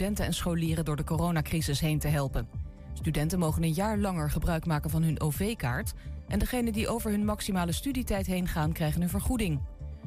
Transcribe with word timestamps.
studenten 0.00 0.26
en 0.26 0.34
scholieren 0.34 0.84
door 0.84 0.96
de 0.96 1.04
coronacrisis 1.04 1.80
heen 1.80 1.98
te 1.98 2.08
helpen. 2.08 2.48
Studenten 2.92 3.38
mogen 3.38 3.62
een 3.62 3.72
jaar 3.72 3.98
langer 3.98 4.30
gebruik 4.30 4.66
maken 4.66 4.90
van 4.90 5.02
hun 5.02 5.20
OV-kaart. 5.20 5.92
En 6.28 6.38
degenen 6.38 6.72
die 6.72 6.88
over 6.88 7.10
hun 7.10 7.24
maximale 7.24 7.72
studietijd 7.72 8.26
heen 8.26 8.48
gaan, 8.48 8.72
krijgen 8.72 9.02
een 9.02 9.08
vergoeding. 9.08 9.60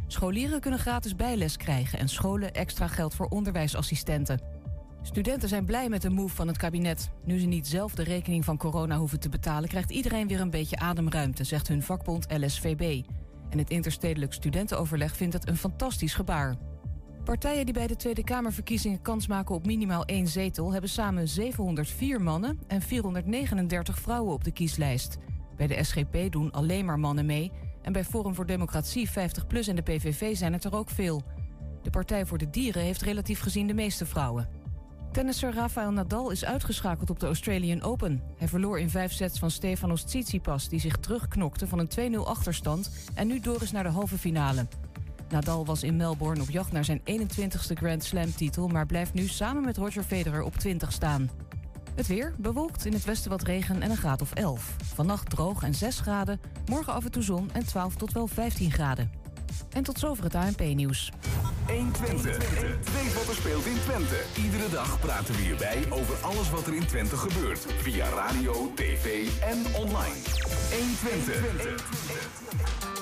Scholieren 0.08 0.60
kunnen 0.60 0.80
gratis 0.80 1.16
bijles 1.16 1.58
krijgen 1.58 2.00
en 2.00 2.10
scholen 2.10 2.54
extra 2.54 2.88
geld 2.88 3.16
voor 3.16 3.26
onderwijsassistenten. 3.26 4.42
Studenten 5.02 5.50
zijn 5.50 5.66
blij 5.66 5.90
met 5.90 6.02
de 6.02 6.10
move 6.10 6.36
van 6.36 6.48
het 6.48 6.58
kabinet. 6.58 7.10
Nu 7.26 7.40
ze 7.40 7.46
niet 7.46 7.68
zelf 7.68 7.96
de 7.96 8.04
rekening 8.04 8.46
van 8.46 8.58
corona 8.58 8.98
hoeven 8.98 9.20
te 9.20 9.30
betalen, 9.30 9.70
krijgt 9.70 9.92
iedereen 9.92 10.28
weer 10.28 10.42
een 10.42 10.50
beetje 10.50 10.80
ademruimte, 10.80 11.44
zegt 11.44 11.68
hun 11.68 11.84
vakbond 11.84 12.28
LSVB. 12.30 13.06
En 13.50 13.58
het 13.58 13.70
interstedelijk 13.70 14.34
studentenoverleg 14.34 15.16
vindt 15.16 15.34
het 15.34 15.48
een 15.48 15.58
fantastisch 15.58 16.14
gebaar. 16.14 16.58
Partijen 17.24 17.66
die 17.66 17.74
bij 17.74 17.88
de 17.88 17.96
Tweede 17.96 18.24
Kamerverkiezingen 18.24 19.02
kans 19.02 19.28
maken 19.28 19.56
op 19.56 19.66
minimaal 19.66 20.06
één 20.06 20.28
zetel... 20.28 20.72
hebben 20.72 20.90
samen 20.90 21.28
704 21.28 22.22
mannen 22.22 22.60
en 22.68 22.82
439 22.82 24.00
vrouwen 24.00 24.34
op 24.34 24.44
de 24.44 24.52
kieslijst. 24.52 25.18
Bij 25.58 25.68
de 25.68 25.84
SGP 25.84 26.32
doen 26.32 26.52
alleen 26.52 26.86
maar 26.86 27.00
mannen 27.00 27.26
mee... 27.26 27.52
en 27.82 27.94
bij 27.94 28.04
Forum 28.04 28.36
voor 28.36 28.46
Democratie, 28.46 29.10
50PLUS 29.10 29.68
en 29.68 29.76
de 29.76 29.82
PVV 29.82 30.36
zijn 30.36 30.54
het 30.54 30.64
er 30.64 30.76
ook 30.76 30.90
veel. 30.90 31.22
De 31.82 31.90
Partij 31.90 32.26
voor 32.26 32.38
de 32.38 32.50
Dieren 32.50 32.84
heeft 32.84 33.02
relatief 33.02 33.40
gezien 33.40 33.68
de 33.68 33.74
meeste 33.74 34.06
vrouwen. 34.06 34.50
Tennisser 35.12 35.54
Rafael 35.54 35.92
Nadal 35.92 36.32
is 36.32 36.46
uitgeschakeld 36.46 37.10
op 37.10 37.20
de 37.20 37.26
Australian 37.26 37.82
Open. 37.82 38.22
Hij 38.38 38.48
verloor 38.48 38.80
in 38.80 38.90
vijf 38.90 39.12
sets 39.12 39.40
van 39.40 39.52
Stefanos 39.52 40.04
Tsitsipas... 40.04 40.70
die 40.70 40.80
zich 40.80 40.98
terugknokte 40.98 41.68
van 41.68 41.80
een 41.80 42.14
2-0 42.16 42.18
achterstand... 42.18 42.92
en 43.14 43.28
nu 43.28 43.40
door 43.40 43.62
is 43.62 43.72
naar 43.72 43.84
de 43.84 43.90
halve 43.90 44.18
finale. 44.18 44.66
Nadal 45.34 45.66
was 45.66 45.84
in 45.84 45.96
Melbourne 45.96 46.42
op 46.42 46.50
jacht 46.50 46.72
naar 46.72 46.86
zijn 46.86 47.02
21ste 47.06 47.74
Grand 47.74 48.04
Slam-titel... 48.04 48.68
maar 48.68 48.86
blijft 48.86 49.14
nu 49.14 49.28
samen 49.28 49.64
met 49.64 49.78
Roger 49.78 50.04
Federer 50.04 50.42
op 50.42 50.56
20 50.56 50.92
staan. 50.92 51.30
Het 51.96 52.08
weer, 52.08 52.34
bewolkt 52.38 52.86
in 52.86 52.94
het 52.94 53.06
westen 53.06 53.30
wat 53.30 53.44
regen 53.44 53.82
en 53.82 53.90
een 53.90 53.98
graad 53.98 54.22
of 54.22 54.34
11. 54.34 54.76
Vannacht 54.94 55.30
droog 55.30 55.64
en 55.64 55.74
6 55.74 56.00
graden, 56.00 56.40
morgen 56.66 56.94
af 56.94 57.06
en 57.06 57.12
toe 57.12 57.24
zon 57.24 57.50
en 57.54 57.66
12 57.66 57.96
tot 57.96 58.12
wel 58.12 58.28
15 58.28 58.72
graden. 58.72 59.12
En 59.72 59.84
tot 59.84 60.00
zover 60.00 60.24
het 60.24 60.36
ANP-nieuws. 60.36 61.12
120. 61.68 62.38
Weet 62.94 63.14
wat 63.14 63.28
er 63.28 63.36
speelt 63.36 63.66
in 63.66 63.80
Twente. 63.86 64.22
Iedere 64.44 64.70
dag 64.70 65.00
praten 65.00 65.36
we 65.36 65.42
hierbij 65.42 65.84
over 65.90 66.16
alles 66.22 66.50
wat 66.50 66.68
er 66.68 66.74
in 66.74 66.86
Twente 66.86 67.18
gebeurt. 67.18 67.66
Via 67.78 68.10
radio, 68.10 68.72
tv 68.76 69.28
en 69.42 69.66
online. 69.76 70.16
120. 70.72 72.93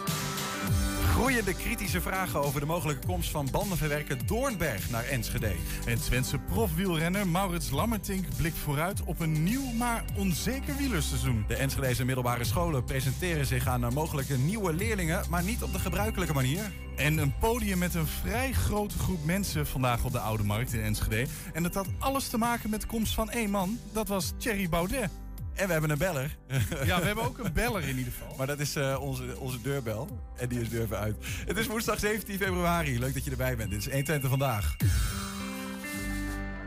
Groeiende 1.22 1.54
kritische 1.54 2.02
vragen 2.02 2.44
over 2.44 2.60
de 2.60 2.66
mogelijke 2.66 3.08
komst 3.08 3.30
van 3.30 3.48
bandenverwerker 3.52 4.26
Doornberg 4.26 4.90
naar 4.90 5.06
Enschede. 5.06 5.56
En 5.86 6.02
Twentse 6.02 6.40
profwielrenner 6.40 7.28
Maurits 7.28 7.70
Lammertink 7.70 8.26
blikt 8.38 8.58
vooruit 8.58 9.04
op 9.04 9.20
een 9.20 9.44
nieuw 9.44 9.72
maar 9.72 10.04
onzeker 10.18 10.76
wielerseizoen. 10.76 11.46
De 11.48 11.56
Enschedeze 11.56 12.06
middelbare 12.06 12.44
scholen 12.44 12.84
presenteren 12.84 13.46
zich 13.46 13.68
aan 13.68 13.94
mogelijke 13.94 14.38
nieuwe 14.38 14.74
leerlingen, 14.74 15.24
maar 15.30 15.44
niet 15.44 15.64
op 15.64 15.74
de 15.74 15.80
gebruikelijke 15.80 16.34
manier. 16.34 16.72
En 16.96 17.18
een 17.18 17.38
podium 17.40 17.78
met 17.78 17.96
een 17.96 18.08
vrij 18.08 18.52
grote 18.52 18.98
groep 18.98 19.26
mensen 19.26 19.68
vandaag 19.68 20.04
op 20.04 20.12
de 20.12 20.20
Oude 20.20 20.44
Markt 20.44 20.74
in 20.74 20.82
Enschede. 20.82 21.26
En 21.54 21.64
dat 21.64 21.74
had 21.74 21.88
alles 22.00 22.28
te 22.28 22.38
maken 22.38 22.70
met 22.70 22.82
de 22.82 22.88
komst 22.88 23.14
van 23.14 23.30
één 23.30 23.50
man, 23.50 23.80
dat 23.94 24.08
was 24.08 24.32
Thierry 24.38 24.70
Baudet. 24.70 25.10
En 25.54 25.66
we 25.66 25.72
hebben 25.72 25.90
een 25.90 25.98
beller. 25.98 26.38
Ja, 26.86 27.00
we 27.00 27.06
hebben 27.06 27.24
ook 27.24 27.38
een 27.38 27.54
beller 27.54 27.88
in 27.88 27.98
ieder 27.98 28.14
geval. 28.14 28.36
Maar 28.38 28.48
dat 28.48 28.60
is 28.60 28.78
uh, 28.78 28.98
onze, 29.02 29.40
onze 29.40 29.62
deurbel. 29.62 30.20
En 30.38 30.50
die 30.50 30.62
is 30.62 30.70
durven 30.70 30.98
uit. 30.98 31.16
Het 31.46 31.58
is 31.58 31.68
woensdag 31.68 32.00
17 32.00 32.38
februari. 32.38 33.00
Leuk 33.00 33.14
dat 33.14 33.24
je 33.24 33.32
erbij 33.32 33.56
bent. 33.56 33.70
Dit 33.70 33.80
is 33.80 33.86
120 33.86 34.30
vandaag. 34.30 34.76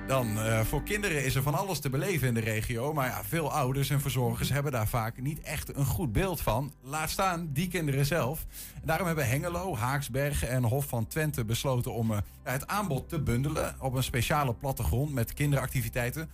Dan, 0.07 0.39
uh, 0.39 0.61
voor 0.61 0.83
kinderen 0.83 1.25
is 1.25 1.35
er 1.35 1.43
van 1.43 1.55
alles 1.55 1.79
te 1.79 1.91
beleven 1.91 2.29
in 2.29 2.35
de 2.35 2.41
regio. 2.41 2.93
Maar 2.93 3.09
ja, 3.09 3.25
veel 3.25 3.53
ouders 3.53 3.91
en 3.91 4.01
verzorgers 4.01 4.49
hebben 4.49 4.73
daar 4.73 4.89
vaak 4.89 5.21
niet 5.21 5.41
echt 5.41 5.77
een 5.77 5.85
goed 5.85 6.13
beeld 6.13 6.41
van. 6.41 6.73
Laat 6.83 7.11
staan 7.11 7.49
die 7.53 7.69
kinderen 7.69 8.07
zelf. 8.07 8.47
En 8.75 8.83
daarom 8.85 9.07
hebben 9.07 9.29
Hengelo, 9.29 9.77
Haaksbergen 9.77 10.49
en 10.49 10.65
Hof 10.65 10.87
van 10.87 11.07
Twente 11.07 11.45
besloten 11.45 11.93
om 11.93 12.11
uh, 12.11 12.19
het 12.43 12.67
aanbod 12.67 13.09
te 13.09 13.21
bundelen 13.21 13.75
op 13.81 13.95
een 13.95 14.03
speciale 14.03 14.55
plattegrond 14.55 15.13
met 15.13 15.35
kinderactiviteiten 15.35 16.31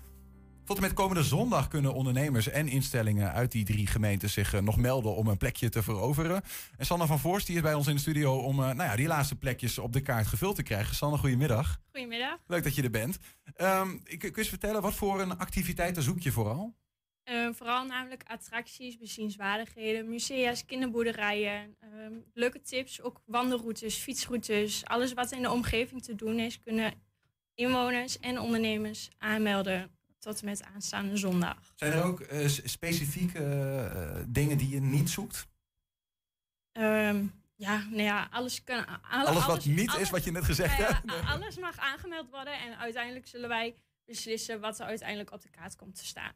tot 0.70 0.78
en 0.78 0.84
met 0.84 0.94
komende 0.94 1.22
zondag 1.22 1.68
kunnen 1.68 1.94
ondernemers 1.94 2.48
en 2.48 2.68
instellingen 2.68 3.32
uit 3.32 3.52
die 3.52 3.64
drie 3.64 3.86
gemeenten 3.86 4.30
zich 4.30 4.54
eh, 4.54 4.60
nog 4.60 4.76
melden 4.76 5.14
om 5.14 5.26
een 5.26 5.36
plekje 5.36 5.68
te 5.68 5.82
veroveren. 5.82 6.42
En 6.76 6.86
Sanne 6.86 7.06
van 7.06 7.18
Voorst 7.18 7.46
die 7.46 7.56
is 7.56 7.62
bij 7.62 7.74
ons 7.74 7.86
in 7.86 7.94
de 7.94 8.00
studio 8.00 8.36
om 8.36 8.58
uh, 8.58 8.64
nou 8.64 8.82
ja, 8.82 8.96
die 8.96 9.06
laatste 9.06 9.36
plekjes 9.36 9.78
op 9.78 9.92
de 9.92 10.00
kaart 10.00 10.26
gevuld 10.26 10.56
te 10.56 10.62
krijgen. 10.62 10.94
Sanne, 10.94 11.18
goedemiddag. 11.18 11.80
Goedemiddag. 11.92 12.38
Leuk 12.46 12.62
dat 12.62 12.74
je 12.74 12.82
er 12.82 12.90
bent. 12.90 13.18
Um, 13.56 14.00
ik, 14.04 14.18
kun 14.18 14.30
je 14.30 14.36
eens 14.36 14.48
vertellen, 14.48 14.82
wat 14.82 14.94
voor 14.94 15.20
een 15.20 15.38
activiteiten 15.38 16.02
zoek 16.02 16.20
je 16.20 16.32
vooral? 16.32 16.74
Uh, 17.24 17.48
vooral 17.52 17.84
namelijk 17.84 18.22
attracties, 18.26 18.96
bezienswaardigheden, 18.96 20.08
musea's, 20.08 20.64
kinderboerderijen, 20.64 21.76
uh, 21.84 21.88
leuke 22.34 22.60
tips, 22.60 23.02
ook 23.02 23.20
wandelroutes, 23.24 23.94
fietsroutes. 23.94 24.84
Alles 24.84 25.12
wat 25.12 25.32
in 25.32 25.42
de 25.42 25.50
omgeving 25.50 26.02
te 26.02 26.14
doen 26.14 26.38
is, 26.38 26.60
kunnen 26.60 26.92
inwoners 27.54 28.18
en 28.18 28.40
ondernemers 28.40 29.08
aanmelden 29.18 29.98
tot 30.20 30.40
en 30.40 30.44
met 30.44 30.62
aanstaande 30.62 31.16
zondag. 31.16 31.72
Zijn 31.74 31.92
er 31.92 32.02
ook 32.02 32.20
uh, 32.20 32.48
specifieke 32.48 33.38
uh, 34.14 34.24
dingen 34.26 34.58
die 34.58 34.68
je 34.68 34.80
niet 34.80 35.10
zoekt? 35.10 35.48
Um, 36.72 37.32
ja, 37.54 37.76
nou 37.76 38.02
ja, 38.02 38.28
alles 38.30 38.64
kan. 38.64 38.86
Alle, 39.02 39.28
alles 39.28 39.46
wat 39.46 39.64
niet 39.64 39.88
alles, 39.88 40.02
is 40.02 40.10
wat 40.10 40.24
je 40.24 40.30
net 40.30 40.44
gezegd 40.44 40.78
nou 40.78 40.92
hebt. 40.92 41.28
Alles 41.28 41.58
mag 41.58 41.78
aangemeld 41.78 42.30
worden 42.30 42.60
en 42.60 42.78
uiteindelijk 42.78 43.26
zullen 43.26 43.48
wij 43.48 43.74
beslissen 44.04 44.60
wat 44.60 44.80
er 44.80 44.86
uiteindelijk 44.86 45.32
op 45.32 45.42
de 45.42 45.48
kaart 45.48 45.76
komt 45.76 45.94
te 45.94 46.04
staan. 46.04 46.32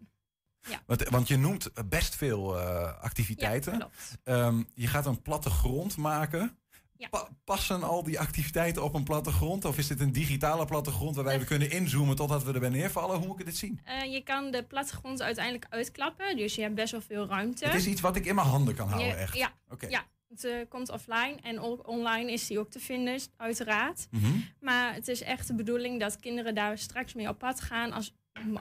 Ja. 0.68 0.82
Want, 0.86 1.08
want 1.08 1.28
je 1.28 1.36
noemt 1.36 1.88
best 1.88 2.14
veel 2.14 2.58
uh, 2.58 3.02
activiteiten. 3.02 3.90
Ja, 4.24 4.46
um, 4.46 4.68
je 4.74 4.86
gaat 4.86 5.06
een 5.06 5.22
plattegrond 5.22 5.96
maken. 5.96 6.58
Ja. 6.96 7.08
Pa 7.08 7.28
passen 7.44 7.82
al 7.82 8.02
die 8.02 8.20
activiteiten 8.20 8.82
op 8.82 8.94
een 8.94 9.04
plattegrond? 9.04 9.64
Of 9.64 9.78
is 9.78 9.86
dit 9.86 10.00
een 10.00 10.12
digitale 10.12 10.64
plattegrond 10.64 11.14
waarbij 11.14 11.38
we 11.38 11.44
kunnen 11.44 11.70
inzoomen 11.70 12.16
totdat 12.16 12.44
we 12.44 12.52
erbij 12.52 12.68
neervallen? 12.68 13.18
Hoe 13.18 13.26
moet 13.26 13.40
ik 13.40 13.46
dit 13.46 13.56
zien? 13.56 13.80
Uh, 13.86 14.12
je 14.12 14.22
kan 14.22 14.50
de 14.50 14.62
plattegrond 14.62 15.22
uiteindelijk 15.22 15.66
uitklappen, 15.68 16.36
dus 16.36 16.54
je 16.54 16.62
hebt 16.62 16.74
best 16.74 16.92
wel 16.92 17.00
veel 17.00 17.26
ruimte. 17.26 17.64
Het 17.64 17.74
is 17.74 17.86
iets 17.86 18.00
wat 18.00 18.16
ik 18.16 18.26
in 18.26 18.34
mijn 18.34 18.46
handen 18.46 18.74
kan 18.74 18.88
houden, 18.88 19.08
je, 19.08 19.14
echt? 19.14 19.36
Ja, 19.36 19.52
okay. 19.68 19.90
ja. 19.90 20.04
het 20.28 20.44
uh, 20.44 20.54
komt 20.68 20.90
offline 20.90 21.36
en 21.42 21.60
online 21.86 22.32
is 22.32 22.46
die 22.46 22.58
ook 22.58 22.70
te 22.70 22.80
vinden, 22.80 23.20
uiteraard. 23.36 24.06
Mm 24.10 24.20
-hmm. 24.20 24.48
Maar 24.60 24.94
het 24.94 25.08
is 25.08 25.22
echt 25.22 25.46
de 25.46 25.54
bedoeling 25.54 26.00
dat 26.00 26.20
kinderen 26.20 26.54
daar 26.54 26.78
straks 26.78 27.14
mee 27.14 27.28
op 27.28 27.38
pad 27.38 27.60
gaan 27.60 27.92
als, 27.92 28.14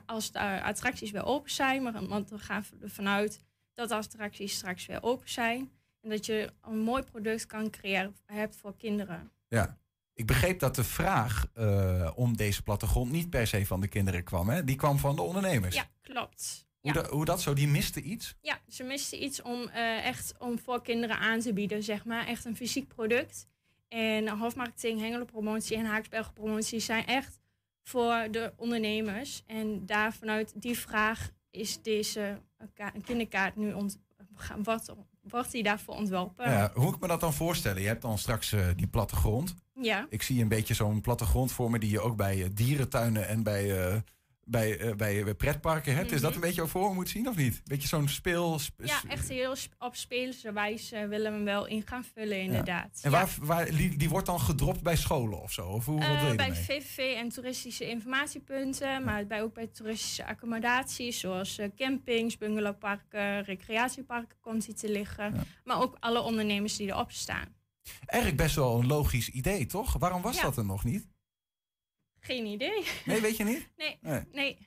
als 0.05 0.31
de 0.31 0.61
attracties 0.61 1.11
weer 1.11 1.25
open 1.25 1.51
zijn. 1.51 1.83
Maar, 1.83 2.07
want 2.07 2.29
we 2.29 2.39
gaan 2.39 2.65
ervan 2.81 3.07
uit 3.07 3.43
dat 3.73 3.89
de 3.89 3.95
attracties 3.95 4.53
straks 4.53 4.85
weer 4.85 5.03
open 5.03 5.29
zijn. 5.29 5.71
En 6.03 6.09
dat 6.09 6.25
je 6.25 6.53
een 6.61 6.79
mooi 6.79 7.03
product 7.03 7.45
kan 7.45 7.69
creëren 7.69 8.15
hebt 8.25 8.55
voor 8.55 8.75
kinderen. 8.77 9.31
Ja. 9.47 9.77
Ik 10.13 10.27
begreep 10.27 10.59
dat 10.59 10.75
de 10.75 10.83
vraag 10.83 11.47
uh, 11.55 12.11
om 12.15 12.37
deze 12.37 12.63
plattegrond 12.63 13.11
niet 13.11 13.29
per 13.29 13.47
se 13.47 13.65
van 13.65 13.81
de 13.81 13.87
kinderen 13.87 14.23
kwam. 14.23 14.49
Hè? 14.49 14.63
Die 14.63 14.75
kwam 14.75 14.97
van 14.97 15.15
de 15.15 15.21
ondernemers. 15.21 15.75
Ja, 15.75 15.89
klopt. 16.01 16.67
Hoe, 16.79 16.93
ja. 16.93 17.01
Da, 17.01 17.09
hoe 17.09 17.25
dat 17.25 17.41
zo? 17.41 17.53
Die 17.53 17.67
miste 17.67 18.01
iets? 18.01 18.35
Ja, 18.41 18.59
ze 18.67 18.83
misten 18.83 19.23
iets 19.23 19.41
om 19.41 19.61
uh, 19.61 20.05
echt 20.05 20.33
om 20.39 20.59
voor 20.59 20.81
kinderen 20.81 21.17
aan 21.17 21.39
te 21.39 21.53
bieden, 21.53 21.83
zeg 21.83 22.05
maar. 22.05 22.27
Echt 22.27 22.45
een 22.45 22.55
fysiek 22.55 22.87
product. 22.87 23.47
En 23.87 24.29
Hofmarketing, 24.29 24.99
Hengelo 24.99 25.25
Promotie 25.25 25.77
en 25.77 25.85
Haaksbergen 25.85 26.33
Promotie 26.33 26.79
zijn 26.79 27.05
echt 27.05 27.39
voor 27.83 28.27
de 28.31 28.53
ondernemers. 28.57 29.43
En 29.47 29.85
daar 29.85 30.13
vanuit 30.13 30.61
die 30.61 30.77
vraag 30.77 31.29
is 31.49 31.81
deze 31.81 32.41
kinderkaart 33.03 33.55
nu 33.55 33.73
ont, 33.73 33.99
wordt, 34.63 34.93
wordt 35.23 35.51
die 35.51 35.63
daarvoor 35.63 35.95
ontworpen. 35.95 36.49
Ja, 36.49 36.71
hoe 36.73 36.83
moet 36.83 36.95
ik 36.95 37.01
me 37.01 37.07
dat 37.07 37.19
dan 37.19 37.33
voorstellen? 37.33 37.81
Je 37.81 37.87
hebt 37.87 38.01
dan 38.01 38.17
straks 38.17 38.53
uh, 38.53 38.65
die 38.75 38.87
plattegrond. 38.87 39.55
Ja. 39.73 40.05
Ik 40.09 40.21
zie 40.21 40.41
een 40.41 40.47
beetje 40.47 40.73
zo'n 40.73 41.01
plattegrond 41.01 41.51
voor 41.51 41.71
me 41.71 41.79
die 41.79 41.89
je 41.89 42.01
ook 42.01 42.15
bij 42.15 42.37
uh, 42.37 42.45
dierentuinen 42.53 43.27
en 43.27 43.43
bij, 43.43 44.03
bij, 44.45 44.79
uh, 44.79 44.95
bij 44.95 45.35
pretparken 45.35 45.91
hebt. 45.93 46.03
Mm 46.03 46.07
-hmm. 46.07 46.15
Is 46.15 46.21
dat 46.21 46.35
een 46.35 46.41
beetje 46.41 46.61
wat 46.61 46.69
voor 46.69 46.93
moet 46.93 47.09
zien 47.09 47.27
of 47.27 47.35
niet? 47.35 47.61
Beetje 47.63 47.87
zo'n 47.87 48.07
speel... 48.07 48.59
Sp 48.59 48.73
ja, 48.83 49.01
echt 49.07 49.29
heel 49.29 49.55
sp 49.63 49.71
op 49.79 49.95
speelse 49.95 50.51
wijze 50.51 51.07
willen 51.07 51.31
we 51.31 51.37
hem 51.37 51.45
wel 51.45 51.65
in 51.65 51.87
gaan 51.87 52.03
vullen 52.13 52.41
inderdaad. 52.41 52.89
Ja. 52.93 53.03
En 53.03 53.11
waar, 53.11 53.29
ja. 53.39 53.45
waar, 53.45 53.65
die, 53.65 53.97
die, 53.97 54.09
wordt 54.09 54.25
dan 54.25 54.39
gedropt 54.39 54.81
bij 54.81 54.95
scholen 54.95 55.41
of 55.41 55.51
zo? 55.51 55.67
Of 55.67 55.85
hoe, 55.85 55.99
wat 55.99 56.29
je 56.29 56.35
bij? 56.35 56.55
VVV 56.55 56.97
en 56.97 57.29
toeristische 57.29 57.89
informatiepunten, 57.89 59.03
maar 59.03 59.27
bij, 59.27 59.41
ook 59.41 59.53
bij 59.53 59.67
toeristische 59.67 60.25
accommodaties 60.25 61.19
zoals 61.19 61.59
campings, 61.75 62.37
bungalowparken, 62.37 63.43
recreatieparken 63.43 64.37
komt 64.41 64.65
hij 64.65 64.75
te 64.75 64.89
liggen. 64.89 65.33
Maar 65.63 65.81
ook 65.81 65.97
alle 65.99 66.21
ondernemers 66.21 66.75
die 66.75 66.87
erop 66.87 67.11
staan. 67.11 67.61
Eigenlijk 68.05 68.41
best 68.43 68.55
wel 68.55 68.79
een 68.79 68.87
logisch 68.87 69.29
idee, 69.29 69.65
toch? 69.65 69.93
Waarom 69.97 70.21
was 70.21 70.41
dat 70.41 70.57
er 70.57 70.65
nog 70.65 70.83
niet? 70.83 71.07
Geen 72.25 72.45
idee. 72.45 72.83
Nee, 73.05 73.21
weet 73.21 73.37
je 73.37 73.43
niet? 73.43 73.69
nee, 73.77 73.97
nee. 74.01 74.21
nee. 74.31 74.57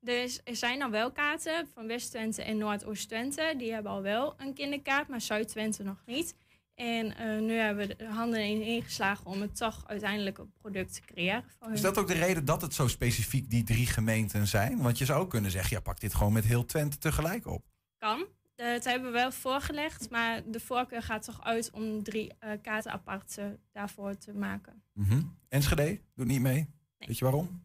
Dus 0.00 0.40
er 0.44 0.56
zijn 0.56 0.82
al 0.82 0.90
wel 0.90 1.12
kaarten 1.12 1.68
van 1.74 1.86
West-Twente 1.86 2.42
en 2.42 2.58
Noordoost-Twente. 2.58 3.54
Die 3.56 3.72
hebben 3.72 3.92
al 3.92 4.02
wel 4.02 4.34
een 4.36 4.54
kinderkaart, 4.54 5.08
maar 5.08 5.20
Zuid-Twente 5.20 5.82
nog 5.82 6.02
niet. 6.06 6.34
En 6.74 7.16
eh, 7.16 7.40
nu 7.40 7.52
hebben 7.52 7.88
we 7.88 7.96
de 7.96 8.06
handen 8.08 8.40
in 8.66 8.82
geslagen 8.82 9.26
om 9.26 9.40
het 9.40 9.56
toch 9.56 9.82
uiteindelijk 9.86 10.38
een 10.38 10.52
product 10.60 10.94
te 10.94 11.00
creëren. 11.00 11.44
Voor 11.58 11.72
Is 11.72 11.80
dat 11.80 11.98
ook 11.98 12.06
de 12.06 12.14
reden 12.14 12.44
dat 12.44 12.62
het 12.62 12.74
zo 12.74 12.88
specifiek 12.88 13.50
die 13.50 13.64
drie 13.64 13.86
gemeenten 13.86 14.46
zijn? 14.46 14.82
Want 14.82 14.98
je 14.98 15.04
zou 15.04 15.20
ook 15.20 15.30
kunnen 15.30 15.50
zeggen, 15.50 15.76
ja, 15.76 15.82
pak 15.82 16.00
dit 16.00 16.14
gewoon 16.14 16.32
met 16.32 16.44
heel 16.44 16.64
Twente 16.64 16.98
tegelijk 16.98 17.46
op. 17.46 17.64
kan. 17.98 18.26
Het 18.56 18.84
hebben 18.84 19.12
we 19.12 19.18
wel 19.18 19.32
voorgelegd, 19.32 20.10
maar 20.10 20.42
de 20.46 20.60
voorkeur 20.60 21.02
gaat 21.02 21.24
toch 21.24 21.44
uit 21.44 21.70
om 21.70 22.02
drie 22.02 22.32
eh, 22.38 22.50
kaarten 22.62 22.92
apart 22.92 23.38
daarvoor 23.72 24.16
te 24.16 24.32
maken. 24.32 24.82
Mhm. 24.92 25.22
Enschede 25.48 26.00
doet 26.14 26.26
niet 26.26 26.40
mee. 26.40 26.68
Weet 27.06 27.18
je 27.18 27.24
waarom? 27.24 27.62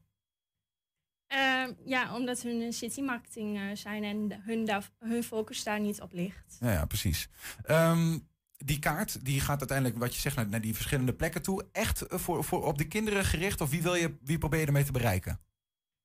Eh, 1.27 1.67
ja, 1.85 2.15
omdat 2.15 2.41
hun 2.41 2.61
een 2.61 2.73
citymarketing 2.73 3.57
eh, 3.57 3.63
zijn 3.73 4.03
en 4.03 4.41
hun, 4.41 4.65
daar, 4.65 4.89
hun 4.99 5.23
focus 5.23 5.63
daar 5.63 5.79
niet 5.79 6.01
op 6.01 6.13
ligt. 6.13 6.57
Ja, 6.59 6.71
ja 6.71 6.85
precies. 6.85 7.29
Ehm, 7.63 8.17
die 8.57 8.79
kaart 8.79 9.25
die 9.25 9.39
gaat 9.39 9.59
uiteindelijk, 9.59 9.99
wat 9.99 10.13
je 10.15 10.21
zegt, 10.21 10.35
naar, 10.35 10.47
naar 10.47 10.61
die 10.61 10.73
verschillende 10.73 11.13
plekken 11.13 11.41
toe. 11.41 11.65
Echt 11.71 12.01
eh, 12.01 12.19
voor, 12.19 12.43
voor 12.43 12.65
op 12.65 12.77
de 12.77 12.87
kinderen 12.87 13.25
gericht? 13.25 13.61
Of 13.61 13.69
wie, 13.69 13.81
wil 13.81 13.95
je, 13.95 14.17
wie 14.21 14.37
probeer 14.37 14.59
je 14.59 14.65
ermee 14.65 14.83
te 14.83 14.91
bereiken? 14.91 15.39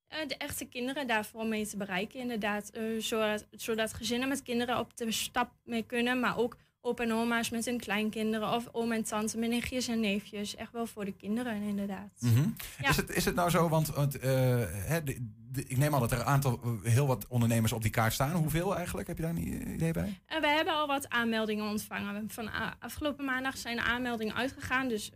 Eh, 0.07 0.27
de 0.27 0.37
echte 0.37 0.65
kinderen 0.65 1.07
daarvoor 1.07 1.45
mee 1.45 1.67
te 1.67 1.77
bereiken, 1.77 2.19
inderdaad. 2.19 2.71
zodat, 2.99 3.47
zodat 3.51 3.93
gezinnen 3.93 4.27
met 4.29 4.43
kinderen 4.43 4.79
op 4.79 4.97
de 4.97 5.11
stap 5.11 5.51
mee 5.63 5.83
kunnen, 5.83 6.19
maar 6.19 6.37
ook 6.37 6.57
opa 6.81 7.03
en 7.03 7.13
oma's 7.13 7.49
met 7.49 7.65
hun 7.65 7.79
kleinkinderen 7.79 8.53
of 8.53 8.67
oom 8.71 8.91
en 8.91 9.03
tante 9.03 9.37
met 9.37 9.49
nichtjes 9.49 9.87
en 9.87 9.99
neefjes. 9.99 10.55
Echt 10.55 10.71
wel 10.71 10.85
voor 10.87 11.05
de 11.05 11.13
kinderen, 11.13 11.61
inderdaad. 11.61 12.09
Mhm. 12.19 12.49
Ja. 12.81 12.89
Is, 12.89 12.95
het, 12.95 13.09
is 13.09 13.25
het 13.25 13.35
nou 13.35 13.49
zo, 13.49 13.69
want, 13.69 13.89
eh, 13.95 14.29
hè, 14.67 15.03
de- 15.03 15.27
de- 15.51 15.65
ik 15.67 15.77
neem 15.77 15.93
aan 15.93 15.99
dat 15.99 16.11
er 16.11 16.19
een 16.19 16.25
aantal, 16.25 16.59
eh, 16.63 16.91
heel 16.91 17.07
wat 17.07 17.27
ondernemers 17.27 17.71
op 17.71 17.81
die 17.81 17.91
kaart 17.91 18.13
staan. 18.13 18.31
Hoeveel 18.31 18.75
eigenlijk? 18.75 19.07
Heb 19.07 19.17
je 19.17 19.23
daar 19.23 19.31
een 19.31 19.71
idee 19.73 19.91
bij? 19.93 20.19
Eh, 20.25 20.39
we 20.41 20.47
hebben 20.47 20.73
al 20.73 20.87
wat 20.87 21.09
aanmeldingen 21.09 21.65
ontvangen. 21.69 22.29
Van 22.29 22.49
afgelopen 22.79 23.25
maandag 23.25 23.57
zijn 23.57 23.75
de 23.75 23.83
aanmeldingen 23.83 24.35
uitgegaan, 24.35 24.87
dus 24.87 25.11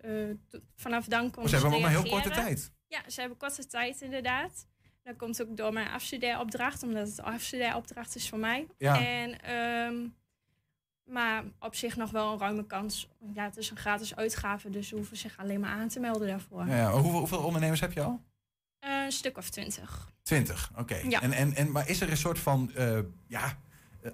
vanaf 0.75 1.05
dan 1.05 1.25
Oh, 1.25 1.31
konden 1.31 1.49
ze 1.51 1.57
hebben 1.57 1.81
maar 1.81 1.89
heel 1.89 2.03
korte 2.09 2.29
tijd. 2.29 2.71
Ja, 2.87 3.01
ze 3.09 3.19
hebben 3.19 3.37
korte 3.37 3.67
tijd 3.67 4.01
inderdaad. 4.01 4.67
Dat 5.03 5.15
komt 5.15 5.41
ook 5.41 5.57
door 5.57 5.73
mijn 5.73 5.87
afstudeeropdracht, 5.87 6.83
omdat 6.83 7.07
het 7.07 7.21
afstudeeropdracht 7.21 8.15
is 8.15 8.29
voor 8.29 8.39
mij. 8.39 8.67
Ja. 8.77 9.05
En, 9.05 9.41
ehm, 9.41 9.95
maar 11.05 11.43
op 11.59 11.75
zich 11.75 11.95
nog 11.95 12.11
wel 12.11 12.31
een 12.31 12.39
ruime 12.39 12.65
kans. 12.65 13.09
Ja, 13.33 13.43
het 13.43 13.57
is 13.57 13.69
een 13.69 13.77
gratis 13.77 14.15
uitgave, 14.15 14.69
dus 14.69 14.87
ze 14.87 14.95
hoeven 14.95 15.17
zich 15.17 15.37
alleen 15.37 15.59
maar 15.59 15.69
aan 15.69 15.87
te 15.87 15.99
melden 15.99 16.27
daarvoor. 16.27 16.67
Ja, 16.67 16.75
ja. 16.75 16.91
Hoeveel, 16.91 17.19
hoeveel 17.19 17.43
ondernemers 17.43 17.79
heb 17.79 17.93
je 17.93 18.01
al? 18.01 18.21
Eh, 18.79 19.03
een 19.03 19.11
stuk 19.11 19.37
of 19.37 19.49
twintig. 19.49 20.11
Twintig, 20.21 20.71
oké. 20.77 20.95
Ja. 20.95 21.21
En, 21.21 21.31
en, 21.31 21.55
en, 21.55 21.71
maar 21.71 21.89
is 21.89 22.01
er 22.01 22.09
een 22.09 22.17
soort 22.17 22.39
van 22.39 22.71
eh, 22.75 22.99
ja, 23.27 23.57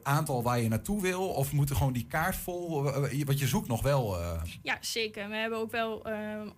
aantal 0.04 0.44
waar 0.44 0.60
je 0.62 0.68
naartoe 0.70 1.02
wil? 1.02 1.28
Of 1.28 1.52
moet 1.54 1.70
er 1.70 1.76
gewoon 1.76 1.94
die 1.94 2.06
kaart 2.10 2.36
vol? 2.36 2.88
eh, 2.88 3.20
eh, 3.20 3.26
Want 3.26 3.40
je 3.40 3.48
zoekt 3.48 3.68
nog 3.68 3.82
wel. 3.82 4.20
eh, 4.20 4.42
Ja, 4.62 4.78
zeker. 4.82 5.30
We 5.30 5.36
hebben 5.36 5.60
ook 5.60 5.72
wel 5.72 6.04
eh, 6.06 6.16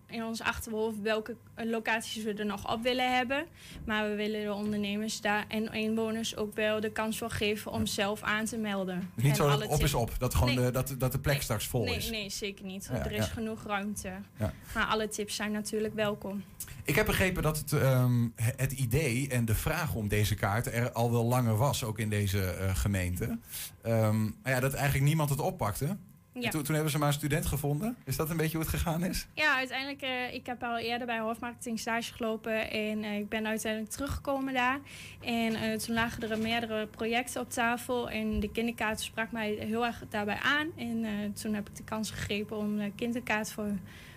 in 0.07 0.23
ons 0.23 0.41
achterhoofd 0.41 1.01
welke 1.01 1.35
eh, 1.55 1.65
locaties 1.69 2.23
we 2.23 2.33
er 2.33 2.45
nog 2.45 2.71
op 2.73 2.83
willen 2.83 3.15
hebben. 3.15 3.45
Maar 3.85 4.09
we 4.09 4.15
willen 4.15 4.43
de 4.43 4.53
ondernemers 4.53 5.21
daar 5.21 5.45
en 5.47 5.73
inwoners 5.73 6.35
ook 6.35 6.55
wel 6.55 6.79
de 6.79 6.91
kans 6.91 7.17
voor 7.17 7.29
geven 7.29 7.71
om 7.71 7.85
zelf 7.85 8.21
aan 8.21 8.45
te 8.45 8.57
melden. 8.57 9.09
niet 9.15 9.25
En 9.29 9.35
zo 9.35 9.47
dat 9.49 9.67
op 9.67 9.79
is 9.83 9.93
op. 9.93 10.11
Dat, 10.19 10.33
gewoon 10.35 10.55
Nee. 10.55 10.65
de, 10.65 10.71
dat, 10.71 10.95
dat 10.97 11.11
de 11.11 11.19
plek 11.19 11.33
Nee. 11.33 11.43
straks 11.43 11.67
vol 11.67 11.83
nee, 11.83 11.95
is. 11.95 12.09
Nee, 12.09 12.29
zeker 12.29 12.65
niet. 12.65 12.89
Ja, 12.91 13.05
er 13.05 13.11
is 13.11 13.25
ja. 13.25 13.31
genoeg 13.31 13.63
ruimte. 13.63 14.11
Ja. 14.39 14.53
Maar 14.73 14.85
alle 14.85 15.07
tips 15.07 15.35
zijn 15.35 15.51
natuurlijk 15.51 15.93
welkom. 15.93 16.43
Ik 16.85 16.95
heb 16.95 17.05
begrepen 17.05 17.43
dat 17.43 17.57
het, 17.57 17.73
ehm, 17.73 18.27
het 18.35 18.71
idee 18.71 19.27
en 19.29 19.45
de 19.45 19.55
vraag 19.55 19.93
om 19.93 20.07
deze 20.07 20.35
kaart 20.35 20.73
er 20.73 20.91
al 20.91 21.11
wel 21.11 21.25
langer 21.25 21.57
was, 21.57 21.83
ook 21.83 21.99
in 21.99 22.09
deze 22.09 22.43
eh, 22.43 22.75
gemeente. 22.75 23.37
Ehm, 23.81 24.23
maar 24.23 24.51
ja, 24.51 24.59
dat 24.59 24.73
eigenlijk 24.73 25.05
niemand 25.05 25.29
het 25.29 25.39
oppakte. 25.39 25.97
Ja. 26.33 26.49
Toen, 26.49 26.63
toen 26.63 26.73
hebben 26.73 26.91
ze 26.91 26.97
maar 26.97 27.07
een 27.07 27.13
student 27.13 27.45
gevonden. 27.45 27.95
Is 28.03 28.15
dat 28.15 28.29
een 28.29 28.37
beetje 28.37 28.57
hoe 28.57 28.65
het 28.65 28.75
gegaan 28.75 29.03
is? 29.03 29.27
Ja, 29.33 29.55
uiteindelijk, 29.55 30.01
eh 30.01 30.33
ik 30.33 30.45
heb 30.45 30.63
al 30.63 30.77
eerder 30.77 31.07
bij 31.07 31.19
Hofmarketing 31.19 31.79
stage 31.79 32.13
gelopen 32.13 32.71
en 32.71 33.03
eh, 33.03 33.17
ik 33.17 33.29
ben 33.29 33.47
uiteindelijk 33.47 33.91
teruggekomen 33.91 34.53
daar. 34.53 34.79
En 35.21 35.77
toen 35.77 35.95
lagen 35.95 36.31
er 36.31 36.37
meerdere 36.37 36.87
projecten 36.87 37.41
op 37.41 37.49
tafel 37.49 38.09
en 38.09 38.39
de 38.39 38.51
kinderkaart 38.51 39.01
sprak 39.01 39.31
mij 39.31 39.51
heel 39.59 39.85
erg 39.85 40.03
daarbij 40.09 40.39
aan. 40.39 40.67
En 40.75 41.33
toen 41.33 41.53
heb 41.53 41.69
ik 41.69 41.75
de 41.75 41.83
kans 41.83 42.11
gegrepen 42.11 42.57
om 42.57 42.77
de 42.77 42.91
kinderkaart 42.95 43.51
voor, 43.51 43.71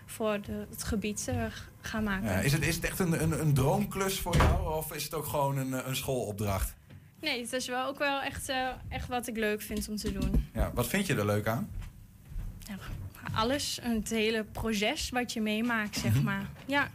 voor 0.07 0.41
de, 0.41 0.67
het 0.71 0.83
gebied 0.85 1.25
te 1.25 1.49
gaan 1.81 2.05
maken. 2.05 2.29
Ja, 2.29 2.39
is, 2.39 2.53
het, 2.53 2.63
is 2.67 2.75
het 2.75 2.85
echt 2.85 2.99
een, 2.99 3.23
een, 3.23 3.41
een 3.41 3.55
droomklus 3.55 4.21
voor 4.21 4.37
jou? 4.37 4.75
Of 4.77 4.93
is 4.93 5.05
het 5.05 5.15
ook 5.15 5.27
gewoon 5.27 5.57
een, 5.57 5.89
een 5.89 5.97
schoolopdracht? 5.97 6.75
Nee, 7.21 7.41
het 7.43 7.53
is 7.53 7.67
wel 7.67 7.87
ook 7.87 7.99
wel 7.99 8.21
echt, 8.23 8.49
eh, 8.49 8.69
echt 8.89 9.09
wat 9.09 9.27
ik 9.29 9.37
leuk 9.37 9.63
vind 9.63 9.89
om 9.89 9.97
te 9.97 10.13
doen. 10.13 10.49
Ja, 10.55 10.71
wat 10.75 10.87
vind 10.87 11.07
je 11.07 11.15
er 11.15 11.27
leuk 11.27 11.47
aan? 11.47 11.71
Ja, 12.59 12.77
alles, 13.35 13.79
het 13.83 14.11
hele 14.11 14.45
proces 14.45 15.11
wat 15.11 15.33
je 15.33 15.41
meemaakt, 15.41 15.97
zeg 15.97 16.15
Mhm. 16.15 16.23
maar. 16.25 16.47
Ja, 16.67 16.91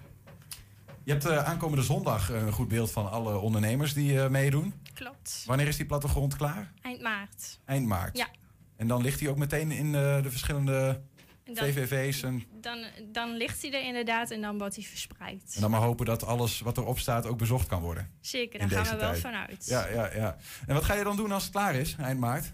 Je 1.03 1.11
hebt 1.11 1.25
eh, 1.25 1.43
aankomende 1.43 1.83
zondag 1.83 2.29
een 2.29 2.51
goed 2.51 2.67
beeld 2.67 2.91
van 2.91 3.11
alle 3.11 3.37
ondernemers 3.37 3.93
die 3.93 4.21
eh, 4.21 4.29
meedoen. 4.29 4.73
klopt. 4.93 5.43
Wanneer 5.45 5.67
is 5.67 5.77
die 5.77 5.85
plattegrond 5.85 6.35
klaar? 6.35 6.71
Eind 6.81 7.01
maart. 7.01 7.59
Eind 7.65 7.85
maart. 7.87 8.17
Ja. 8.17 8.27
En 8.75 8.87
dan 8.87 9.01
ligt 9.01 9.19
hij 9.19 9.29
ook 9.29 9.37
meteen 9.37 9.71
in 9.71 9.85
eh, 9.95 10.23
de 10.23 10.29
verschillende 10.31 10.87
En 10.87 11.03
dan, 11.53 11.65
VVV's. 11.65 12.23
En, 12.23 12.43
dan, 12.61 12.85
dan 13.11 13.35
ligt 13.37 13.61
hij 13.61 13.73
er 13.73 13.83
inderdaad 13.83 14.31
en 14.31 14.41
dan 14.41 14.57
wordt 14.57 14.75
hij 14.75 14.83
verspreid. 14.83 15.51
en 15.55 15.61
dan 15.61 15.71
maar 15.71 15.79
hopen 15.81 16.05
dat 16.05 16.25
alles 16.25 16.59
wat 16.59 16.77
erop 16.77 16.99
staat 16.99 17.25
ook 17.25 17.37
bezocht 17.37 17.67
kan 17.67 17.81
worden. 17.81 18.11
Zeker, 18.21 18.59
daar 18.59 18.69
gaan 18.69 18.95
we 18.97 19.01
wel 19.01 19.15
vanuit. 19.15 19.65
Ja, 19.65 19.87
ja, 19.87 20.13
ja. 20.13 20.37
En 20.67 20.73
wat 20.73 20.83
ga 20.83 20.93
je 20.93 21.03
dan 21.03 21.15
doen 21.15 21.31
als 21.31 21.43
het 21.43 21.51
klaar 21.51 21.75
is, 21.75 21.95
eind 21.99 22.19
maart? 22.19 22.51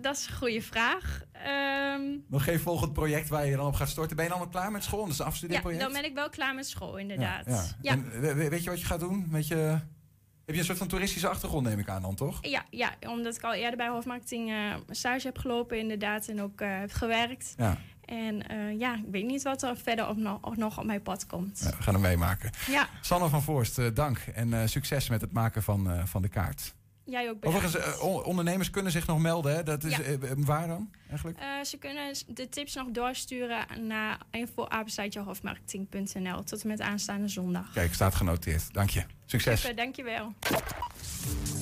Dat 0.00 0.16
is 0.16 0.26
een 0.26 0.36
goede 0.36 0.62
vraag. 0.62 1.22
Ehm, 1.32 2.02
Nog 2.26 2.44
geen 2.44 2.60
volgend 2.60 2.92
project 2.92 3.28
waar 3.28 3.46
je 3.46 3.56
dan 3.56 3.66
op 3.66 3.74
gaat 3.74 3.88
storten. 3.88 4.16
Ben 4.16 4.24
je 4.24 4.30
dan 4.30 4.40
al 4.40 4.48
klaar 4.48 4.70
met 4.70 4.84
school? 4.84 5.00
Dat 5.00 5.08
is 5.12 5.18
een 5.18 5.24
ja, 5.24 5.30
afstudeerproject? 5.30 5.82
dan 5.82 5.92
ben 5.92 6.04
ik 6.04 6.14
wel 6.14 6.28
klaar 6.28 6.54
met 6.54 6.68
school, 6.68 6.96
inderdaad. 6.96 7.46
Ja, 7.46 7.64
Ja. 7.82 7.92
En 7.92 8.10
weet 8.50 8.64
je 8.64 8.70
wat 8.70 8.80
je 8.80 8.86
gaat 8.86 9.00
doen? 9.00 9.26
Weet 9.30 9.46
je, 9.46 9.78
heb 10.48 10.56
je 10.56 10.62
een 10.62 10.68
soort 10.68 10.78
van 10.78 10.88
toeristische 10.88 11.28
achtergrond, 11.28 11.66
neem 11.66 11.78
ik 11.78 11.88
aan 11.88 12.02
dan, 12.02 12.14
toch? 12.14 12.38
ja, 12.40 12.64
ja, 12.70 12.94
omdat 13.08 13.36
ik 13.36 13.42
al 13.42 13.54
eerder 13.54 13.76
bij 13.76 13.88
Hofmarketing 13.88 14.50
eh 14.50 14.74
stage 14.90 15.26
heb 15.26 15.38
gelopen, 15.38 15.78
inderdaad, 15.78 16.28
en 16.28 16.42
ook 16.42 16.60
eh, 16.60 16.78
heb 16.78 16.92
gewerkt. 16.92 17.54
Ja, 17.56 17.78
En 18.04 18.48
eh, 18.48 18.78
ja, 18.78 18.94
ik 18.96 19.10
weet 19.10 19.26
niet 19.26 19.42
wat 19.42 19.62
er 19.62 19.76
verder 19.76 20.08
op 20.08 20.16
nog, 20.16 20.38
op 20.42 20.56
nog 20.56 20.78
op 20.78 20.84
mijn 20.84 21.02
pad 21.02 21.26
komt. 21.26 21.60
ja, 21.64 21.76
we 21.76 21.82
gaan 21.82 21.94
hem 21.94 22.02
meemaken. 22.02 22.50
Ja, 22.66 22.88
Sanne 23.00 23.28
van 23.28 23.42
Voorst, 23.42 23.94
dank. 23.96 24.18
En 24.18 24.68
succes 24.68 25.08
met 25.08 25.20
het 25.20 25.32
maken 25.32 25.62
van, 25.62 26.08
van 26.08 26.22
de 26.22 26.28
kaart. 26.28 26.74
Jij 27.10 27.28
ook 27.30 27.40
bedankt. 27.40 27.64
Overigens, 27.66 27.96
eh, 27.96 28.02
on- 28.04 28.24
ondernemers 28.24 28.70
kunnen 28.70 28.92
zich 28.92 29.06
nog 29.06 29.18
melden. 29.18 29.54
Hè? 29.54 29.62
Dat 29.62 29.84
is, 29.84 29.96
Ja. 29.96 30.02
eh, 30.02 30.12
eh, 30.12 30.20
waar 30.36 30.66
dan 30.66 30.90
eigenlijk? 31.08 31.38
Ze 31.62 31.76
kunnen 31.78 32.14
de 32.26 32.48
tips 32.48 32.74
nog 32.74 32.86
doorsturen 32.90 33.66
naar 33.86 34.18
info.hofmarketing.nl 34.30 36.42
tot 36.44 36.62
en 36.62 36.68
met 36.68 36.80
aanstaande 36.80 37.28
zondag. 37.28 37.72
Kijk, 37.72 37.94
staat 37.94 38.14
genoteerd. 38.14 38.72
Dank 38.72 38.90
je. 38.90 39.02
Succes. 39.26 39.60
Super, 39.60 39.76
dankjewel. 39.76 40.32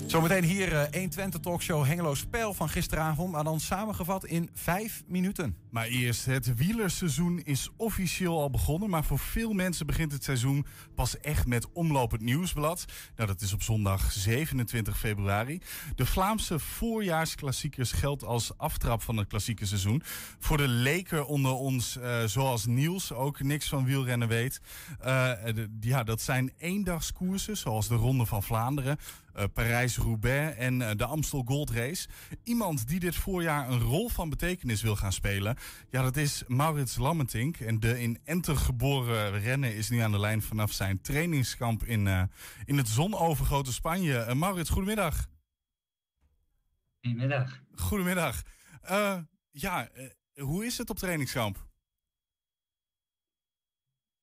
Zometeen 0.06 0.44
hier 0.44 0.72
eh 0.72 0.92
120 0.92 1.40
talkshow 1.40 1.84
Hengelo 1.84 2.14
Spel 2.14 2.54
van 2.54 2.68
gisteravond. 2.68 3.32
Maar 3.32 3.44
dan 3.44 3.60
samengevat 3.60 4.24
in 4.24 4.50
vijf 4.54 5.02
minuten. 5.06 5.56
Maar 5.70 5.86
eerst, 5.86 6.24
het 6.24 6.54
wielerseizoen 6.54 7.40
is 7.44 7.70
officieel 7.76 8.40
al 8.40 8.50
begonnen. 8.50 8.90
Maar 8.90 9.04
voor 9.04 9.18
veel 9.18 9.52
mensen 9.52 9.86
begint 9.86 10.12
het 10.12 10.24
seizoen 10.24 10.66
pas 10.94 11.20
echt 11.20 11.46
met 11.46 11.72
Omloop 11.72 12.10
het 12.10 12.20
Nieuwsblad. 12.20 12.84
Nou, 13.16 13.28
dat 13.28 13.40
is 13.40 13.52
op 13.52 13.62
zondag 13.62 14.12
27 14.12 14.98
februari. 14.98 15.60
De 15.94 16.06
Vlaamse 16.06 16.58
voorjaarsklassiekers 16.58 17.92
geldt 17.92 18.24
als 18.24 18.58
aftrap 18.58 19.02
van 19.02 19.16
het 19.16 19.28
klassieke 19.28 19.66
seizoen. 19.66 20.02
Voor 20.38 20.56
de 20.56 20.68
leker 20.68 21.24
onder 21.24 21.52
ons, 21.52 21.96
eh, 21.96 22.24
zoals 22.24 22.66
Niels, 22.66 23.12
ook 23.12 23.42
niks 23.42 23.68
van 23.68 23.84
wielrennen 23.84 24.28
weet. 24.28 24.60
Eh, 25.00 25.30
ja, 25.80 26.02
dat 26.02 26.20
zijn 26.20 26.52
eendagskoersen, 26.58 27.56
zoals 27.56 27.88
de 27.88 27.94
Ronde 27.94 28.26
van 28.26 28.42
Vlaanderen. 28.42 28.98
Eh, 29.36 29.44
Parijs-Roubaix 29.52 30.56
en 30.56 30.82
eh, 30.82 30.96
de 30.96 31.04
Amstel 31.04 31.42
Gold 31.46 31.70
Race. 31.70 32.08
Iemand 32.42 32.88
die 32.88 33.00
dit 33.00 33.16
voorjaar 33.16 33.68
een 33.68 33.80
rol 33.80 34.08
van 34.08 34.30
betekenis 34.30 34.82
wil 34.82 34.96
gaan 34.96 35.12
spelen, 35.12 35.56
ja, 35.90 36.02
dat 36.02 36.16
is 36.16 36.44
Maurits 36.46 36.96
Lammentink. 36.96 37.56
En 37.56 37.80
de 37.80 38.02
in 38.02 38.18
Enter 38.24 38.56
geboren 38.56 39.40
renner 39.40 39.74
is 39.74 39.88
nu 39.88 39.98
aan 39.98 40.10
de 40.10 40.18
lijn 40.18 40.42
vanaf 40.42 40.72
zijn 40.72 41.00
trainingskamp 41.00 41.84
in, 41.84 42.06
eh, 42.06 42.22
in 42.64 42.76
het 42.76 42.88
zonovergoten 42.88 43.72
Spanje. 43.72 44.34
Maurits, 44.34 44.70
goedemiddag. 44.70 45.26
Goedemiddag. 47.00 47.62
Goedemiddag. 47.74 48.42
Ja, 49.50 49.88
hoe 50.34 50.64
is 50.64 50.78
het 50.78 50.90
op 50.90 50.98
trainingskamp? 50.98 51.66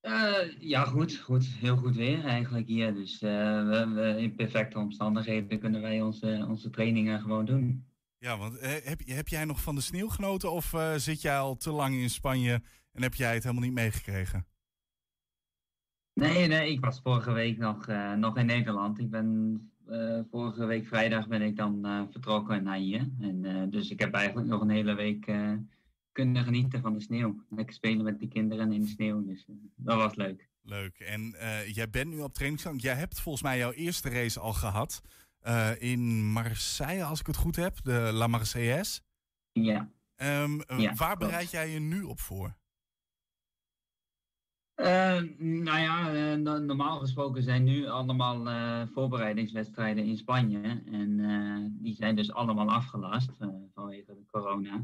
Eh, 0.04 0.60
ja, 0.60 0.84
goed, 0.84 1.18
goed. 1.18 1.46
Heel 1.46 1.78
goed 1.78 1.96
weer 1.96 2.26
eigenlijk 2.26 2.68
hier. 2.68 2.94
Dus 2.94 3.22
eh, 3.22 3.30
we, 3.68 3.92
we, 3.94 4.22
in 4.22 4.36
perfecte 4.36 4.80
omstandigheden 4.80 5.60
kunnen 5.60 5.82
wij 5.82 6.02
onze, 6.02 6.46
onze 6.50 6.70
trainingen 6.70 7.22
gewoon 7.22 7.46
doen. 7.46 7.86
Ja, 8.18 8.38
want 8.38 8.58
eh, 8.58 8.72
heb, 8.84 9.02
heb 9.06 9.28
jij 9.28 9.46
nog 9.46 9.62
van 9.62 9.76
de 9.76 9.82
sneeuw 9.82 10.08
genoten 10.08 10.52
of 10.52 10.76
zit 10.96 11.22
jij 11.22 11.38
al 11.38 11.56
te 11.56 11.72
lang 11.72 11.96
in 11.96 12.10
Spanje 12.10 12.62
en 12.92 13.02
heb 13.02 13.14
jij 13.14 13.34
het 13.34 13.44
helemaal 13.44 13.64
niet 13.64 13.74
meegekregen? 13.74 14.46
Nee, 16.14 16.48
nee, 16.48 16.72
ik 16.72 16.80
was 16.80 17.00
vorige 17.04 17.32
week 17.32 17.58
nog, 17.58 17.88
nog 18.18 18.38
in 18.38 18.46
Nederland. 18.46 19.00
Ik 19.00 19.10
ben 19.10 19.72
vorige 20.32 20.66
week 20.66 20.88
vrijdag 20.88 21.28
ben 21.28 21.42
ik 21.42 21.56
dan 21.56 22.08
vertrokken 22.12 22.64
naar 22.64 22.78
hier. 22.78 23.10
En, 23.20 23.70
dus 23.70 23.90
ik 23.90 24.00
heb 24.00 24.14
eigenlijk 24.14 24.48
nog 24.48 24.62
een 24.62 24.70
hele 24.70 24.94
week 24.94 25.26
kunnen 26.14 26.44
genieten 26.44 26.82
van 26.82 26.94
de 26.94 27.02
sneeuw. 27.02 27.44
Lekker 27.50 27.76
spelen 27.76 28.04
met 28.04 28.20
die 28.20 28.28
kinderen 28.28 28.72
in 28.72 28.82
de 28.82 28.88
sneeuw. 28.88 29.26
Dus 29.26 29.46
dat 29.76 29.98
was 29.98 30.16
leuk. 30.16 30.50
Leuk. 30.62 31.00
En 31.00 31.36
jij 31.68 31.90
bent 31.90 32.10
nu 32.10 32.20
op 32.20 32.34
trainingskamp. 32.34 32.80
Jij 32.80 32.96
hebt 32.96 33.20
volgens 33.20 33.44
mij 33.44 33.58
jouw 33.58 33.72
eerste 33.72 34.10
race 34.10 34.40
al 34.40 34.54
gehad. 34.54 35.02
in 35.78 36.32
Marseille, 36.32 37.04
als 37.04 37.20
ik 37.20 37.28
het 37.28 37.36
goed 37.36 37.56
heb. 37.56 37.84
De 37.84 38.10
La 38.14 38.28
Marseillaise. 38.28 39.02
Ja. 39.52 39.90
Um, 40.16 40.62
waar 40.96 41.18
bereid 41.18 41.52
jij 41.52 41.70
je 41.70 41.80
nu 41.80 42.04
op 42.04 42.20
voor? 42.20 42.56
Nou 45.38 45.80
ja, 45.80 46.36
normaal 46.60 47.00
gesproken 47.00 47.44
zijn 47.44 47.64
nu 47.64 47.88
allemaal 47.88 48.88
voorbereidingswedstrijden 48.88 50.06
in 50.06 50.18
Spanje. 50.18 50.84
En 50.86 51.78
die 51.80 51.96
zijn 51.96 52.16
dus 52.16 52.34
allemaal 52.34 52.70
afgelast 52.70 53.32
vanwege 53.74 54.14
de 54.14 54.26
corona. 54.32 54.84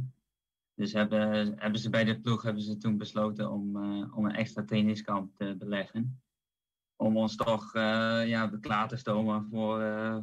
Dus 0.79 0.93
hebben, 0.93 1.53
hebben 1.59 1.79
ze 1.79 1.89
bij 1.89 2.03
de 2.03 2.19
ploeg 2.19 2.41
hebben 2.41 2.63
ze 2.63 2.77
toen 2.77 2.97
besloten 2.97 3.51
om, 3.51 3.75
om 4.13 4.25
een 4.25 4.35
extra 4.35 4.63
trainingskamp 4.63 5.35
te 5.35 5.55
beleggen. 5.57 6.21
Om 6.95 7.17
ons 7.17 7.35
toch 7.35 7.73
ja, 7.73 8.51
klaar 8.61 8.87
te 8.87 8.95
stomen 8.95 9.47
voor, 9.49 9.81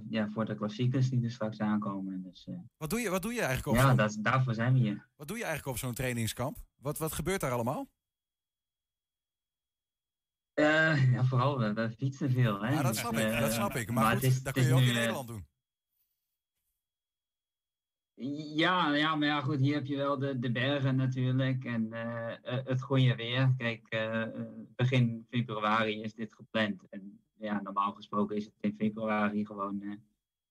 ja, 0.09 0.29
voor 0.29 0.45
de 0.45 0.55
klassiekers 0.55 1.11
die 1.11 1.25
er 1.25 1.31
straks 1.31 1.61
aankomen. 1.61 2.23
Dus, 2.23 2.49
wat, 2.77 2.91
doe 2.91 3.01
je, 3.01 3.11
wat 3.11 3.23
doe 3.23 3.33
je 3.33 3.41
eigenlijk 3.41 3.69
op 3.69 3.75
Ja, 3.85 3.95
dat, 3.95 4.17
daarvoor 4.21 4.55
zijn 4.55 4.73
we 4.73 4.79
hier. 4.79 5.09
Wat 5.17 5.29
doe 5.29 5.37
je 5.37 5.45
eigenlijk 5.45 5.73
op 5.73 5.83
zo'n 5.83 5.95
trainingskamp? 5.95 6.57
Wat, 6.77 6.99
wat 6.99 7.13
gebeurt 7.13 7.41
daar 7.41 7.53
allemaal? 7.53 7.89
Uh, 10.55 11.13
ja, 11.13 11.25
vooral, 11.25 11.59
we, 11.59 11.73
we, 11.73 11.91
fietsen 11.91 12.31
veel. 12.31 12.63
Hè? 12.63 12.73
Ja, 12.73 12.83
dat 12.83 12.97
snap 12.97 13.13
ik, 13.13 13.39
dat 13.41 13.53
snap 13.53 13.75
ik. 13.75 13.91
Maar, 13.91 14.05
maar 14.05 14.13
goed, 14.15 14.23
is, 14.23 14.43
dat 14.43 14.53
kun 14.53 14.63
je 14.63 14.73
ook 14.73 14.81
in 14.81 14.95
Nederland 14.95 15.29
doen. 15.29 15.47
Ja, 18.19 18.95
ja, 18.95 19.15
maar 19.15 19.29
ja, 19.29 19.41
goed, 19.41 19.59
hier 19.59 19.75
heb 19.75 19.87
je 19.87 19.97
wel 19.97 20.19
de, 20.19 20.39
de 20.39 20.53
bergen 20.53 20.97
natuurlijk 20.97 21.65
en 21.65 21.89
uh, 21.93 22.33
het 22.43 22.83
goede 22.83 23.15
weer. 23.15 23.55
Kijk, 23.57 23.87
uh, 23.95 24.23
begin 24.77 25.27
februari 25.31 26.03
is 26.03 26.15
dit 26.15 26.35
gepland. 26.35 26.83
En 26.91 27.21
ja, 27.39 27.61
normaal 27.63 27.93
gesproken 27.93 28.37
is 28.37 28.45
het 28.45 28.55
in 28.61 28.75
februari 28.79 29.47
gewoon 29.47 30.01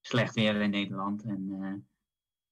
slecht 0.01 0.36
weer 0.36 0.62
in 0.62 0.69
Nederland. 0.69 1.24
En 1.24 1.86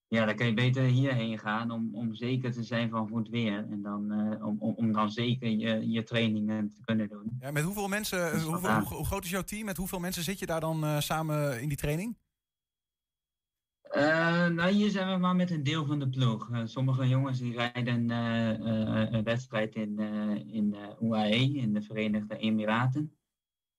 ja, 0.08 0.26
dan 0.26 0.36
kun 0.36 0.46
je 0.46 0.54
beter 0.54 0.84
hierheen 0.84 1.40
gaan 1.40 1.72
om, 1.72 1.90
om 1.96 2.14
zeker 2.14 2.52
te 2.52 2.64
zijn 2.64 2.90
van 2.90 3.08
goed 3.08 3.30
weer. 3.30 3.68
En 3.70 3.82
dan, 3.82 4.12
om, 4.44 4.56
om, 4.60 4.74
om 4.76 4.92
dan 4.92 5.12
zeker 5.12 5.50
je, 5.50 5.90
je 5.90 6.04
trainingen 6.04 6.72
te 6.74 6.82
kunnen 6.82 7.10
doen. 7.10 7.38
Ja, 7.40 7.52
met 7.52 7.64
hoeveel 7.64 7.88
mensen, 7.88 8.42
hoeveel, 8.42 8.80
hoe, 8.80 9.06
groot 9.06 9.24
is 9.24 9.30
jouw 9.30 9.44
team? 9.44 9.66
Met 9.66 9.78
hoeveel 9.78 10.00
mensen 10.00 10.24
zit 10.24 10.40
je 10.40 10.46
daar 10.46 10.60
dan 10.60 11.02
samen 11.02 11.62
in 11.62 11.68
die 11.68 11.78
training? 11.78 12.18
Uh, 13.96 14.48
nou, 14.48 14.72
hier 14.72 14.90
zijn 14.90 15.12
we 15.12 15.18
maar 15.18 15.36
met 15.36 15.52
een 15.52 15.64
deel 15.64 15.86
van 15.86 16.00
de 16.00 16.10
ploeg. 16.10 16.50
sommige 16.64 17.08
jongens 17.08 17.40
die 17.40 17.58
rijden 17.58 18.10
een 18.10 19.24
wedstrijd 19.24 19.76
in, 19.76 20.00
in 20.48 20.76
UAE, 21.02 21.54
in 21.54 21.74
de 21.74 21.82
Verenigde 21.82 22.38
Emiraten. 22.38 23.18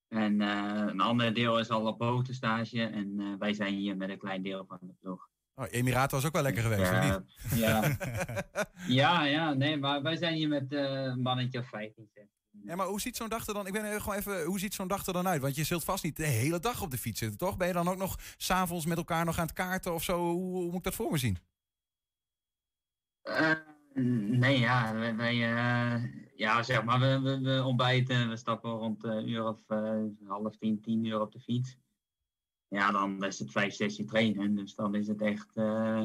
En 0.08 0.40
een 0.40 1.00
ander 1.00 1.34
deel 1.34 1.58
is 1.58 1.70
al 1.70 1.86
op 1.86 1.98
botenstage. 1.98 2.82
En 2.82 3.38
wij 3.38 3.52
zijn 3.52 3.74
hier 3.74 3.96
met 3.96 4.08
een 4.08 4.18
klein 4.18 4.42
deel 4.42 4.64
van 4.68 4.78
de 4.80 4.94
ploeg. 5.00 5.28
Oh, 5.54 5.66
Emiraten 5.70 6.16
was 6.16 6.26
ook 6.26 6.32
wel 6.32 6.42
lekker 6.42 6.62
geweest, 6.62 6.90
ja, 6.90 7.16
of 7.16 7.20
niet? 7.20 7.58
Ja. 7.60 7.96
ja, 9.02 9.24
ja, 9.24 9.52
nee, 9.52 9.76
maar 9.76 10.02
wij 10.02 10.16
zijn 10.16 10.34
hier 10.34 10.48
met 10.48 10.72
een 10.72 11.20
mannetje 11.20 11.58
of 11.58 11.68
15. 11.68 12.08
Ja, 12.62 12.76
maar 12.76 12.86
hoe 12.86 13.00
ziet 13.00 13.16
zo'n 13.16 13.28
dag 13.28 13.46
er 13.46 13.54
dan? 13.54 13.66
Ik 13.66 13.72
ben 13.72 14.00
gewoon 14.00 14.18
even, 14.18 14.44
hoe 14.44 14.58
ziet 14.58 14.74
zo'n 14.74 14.88
dag 14.88 15.04
dan 15.04 15.28
uit? 15.28 15.40
Want 15.40 15.56
je 15.56 15.64
zult 15.64 15.84
vast 15.84 16.04
niet 16.04 16.16
de 16.16 16.26
hele 16.26 16.58
dag 16.58 16.82
op 16.82 16.90
de 16.90 16.98
fiets 16.98 17.18
zitten, 17.18 17.38
toch? 17.38 17.56
Ben 17.56 17.66
je 17.66 17.72
dan 17.72 17.88
ook 17.88 17.96
nog 17.96 18.18
s'avonds 18.36 18.86
met 18.86 18.96
elkaar 18.96 19.24
nog 19.24 19.38
aan 19.38 19.46
het 19.46 19.54
kaarten 19.54 19.94
of 19.94 20.02
zo? 20.02 20.18
Hoe, 20.18 20.52
hoe 20.52 20.64
moet 20.64 20.74
ik 20.74 20.82
dat 20.82 20.94
voor 20.94 21.10
me 21.10 21.18
zien? 21.18 21.38
Uh, 23.24 23.54
nee, 24.38 24.58
ja, 24.58 24.94
wij, 25.16 25.34
uh, 25.34 26.04
ja, 26.36 26.62
zeg 26.62 26.84
maar, 26.84 27.00
we, 27.00 27.20
we, 27.20 27.40
we, 27.40 27.62
ontbijten, 27.64 28.28
we 28.28 28.36
stappen 28.36 28.70
rond 28.70 29.04
een 29.04 29.28
uur 29.28 29.44
of 29.44 29.60
half 30.26 30.56
tien, 30.56 30.80
tien 30.80 31.04
uur 31.04 31.20
op 31.20 31.32
de 31.32 31.40
fiets 31.40 31.76
ja, 32.74 32.90
dan 32.90 33.24
is 33.24 33.38
het 33.38 33.50
vijf, 33.50 33.74
zes 33.74 33.98
uur 33.98 34.06
trainen. 34.06 34.54
Dus 34.54 34.74
dan 34.74 34.94
is 34.94 35.08
het 35.08 35.20
echt 35.20 35.56
uh, 35.56 36.02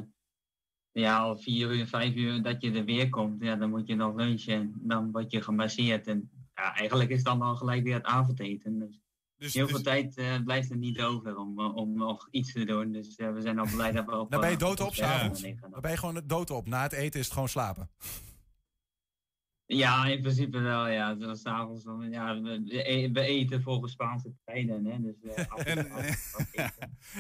ja, 0.91 1.19
al 1.19 1.37
vier 1.37 1.75
uur, 1.75 1.87
vijf 1.87 2.15
uur 2.15 2.41
dat 2.41 2.61
je 2.61 2.71
er 2.71 2.85
weer 2.85 3.09
komt. 3.09 3.43
Ja, 3.43 3.55
dan 3.55 3.69
moet 3.69 3.87
je 3.87 3.95
nog 3.95 4.15
lunchen. 4.15 4.73
Dan 4.75 5.11
word 5.11 5.31
je 5.31 5.41
gemasseerd. 5.41 6.07
En 6.07 6.29
ja, 6.59 6.75
eigenlijk 6.75 7.09
is 7.09 7.23
dan 7.23 7.41
al 7.41 7.55
gelijk 7.55 7.83
weer 7.83 7.93
het 7.93 8.05
avondeten. 8.05 8.79
Dus, 8.79 9.01
dus 9.37 9.53
heel 9.53 9.65
dus... 9.65 9.73
veel 9.73 9.83
tijd 9.83 10.17
uh, 10.17 10.43
blijft 10.43 10.69
er 10.71 10.77
niet 10.77 11.01
over 11.01 11.37
om, 11.37 11.59
uh, 11.59 11.75
om 11.75 11.93
nog 11.93 12.27
iets 12.31 12.53
te 12.53 12.65
doen. 12.65 12.91
Dus 12.91 13.17
uh, 13.17 13.31
we 13.33 13.41
zijn 13.41 13.59
al 13.59 13.67
blij 13.75 13.91
dat 13.91 14.05
we 14.05 14.17
op... 14.17 14.31
Dan 14.31 14.41
ben 14.41 14.49
je 14.49 14.57
dood 14.57 14.79
op 14.79 14.93
s'avonds. 14.93 15.41
Dan 15.41 15.81
ben 15.81 15.91
je 15.91 15.97
gewoon 15.97 16.21
dood 16.25 16.49
op. 16.49 16.67
Na 16.67 16.81
het 16.81 16.91
eten 16.91 17.19
is 17.19 17.25
het 17.25 17.33
gewoon 17.33 17.49
slapen. 17.49 17.89
Ja, 19.65 20.05
in 20.05 20.21
principe 20.21 20.59
wel, 20.59 20.87
ja. 20.87 21.15
Dus 21.15 21.41
s'avonds, 21.41 21.83
ja, 22.09 22.41
we, 22.41 23.09
we, 23.13 23.21
eten 23.21 23.61
volgens 23.61 23.91
Spaanse 23.91 24.33
tijden, 24.45 24.85
hè. 24.85 25.01
Dus, 25.01 25.15
uh, 25.37 25.45
af 25.47 25.59
en, 25.63 25.77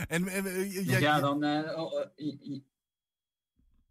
en, 0.07 0.27
en, 0.27 0.43
dus 0.43 0.99
ja, 0.99 1.19
dan... 1.19 1.43
Oh, 1.75 2.05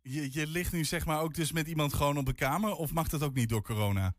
je, 0.02 0.28
je 0.32 0.46
ligt 0.46 0.72
nu 0.72 0.84
zeg 0.84 1.06
maar 1.06 1.20
ook 1.20 1.34
dus 1.34 1.52
met 1.52 1.68
iemand 1.68 1.94
gewoon 1.94 2.18
op 2.18 2.26
de 2.26 2.34
kamer, 2.34 2.72
of 2.72 2.92
mag 2.92 3.08
dat 3.08 3.22
ook 3.22 3.34
niet 3.34 3.48
door 3.48 3.62
corona? 3.62 4.14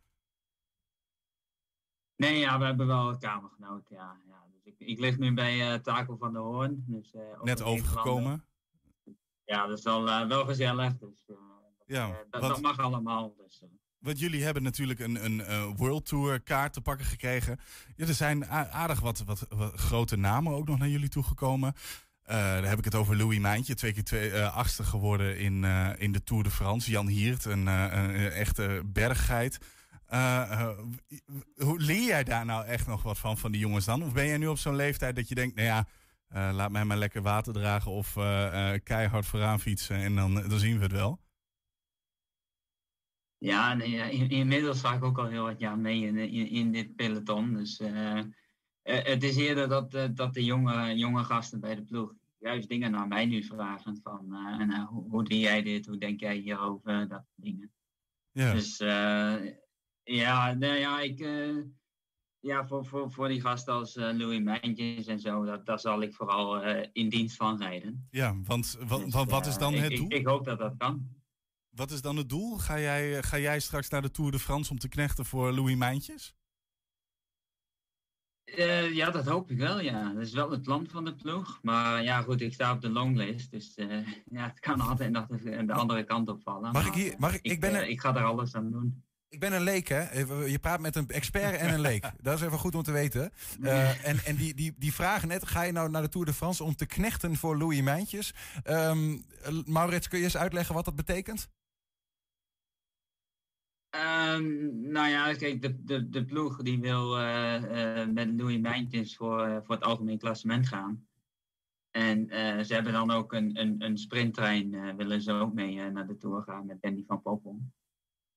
Nee, 2.20 2.40
ja, 2.40 2.60
we 2.60 2.66
hebben 2.66 2.88
wel 2.88 3.10
een 3.10 3.20
kamergenoot, 3.20 3.90
ja. 3.90 4.18
ja. 4.28 4.44
Dus 4.54 4.74
ik, 4.74 4.88
ik 4.88 5.00
lig 5.00 5.18
nu 5.18 5.34
bij 5.34 5.74
uh, 5.74 5.80
Taco 5.80 6.16
van 6.16 6.34
der 6.34 6.42
Hoorn. 6.42 6.84
Dus, 6.88 7.14
Net 7.44 7.62
overgekomen? 7.62 8.46
Ja, 9.46 9.68
dat 9.68 9.78
is 9.78 9.84
wel, 9.84 10.28
wel 10.28 10.46
gezellig. 10.46 10.98
Dus, 10.98 11.26
ja, 11.86 12.08
dat, 12.30 12.42
wat... 12.42 12.50
dat, 12.50 12.62
mag 12.62 12.80
allemaal. 12.80 13.36
Dus, 13.38 13.64
want 14.00 14.20
jullie 14.20 14.44
hebben 14.44 14.64
natuurlijk 14.64 15.00
een, 15.00 15.26
een 15.26 15.40
uh, 15.40 15.66
World 15.76 16.06
Tour 16.06 16.40
kaart 16.42 16.74
te 16.74 16.82
pakken 16.82 17.06
gekregen. 17.06 17.60
Ja, 17.96 18.08
er 18.08 18.14
zijn 18.14 18.46
aardig 18.46 19.00
wat, 19.00 19.24
wat, 19.26 19.46
wat, 19.50 19.74
grote 19.74 20.16
namen 20.16 20.54
ook 20.54 20.68
nog 20.68 20.78
naar 20.78 20.88
jullie 20.88 21.10
toegekomen. 21.10 21.74
Uh, 21.76 22.36
daar 22.36 22.66
heb 22.66 22.78
ik 22.78 22.86
het 22.86 22.96
over 22.96 23.18
Louis 23.18 23.40
Mijntje, 23.40 23.76
twee 23.76 23.94
keer 23.94 24.04
twee, 24.04 24.32
uh, 24.32 24.56
achtste 24.56 24.84
geworden 24.84 25.38
in, 25.38 25.64
in 25.98 26.12
de 26.12 26.24
Tour 26.24 26.44
de 26.44 26.52
France. 26.52 26.92
Jan 26.92 27.08
Hiert, 27.08 27.46
een, 27.46 27.68
een 27.68 28.32
echte 28.32 28.82
berggeit. 28.86 29.60
Hoe 31.56 31.80
leer 31.80 32.08
jij 32.08 32.24
daar 32.24 32.46
nou 32.46 32.66
echt 32.66 32.88
nog 32.88 33.04
wat 33.04 33.18
van, 33.18 33.38
van 33.38 33.52
die 33.52 33.62
jongens 33.62 33.86
dan? 33.86 34.04
Of 34.04 34.14
ben 34.14 34.28
jij 34.28 34.38
nu 34.38 34.48
op 34.48 34.58
zo'n 34.58 34.76
leeftijd 34.76 35.16
dat 35.16 35.28
je 35.28 35.36
denkt, 35.36 35.56
nou 35.56 35.68
ja, 35.68 35.86
laat 36.52 36.72
mij 36.72 36.86
maar 36.86 36.98
lekker 36.98 37.22
water 37.22 37.54
dragen 37.54 37.92
of 37.92 38.14
keihard 38.84 39.26
vooraan 39.26 39.60
fietsen 39.60 39.96
en 39.96 40.16
dan, 40.16 40.34
dan 40.34 40.60
zien 40.60 40.78
we 40.78 40.84
het 40.84 40.92
wel? 40.92 41.20
Ja, 43.38 43.74
nee, 43.74 44.12
inmiddels 44.28 44.80
ga 44.80 44.94
ik 44.94 45.04
ook 45.04 45.18
al 45.18 45.28
heel 45.28 45.44
wat 45.44 45.60
jaar 45.60 45.78
mee 45.78 46.02
in, 46.02 46.18
in, 46.18 46.50
in 46.50 46.72
dit 46.72 46.96
peloton. 46.96 47.54
Dus 47.54 47.82
het 48.84 49.24
is 49.24 49.36
eerder 49.36 49.68
dat, 49.68 49.92
dat 50.16 50.34
de 50.34 50.44
jonge, 50.44 50.96
jonge 50.96 51.24
gasten 51.24 51.60
bij 51.60 51.76
de 51.76 51.84
ploeg 51.84 52.14
juist 52.38 52.70
dingen 52.70 52.92
naar 52.92 53.08
mij 53.08 53.26
nu 53.26 53.44
vragen. 53.44 54.00
Van 54.04 54.28
nou, 54.68 54.86
hoe, 54.86 55.10
hoe 55.10 55.24
doe 55.24 55.40
jij 55.40 55.62
dit? 55.62 55.86
Hoe 55.86 55.98
denk 55.98 56.20
jij 56.20 56.36
hierover? 56.36 57.08
Dat 57.08 57.24
soort 57.26 57.46
dingen. 57.48 57.72
Ja. 58.32 58.54
Dus 58.54 58.78
ja, 60.16 60.54
nou 60.54 60.74
ja, 60.74 61.02
ik, 61.02 61.20
ja 62.40 62.68
voor, 62.68 62.86
voor, 62.86 63.12
voor 63.12 63.28
die 63.28 63.42
gasten 63.42 63.74
als 63.74 63.96
Louis 63.96 64.40
Mijntjes 64.40 65.08
en 65.08 65.20
zo, 65.20 65.46
dat, 65.46 65.66
daar 65.66 65.80
zal 65.80 66.02
ik 66.02 66.14
vooral 66.14 66.64
in 66.94 67.10
dienst 67.10 67.36
van 67.36 67.58
rijden. 67.58 68.08
Ja, 68.12 68.36
want 68.44 68.78
wat, 68.88 69.12
dus, 69.12 69.26
wat 69.26 69.46
is 69.46 69.58
dan 69.58 69.74
het 69.74 69.96
doel? 69.96 70.06
Ik, 70.06 70.14
ik 70.14 70.26
hoop 70.28 70.46
dat 70.46 70.60
dat 70.60 70.78
kan. 70.78 71.18
Wat 71.70 71.92
is 71.92 72.02
dan 72.02 72.18
het 72.18 72.30
doel? 72.30 72.58
Ga 72.58 72.80
jij, 72.80 73.24
ga 73.24 73.38
jij 73.38 73.60
straks 73.60 73.90
naar 73.90 74.02
de 74.02 74.12
Tour 74.12 74.32
de 74.32 74.40
France 74.40 74.72
om 74.72 74.80
te 74.80 74.90
knechten 74.90 75.26
voor 75.26 75.52
Louis 75.52 75.76
Mijntjes? 75.76 76.36
Uh, 78.58 78.94
ja, 78.96 79.12
dat 79.12 79.26
hoop 79.26 79.52
ik 79.52 79.58
wel, 79.58 79.80
ja. 79.80 80.14
Dat 80.14 80.24
is 80.24 80.34
wel 80.34 80.52
het 80.52 80.62
plan 80.62 80.88
van 80.88 81.06
de 81.06 81.16
ploeg. 81.16 81.60
Maar 81.62 82.04
ja, 82.04 82.22
goed, 82.22 82.42
ik 82.42 82.54
sta 82.54 82.72
op 82.72 82.82
de 82.82 82.90
longlist. 82.90 83.52
Dus 83.52 83.78
uh, 83.78 84.08
ja, 84.36 84.48
het 84.48 84.60
kan 84.60 84.80
altijd 84.80 85.12
nog 85.12 85.28
de, 85.28 85.66
de 85.66 85.74
andere 85.74 86.04
kant 86.04 86.30
op 86.30 86.42
vallen. 86.42 86.72
Mag 86.72 86.88
ik 86.88 86.94
hier... 86.94 87.16
Mag 87.18 87.34
ik, 87.34 87.42
ik, 87.42 87.60
ben 87.60 87.74
uh, 87.74 87.90
ik 87.90 88.02
ga 88.02 88.16
er 88.16 88.24
alles 88.24 88.56
aan 88.56 88.72
doen. 88.72 89.04
Ik 89.30 89.40
ben 89.40 89.54
een 89.54 89.62
leek, 89.62 89.88
hè? 89.88 90.20
Je 90.46 90.60
praat 90.60 90.80
met 90.80 90.96
een 90.96 91.08
expert 91.08 91.56
en 91.56 91.74
een 91.74 91.80
leek. 91.80 92.12
Dat 92.22 92.36
is 92.36 92.46
even 92.46 92.58
goed 92.60 92.76
om 92.76 92.84
te 92.84 92.92
weten. 92.92 93.32
en 94.04 94.18
en 94.26 94.36
die, 94.36 94.54
die, 94.54 94.74
die 94.78 94.94
vragen 94.94 95.28
net, 95.28 95.48
ga 95.48 95.62
je 95.62 95.72
nou 95.72 95.90
naar 95.90 96.02
de 96.02 96.10
Tour 96.10 96.26
de 96.26 96.34
France 96.34 96.64
om 96.64 96.76
te 96.76 96.86
knechten 96.86 97.36
voor 97.36 97.58
Louis 97.58 97.82
Mijntjes? 97.82 98.34
Um, 98.66 99.24
Maurits, 99.66 100.08
kun 100.08 100.18
je 100.18 100.24
eens 100.24 100.38
uitleggen 100.38 100.76
wat 100.76 100.86
dat 100.86 100.96
betekent? 100.96 101.50
Um, 103.96 104.90
nou 104.92 105.08
ja, 105.08 105.34
kijk, 105.34 105.62
de, 105.62 105.84
de, 105.84 106.10
de 106.10 106.26
ploeg 106.26 106.62
die 106.62 106.80
wil 106.80 107.20
uh, 107.20 107.62
uh, 107.62 108.08
met 108.08 108.30
Louis 108.38 108.60
Mijntjes 108.60 109.16
voor, 109.16 109.48
uh, 109.48 109.58
voor 109.64 109.76
het 109.76 109.84
algemeen 109.84 110.18
klassement 110.18 110.68
gaan. 110.68 111.08
En 111.92 112.28
ze 112.66 112.74
hebben 112.74 112.94
dan 112.94 113.12
ook 113.12 113.34
een, 113.34 113.60
een, 113.60 113.76
een 113.84 113.98
sprinttrein, 113.98 114.96
willen 114.96 115.22
ze 115.22 115.32
ook 115.32 115.54
mee 115.54 115.92
naar 115.92 116.08
de 116.08 116.18
Tour 116.18 116.42
gaan 116.42 116.66
met 116.66 116.82
Danny 116.82 117.04
van 117.08 117.22
Poppel. 117.22 117.60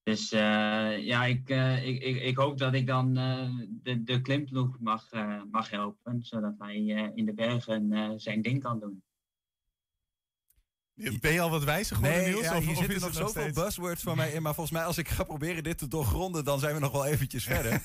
Dus 0.03 0.31
ja, 0.31 1.25
ik, 1.25 1.49
ik, 1.83 2.03
ik, 2.03 2.23
ik, 2.23 2.37
hoop 2.37 2.59
dat 2.59 2.75
ik 2.75 2.87
dan 2.87 3.15
de, 3.83 4.03
de 4.05 4.21
klimploeg 4.21 4.77
mag, 4.81 5.11
mag 5.51 5.71
helpen, 5.71 6.23
zodat 6.23 6.55
hij 6.59 6.77
in 7.15 7.25
de 7.25 7.35
bergen 7.35 8.21
zijn 8.21 8.43
ding 8.43 8.63
kan 8.63 8.81
doen. 8.81 9.03
Ben 10.95 11.33
je 11.33 11.41
al 11.41 11.51
wat 11.51 11.65
wijzer 11.65 11.97
geworden, 11.97 12.23
nee, 12.23 12.33
Niels? 12.33 12.45
Ja, 12.45 12.57
of, 12.57 12.63
hier 12.65 12.71
of 12.71 12.79
zitten 12.79 13.01
nog 13.01 13.13
zoveel 13.13 13.29
steeds- 13.29 13.61
buzzwords 13.61 14.03
van 14.03 14.17
mij 14.17 14.31
in. 14.33 14.43
Maar 14.43 14.55
volgens 14.55 14.77
mij, 14.77 14.85
als 14.85 14.99
ik 14.99 15.09
ga 15.09 15.25
proberen 15.25 15.63
dit 15.63 15.79
te 15.79 15.89
doorgronden, 15.89 16.45
dan 16.45 16.59
zijn 16.59 16.75
we 16.75 16.81
nog 16.81 16.93
wel 16.93 17.07
eventjes 17.07 17.45
verder. 17.55 17.83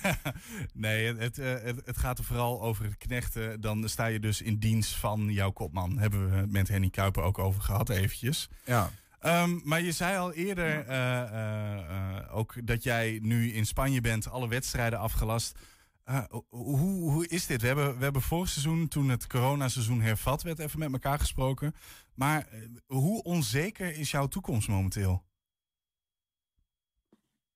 nee, 0.74 1.06
het, 1.06 1.18
het, 1.20 1.40
eh, 1.40 1.64
het, 1.64 1.82
het 1.86 1.98
gaat 1.98 2.18
er 2.18 2.24
vooral 2.24 2.62
over 2.62 2.84
het 2.84 2.98
knechten. 2.98 3.62
Dan 3.62 3.90
sta 3.90 4.06
je 4.06 4.20
dus 4.20 4.42
in 4.42 4.58
dienst 4.58 4.96
van 4.96 5.32
jouw 5.32 5.52
kopman. 5.52 5.98
Hebben 5.98 6.30
we 6.30 6.36
het 6.36 6.52
met 6.52 6.68
Henny 6.68 6.90
Kuiper 6.90 7.24
ook 7.24 7.38
over 7.40 7.62
gehad, 7.62 7.90
eventjes. 7.90 8.50
ja. 8.66 8.92
Ehm, 9.20 9.60
maar 9.64 9.82
je 9.82 9.92
zei 9.92 10.18
al 10.18 10.34
eerder 10.34 10.86
eh, 10.88 11.22
eh, 11.22 12.18
eh, 12.18 12.38
ook 12.38 12.68
dat 12.68 12.84
jij 12.84 13.20
nu 13.22 13.52
in 13.52 13.66
Spanje 13.66 14.02
bent, 14.02 14.30
alle 14.30 14.48
wedstrijden 14.48 15.00
afgelast. 15.00 15.60
Eh, 16.04 16.24
hoe, 16.48 17.12
hoe 17.12 17.28
is 17.28 17.46
dit? 17.46 17.62
We 17.62 17.68
hebben, 17.68 17.98
we 17.98 18.04
hebben 18.04 18.22
vorig 18.22 18.50
seizoen, 18.50 18.88
toen 18.88 19.10
het 19.10 19.28
coronaseizoen 19.28 20.02
hervat 20.02 20.44
werd, 20.44 20.60
even 20.60 20.80
met 20.80 20.92
elkaar 20.92 21.20
gesproken. 21.20 21.74
Maar 22.14 22.48
hoe 22.86 23.24
onzeker 23.24 23.98
is 23.98 24.12
jouw 24.12 24.28
toekomst 24.28 24.68
momenteel? 24.68 25.26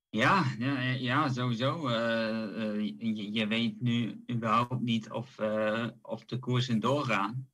Ja, 0.09 0.43
ja, 0.57 0.79
ja 0.81 1.29
sowieso. 1.29 1.89
je, 2.99 3.33
je 3.33 3.47
weet 3.47 3.81
nu 3.81 4.23
überhaupt 4.31 4.81
niet 4.81 5.11
of, 5.11 5.39
eh, 5.39 5.87
of 6.01 6.25
de 6.25 6.39
koersen 6.39 6.79
doorgaan. 6.79 7.50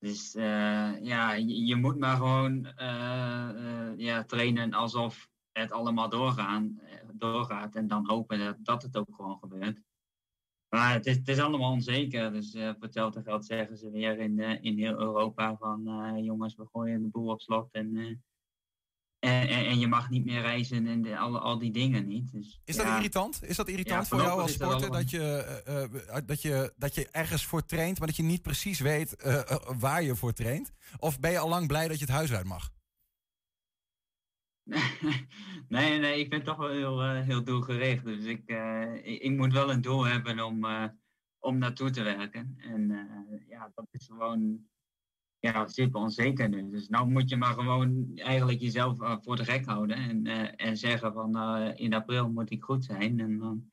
Dus 0.00 0.34
eh, 0.34 1.02
ja, 1.02 1.32
je, 1.32 1.76
moet 1.76 1.98
maar 1.98 2.16
gewoon 2.16 2.66
eh, 2.66 3.48
eh, 3.48 3.98
ja, 3.98 4.24
trainen 4.24 4.72
alsof 4.72 5.28
het 5.52 5.72
allemaal 5.72 6.08
doorgaan, 6.08 6.80
doorgaat. 7.14 7.74
En 7.74 7.86
dan 7.86 8.06
hopen 8.08 8.38
dat, 8.38 8.56
dat 8.60 8.82
het 8.82 8.96
ook 8.96 9.14
gewoon 9.14 9.38
gebeurt. 9.38 9.82
Maar 10.68 10.92
het 10.92 11.06
is, 11.06 11.16
het 11.16 11.28
is 11.28 11.38
allemaal 11.38 11.70
onzeker. 11.70 12.32
Dus 12.32 12.52
voor 12.52 12.76
hetzelfde 12.80 13.22
geld 13.22 13.44
zeggen 13.44 13.76
ze 13.76 13.90
weer 13.90 14.18
in, 14.18 14.38
in 14.38 14.78
heel 14.78 15.00
Europa 15.00 15.56
van 15.56 15.82
jongens, 16.24 16.56
we 16.56 16.66
gooien 16.72 17.02
de 17.02 17.08
boel 17.08 17.30
op 17.30 17.40
slot. 17.40 17.72
En, 17.72 18.22
en, 19.20 19.48
en, 19.48 19.66
en 19.66 19.78
je 19.78 19.86
mag 19.86 20.10
niet 20.10 20.24
meer 20.24 20.40
reizen 20.40 20.86
en 20.86 21.02
de, 21.02 21.18
al, 21.18 21.38
al 21.38 21.58
die 21.58 21.70
dingen 21.70 22.06
niet. 22.06 22.32
Dus, 22.32 22.60
Is 22.64 22.76
dat 22.76 22.86
irritant? 22.86 23.40
Is 23.42 23.56
dat 23.56 23.68
irritant 23.68 24.02
Ja, 24.02 24.08
voor 24.08 24.26
jou 24.26 24.40
als 24.40 24.56
dat 24.56 24.70
sporter? 24.70 24.92
Dat 24.92 25.10
je, 25.10 25.22
eh, 25.64 25.82
eh, 26.16 26.26
dat, 26.26 26.42
je, 26.42 26.72
dat 26.76 26.94
je 26.94 27.08
ergens 27.10 27.44
voor 27.44 27.64
traint, 27.64 27.98
maar 27.98 28.06
dat 28.06 28.16
je 28.16 28.22
niet 28.22 28.42
precies 28.42 28.80
weet 28.80 29.16
eh, 29.16 29.50
eh, 29.50 29.56
waar 29.78 30.02
je 30.02 30.16
voor 30.16 30.32
traint? 30.32 30.72
Of 30.98 31.20
ben 31.20 31.30
je 31.30 31.38
al 31.38 31.48
lang 31.48 31.66
blij 31.66 31.88
dat 31.88 31.98
je 31.98 32.04
het 32.04 32.14
huis 32.14 32.32
uit 32.32 32.46
mag? 32.46 32.70
nee, 35.68 35.98
nee, 35.98 36.18
ik 36.20 36.30
ben 36.30 36.42
toch 36.42 36.56
wel 36.56 36.70
heel, 36.70 37.02
eh, 37.02 37.20
heel 37.20 37.44
doelgericht. 37.44 38.04
Dus 38.04 38.24
ik, 38.24 38.48
eh, 38.48 38.94
ik, 38.94 39.22
ik 39.22 39.36
moet 39.36 39.52
wel 39.52 39.70
een 39.70 39.80
doel 39.80 40.04
hebben 40.04 40.40
om, 40.40 40.64
eh, 40.64 40.84
om 41.38 41.58
naartoe 41.58 41.90
te 41.90 42.02
werken. 42.02 42.54
En 42.58 42.90
eh, 42.90 43.48
ja, 43.48 43.70
dat 43.74 43.86
is 43.90 44.06
gewoon 44.06 44.68
ja, 45.40 45.66
super 45.66 46.00
onzeker 46.00 46.48
nu. 46.48 46.70
Dus 46.70 46.88
nou 46.88 47.08
moet 47.10 47.28
je 47.28 47.36
maar 47.36 47.54
gewoon 47.54 48.10
eigenlijk 48.14 48.60
jezelf 48.60 49.00
eh, 49.00 49.16
voor 49.20 49.36
de 49.36 49.44
gek 49.44 49.64
houden. 49.66 49.96
En, 49.96 50.26
eh, 50.26 50.66
en 50.66 50.76
zeggen 50.76 51.12
van 51.12 51.36
eh, 51.36 51.72
in 51.74 51.94
april 51.94 52.30
moet 52.30 52.50
ik 52.50 52.62
goed 52.62 52.84
zijn. 52.84 53.20
En 53.20 53.38
dan, 53.38 53.70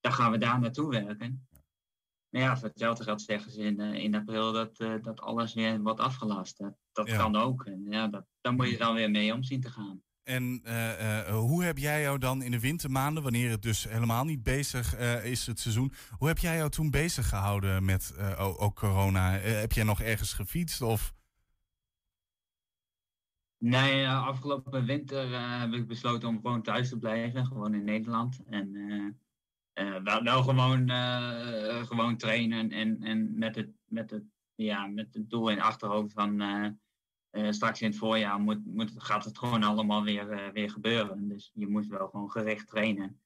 dan 0.00 0.12
gaan 0.12 0.30
we 0.30 0.38
daar 0.38 0.60
naartoe 0.60 0.90
werken. 0.90 1.48
Maar 2.28 2.42
ja, 2.42 2.56
voor 2.56 2.68
hetzelfde 2.68 3.04
geld 3.04 3.22
zeggen 3.22 3.52
ze 3.52 3.62
in, 3.62 3.80
in 3.80 4.14
april 4.14 4.52
dat, 4.52 4.76
dat 5.02 5.20
alles 5.20 5.54
weer 5.54 5.82
wordt 5.82 6.00
afgelast. 6.00 6.58
Dat, 6.58 6.76
dat 6.92 7.06
Ja. 7.08 7.16
kan 7.16 7.36
ook. 7.36 7.64
En 7.64 7.86
ja, 7.90 8.08
dat, 8.08 8.26
daar 8.40 8.54
moet 8.54 8.70
je 8.70 8.78
dan 8.78 8.94
weer 8.94 9.10
mee 9.10 9.34
om 9.34 9.42
zien 9.42 9.60
te 9.60 9.70
gaan. 9.70 10.02
En 10.26 10.60
eh, 10.64 11.28
eh, 11.28 11.34
hoe 11.34 11.64
heb 11.64 11.78
jij 11.78 12.02
jou 12.02 12.18
dan 12.18 12.42
in 12.42 12.50
de 12.50 12.60
wintermaanden, 12.60 13.22
wanneer 13.22 13.50
het 13.50 13.62
dus 13.62 13.88
helemaal 13.88 14.24
niet 14.24 14.42
bezig 14.42 14.94
eh, 14.94 15.24
is, 15.24 15.46
het 15.46 15.60
seizoen, 15.60 15.92
hoe 16.18 16.28
heb 16.28 16.38
jij 16.38 16.56
jou 16.56 16.70
toen 16.70 16.90
bezig 16.90 17.28
gehouden 17.28 17.84
met 17.84 18.14
ook 18.38 18.74
corona? 18.74 19.30
Heb 19.30 19.72
jij 19.72 19.84
nog 19.84 20.00
ergens 20.00 20.32
gefietst? 20.32 20.82
Of 20.82 21.14
Nee, 23.58 24.08
afgelopen 24.08 24.84
winter 24.84 25.40
heb 25.60 25.72
ik 25.72 25.86
besloten 25.86 26.28
om 26.28 26.40
gewoon 26.40 26.62
thuis 26.62 26.88
te 26.88 26.98
blijven, 26.98 27.46
gewoon 27.46 27.74
in 27.74 27.84
Nederland. 27.84 28.40
En 28.46 28.72
wel, 30.04 30.42
gewoon, 30.42 30.90
gewoon 31.86 32.16
trainen 32.16 32.70
en, 32.70 33.02
en 33.02 33.38
met, 33.38 33.54
het, 33.54 33.70
met, 33.84 34.10
het, 34.10 34.24
ja, 34.54 34.86
met 34.86 35.14
het 35.14 35.30
doel 35.30 35.50
in 35.50 35.60
achterhoofd 35.60 36.12
van 36.12 36.40
eh, 37.36 37.52
straks 37.52 37.80
in 37.80 37.88
het 37.88 37.98
voorjaar 37.98 38.40
moet, 38.40 38.66
moet, 38.66 38.92
gaat 38.96 39.24
het 39.24 39.38
gewoon 39.38 39.62
allemaal 39.62 40.04
weer, 40.04 40.30
eh, 40.30 40.52
weer 40.52 40.70
gebeuren. 40.70 41.28
Dus 41.28 41.50
je 41.54 41.66
moet 41.66 41.86
wel 41.86 42.08
gewoon 42.08 42.30
gericht 42.30 42.66
trainen. 42.66 43.20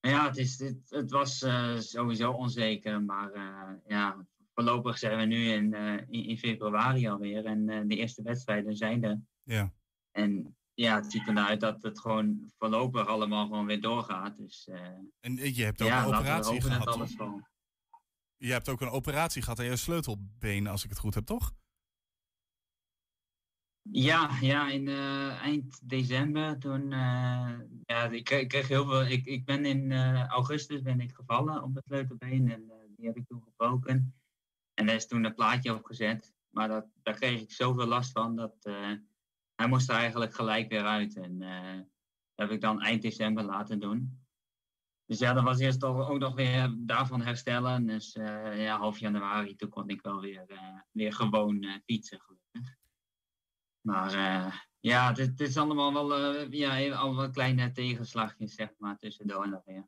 Maar 0.00 0.10
ja, 0.10 0.26
het, 0.26 0.36
is, 0.36 0.58
het, 0.58 0.90
het 0.90 1.10
was 1.10 1.42
eh, 1.42 1.78
sowieso 1.78 2.32
onzeker, 2.32 3.02
maar 3.02 3.30
ja, 3.86 4.26
voorlopig 4.54 4.98
zijn 4.98 5.18
we 5.18 5.24
nu 5.24 5.48
in, 5.48 5.74
in, 6.08 6.24
in 6.24 6.38
februari 6.38 7.08
alweer 7.08 7.44
en 7.44 7.88
de 7.88 7.96
eerste 7.96 8.22
wedstrijden 8.22 8.76
zijn 8.76 9.04
er. 9.04 9.20
ja. 9.42 9.72
En 10.10 10.56
ja, 10.74 10.94
het 10.94 11.12
ziet 11.12 11.26
ernaar 11.26 11.48
uit 11.48 11.60
dat 11.60 11.82
het 11.82 12.00
gewoon 12.00 12.52
voorlopig 12.58 13.06
allemaal 13.06 13.46
gewoon 13.46 13.66
weer 13.66 13.80
doorgaat. 13.80 14.36
Dus 14.36 14.68
En 15.20 15.54
je 15.54 15.64
hebt 15.64 15.82
ook 15.82 15.88
ja, 15.88 16.04
een 16.04 16.14
operatie 16.14 16.60
gehad. 16.60 17.14
Je 18.36 18.52
hebt 18.52 18.68
ook 18.68 18.80
een 18.80 18.88
operatie 18.88 19.42
gehad 19.42 19.58
aan 19.58 19.64
je 19.64 19.76
sleutelbeen, 19.76 20.66
als 20.66 20.84
ik 20.84 20.90
het 20.90 20.98
goed 20.98 21.14
heb, 21.14 21.24
toch? 21.24 21.52
Ja, 23.90 24.38
ja, 24.40 24.70
in 24.70 24.88
eh, 24.88 25.42
eind 25.42 25.88
december 25.88 26.58
toen, 26.58 26.92
eh, 26.92 27.58
ja, 27.84 28.04
ik 28.10 28.30
ik 28.30 28.48
kreeg 28.48 28.68
heel 28.68 28.86
veel, 28.86 29.06
ik, 29.06 29.26
ik 29.26 29.44
ben 29.44 29.64
in 29.64 29.92
eh, 29.92 30.26
augustus 30.26 30.82
ben 30.82 31.00
ik 31.00 31.14
gevallen 31.14 31.62
op 31.62 31.74
het 31.74 31.84
sleutelbeen 31.84 32.50
en 32.50 32.72
die 32.96 33.06
heb 33.06 33.16
ik 33.16 33.26
toen 33.26 33.42
gebroken. 33.42 34.14
En 34.74 34.86
daar 34.86 34.94
is 34.94 35.06
toen 35.06 35.24
een 35.24 35.34
plaatje 35.34 35.74
op 35.74 35.84
gezet, 35.84 36.34
maar 36.50 36.68
dat, 36.68 36.86
daar 37.02 37.14
kreeg 37.14 37.40
ik 37.40 37.52
zoveel 37.52 37.86
last 37.86 38.12
van 38.12 38.36
dat 38.36 38.54
hij 39.54 39.68
moest 39.68 39.88
er 39.88 39.96
eigenlijk 39.96 40.34
gelijk 40.34 40.68
weer 40.68 40.84
uit. 40.84 41.16
En 41.16 41.38
dat 42.34 42.48
heb 42.48 42.50
ik 42.50 42.60
dan 42.60 42.82
eind 42.82 43.02
december 43.02 43.44
laten 43.44 43.80
doen. 43.80 44.24
Dus 45.06 45.18
ja, 45.18 45.32
dat 45.32 45.44
was 45.44 45.58
eerst 45.58 45.80
toch 45.80 46.08
ook 46.08 46.18
nog 46.18 46.34
weer 46.34 46.74
daarvan 46.78 47.22
herstellen. 47.22 47.86
Dus 47.86 48.12
ja, 48.12 48.78
half 48.78 48.98
januari, 48.98 49.56
toen 49.56 49.68
kon 49.68 49.88
ik 49.88 50.02
wel 50.02 50.20
weer, 50.20 50.46
weer 50.90 51.12
gewoon 51.12 51.80
fietsen. 51.84 52.20
Maar 53.84 54.12
eh, 54.12 54.52
ja, 54.80 55.08
het, 55.08 55.16
het 55.18 55.40
is 55.40 55.56
allemaal 55.56 55.92
wel 55.92 56.36
eh, 56.36 56.50
ja, 56.50 56.94
al 56.94 57.14
wat 57.14 57.30
kleine 57.32 57.72
tegenslagjes, 57.72 58.54
zeg 58.54 58.68
maar, 58.78 58.98
tussendoor 58.98 59.48
nog 59.48 59.62
weer. 59.64 59.86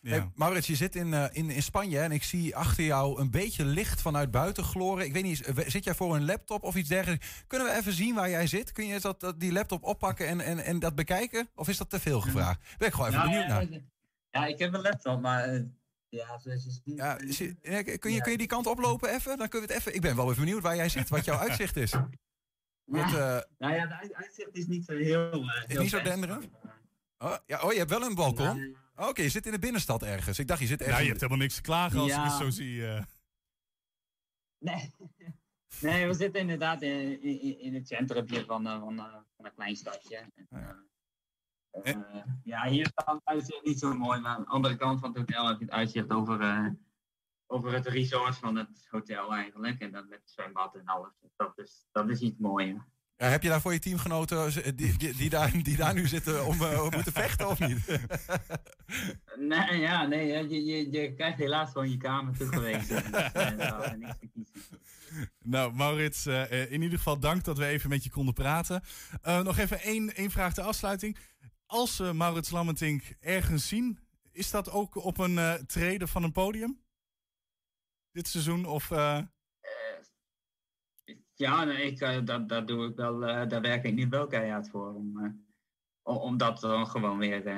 Ja. 0.00 0.10
Hey, 0.10 0.30
Maurits, 0.34 0.66
je 0.66 0.74
zit 0.74 0.96
in, 0.96 1.14
eh, 1.14 1.24
in, 1.32 1.50
in 1.50 1.62
Spanje 1.62 1.98
en 2.00 2.12
ik 2.12 2.22
zie 2.22 2.56
achter 2.56 2.84
jou 2.84 3.20
een 3.20 3.30
beetje 3.30 3.64
licht 3.64 4.00
vanuit 4.00 4.30
buiten 4.30 4.64
gloren. 4.64 5.04
Ik 5.04 5.12
weet 5.12 5.22
niet, 5.22 5.52
zit 5.66 5.84
jij 5.84 5.94
voor 5.94 6.14
een 6.14 6.24
laptop 6.24 6.62
of 6.62 6.74
iets 6.74 6.88
dergelijks? 6.88 7.44
Kunnen 7.46 7.68
we 7.68 7.74
even 7.74 7.92
zien 7.92 8.14
waar 8.14 8.30
jij 8.30 8.46
zit? 8.46 8.72
Kun 8.72 8.86
je 8.86 9.00
dat, 9.00 9.20
dat, 9.20 9.40
die 9.40 9.52
laptop 9.52 9.84
oppakken 9.84 10.26
en, 10.26 10.40
en, 10.40 10.58
en 10.58 10.78
dat 10.78 10.94
bekijken? 10.94 11.48
Of 11.54 11.68
is 11.68 11.76
dat 11.76 11.90
te 11.90 12.00
veel 12.00 12.20
gevraagd? 12.20 12.60
Ben 12.78 12.88
ik 12.88 12.94
gewoon 12.94 13.08
even 13.08 13.20
Nou, 13.20 13.30
benieuwd 13.30 13.70
ja, 13.70 13.76
naar. 13.76 13.82
ja, 14.30 14.46
ik 14.46 14.58
heb 14.58 14.74
een 14.74 14.80
laptop, 14.82 15.20
maar 15.20 15.64
ja, 16.08 16.38
zoals 16.38 16.64
je 16.64 16.70
ziet. 16.70 16.82
Ja, 16.84 17.14
kun, 17.98 18.12
je, 18.12 18.20
kun 18.20 18.30
je 18.30 18.38
die 18.38 18.46
kant 18.46 18.66
oplopen 18.66 19.14
even? 19.14 19.38
Dan 19.38 19.48
kunnen 19.48 19.68
we 19.68 19.74
het 19.74 19.82
even. 19.82 19.94
Ik 19.94 20.00
ben 20.00 20.16
wel 20.16 20.30
even 20.30 20.44
benieuwd 20.44 20.62
waar 20.62 20.76
jij 20.76 20.88
zit, 20.88 21.08
wat 21.08 21.24
jouw 21.24 21.38
uitzicht 21.48 21.76
is. 21.76 21.94
Want, 22.86 23.12
eh, 23.14 23.38
Nou 23.58 23.74
ja, 23.74 23.80
het 23.80 23.90
uit- 23.90 24.14
uitzicht 24.14 24.56
is 24.56 24.66
niet 24.66 24.84
zo 24.84 24.92
heel. 24.96 25.32
eh, 25.32 25.62
heel 25.66 25.80
niet 25.80 25.90
zo 25.90 26.02
denderend? 26.02 26.48
oh, 27.18 27.36
ja, 27.46 27.62
oh, 27.62 27.72
je 27.72 27.78
hebt 27.78 27.90
wel 27.90 28.02
een 28.02 28.14
balkon? 28.14 28.56
Ja, 28.96 29.08
Oké, 29.08 29.22
je 29.22 29.28
zit 29.28 29.46
in 29.46 29.52
de 29.52 29.58
binnenstad 29.58 30.02
ergens. 30.02 30.38
Ik 30.38 30.46
dacht, 30.46 30.60
je 30.60 30.66
zit 30.66 30.78
ergens. 30.80 30.94
Nou, 30.96 31.02
je 31.04 31.08
hebt 31.10 31.20
helemaal 31.20 31.42
niks 31.42 31.54
te 31.54 31.60
klagen 31.62 31.98
als 31.98 32.10
ik 32.10 32.16
Ja. 32.16 32.24
het 32.24 32.32
zo 32.42 32.50
zie. 32.50 32.86
eh. 32.86 33.02
Nee. 34.58 34.90
nee, 35.80 36.06
we 36.06 36.14
zitten 36.14 36.40
inderdaad 36.40 36.82
in, 36.82 37.22
in, 37.22 37.58
in 37.60 37.74
het 37.74 37.86
centrumpje 37.88 38.44
van, 38.44 38.64
van, 38.64 38.98
eh, 38.98 39.04
van 39.36 39.44
een 39.44 39.54
klein 39.54 39.76
stadje. 39.76 40.16
En, 40.16 40.46
Ja. 41.84 42.24
ja, 42.44 42.68
hier 42.68 42.86
staat 42.86 43.14
het 43.14 43.24
uitzicht 43.24 43.64
niet 43.64 43.78
zo 43.78 43.94
mooi, 43.94 44.20
maar 44.20 44.34
aan 44.36 44.40
de 44.42 44.48
andere 44.48 44.76
kant 44.76 45.00
van 45.00 45.08
het 45.08 45.18
hotel 45.18 45.46
heb 45.48 45.58
je 45.58 45.64
het 45.64 45.74
uitzicht 45.74 46.10
over, 46.10 46.40
eh, 46.40 46.66
over 47.46 47.72
het 47.72 47.86
resort 47.86 48.36
van 48.36 48.56
het 48.56 48.86
hotel 48.88 49.34
eigenlijk. 49.34 49.80
En 49.80 49.92
dan 49.92 50.08
met 50.08 50.18
het 50.18 50.30
zwembad 50.30 50.74
en 50.74 50.84
alles. 50.84 51.12
Dat 51.36 51.58
is, 51.58 51.86
dat 51.92 52.08
is 52.08 52.20
iets 52.20 52.38
mooier. 52.38 52.84
Ja, 53.16 53.26
heb 53.26 53.42
je 53.42 53.48
daar 53.48 53.60
voor 53.60 53.72
je 53.72 53.78
teamgenoten 53.78 54.46
eh, 54.46 54.72
die, 54.74 54.96
die, 54.96 55.14
die, 55.14 55.30
daar, 55.30 55.62
die 55.62 55.76
daar 55.76 55.94
nu 55.94 56.06
zitten 56.06 56.46
om, 56.46 56.62
om 56.62 56.90
moeten 56.94 57.12
vechten 57.12 57.48
of 57.48 57.58
niet? 57.58 57.84
Nee, 59.38 59.78
ja, 59.80 60.06
nee, 60.06 60.48
je, 60.48 60.64
je, 60.64 60.90
je 60.90 61.14
krijgt 61.14 61.38
helaas 61.38 61.70
gewoon 61.70 61.90
je 61.90 61.96
kamer 61.96 62.36
toegewezen. 62.36 63.02
Dus, 63.12 63.32
eh, 63.32 63.56
daar 63.56 63.84
is 63.84 63.98
niks 63.98 64.18
te 64.18 64.26
kiezen. 64.26 64.60
Nou, 65.42 65.74
Maurits, 65.74 66.26
in 66.26 66.82
ieder 66.82 66.98
geval 66.98 67.18
dank 67.18 67.44
dat 67.44 67.58
we 67.58 67.66
even 67.66 67.90
met 67.90 68.04
je 68.04 68.10
konden 68.10 68.34
praten. 68.34 68.82
Nog 69.22 69.58
even 69.58 69.80
één, 69.80 70.14
één 70.14 70.30
vraag 70.30 70.54
ter 70.54 70.64
afsluiting. 70.64 71.16
Als 71.66 71.96
we 71.96 72.12
Maurits 72.12 72.50
Lammentink 72.50 73.02
ergens 73.20 73.68
zien, 73.68 73.98
is 74.32 74.50
dat 74.50 74.70
ook 74.70 75.04
op 75.04 75.18
een 75.18 75.66
treden 75.66 76.08
van 76.08 76.22
een 76.22 76.32
podium? 76.32 76.80
Dit 78.16 78.28
seizoen? 78.28 78.64
Of, 78.64 78.90
eh, 78.90 79.18
Ja, 81.34 81.64
nee, 81.64 81.86
ik, 81.86 82.00
eh, 82.00 82.24
dat, 82.24 82.48
dat 82.48 82.68
doe 82.68 82.88
ik 82.88 82.96
wel, 82.96 83.24
eh, 83.26 83.48
daar 83.48 83.60
werk 83.60 83.84
ik 83.84 83.94
nu 83.94 84.08
wel 84.08 84.26
keihard 84.26 84.70
voor. 84.70 84.94
Om, 84.94 85.24
eh, 86.02 86.16
om 86.22 86.36
dat 86.36 86.60
dan 86.60 86.86
gewoon 86.86 87.18
weer 87.18 87.48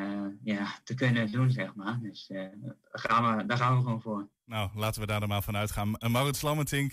ja, 0.42 0.80
te 0.84 0.94
kunnen 0.94 1.30
doen, 1.30 1.50
zeg 1.50 1.74
maar. 1.74 1.98
Dus 2.00 2.26
daar, 2.26 2.54
gaan 2.82 3.36
we, 3.36 3.46
daar 3.46 3.58
gaan 3.58 3.76
we 3.76 3.82
gewoon 3.82 4.00
voor. 4.00 4.28
Nou, 4.44 4.70
laten 4.74 5.00
we 5.00 5.06
daar 5.06 5.20
dan 5.20 5.28
maar 5.28 5.42
van 5.42 5.56
uitgaan. 5.56 5.90
Maurits 5.98 6.42
Lammertink, 6.42 6.92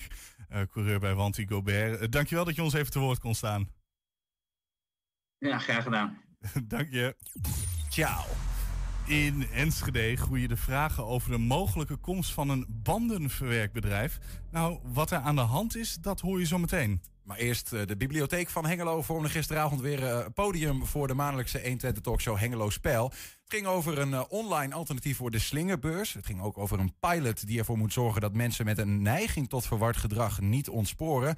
coureur 0.69 0.99
bij 0.99 1.15
Wanty 1.15 1.47
Gobert. 1.47 2.12
dankjewel 2.12 2.45
dat 2.45 2.56
je 2.56 2.63
ons 2.63 2.73
even 2.73 2.91
te 2.91 2.99
woord 2.99 3.19
kon 3.19 3.36
staan. 3.36 3.69
Ja, 5.38 5.60
graag 5.60 5.84
gedaan. 5.84 6.21
Dank 6.67 6.89
je. 6.89 7.15
Ciao. 7.89 8.25
In 9.06 9.48
Enschede 9.54 10.15
groeien 10.15 10.50
de 10.50 10.58
vragen 10.58 11.06
over 11.06 11.32
de 11.32 11.38
mogelijke 11.38 11.96
komst 11.96 12.32
van 12.32 12.50
een 12.50 12.65
bandenverwerkbedrijf. 12.70 14.20
Nou, 14.52 14.80
wat 14.94 15.12
er 15.12 15.18
aan 15.18 15.36
de 15.36 15.41
hand 15.41 15.76
is, 15.76 15.98
dat 16.02 16.22
hoor 16.22 16.39
je 16.39 16.46
zo 16.46 16.58
meteen. 16.58 17.02
Maar 17.24 17.38
eerst 17.38 17.74
eh, 17.74 17.86
de 17.86 17.98
bibliotheek 17.98 18.50
van 18.50 18.65
Hengelo 18.65 19.02
vormde 19.02 19.30
gisteravond 19.30 19.82
weer 19.82 20.04
een 20.04 20.24
eh, 20.24 20.30
podium 20.34 20.86
voor 20.86 21.08
de 21.08 21.13
maandelijkse 21.13 21.62
120 21.62 22.04
talkshow 22.04 22.38
Hengelo 22.38 22.70
Spel. 22.70 23.06
Het 23.10 23.54
ging 23.54 23.65
over 23.65 24.00
een 24.00 24.13
eh, 24.13 24.24
online 24.30 24.74
alternatief 24.74 25.18
voor 25.18 25.32
de 25.32 25.39
slingerbeurs. 25.39 26.13
Het 26.13 26.26
ging 26.26 26.41
ook 26.41 26.58
over 26.58 26.80
een 26.80 26.96
pilot 27.00 27.48
die 27.48 27.60
ervoor 27.60 27.78
moet 27.78 27.94
zorgen 27.94 28.22
dat 28.22 28.34
mensen 28.34 28.65
met 28.65 28.78
een 28.78 29.02
neiging 29.02 29.50
tot 29.50 29.65
verward 29.65 29.98
gedrag 29.98 30.41
niet 30.41 30.70
ontsporen. 30.70 31.36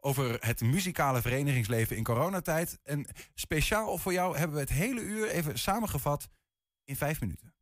Over 0.00 0.36
het 0.40 0.60
muzikale 0.60 1.20
verenigingsleven 1.20 1.96
in 1.96 2.04
coronatijd. 2.04 2.78
En 2.84 3.06
speciaal 3.34 3.98
voor 3.98 4.12
jou 4.12 4.36
hebben 4.36 4.56
we 4.56 4.62
het 4.62 4.72
hele 4.72 5.00
uur 5.00 5.28
even 5.28 5.58
samengevat 5.58 6.28
in 6.88 6.96
vijf 6.96 7.20
minuten. 7.20 7.52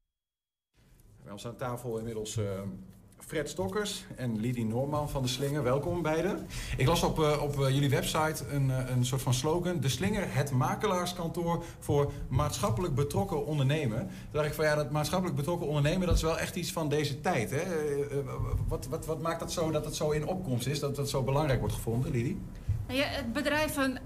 Bij 1.22 1.32
ons 1.32 1.46
aan 1.46 1.56
tafel 1.56 1.98
inmiddels 1.98 2.36
uh, 2.36 2.44
Fred 3.18 3.48
Stokkers 3.48 4.04
en 4.16 4.40
Lidie 4.40 4.64
Noorman 4.64 5.10
van 5.10 5.22
De 5.22 5.28
Slinger. 5.28 5.62
Welkom 5.62 6.02
beiden. 6.02 6.46
Ik 6.76 6.86
las 6.86 7.02
op, 7.02 7.18
uh, 7.18 7.42
op 7.42 7.58
uh, 7.58 7.70
jullie 7.70 7.90
website 7.90 8.48
een, 8.48 8.68
een 8.68 9.04
soort 9.04 9.22
van 9.22 9.34
slogan. 9.34 9.80
De 9.80 9.88
Slinger, 9.88 10.34
het 10.34 10.50
makelaarskantoor 10.50 11.64
voor 11.78 12.12
maatschappelijk 12.28 12.94
betrokken 12.94 13.46
ondernemen. 13.46 13.98
Toen 13.98 14.08
dacht 14.32 14.46
ik 14.46 14.54
van 14.54 14.64
ja, 14.64 14.74
dat 14.74 14.90
maatschappelijk 14.90 15.36
betrokken 15.36 15.66
ondernemen... 15.66 16.06
dat 16.06 16.16
is 16.16 16.22
wel 16.22 16.38
echt 16.38 16.56
iets 16.56 16.72
van 16.72 16.88
deze 16.88 17.20
tijd. 17.20 17.50
Hè? 17.50 17.62
wat, 18.68 18.86
wat, 18.86 19.06
wat 19.06 19.20
maakt 19.20 19.40
dat 19.40 19.52
zo 19.52 19.70
dat 19.70 19.84
het 19.84 19.94
zo 19.94 20.10
in 20.10 20.26
opkomst 20.26 20.66
is? 20.66 20.80
Dat 20.80 20.96
het 20.96 21.08
zo 21.08 21.22
belangrijk 21.22 21.60
wordt 21.60 21.74
gevonden, 21.74 22.10
Lidie? 22.10 22.40
Nou 22.86 22.98
ja, 22.98 23.08
bedrijven 23.32 24.00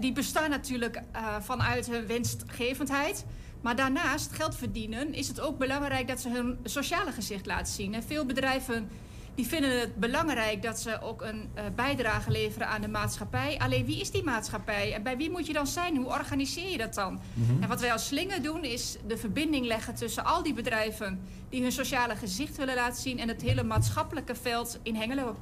die 0.00 0.12
bestaan 0.12 0.50
natuurlijk 0.50 1.02
vanuit 1.40 1.86
hun 1.86 2.06
winstgevendheid... 2.06 3.24
Maar 3.60 3.76
daarnaast 3.76 4.32
geld 4.32 4.56
verdienen 4.56 5.14
is 5.14 5.28
het 5.28 5.40
ook 5.40 5.58
belangrijk 5.58 6.08
dat 6.08 6.20
ze 6.20 6.28
hun 6.28 6.58
sociale 6.64 7.12
gezicht 7.12 7.46
laten 7.46 7.72
zien. 7.72 7.94
En 7.94 8.02
veel 8.02 8.26
bedrijven 8.26 8.88
die 9.34 9.46
vinden 9.46 9.80
het 9.80 9.96
belangrijk 9.96 10.62
dat 10.62 10.80
ze 10.80 11.00
ook 11.00 11.22
een 11.22 11.48
uh, 11.54 11.62
bijdrage 11.74 12.30
leveren 12.30 12.68
aan 12.68 12.80
de 12.80 12.88
maatschappij. 12.88 13.58
Alleen 13.58 13.86
wie 13.86 14.00
is 14.00 14.10
die 14.10 14.24
maatschappij 14.24 14.94
en 14.94 15.02
bij 15.02 15.16
wie 15.16 15.30
moet 15.30 15.46
je 15.46 15.52
dan 15.52 15.66
zijn? 15.66 15.96
Hoe 15.96 16.06
organiseer 16.06 16.70
je 16.70 16.78
dat 16.78 16.94
dan? 16.94 17.20
En 17.60 17.68
wat 17.68 17.80
wij 17.80 17.92
als 17.92 18.06
Slinger 18.06 18.42
doen 18.42 18.64
is 18.64 18.96
de 19.06 19.16
verbinding 19.16 19.66
leggen 19.66 19.94
tussen 19.94 20.24
al 20.24 20.42
die 20.42 20.54
bedrijven 20.54 21.20
die 21.48 21.62
hun 21.62 21.72
sociale 21.72 22.16
gezicht 22.16 22.56
willen 22.56 22.74
laten 22.74 23.02
zien 23.02 23.18
en 23.18 23.28
het 23.28 23.42
hele 23.42 23.62
maatschappelijke 23.62 24.34
veld 24.34 24.78
in 24.82 24.94
Hengelo. 24.94 25.36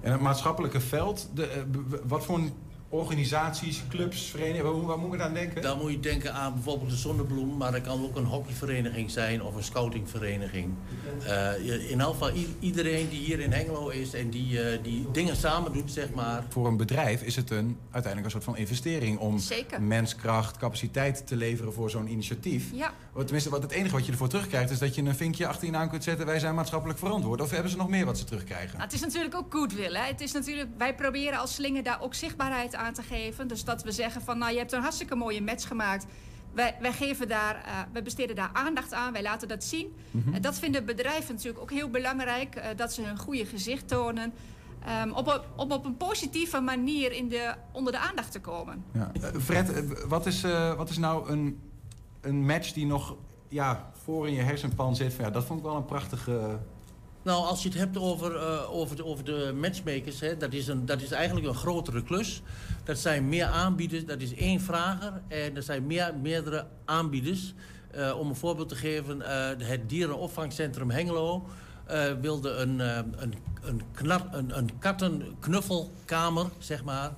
En 0.00 0.12
het 0.12 0.20
maatschappelijke 0.20 0.80
veld, 0.80 1.28
de, 1.34 1.64
uh, 1.72 1.98
wat 2.04 2.24
voor 2.24 2.38
een 2.38 2.52
organisaties, 2.92 3.82
clubs, 3.88 4.30
verenigingen, 4.30 4.86
waar, 4.86 4.98
moet 4.98 5.16
je 5.16 5.22
aan 5.22 5.34
denken? 5.34 5.62
Dan 5.62 5.78
moet 5.78 5.90
je 5.90 6.00
denken 6.00 6.34
aan 6.34 6.52
bijvoorbeeld 6.54 6.90
de 6.90 6.96
Zonnebloem, 6.96 7.56
maar 7.56 7.72
dat 7.72 7.80
kan 7.80 8.02
ook 8.02 8.16
een 8.16 8.24
hockeyvereniging 8.24 9.10
zijn 9.10 9.42
of 9.42 9.54
een 9.54 9.62
scoutingvereniging. 9.62 10.74
Uh, 11.22 11.90
in 11.90 12.00
elk 12.00 12.12
geval 12.12 12.30
iedereen 12.60 13.08
die 13.08 13.20
hier 13.20 13.40
in 13.40 13.52
Hengelo 13.52 13.88
is 13.88 14.14
en 14.14 14.30
die, 14.30 14.52
uh, 14.52 14.82
die 14.82 15.10
dingen 15.12 15.36
samen 15.36 15.72
doet, 15.72 15.90
zeg 15.90 16.12
maar. 16.14 16.44
Voor 16.48 16.66
een 16.66 16.76
bedrijf 16.76 17.22
is 17.22 17.36
het 17.36 17.50
een, 17.50 17.78
uiteindelijk 17.90 18.24
een 18.24 18.40
soort 18.40 18.44
van 18.44 18.56
investering 18.56 19.18
om 19.18 19.38
Zeker. 19.38 19.82
menskracht, 19.82 20.56
capaciteit 20.56 21.26
te 21.26 21.36
leveren 21.36 21.72
voor 21.72 21.90
zo'n 21.90 22.08
initiatief. 22.08 22.70
Ja. 22.72 22.92
Tenminste, 23.14 23.50
wat 23.50 23.62
het 23.62 23.70
enige 23.70 23.94
wat 23.94 24.06
je 24.06 24.12
ervoor 24.12 24.28
terugkrijgt 24.28 24.70
is 24.70 24.78
dat 24.78 24.94
je 24.94 25.02
een 25.02 25.14
vinkje 25.14 25.46
achter 25.46 25.66
je 25.66 25.72
naam 25.72 25.88
kunt 25.88 26.04
zetten. 26.04 26.26
Wij 26.26 26.38
zijn 26.38 26.54
maatschappelijk 26.54 26.98
verantwoord. 26.98 27.40
Of 27.40 27.50
hebben 27.50 27.70
ze 27.70 27.76
nog 27.76 27.88
meer 27.88 28.04
wat 28.04 28.18
ze 28.18 28.24
terugkrijgen? 28.24 28.70
Nou, 28.70 28.82
het 28.82 28.92
is 28.92 29.00
natuurlijk 29.00 29.34
ook 29.34 29.52
goodwill. 29.52 29.94
Hè? 29.94 30.06
Het 30.06 30.20
is 30.20 30.32
natuurlijk, 30.32 30.68
wij 30.78 30.94
proberen 30.94 31.38
als 31.38 31.54
slinger 31.54 31.82
daar 31.82 32.00
ook 32.00 32.14
zichtbaarheid 32.14 32.74
aan 32.74 32.92
te 32.92 33.02
geven. 33.02 33.48
Dus 33.48 33.64
dat 33.64 33.82
we 33.82 33.92
zeggen 33.92 34.22
van, 34.22 34.38
nou, 34.38 34.52
je 34.52 34.58
hebt 34.58 34.72
een 34.72 34.80
hartstikke 34.80 35.14
mooie 35.14 35.42
match 35.42 35.66
gemaakt. 35.66 36.06
Wij, 36.52 36.76
wij, 36.80 36.92
geven 36.92 37.28
daar, 37.28 37.54
uh, 37.66 37.72
wij 37.92 38.02
besteden 38.02 38.36
daar 38.36 38.50
aandacht 38.52 38.92
aan, 38.92 39.12
wij 39.12 39.22
laten 39.22 39.48
dat 39.48 39.64
zien. 39.64 39.92
Mm 40.10 40.22
-hmm. 40.24 40.34
uh, 40.34 40.40
dat 40.40 40.58
vinden 40.58 40.84
bedrijven 40.84 41.34
natuurlijk 41.34 41.62
ook 41.62 41.70
heel 41.70 41.90
belangrijk, 41.90 42.56
uh, 42.56 42.64
dat 42.76 42.92
ze 42.92 43.02
hun 43.02 43.18
goede 43.18 43.46
gezicht 43.46 43.88
tonen. 43.88 44.32
Um, 45.04 45.12
op, 45.12 45.26
op, 45.26 45.46
op, 45.56 45.72
op 45.72 45.84
een 45.84 45.96
positieve 45.96 46.60
manier 46.60 47.12
in 47.12 47.28
de, 47.28 47.54
onder 47.72 47.92
de 47.92 47.98
aandacht 47.98 48.32
te 48.32 48.40
komen. 48.40 48.84
Ja. 48.92 49.12
Fred, 49.40 49.84
wat 50.08 50.26
is, 50.26 50.40
wat 50.76 50.90
is 50.90 50.98
nou 50.98 51.30
een, 51.30 51.60
een 52.22 52.46
match 52.46 52.72
die 52.72 52.86
nog 52.86 53.16
ja, 53.48 53.90
voor 54.04 54.28
in 54.28 54.34
je 54.34 54.42
hersenpan 54.42 54.96
zit? 54.96 55.14
Ja, 55.14 55.30
dat 55.30 55.44
vond 55.44 55.58
ik 55.58 55.64
wel 55.64 55.76
een 55.76 55.84
prachtige 55.84 56.58
nou, 57.22 57.44
als 57.44 57.62
je 57.62 57.68
het 57.68 57.78
hebt 57.78 57.98
over, 57.98 58.34
uh, 58.34 58.74
over, 58.74 58.96
de, 58.96 59.04
over 59.04 59.24
de 59.24 59.52
matchmakers, 59.56 60.20
hè, 60.20 60.36
dat, 60.36 60.52
is 60.52 60.68
een, 60.68 60.86
dat 60.86 61.00
is 61.00 61.10
eigenlijk 61.10 61.46
een 61.46 61.54
grotere 61.54 62.02
klus. 62.02 62.42
Dat 62.84 62.98
zijn 62.98 63.28
meer 63.28 63.46
aanbieders, 63.46 64.04
dat 64.04 64.20
is 64.20 64.34
één 64.34 64.60
vrager 64.60 65.22
en 65.28 65.56
er 65.56 65.62
zijn 65.62 65.86
meer, 65.86 66.14
meerdere 66.22 66.66
aanbieders. 66.84 67.54
Uh, 67.96 68.18
om 68.18 68.28
een 68.28 68.36
voorbeeld 68.36 68.68
te 68.68 68.74
geven, 68.74 69.18
uh, 69.18 69.68
het 69.68 69.88
dierenopvangcentrum 69.88 70.90
Hengelo 70.90 71.46
wilde 72.20 72.50
een, 72.50 72.78
een, 72.78 73.34
een, 73.60 73.82
een, 74.32 74.58
een 74.58 74.78
kattenknuffelkamer, 74.78 76.46
zeg 76.58 76.84
maar. 76.84 77.12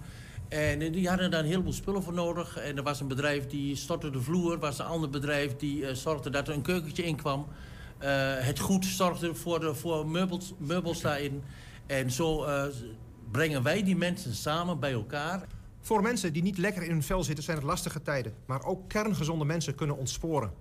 En 0.54 0.92
die 0.92 1.08
hadden 1.08 1.30
daar 1.30 1.40
een 1.40 1.46
heleboel 1.46 1.72
spullen 1.72 2.02
voor 2.02 2.12
nodig. 2.12 2.56
En 2.56 2.76
er 2.76 2.82
was 2.82 3.00
een 3.00 3.08
bedrijf 3.08 3.46
die 3.46 3.76
stortte 3.76 4.10
de 4.10 4.20
vloer, 4.20 4.52
er 4.52 4.58
was 4.58 4.78
een 4.78 4.84
ander 4.84 5.10
bedrijf 5.10 5.56
die 5.56 5.94
zorgde 5.94 6.30
dat 6.30 6.48
er 6.48 6.54
een 6.54 6.62
keukentje 6.62 7.04
in 7.04 7.16
kwam. 7.16 7.46
Uh, 8.02 8.06
het 8.38 8.58
goed 8.58 8.84
zorgde 8.84 9.34
voor, 9.34 9.60
de, 9.60 9.74
voor 9.74 10.06
meubels, 10.08 10.54
meubels 10.58 11.00
daarin. 11.00 11.42
En 11.86 12.10
zo 12.10 12.46
uh, 12.46 12.64
brengen 13.30 13.62
wij 13.62 13.82
die 13.82 13.96
mensen 13.96 14.34
samen 14.34 14.80
bij 14.80 14.92
elkaar. 14.92 15.46
Voor 15.80 16.02
mensen 16.02 16.32
die 16.32 16.42
niet 16.42 16.58
lekker 16.58 16.82
in 16.82 16.90
hun 16.90 17.02
vel 17.02 17.22
zitten 17.22 17.44
zijn 17.44 17.56
het 17.56 17.66
lastige 17.66 18.02
tijden. 18.02 18.34
Maar 18.46 18.64
ook 18.64 18.88
kerngezonde 18.88 19.44
mensen 19.44 19.74
kunnen 19.74 19.96
ontsporen. 19.96 20.52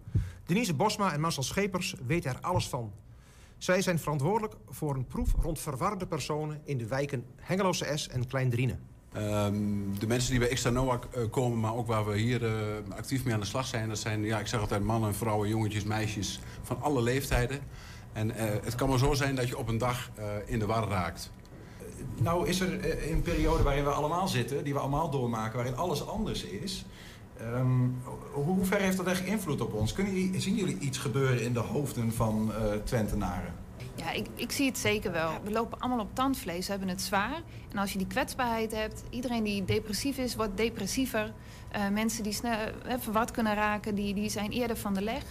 Denise 0.46 0.74
Bosma 0.74 1.14
en 1.14 1.22
Marcel 1.22 1.44
Schepers 1.44 1.96
weten 2.06 2.32
er 2.32 2.42
alles 2.42 2.68
van. 2.68 2.92
Zij 3.58 3.82
zijn 3.82 4.00
verantwoordelijk 4.00 4.56
voor 4.70 4.96
een 4.96 5.08
proef 5.08 5.34
rond 5.42 5.60
verwarde 5.60 6.08
personen... 6.08 6.62
in 6.64 6.78
de 6.78 6.88
wijken 6.88 7.26
Hengeloze 7.36 7.92
S 7.96 8.08
en 8.08 8.28
Klein 8.28 8.50
Driene. 8.50 8.78
Um, 9.18 10.00
de 10.00 10.08
mensen 10.08 10.32
die 10.32 10.40
bij 10.40 10.50
Extra 10.50 10.70
Noak 10.70 11.08
uh, 11.18 11.24
komen, 11.30 11.60
maar 11.60 11.76
ook 11.76 11.88
waar 11.88 12.06
we 12.06 12.18
hier 12.18 12.44
uh, 12.44 12.52
actief 12.90 13.24
mee 13.24 13.34
aan 13.34 13.40
de 13.40 13.46
slag 13.46 13.66
zijn... 13.66 13.90
dat 13.90 13.98
zijn, 13.98 14.24
ja, 14.24 14.40
ik 14.40 14.48
zeg 14.48 14.60
altijd 14.60 14.84
mannen, 14.84 15.16
vrouwen, 15.16 15.50
jongetjes, 15.50 15.84
meisjes 15.84 16.40
van 16.62 16.82
alle 16.82 17.02
leeftijden. 17.02 17.60
En 18.14 18.28
uh, 18.30 18.36
het 18.64 18.76
kan 18.76 18.90
maar 18.90 18.98
zo 18.98 19.14
zijn 19.14 19.36
dat 19.36 19.48
je 19.48 19.58
op 19.58 19.68
een 19.68 19.78
dag 19.78 20.10
in 20.46 20.60
de 20.60 20.66
war 20.66 20.88
raakt. 20.88 21.32
Nou 22.22 22.48
is 22.48 22.60
er 22.60 23.10
een 23.12 23.22
periode 23.22 23.64
waarin 23.64 23.84
we 23.84 23.90
allemaal 23.90 24.28
zitten, 24.28 24.64
die 24.64 24.74
we 24.74 24.80
allemaal 24.80 25.10
doormaken... 25.10 25.56
waarin 25.56 25.78
alles 25.78 26.08
anders 26.08 26.44
is... 26.44 26.86
Um, 27.42 28.02
hoe 28.32 28.66
ver 28.66 28.80
heeft 28.80 28.98
dat 28.98 29.08
echt 29.08 29.26
invloed 29.26 29.62
op 29.62 29.74
ons? 29.74 29.94
Kunnen 29.94 30.14
jullie, 30.14 30.42
zien 30.42 30.56
jullie 30.56 30.78
iets 30.80 30.98
gebeuren 30.98 31.42
in 31.42 31.54
de 31.54 31.60
hoofden 31.60 32.14
van 32.14 32.52
Twentenaren? 32.84 33.54
Ja, 34.04 34.12
ik, 34.12 34.28
ik 34.36 34.52
zie 34.52 34.68
het 34.68 34.78
zeker 34.78 35.12
wel. 35.12 35.32
We 35.44 35.52
lopen 35.52 35.80
allemaal 35.80 36.00
op 36.00 36.16
tandvlees, 36.16 36.66
we 36.66 36.72
hebben 36.72 36.90
het 36.90 37.02
zwaar. 37.02 37.42
En 37.72 37.78
als 37.78 37.92
je 37.92 37.98
die 37.98 38.08
kwetsbaarheid 38.08 38.72
hebt, 38.72 39.04
iedereen 39.10 39.44
die 39.44 39.66
depressief 39.66 40.18
is, 40.18 40.36
wordt 40.36 40.58
depressiever. 40.58 41.34
Uh, 41.76 41.88
mensen 41.90 42.24
die 42.24 42.34
snel 42.34 42.58
uh, 42.88 42.94
verward 43.00 43.32
kunnen 43.32 43.54
raken, 43.54 43.96
die, 43.96 44.14
die 44.14 44.30
zijn 44.30 44.52
eerder 44.52 44.78
van 44.78 44.94
de 44.94 45.02
leg. 45.02 45.24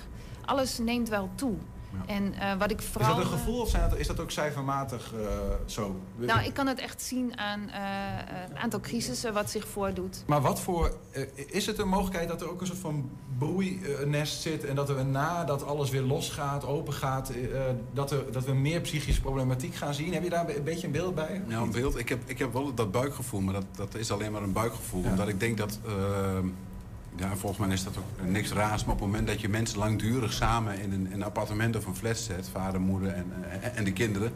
Alles 0.44 0.78
neemt 0.78 1.08
wel 1.08 1.30
toe. 1.34 1.54
Ja. 1.92 2.14
En 2.14 2.34
uh, 2.34 2.58
wat 2.58 2.70
ik 2.70 2.82
vooral... 2.82 3.10
Is 3.10 3.16
dat 3.16 3.24
een 3.24 3.38
gevoel 3.38 3.60
of 3.60 3.68
zijn 3.68 3.90
dat, 3.90 3.98
is 3.98 4.06
dat 4.06 4.20
ook 4.20 4.30
cijfermatig 4.30 5.12
uh, 5.14 5.20
zo? 5.66 5.96
Nou, 6.16 6.44
ik 6.44 6.54
kan 6.54 6.66
het 6.66 6.78
echt 6.78 7.02
zien 7.02 7.38
aan 7.38 7.60
uh, 7.60 7.68
het 7.74 8.56
aantal 8.56 8.80
crisissen 8.80 9.32
wat 9.32 9.50
zich 9.50 9.68
voordoet. 9.68 10.22
Maar 10.26 10.40
wat 10.40 10.60
voor... 10.60 10.96
is 11.34 11.66
het 11.66 11.78
een 11.78 11.88
mogelijkheid 11.88 12.28
dat 12.28 12.40
er 12.40 12.50
ook 12.50 12.60
een 12.60 12.66
soort 12.66 12.78
van 12.78 13.10
broeinest 13.38 14.42
zit... 14.42 14.64
en 14.64 14.74
dat 14.74 14.88
we 14.88 15.02
nadat 15.02 15.64
alles 15.64 15.90
weer 15.90 16.02
losgaat, 16.02 16.66
open 16.66 16.92
gaat... 16.92 17.32
dat, 17.92 18.10
er, 18.10 18.32
dat 18.32 18.44
we 18.44 18.52
meer 18.52 18.80
psychische 18.80 19.20
problematiek 19.20 19.74
gaan 19.74 19.94
zien? 19.94 20.12
Heb 20.12 20.22
je 20.22 20.30
daar 20.30 20.48
een 20.48 20.64
beetje 20.64 20.86
een 20.86 20.92
beeld 20.92 21.14
bij? 21.14 21.42
Ja, 21.48 21.60
een 21.60 21.70
beeld. 21.70 21.98
Ik 21.98 22.08
heb, 22.08 22.22
ik 22.26 22.38
heb 22.38 22.52
wel 22.52 22.74
dat 22.74 22.90
buikgevoel, 22.90 23.40
maar 23.40 23.54
dat, 23.54 23.66
dat 23.76 23.94
is 23.94 24.12
alleen 24.12 24.32
maar 24.32 24.42
een 24.42 24.52
buikgevoel. 24.52 25.02
Ja. 25.02 25.10
Omdat 25.10 25.28
ik 25.28 25.40
denk 25.40 25.58
dat... 25.58 25.78
Ja, 27.16 27.36
volgens 27.36 27.66
mij 27.66 27.74
is 27.74 27.84
dat 27.84 27.96
ook 27.96 28.26
niks 28.28 28.52
raars. 28.52 28.84
Maar 28.84 28.94
op 28.94 29.00
het 29.00 29.08
moment 29.08 29.26
dat 29.26 29.40
je 29.40 29.48
mensen 29.48 29.78
langdurig 29.78 30.32
samen 30.32 30.80
in 30.80 30.92
een, 30.92 31.06
in 31.06 31.12
een 31.12 31.22
appartement 31.22 31.76
of 31.76 31.86
een 31.86 31.96
flat 31.96 32.16
zet... 32.16 32.48
vader, 32.48 32.80
moeder 32.80 33.12
en, 33.12 33.32
en, 33.50 33.74
en 33.74 33.84
de 33.84 33.92
kinderen... 33.92 34.32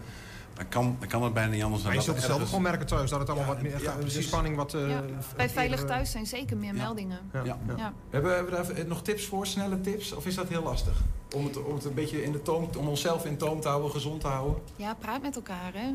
Dan 0.55 0.69
kan, 0.69 0.97
dan 0.99 1.09
kan 1.09 1.23
het 1.23 1.35
bijna 1.35 1.53
niet 1.53 1.63
anders 1.63 1.83
dan 1.83 1.91
maar 1.91 2.01
je 2.01 2.07
zult 2.07 2.17
het 2.17 2.27
zelf 2.27 2.45
gewoon 2.45 2.63
merken 2.63 2.87
thuis. 2.87 3.11
Dat 3.11 3.19
het 3.19 3.29
allemaal 3.29 3.49
ja, 3.49 3.55
wat 3.55 3.63
meer... 3.63 3.83
Ja, 3.83 3.95
die 4.09 4.23
spanning 4.23 4.57
wat... 4.57 4.75
Uh, 4.75 4.91
ja. 4.91 5.03
Bij 5.37 5.51
Veilig 5.51 5.85
Thuis 5.85 6.11
zijn 6.11 6.27
zeker 6.27 6.57
meer 6.57 6.75
meldingen. 6.75 7.19
Ja. 7.33 7.59
Hebben, 8.11 8.35
hebben 8.35 8.67
we 8.67 8.75
daar 8.75 8.87
nog 8.87 9.03
tips 9.03 9.27
voor? 9.27 9.47
Snelle 9.47 9.81
tips? 9.81 10.13
Of 10.13 10.27
is 10.27 10.35
dat 10.35 10.49
heel 10.49 10.63
lastig? 10.63 11.03
Om 11.35 11.45
het, 11.45 11.65
om 11.65 11.75
het 11.75 11.85
een 11.85 11.95
beetje 11.95 12.23
in 12.23 12.33
de 12.33 12.43
toom... 12.43 12.69
Om 12.79 12.89
onszelf 12.89 13.25
in 13.25 13.37
toom 13.37 13.61
te 13.61 13.69
houden, 13.69 13.91
gezond 13.91 14.21
te 14.21 14.27
houden? 14.27 14.63
Ja, 14.77 14.95
praat 14.95 15.23
met 15.23 15.37
elkaar, 15.37 15.73
hè. 15.73 15.95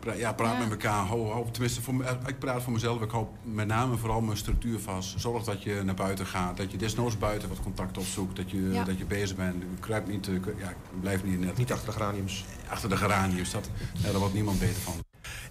Pra- 0.00 0.12
ja, 0.12 0.32
praat 0.32 0.52
Ja. 0.52 0.58
met 0.58 0.70
elkaar. 0.70 1.06
Tenminste, 1.50 1.82
voor, 1.82 1.94
me- 1.94 2.04
eh, 2.04 2.14
ik 2.26 2.38
praat 2.38 2.62
voor 2.62 2.72
mezelf. 2.72 3.02
Ik 3.02 3.10
hou 3.10 3.26
met 3.42 3.66
name 3.66 3.96
vooral 3.96 4.20
mijn 4.20 4.36
structuur 4.36 4.78
vast. 4.78 5.20
Zorg 5.20 5.44
dat 5.44 5.62
je 5.62 5.82
naar 5.84 5.94
buiten 5.94 6.26
gaat. 6.26 6.56
Dat 6.56 6.70
je 6.70 6.76
desnoods 6.78 7.18
buiten 7.18 7.48
wat 7.48 7.60
contact 7.62 7.98
opzoekt. 7.98 8.36
Dat 8.36 8.50
je, 8.50 8.70
Ja. 8.72 8.84
dat 8.84 8.98
je 8.98 9.04
bezig 9.04 9.36
bent. 9.36 9.64
Kruip 9.80 10.06
niet, 10.08 10.28
eh, 10.28 10.34
ja, 10.58 10.72
blijf 11.00 11.24
niet 11.24 11.40
net 11.40 11.56
Niet 11.56 11.72
achter 11.72 11.86
de 11.86 11.92
geraniums. 11.92 12.44
achter 12.68 12.88
de 12.88 12.96
geraniums. 12.96 13.50
Dat, 13.50 13.70
ja, 13.94 14.10
daar 14.10 14.18
wordt 14.18 14.34
niemand 14.34 14.58
beter 14.58 14.80
van. 14.80 14.94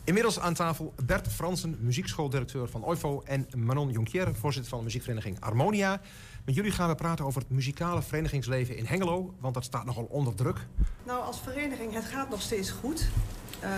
Inmiddels 0.04 0.40
aan 0.40 0.54
tafel 0.54 0.94
Bert 1.06 1.28
Fransen, 1.28 1.78
muziekschooldirecteur 1.80 2.68
van 2.70 2.86
OIVO... 2.86 3.22
en 3.26 3.48
Manon 3.58 3.90
Jonquière, 3.92 4.34
voorzitter 4.34 4.70
van 4.70 4.80
de 4.80 4.86
muziekvereniging 4.86 5.38
Harmonia. 5.40 6.02
Met 6.46 6.56
jullie 6.56 6.72
gaan 6.72 6.90
we 6.90 6.96
praten 6.96 7.26
over 7.26 7.42
het 7.42 7.50
muzikale 7.50 8.02
verenigingsleven 8.02 8.78
in 8.78 8.86
Hengelo... 8.86 9.34
want 9.40 9.54
dat 9.54 9.64
staat 9.64 9.86
nogal 9.86 10.04
onder 10.04 10.36
druk. 10.36 10.58
Nou, 11.06 11.24
als 11.24 11.40
vereniging, 11.44 11.94
het 11.94 12.06
gaat 12.06 12.30
nog 12.30 12.42
steeds 12.42 12.70
goed. 12.72 13.10
Eh, 13.60 13.70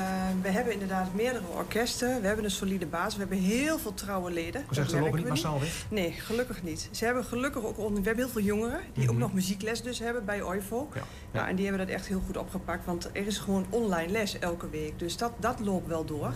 we 0.42 0.50
hebben 0.50 0.74
inderdaad 0.74 1.14
meerdere 1.14 1.46
orkesten. 1.56 2.22
We 2.22 2.28
hebben 2.28 2.46
een 2.46 2.52
solide 2.52 2.86
basis. 2.86 3.14
We 3.14 3.20
hebben 3.20 3.38
heel 3.38 3.80
veel 3.80 3.94
trouwe 3.94 4.32
leden. 4.32 4.66
Zeg, 4.72 4.90
ze 4.90 5.00
lopen 5.00 5.18
niet 5.20 5.28
massaal 5.28 5.60
weg. 5.60 5.86
Nee, 5.90 6.12
gelukkig 6.12 6.64
niet. 6.64 6.90
Ze 6.92 7.06
hebben 7.06 7.24
gelukkig 7.26 7.64
ook... 7.64 7.78
on- 7.78 7.94
We 7.96 8.02
hebben 8.02 8.24
heel 8.24 8.34
veel 8.34 8.42
jongeren 8.42 8.80
die 8.94 9.10
ook 9.10 9.18
nog 9.18 9.34
muziekles 9.34 9.82
dus 9.82 10.00
hebben 10.00 10.26
bij 10.26 10.42
OIVO. 10.42 10.90
Ja. 10.94 11.02
Nou, 11.32 11.48
en 11.48 11.56
die 11.56 11.66
hebben 11.68 11.86
dat 11.88 11.96
echt 11.96 12.08
heel 12.08 12.22
goed 12.26 12.38
opgepakt. 12.38 12.86
Want 12.86 13.10
er 13.14 13.28
is 13.28 13.38
gewoon 13.38 13.66
online 13.70 14.12
les 14.12 14.40
elke 14.40 14.70
week. 14.70 15.00
Dus 15.00 15.18
dat, 15.18 15.32
dat 15.40 15.60
loopt 15.60 15.88
wel 15.88 16.06
door. 16.06 16.34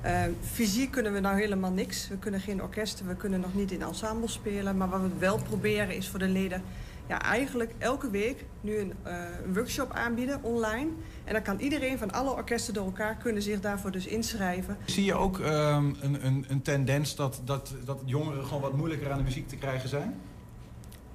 Eh, 0.00 0.22
fysiek 0.52 0.90
kunnen 0.90 1.12
we 1.12 1.20
nou 1.20 1.40
helemaal 1.40 1.72
niks. 1.72 2.08
We 2.08 2.16
kunnen 2.18 2.40
geen 2.40 2.62
orkesten. 2.62 3.06
We 3.08 3.16
kunnen 3.16 3.40
nog 3.40 3.54
niet 3.54 3.72
in 3.72 3.82
ensemble 3.82 4.28
spelen. 4.28 4.76
Maar 4.76 4.88
wat 4.88 5.00
we 5.00 5.08
wel 5.18 5.38
proberen 5.38 5.94
is 5.96 6.08
voor 6.08 6.18
de 6.18 6.28
leden... 6.28 6.62
Ja, 7.08 7.22
eigenlijk 7.22 7.74
elke 7.78 8.10
week 8.10 8.44
nu 8.60 8.78
een, 8.78 8.92
eh, 9.02 9.14
een 9.44 9.54
workshop 9.54 9.92
aanbieden 9.92 10.42
online. 10.42 10.90
En 11.24 11.32
dan 11.32 11.42
kan 11.42 11.58
iedereen 11.58 11.98
van 11.98 12.10
alle 12.10 12.30
orkesten 12.30 12.74
door 12.74 12.84
elkaar 12.84 13.16
kunnen 13.16 13.42
zich 13.42 13.60
daarvoor 13.60 13.90
dus 13.90 14.06
inschrijven. 14.06 14.76
Zie 14.84 15.04
je 15.04 15.14
ook 15.14 15.38
ehm, 15.38 15.92
een, 16.00 16.26
een, 16.26 16.44
een 16.48 16.62
tendens 16.62 17.16
dat, 17.16 17.40
dat, 17.44 17.74
dat 17.84 18.00
jongeren 18.04 18.44
gewoon 18.44 18.62
wat 18.62 18.76
moeilijker 18.76 19.10
aan 19.10 19.18
de 19.18 19.24
muziek 19.24 19.48
te 19.48 19.56
krijgen 19.56 19.88
zijn? 19.88 20.20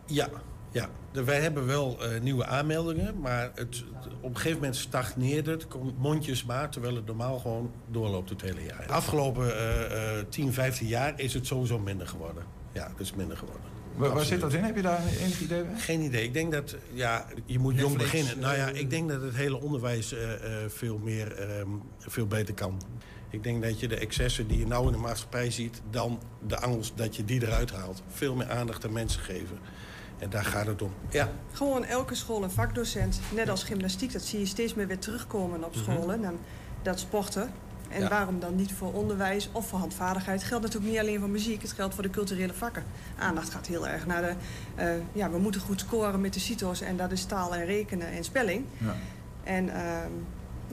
Ja, 0.06 0.29
ja. 0.71 0.89
Wij 1.12 1.41
hebben 1.41 1.65
wel 1.65 2.03
eh, 2.03 2.21
nieuwe 2.21 2.45
aanmeldingen, 2.45 3.19
maar 3.19 3.51
het, 3.56 3.84
op 4.21 4.29
een 4.29 4.36
gegeven 4.36 4.58
moment 4.58 4.75
stagneert 4.75 5.45
het, 5.45 5.67
komt 5.67 5.97
mondjesmaat, 5.97 6.71
terwijl 6.71 6.95
het 6.95 7.06
normaal 7.06 7.39
gewoon 7.39 7.71
doorloopt 7.91 8.29
het 8.29 8.41
hele 8.41 8.63
jaar. 8.63 8.88
De 8.88 8.93
afgelopen 8.93 9.58
eh, 9.58 10.19
eh, 10.19 10.25
10, 10.29 10.53
15 10.53 10.88
jaar 10.88 11.19
is 11.19 11.34
het 11.34 11.47
sowieso 11.47 11.79
minder 11.79 12.08
geworden. 12.08 12.43
Ja, 12.71 12.88
het 12.88 12.99
is 12.99 13.13
minder 13.13 13.38
geworden. 13.38 13.72
Waar, 13.95 14.25
zit 14.25 14.41
dat 14.41 14.53
in? 14.53 14.63
Heb 14.63 14.75
je 14.75 14.82
daar 14.82 15.01
enig 15.19 15.41
idee 15.41 15.63
bij? 15.63 15.79
Geen 15.79 16.01
idee. 16.01 16.23
Ik 16.23 16.34
denk 16.34 16.51
dat, 16.51 16.75
ja, 16.93 17.25
je 17.45 17.60
moet 17.60 17.79
jong 17.79 17.97
beginnen. 17.97 18.39
Nou 18.39 18.56
ja, 18.56 18.69
eh, 18.69 18.79
ik 18.79 18.89
denk 18.89 19.10
dat 19.10 19.21
het 19.21 19.36
hele 19.36 19.62
onderwijs 19.62 20.13
eh, 20.13 20.34
eh, 20.34 20.69
veel 20.69 20.97
meer, 20.97 21.36
ehm, 21.36 21.69
veel 21.99 22.27
beter 22.27 22.53
kan. 22.53 22.82
Ik 23.29 23.43
denk 23.43 23.63
dat 23.63 23.79
je 23.79 23.88
de 23.88 23.97
excessen 23.97 24.47
die 24.47 24.60
je 24.60 24.67
nou 24.67 24.86
in 24.86 24.91
de 24.91 24.97
maatschappij 24.97 25.51
ziet... 25.51 25.82
dan 25.89 26.19
de 26.47 26.60
angels, 26.60 26.95
dat 26.95 27.15
je 27.15 27.25
die 27.25 27.41
eruit 27.41 27.71
haalt. 27.71 28.01
Veel 28.08 28.36
meer 28.36 28.49
aandacht 28.49 28.86
aan 28.86 28.93
mensen 28.93 29.21
geven. 29.21 29.60
En 30.19 30.29
daar 30.29 30.45
gaat 30.45 30.65
het 30.65 30.82
om. 30.82 30.93
Ja, 31.10 31.32
Gewoon 31.51 31.86
elke 31.86 32.15
school 32.15 32.43
een 32.43 32.51
vakdocent. 32.51 33.19
Net 33.36 33.49
als 33.49 33.63
gymnastiek, 33.63 34.13
dat 34.13 34.21
zie 34.21 34.39
je 34.39 34.45
steeds 34.45 34.73
meer 34.73 34.88
weer 34.88 34.99
terugkomen 34.99 35.63
op 35.63 35.75
scholen. 35.75 36.21
Dan, 36.21 36.39
dat 36.82 36.99
sporten. 36.99 37.51
En 37.93 38.01
Ja. 38.01 38.10
waarom 38.10 38.39
dan 38.39 38.56
niet 38.56 38.71
voor 38.73 38.93
onderwijs 38.93 39.49
of 39.51 39.67
voor 39.67 39.79
handvaardigheid? 39.79 40.39
Het 40.39 40.47
geldt 40.49 40.63
natuurlijk 40.63 40.91
niet 40.91 41.01
alleen 41.01 41.19
voor 41.19 41.29
muziek, 41.29 41.62
het 41.62 41.71
geldt 41.71 41.93
voor 41.93 42.03
de 42.03 42.10
culturele 42.10 42.53
vakken. 42.53 42.84
Aandacht 43.19 43.49
gaat 43.49 43.67
heel 43.67 43.88
erg 43.88 44.06
naar 44.06 44.21
de... 44.21 44.34
eh, 44.75 44.88
ja, 45.13 45.29
we 45.29 45.38
moeten 45.38 45.62
goed 45.62 45.79
scoren 45.79 46.21
met 46.21 46.34
de 46.34 46.39
CITO's 46.39 46.82
en 46.82 46.97
dat 46.97 47.12
is 47.12 47.23
taal 47.25 47.56
en 47.56 47.65
rekenen 47.65 48.08
en 48.08 48.23
spelling. 48.23 48.65
Ja. 48.77 48.95
En 49.43 49.69
ehm, 49.69 50.12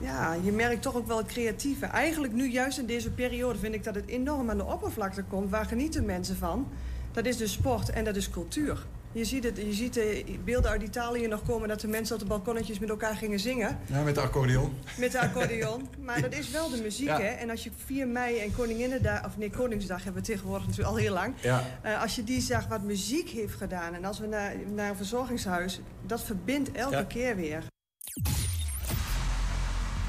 ja, 0.01 0.33
je 0.43 0.51
merkt 0.51 0.81
toch 0.81 0.95
ook 0.95 1.07
wel 1.07 1.17
het 1.17 1.27
creatieve. 1.27 1.85
Eigenlijk 1.85 2.33
nu 2.33 2.49
juist 2.51 2.77
in 2.77 2.85
deze 2.85 3.11
periode 3.11 3.59
vind 3.59 3.73
ik 3.73 3.83
dat 3.83 3.95
het 3.95 4.07
enorm 4.07 4.49
aan 4.49 4.57
de 4.57 4.65
oppervlakte 4.65 5.23
komt. 5.23 5.49
Waar 5.49 5.65
genieten 5.65 6.05
mensen 6.05 6.35
van? 6.37 6.67
Dat 7.11 7.25
is 7.25 7.37
dus 7.37 7.51
sport 7.51 7.89
en 7.89 8.03
dat 8.03 8.15
is 8.15 8.29
cultuur. 8.29 8.85
Je 9.13 9.25
ziet, 9.25 9.43
het, 9.43 9.57
je 9.57 9.73
ziet 9.73 9.93
de 9.93 10.23
beelden 10.45 10.71
uit 10.71 10.81
Italië 10.83 11.27
nog 11.27 11.43
komen 11.45 11.67
dat 11.67 11.79
de 11.81 11.87
mensen 11.87 12.15
op 12.15 12.21
de 12.21 12.27
balkonnetjes 12.27 12.79
met 12.79 12.89
elkaar 12.89 13.15
gingen 13.15 13.39
zingen. 13.39 13.79
Ja, 13.85 14.01
met 14.03 14.15
de 14.15 14.21
accordeon. 14.21 14.73
Met 14.97 15.11
de 15.11 15.19
accordeon. 15.27 15.87
Maar 15.99 16.21
dat 16.21 16.33
is 16.33 16.51
wel 16.51 16.69
de 16.69 16.81
muziek, 16.81 17.07
Ja. 17.07 17.19
hè? 17.19 17.27
En 17.27 17.49
als 17.49 17.63
je 17.63 17.71
4 17.85 18.07
mei 18.07 18.37
en 18.39 18.55
Koninginnedag, 18.55 19.25
of 19.25 19.37
nee, 19.37 19.49
Koningsdag 19.49 20.03
hebben 20.03 20.21
we 20.21 20.27
tegenwoordig 20.27 20.67
natuurlijk 20.67 20.95
al 20.95 21.01
heel 21.01 21.13
lang. 21.13 21.33
Ja. 21.41 21.63
Eh, 21.81 22.01
als 22.01 22.15
je 22.15 22.23
die 22.23 22.41
zag 22.41 22.67
wat 22.67 22.81
muziek 22.83 23.29
heeft 23.29 23.55
gedaan. 23.55 23.93
En 23.93 24.05
als 24.05 24.19
we 24.19 24.27
naar, 24.27 24.53
naar 24.75 24.89
een 24.89 24.95
verzorgingshuis, 24.95 25.79
dat 26.05 26.23
verbindt 26.23 26.71
elke 26.71 26.95
Ja. 26.95 27.03
keer 27.03 27.35
weer. 27.35 27.63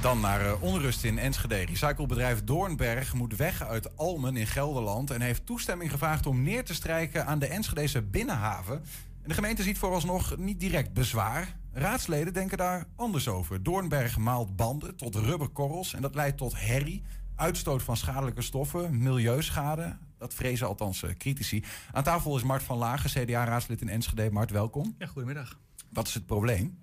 Dan 0.02 0.20
naar 0.20 0.46
eh, 0.46 0.62
onrust 0.62 1.04
in 1.04 1.18
Enschede. 1.18 1.54
Recyclebedrijf 1.54 2.44
Doornberg 2.44 3.14
moet 3.14 3.36
weg 3.36 3.62
uit 3.62 3.96
Almen 3.96 4.36
in 4.36 4.46
Gelderland... 4.46 5.10
en 5.10 5.20
heeft 5.20 5.46
toestemming 5.46 5.90
gevraagd 5.90 6.26
om 6.26 6.42
neer 6.42 6.64
te 6.64 6.74
strijken 6.74 7.26
aan 7.26 7.38
de 7.38 7.46
Enschedese 7.46 8.02
binnenhaven. 8.02 8.74
En 9.22 9.28
de 9.28 9.34
gemeente 9.34 9.62
ziet 9.62 9.78
vooralsnog 9.78 10.36
niet 10.36 10.60
direct 10.60 10.92
bezwaar. 10.92 11.56
Raadsleden 11.72 12.32
denken 12.32 12.58
daar 12.58 12.86
anders 12.96 13.28
over. 13.28 13.62
Doornberg 13.62 14.18
maalt 14.18 14.56
banden 14.56 14.96
tot 14.96 15.14
rubberkorrels 15.14 15.94
en 15.94 16.02
dat 16.02 16.14
leidt 16.14 16.36
tot 16.36 16.60
herrie... 16.60 17.02
uitstoot 17.36 17.82
van 17.82 17.96
schadelijke 17.96 18.42
stoffen, 18.42 19.02
milieuschade. 19.02 19.96
Dat 20.18 20.34
vrezen 20.34 20.66
althans 20.66 21.02
eh, 21.02 21.10
critici. 21.18 21.64
Aan 21.92 22.02
tafel 22.02 22.36
is 22.36 22.42
Mart 22.42 22.62
van 22.62 22.78
Lagen, 22.78 23.10
CDA-raadslid 23.10 23.80
in 23.80 23.88
Enschede. 23.88 24.30
Mart, 24.30 24.50
welkom. 24.50 24.94
Ja, 24.98 25.06
goedemiddag. 25.06 25.58
Wat 25.90 26.06
is 26.06 26.14
het 26.14 26.26
probleem? 26.26 26.78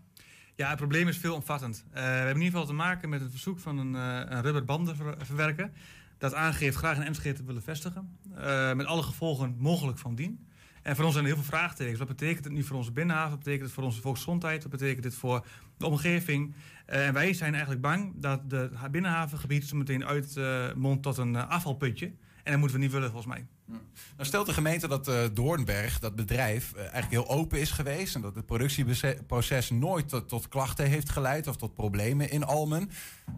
Ja, 0.60 0.68
het 0.70 0.78
probleem 0.78 1.08
is 1.08 1.18
veelomvattend. 1.18 1.86
Eh 1.92 2.04
we 2.04 2.10
hebben 2.10 2.30
in 2.36 2.42
ieder 2.42 2.52
geval 2.52 2.66
te 2.66 2.74
maken 2.74 3.10
met 3.10 3.22
het 3.22 3.30
verzoek 3.32 3.60
van 3.60 3.78
een, 3.78 3.96
eh 3.96 4.36
een 4.36 4.42
rubberbandenverwerker... 4.42 5.72
dat 6.18 6.34
aangeeft 6.34 6.76
graag 6.78 6.98
een 6.98 7.04
Enschede 7.04 7.36
te 7.36 7.44
willen 7.44 7.62
vestigen. 7.62 8.18
eh, 8.36 8.74
met 8.74 8.86
alle 8.86 9.04
gevolgen 9.04 9.56
mogelijk 9.58 9.98
van 9.98 10.16
dien. 10.16 10.48
En 10.82 10.96
voor 10.96 11.04
ons 11.06 11.14
zijn 11.14 11.26
er 11.26 11.32
heel 11.34 11.42
veel 11.44 11.52
vraagtekens. 11.58 12.00
Wat 12.00 12.08
betekent 12.08 12.44
het 12.44 12.54
nu 12.54 12.64
voor 12.64 12.78
onze 12.78 12.92
binnenhaven? 12.92 13.30
Wat 13.30 13.40
betekent 13.40 13.64
het 13.66 13.74
voor 13.74 13.84
onze 13.84 14.02
volksgezondheid? 14.02 14.62
Wat 14.62 14.72
betekent 14.72 15.04
dit 15.04 15.16
voor 15.16 15.46
de 15.78 15.86
omgeving? 15.86 16.54
En 16.86 17.14
wij 17.14 17.34
zijn 17.34 17.52
eigenlijk 17.52 17.82
bang 17.82 18.14
dat 18.16 18.50
de 18.50 18.70
binnenhavengebied 18.92 19.66
zo 19.66 19.76
meteen 19.76 20.06
uitmondt 20.06 21.04
tot 21.04 21.18
een 21.18 21.36
afvalputje. 21.36 22.12
En 22.50 22.56
dat 22.56 22.64
moeten 22.64 22.80
we 22.80 22.84
niet 22.84 22.94
willen, 22.94 23.12
volgens 23.12 23.34
mij. 23.34 23.46
Nou 23.66 24.28
stelt 24.28 24.46
de 24.46 24.54
gemeente 24.54 24.88
dat 24.88 25.08
eh, 25.08 25.24
Doornberg, 25.34 26.00
dat 26.00 26.16
bedrijf, 26.16 26.74
eh, 26.74 26.80
eigenlijk 26.80 27.12
heel 27.12 27.30
open 27.30 27.60
is 27.60 27.72
geweest. 27.72 28.16
En 28.16 28.22
dat 28.22 28.36
het 28.36 28.46
productieproces 28.46 29.70
nooit 29.70 30.28
tot, 30.28 30.48
klachten 30.48 30.86
heeft 30.86 31.10
geleid 31.10 31.48
of 31.48 31.56
tot 31.56 31.74
problemen 31.74 32.32
in 32.32 32.44
Almen. 32.44 32.90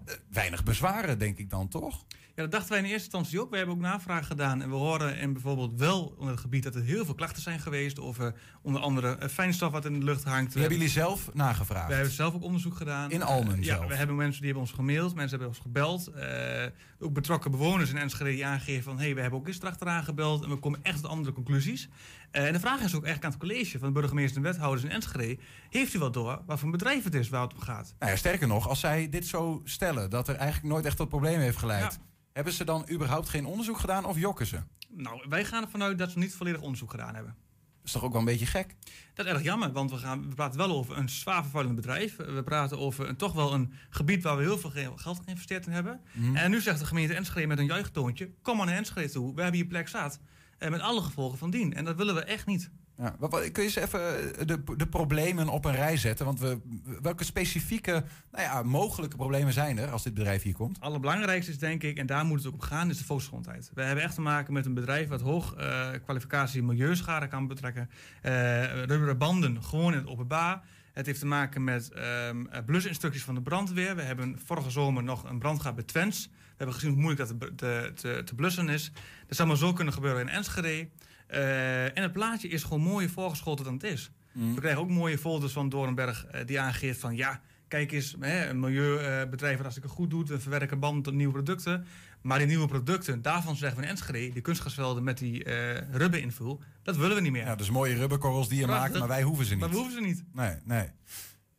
Eh, 0.05 0.15
weinig 0.29 0.63
bezwaren, 0.63 1.19
denk 1.19 1.37
ik 1.37 1.49
dan 1.49 1.67
toch? 1.67 2.05
Ja, 2.35 2.41
dat 2.43 2.51
dachten 2.51 2.69
wij 2.69 2.77
in 2.79 2.83
eerste 2.85 3.03
instantie 3.03 3.41
ook. 3.41 3.49
We 3.49 3.57
hebben 3.57 3.75
ook 3.75 3.81
navraag 3.81 4.27
gedaan. 4.27 4.61
En 4.61 4.69
we 4.69 4.75
horen 4.75 5.17
in 5.17 5.33
bijvoorbeeld 5.33 5.79
wel 5.79 6.13
onder 6.17 6.31
het 6.31 6.39
gebied 6.39 6.63
dat 6.63 6.75
er 6.75 6.81
heel 6.83 7.05
veel 7.05 7.15
klachten 7.15 7.41
zijn 7.41 7.59
geweest. 7.59 7.99
Over 7.99 8.33
onder 8.61 8.81
andere 8.81 9.15
eh, 9.15 9.29
fijnstof 9.29 9.71
wat 9.71 9.85
in 9.85 9.93
de 9.99 10.05
lucht 10.05 10.23
hangt. 10.23 10.51
Die 10.51 10.61
hebben 10.61 10.77
jullie 10.77 10.93
zelf 10.93 11.29
nagevraagd? 11.33 11.87
We 11.87 11.93
hebben 11.93 12.13
zelf 12.13 12.33
ook 12.33 12.43
onderzoek 12.43 12.75
gedaan. 12.75 13.11
In 13.11 13.23
Almen 13.23 13.57
Eh, 13.57 13.63
Ja, 13.63 13.87
we 13.87 13.95
hebben 13.95 14.15
mensen 14.15 14.41
die 14.41 14.51
hebben 14.51 14.67
ons 14.67 14.75
gemaild. 14.75 15.15
Mensen 15.15 15.29
hebben 15.29 15.47
ons 15.47 15.59
gebeld. 15.59 16.07
Eh, 16.07 16.65
ook 16.99 17.13
betrokken 17.13 17.51
bewoners 17.51 17.89
in 17.89 17.97
Enschede 17.97 18.29
die 18.31 18.45
aangeven 18.45 18.83
van... 18.83 18.97
hé, 18.97 19.03
hey, 19.05 19.15
we 19.15 19.21
hebben 19.21 19.39
ook 19.39 19.47
eens 19.47 19.59
erachteraan 19.61 20.03
gebeld 20.03 20.43
en 20.43 20.49
we 20.49 20.55
komen 20.55 20.79
echt 20.83 21.01
tot 21.01 21.11
andere 21.11 21.33
conclusies. 21.33 21.89
Eh, 22.31 22.45
en 22.47 22.53
de 22.53 22.59
vraag 22.59 22.81
is 22.81 22.95
ook 22.95 23.03
echt 23.03 23.23
aan 23.25 23.31
het 23.31 23.39
college 23.39 23.79
van 23.79 23.87
de 23.87 23.93
burgemeester 23.99 24.37
en 24.37 24.43
wethouders 24.43 24.83
in 24.83 24.89
Enschede... 24.91 25.37
heeft 25.69 25.93
u 25.93 25.99
wat 25.99 26.13
door 26.13 26.41
wat 26.45 26.57
voor 26.57 26.65
een 26.65 26.71
bedrijf 26.71 27.03
het 27.03 27.15
is 27.15 27.29
waar 27.29 27.41
het 27.41 27.53
om 27.53 27.59
gaat? 27.59 27.95
Nou 27.99 28.11
ja, 28.11 28.17
sterker 28.17 28.47
nog, 28.47 28.67
als 28.67 28.79
zij 28.79 29.09
dit 29.09 29.27
zo 29.27 29.61
stellen, 29.63 30.09
dat 30.09 30.27
er 30.27 30.35
eigenlijk 30.35 30.73
nooit 30.73 30.85
echt 30.85 30.97
tot 30.97 31.09
problemen 31.09 31.41
heeft 31.41 31.57
geleid. 31.57 31.99
Hebben 32.33 32.53
ze 32.53 32.63
dan 32.63 32.85
überhaupt 32.91 33.29
geen 33.29 33.45
onderzoek 33.45 33.79
gedaan 33.79 34.05
of 34.05 34.17
jokken 34.17 34.45
ze? 34.45 34.59
Nou, 34.89 35.25
wij 35.29 35.45
gaan 35.45 35.63
ervan 35.63 35.83
uit 35.83 35.97
dat 35.97 36.11
ze 36.11 36.19
niet 36.19 36.33
volledig 36.35 36.61
onderzoek 36.61 36.91
gedaan 36.91 37.15
hebben. 37.15 37.35
Dat 37.77 37.85
is 37.89 37.91
toch 37.91 38.03
ook 38.03 38.11
wel 38.11 38.19
een 38.19 38.25
beetje 38.27 38.45
gek? 38.45 38.75
Dat 39.13 39.25
is 39.25 39.31
erg 39.31 39.43
jammer, 39.43 39.71
want 39.71 39.91
we, 39.91 39.97
gaan, 39.97 40.29
we 40.29 40.35
praten 40.35 40.57
wel 40.57 40.71
over 40.71 40.97
een 40.97 41.09
zwaar 41.09 41.41
vervuilend 41.41 41.75
bedrijf. 41.75 42.15
We 42.15 42.43
praten 42.45 42.79
over 42.79 43.07
een, 43.09 43.15
toch 43.15 43.33
wel 43.33 43.53
een 43.53 43.73
gebied 43.89 44.23
waar 44.23 44.37
we 44.37 44.41
heel 44.43 44.57
veel 44.57 44.69
ge- 44.69 44.91
geld 44.95 45.21
geïnvesteerd 45.25 45.65
in 45.65 45.71
hebben. 45.71 46.01
Mhm. 46.13 46.35
En 46.35 46.51
nu 46.51 46.61
zegt 46.61 46.79
de 46.79 46.85
gemeente 46.85 47.13
Enschede 47.13 47.47
met 47.47 47.57
een 47.59 47.65
juichtoontje... 47.65 48.29
kom 48.41 48.57
maar 48.57 48.65
naar 48.65 48.75
Enschede 48.75 49.09
toe, 49.09 49.35
we 49.35 49.41
hebben 49.41 49.59
hier 49.59 49.69
plek 49.69 49.87
zat. 49.87 50.19
Eh, 50.61 50.69
met 50.69 50.81
alle 50.81 51.01
gevolgen 51.01 51.37
van 51.37 51.49
dien. 51.49 51.73
En 51.73 51.85
dat 51.85 51.95
willen 51.95 52.15
we 52.15 52.23
echt 52.23 52.45
niet. 52.45 52.69
Ja, 52.97 53.15
kun 53.29 53.49
je 53.53 53.61
eens 53.61 53.75
even 53.75 54.35
eh, 54.37 54.45
de, 54.47 54.63
de 54.77 54.87
problemen 54.87 55.49
op 55.49 55.65
een 55.65 55.75
rij 55.75 55.97
zetten? 55.97 56.25
Want 56.25 56.39
we, 56.39 56.59
welke 57.01 57.23
specifieke 57.23 58.03
nou 58.31 58.43
ja, 58.43 58.63
mogelijke 58.63 59.15
problemen 59.15 59.53
zijn 59.53 59.77
er 59.77 59.89
als 59.89 60.03
dit 60.03 60.13
bedrijf 60.13 60.43
hier 60.43 60.53
komt? 60.53 60.75
Het 60.75 60.85
allerbelangrijkste 60.85 61.51
is 61.51 61.57
denk 61.57 61.83
ik, 61.83 61.97
en 61.97 62.05
daar 62.05 62.25
moet 62.25 62.37
het 62.37 62.47
ook 62.47 62.53
om 62.53 62.61
gaan, 62.61 62.89
is 62.89 62.97
de 62.97 63.03
volksgezondheid. 63.03 63.71
We 63.73 63.83
hebben 63.83 64.03
echt 64.03 64.15
te 64.15 64.21
maken 64.21 64.53
met 64.53 64.65
een 64.65 64.73
bedrijf 64.73 65.07
wat 65.07 65.21
hoog 65.21 65.53
eh, 65.53 65.89
kwalificatie 66.03 66.63
milieuschade 66.63 67.27
kan 67.27 67.47
betrekken. 67.47 67.89
Eh 68.21 68.83
rubberen 68.83 69.17
banden 69.17 69.63
gewoon 69.63 69.93
in 69.93 69.99
het 69.99 70.07
openbaar. 70.07 70.63
Het 70.93 71.05
heeft 71.05 71.19
te 71.19 71.25
maken 71.25 71.63
met 71.63 71.91
ehm, 71.91 72.45
eh, 72.45 72.65
blusinstructies 72.65 73.23
van 73.23 73.35
de 73.35 73.41
brandweer. 73.41 73.95
We 73.95 74.01
hebben 74.01 74.39
vorige 74.45 74.69
zomer 74.69 75.03
nog 75.03 75.23
een 75.23 75.39
brand 75.39 75.59
gehad 75.59 75.75
bij 75.75 75.85
Twents. 75.85 76.29
We 76.61 76.67
hebben 76.67 76.81
gezien 76.81 76.93
hoe 76.95 77.03
moeilijk 77.03 77.39
dat 77.39 77.39
te, 77.39 77.55
te, 77.55 77.91
te, 77.95 78.23
te 78.23 78.35
blussen 78.35 78.69
is. 78.69 78.91
Dat 79.27 79.35
zou 79.35 79.47
maar 79.47 79.57
zo 79.57 79.73
kunnen 79.73 79.93
gebeuren 79.93 80.21
in 80.21 80.29
Enschede. 80.29 80.87
Eh, 81.27 81.83
en 81.85 82.03
het 82.03 82.11
plaatje 82.11 82.47
is 82.47 82.63
gewoon 82.63 82.81
mooier 82.81 83.09
voorgeschoten 83.09 83.65
dan 83.65 83.73
het 83.73 83.83
is. 83.83 84.11
Mhm. 84.33 84.53
We 84.53 84.59
krijgen 84.59 84.81
ook 84.81 84.89
mooie 84.89 85.17
folders 85.17 85.53
van 85.53 85.69
Doornberg 85.69 86.25
eh, 86.25 86.45
die 86.45 86.59
aangeeft 86.59 86.99
van 86.99 87.15
ja, 87.15 87.41
kijk 87.67 87.91
eens, 87.91 88.15
hè, 88.19 88.49
een 88.49 88.59
milieubedrijf 88.59 89.53
dat 89.53 89.61
hartstikke 89.61 89.89
goed 89.89 90.09
doet, 90.09 90.29
we 90.29 90.39
verwerken 90.39 90.79
banden 90.79 91.03
tot 91.03 91.13
nieuwe 91.13 91.33
producten. 91.33 91.85
Maar 92.21 92.37
die 92.37 92.47
nieuwe 92.47 92.67
producten, 92.67 93.21
daarvan 93.21 93.55
zeggen 93.55 93.77
we 93.79 93.83
in 93.83 93.89
Enschede, 93.89 94.33
die 94.33 94.41
kunstgrasvelden 94.41 95.03
met 95.03 95.17
die 95.17 95.45
uh, 95.45 95.77
rubberinvul, 95.91 96.61
dat 96.83 96.97
willen 96.97 97.15
we 97.15 97.21
niet 97.21 97.31
meer. 97.31 97.45
Ja, 97.45 97.55
dus 97.55 97.69
mooie 97.69 97.95
rubberkorrels 97.95 98.49
die 98.49 98.59
je 98.59 98.65
Prachtig. 98.65 98.87
maakt, 98.87 98.99
maar 98.99 99.07
wij 99.07 99.23
hoeven 99.23 99.45
ze 99.45 99.51
niet. 99.51 99.59
Maar 99.59 99.69
we 99.69 99.75
hoeven 99.75 99.93
ze 99.93 100.01
niet. 100.01 100.23
Nee, 100.33 100.55
nee. 100.63 100.89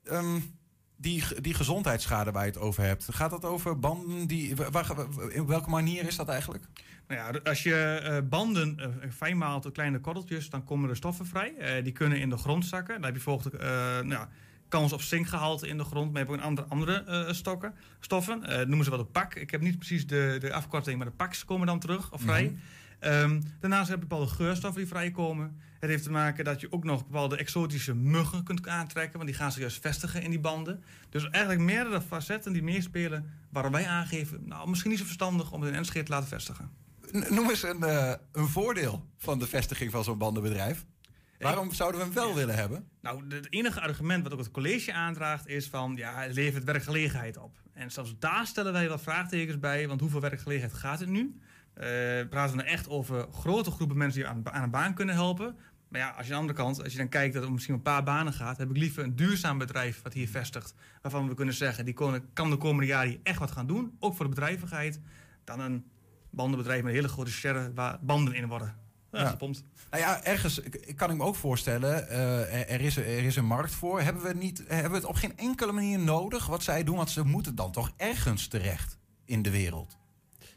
Ehm, 0.04 0.38
die, 1.02 1.40
die 1.40 1.54
gezondheidsschade 1.54 2.30
waar 2.30 2.44
je 2.44 2.50
het 2.50 2.60
over 2.60 2.82
hebt, 2.82 3.08
gaat 3.10 3.30
dat 3.30 3.44
over 3.44 3.78
banden 3.78 4.26
die. 4.26 4.56
Waar, 4.56 4.90
in 5.28 5.46
welke 5.46 5.70
manier 5.70 6.06
is 6.06 6.16
dat 6.16 6.28
eigenlijk? 6.28 6.64
Nou 7.08 7.20
ja, 7.20 7.40
als 7.50 7.62
je 7.62 7.74
eh, 7.74 8.28
banden 8.28 8.78
eh, 8.78 9.10
fijn 9.10 9.38
maalt 9.38 9.62
tot 9.62 9.72
kleine 9.72 10.00
korreltjes, 10.00 10.50
dan 10.50 10.64
komen 10.64 10.90
er 10.90 10.96
stoffen 10.96 11.26
vrij. 11.26 11.54
Eh, 11.56 11.84
die 11.84 11.92
kunnen 11.92 12.20
in 12.20 12.30
de 12.30 12.36
grond 12.36 12.66
zakken. 12.66 13.00
Dan 13.00 13.12
heb 13.12 13.22
je 13.22 13.58
eh, 13.58 13.68
nou, 13.68 14.08
ja, 14.08 14.28
kans 14.72 14.92
op 14.92 15.02
zinkgehalte 15.02 15.68
in 15.68 15.76
de 15.76 15.84
grond. 15.84 16.12
Maar 16.12 16.22
je 16.22 16.26
hebt 16.28 16.30
ook 16.30 16.36
een 16.36 16.46
andere, 16.46 16.68
andere 16.68 17.04
eh, 17.04 17.32
stokken, 17.32 17.74
stoffen. 18.00 18.44
Eh, 18.44 18.66
noemen 18.66 18.84
ze 18.84 18.90
wel 18.90 18.98
de 18.98 19.04
pak. 19.04 19.34
Ik 19.34 19.50
heb 19.50 19.60
niet 19.60 19.76
precies 19.76 20.06
de, 20.06 20.36
de 20.40 20.52
afkorting, 20.52 20.96
maar 20.96 21.06
de 21.06 21.12
paks 21.12 21.44
komen 21.44 21.66
dan 21.66 21.78
terug 21.78 22.12
of 22.12 22.20
vrij. 22.20 22.44
Mhm. 22.44 22.54
Ehm, 22.98 23.40
daarnaast 23.60 23.88
heb 23.88 24.00
je 24.00 24.06
bepaalde 24.06 24.30
geurstoffen 24.30 24.80
die 24.80 24.90
vrijkomen. 24.90 25.60
Het 25.82 25.90
heeft 25.90 26.02
te 26.02 26.10
maken 26.10 26.44
dat 26.44 26.60
je 26.60 26.72
ook 26.72 26.84
nog 26.84 27.06
bepaalde 27.06 27.36
exotische 27.36 27.94
muggen 27.94 28.44
kunt 28.44 28.68
aantrekken. 28.68 29.12
Want 29.18 29.30
die 29.30 29.38
gaan 29.38 29.52
zich 29.52 29.60
juist 29.60 29.80
vestigen 29.80 30.22
in 30.22 30.30
die 30.30 30.40
banden. 30.40 30.84
Dus 31.08 31.28
eigenlijk 31.30 31.64
meerdere 31.64 32.00
facetten 32.00 32.52
die 32.52 32.62
meespelen. 32.62 33.30
Waarom 33.50 33.72
wij 33.72 33.86
aangeven, 33.86 34.42
nou 34.44 34.68
misschien 34.68 34.90
niet 34.90 34.98
zo 34.98 35.04
verstandig 35.04 35.52
om 35.52 35.60
het 35.60 35.70
in 35.70 35.76
Enschede 35.76 36.04
te 36.04 36.10
laten 36.10 36.28
vestigen. 36.28 36.70
Noem 37.10 37.50
eens 37.50 37.62
een, 37.62 37.82
eh, 37.82 38.14
een 38.32 38.48
voordeel 38.48 39.06
van 39.18 39.38
de 39.38 39.46
vestiging 39.46 39.90
van 39.90 40.04
zo'n 40.04 40.18
bandenbedrijf. 40.18 40.84
Waarom 41.38 41.72
zouden 41.72 42.00
we 42.00 42.06
hem 42.06 42.14
wel 42.14 42.34
willen 42.34 42.54
hebben? 42.54 42.88
Nou, 43.00 43.24
het 43.28 43.52
enige 43.52 43.80
argument 43.80 44.22
wat 44.22 44.32
ook 44.32 44.38
het 44.38 44.50
college 44.50 44.92
aandraagt 44.92 45.48
is 45.48 45.68
van 45.68 45.94
ja, 45.96 46.20
het 46.20 46.34
levert 46.34 46.64
werkgelegenheid 46.64 47.36
op. 47.36 47.56
En 47.72 47.90
zelfs 47.90 48.14
daar 48.18 48.46
stellen 48.46 48.72
wij 48.72 48.88
wat 48.88 49.02
vraagtekens 49.02 49.58
bij, 49.58 49.88
want 49.88 50.00
hoeveel 50.00 50.20
werkgelegenheid 50.20 50.74
gaat 50.74 51.00
het 51.00 51.08
nu? 51.08 51.40
Eh, 51.74 51.88
praten 52.28 52.56
we 52.56 52.62
nou 52.62 52.68
echt 52.68 52.88
over 52.88 53.26
grote 53.32 53.70
groepen 53.70 53.96
mensen 53.96 54.20
die 54.20 54.30
aan, 54.30 54.52
aan 54.52 54.62
een 54.62 54.70
baan 54.70 54.94
kunnen 54.94 55.14
helpen? 55.14 55.56
Maar 55.92 56.00
ja, 56.00 56.08
als 56.08 56.26
je 56.26 56.34
aan 56.34 56.46
de 56.46 56.48
andere 56.48 56.58
kant, 56.58 56.82
als 56.82 56.92
je 56.92 56.98
dan 56.98 57.08
kijkt 57.08 57.32
dat 57.32 57.40
het 57.40 57.46
om 57.46 57.52
misschien 57.52 57.74
een 57.74 57.82
paar 57.82 58.02
banen 58.02 58.32
gaat, 58.32 58.58
heb 58.58 58.70
ik 58.70 58.76
liever 58.76 59.04
een 59.04 59.16
duurzaam 59.16 59.58
bedrijf 59.58 60.02
wat 60.02 60.12
hier 60.12 60.28
vestigt, 60.28 60.74
waarvan 61.02 61.28
we 61.28 61.34
kunnen 61.34 61.54
zeggen, 61.54 61.84
die 61.84 61.94
kon, 61.94 62.22
kan 62.32 62.50
de 62.50 62.56
komende 62.56 62.86
jaren 62.86 63.08
hier 63.08 63.20
echt 63.22 63.38
wat 63.38 63.50
gaan 63.50 63.66
doen, 63.66 63.96
ook 63.98 64.14
voor 64.14 64.24
de 64.24 64.34
bedrijvigheid, 64.34 65.00
dan 65.44 65.60
een 65.60 65.84
bandenbedrijf 66.30 66.82
met 66.82 66.90
een 66.90 66.96
hele 66.96 67.08
grote 67.08 67.30
sherren 67.30 67.74
waar 67.74 67.98
banden 68.02 68.34
in 68.34 68.48
worden 68.48 68.80
ja. 69.12 69.28
Gepompt. 69.28 69.64
Nou 69.90 70.02
ja, 70.02 70.24
ergens 70.24 70.60
kan 70.96 71.10
ik 71.10 71.16
me 71.16 71.24
ook 71.24 71.34
voorstellen, 71.34 72.08
eh, 72.08 72.60
er, 72.60 72.68
er 72.68 72.80
is, 72.80 72.96
er 72.96 73.24
is 73.24 73.36
een 73.36 73.44
markt 73.44 73.72
voor. 73.72 74.00
Hebben 74.00 74.22
we, 74.22 74.34
niet, 74.34 74.64
hebben 74.66 74.90
we 74.90 74.96
het 74.96 75.06
op 75.06 75.14
geen 75.14 75.36
enkele 75.36 75.72
manier 75.72 75.98
nodig 75.98 76.46
wat 76.46 76.62
zij 76.62 76.84
doen? 76.84 76.96
Want 76.96 77.10
ze 77.10 77.24
moeten 77.24 77.54
dan 77.54 77.72
toch 77.72 77.92
ergens 77.96 78.46
terecht 78.46 78.98
in 79.24 79.42
de 79.42 79.50
wereld. 79.50 79.98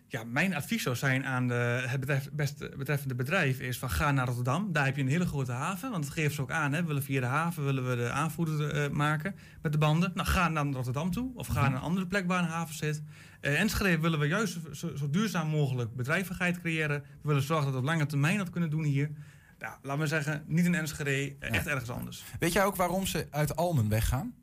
Ja, 0.08 0.24
mijn 0.24 0.56
advies 0.56 0.84
zou 0.84 0.96
zijn 0.96 1.26
aan 1.26 1.48
de, 1.48 1.84
het 1.88 2.00
betref, 2.00 2.30
beste, 2.32 2.74
betreffende 2.78 3.16
bedrijf 3.16 3.60
is 3.60 3.78
van 3.78 3.90
ga 3.90 4.12
naar 4.12 4.26
Rotterdam. 4.26 4.72
Daar 4.72 4.86
heb 4.86 4.96
je 4.96 5.02
een 5.02 5.08
hele 5.08 5.26
grote 5.26 5.52
haven, 5.52 5.92
want 5.92 6.04
dat 6.04 6.14
geeft 6.14 6.36
ze 6.36 6.42
ook 6.42 6.52
aan. 6.52 6.74
Hè. 6.74 6.82
We 6.82 6.88
willen 6.88 7.04
via 7.04 7.20
de 7.20 7.26
haven 7.26 7.64
willen 7.64 7.90
we 7.90 7.96
de 7.96 8.10
aanvoerder 8.10 8.70
eh, 8.70 8.90
maken 8.90 9.36
met 9.62 9.72
de 9.72 9.78
banden. 9.78 10.12
Nou, 10.14 10.28
ga 10.28 10.50
naar 10.50 10.66
Rotterdam 10.66 11.12
toe 11.12 11.32
of 11.36 11.48
ga 11.48 11.62
naar 11.62 11.72
een 11.72 11.80
andere 11.80 12.08
plek 12.08 12.28
waar 12.28 12.44
een 12.44 12.50
haven 12.50 12.76
zit. 12.76 13.02
Eh 13.42 13.60
Enschede 13.60 14.00
willen 14.00 14.20
we 14.20 14.28
juist 14.28 14.60
zo, 14.72 14.96
zo 14.96 15.10
duurzaam 15.10 15.48
mogelijk 15.48 15.96
bedrijvigheid 15.96 16.62
creëren. 16.62 17.02
We 17.02 17.28
willen 17.28 17.44
zorgen 17.44 17.66
dat 17.66 17.74
we 17.74 17.80
op 17.80 17.86
lange 17.86 18.06
termijn 18.06 18.38
dat 18.38 18.50
kunnen 18.50 18.70
doen 18.70 18.84
hier. 18.84 19.12
Ja, 19.60 19.80
laten 19.82 20.02
we 20.02 20.08
zeggen, 20.08 20.44
niet 20.48 20.66
in 20.66 20.76
Enschede, 20.76 21.36
eh, 21.40 21.54
echt 21.54 21.68
ergens 21.68 21.90
anders. 21.90 22.24
Weet 22.40 22.54
jij 22.54 22.64
ook 22.64 22.76
waarom 22.76 23.06
ze 23.06 23.28
uit 23.30 23.56
Almen 23.56 23.90
weggaan? 23.90 24.34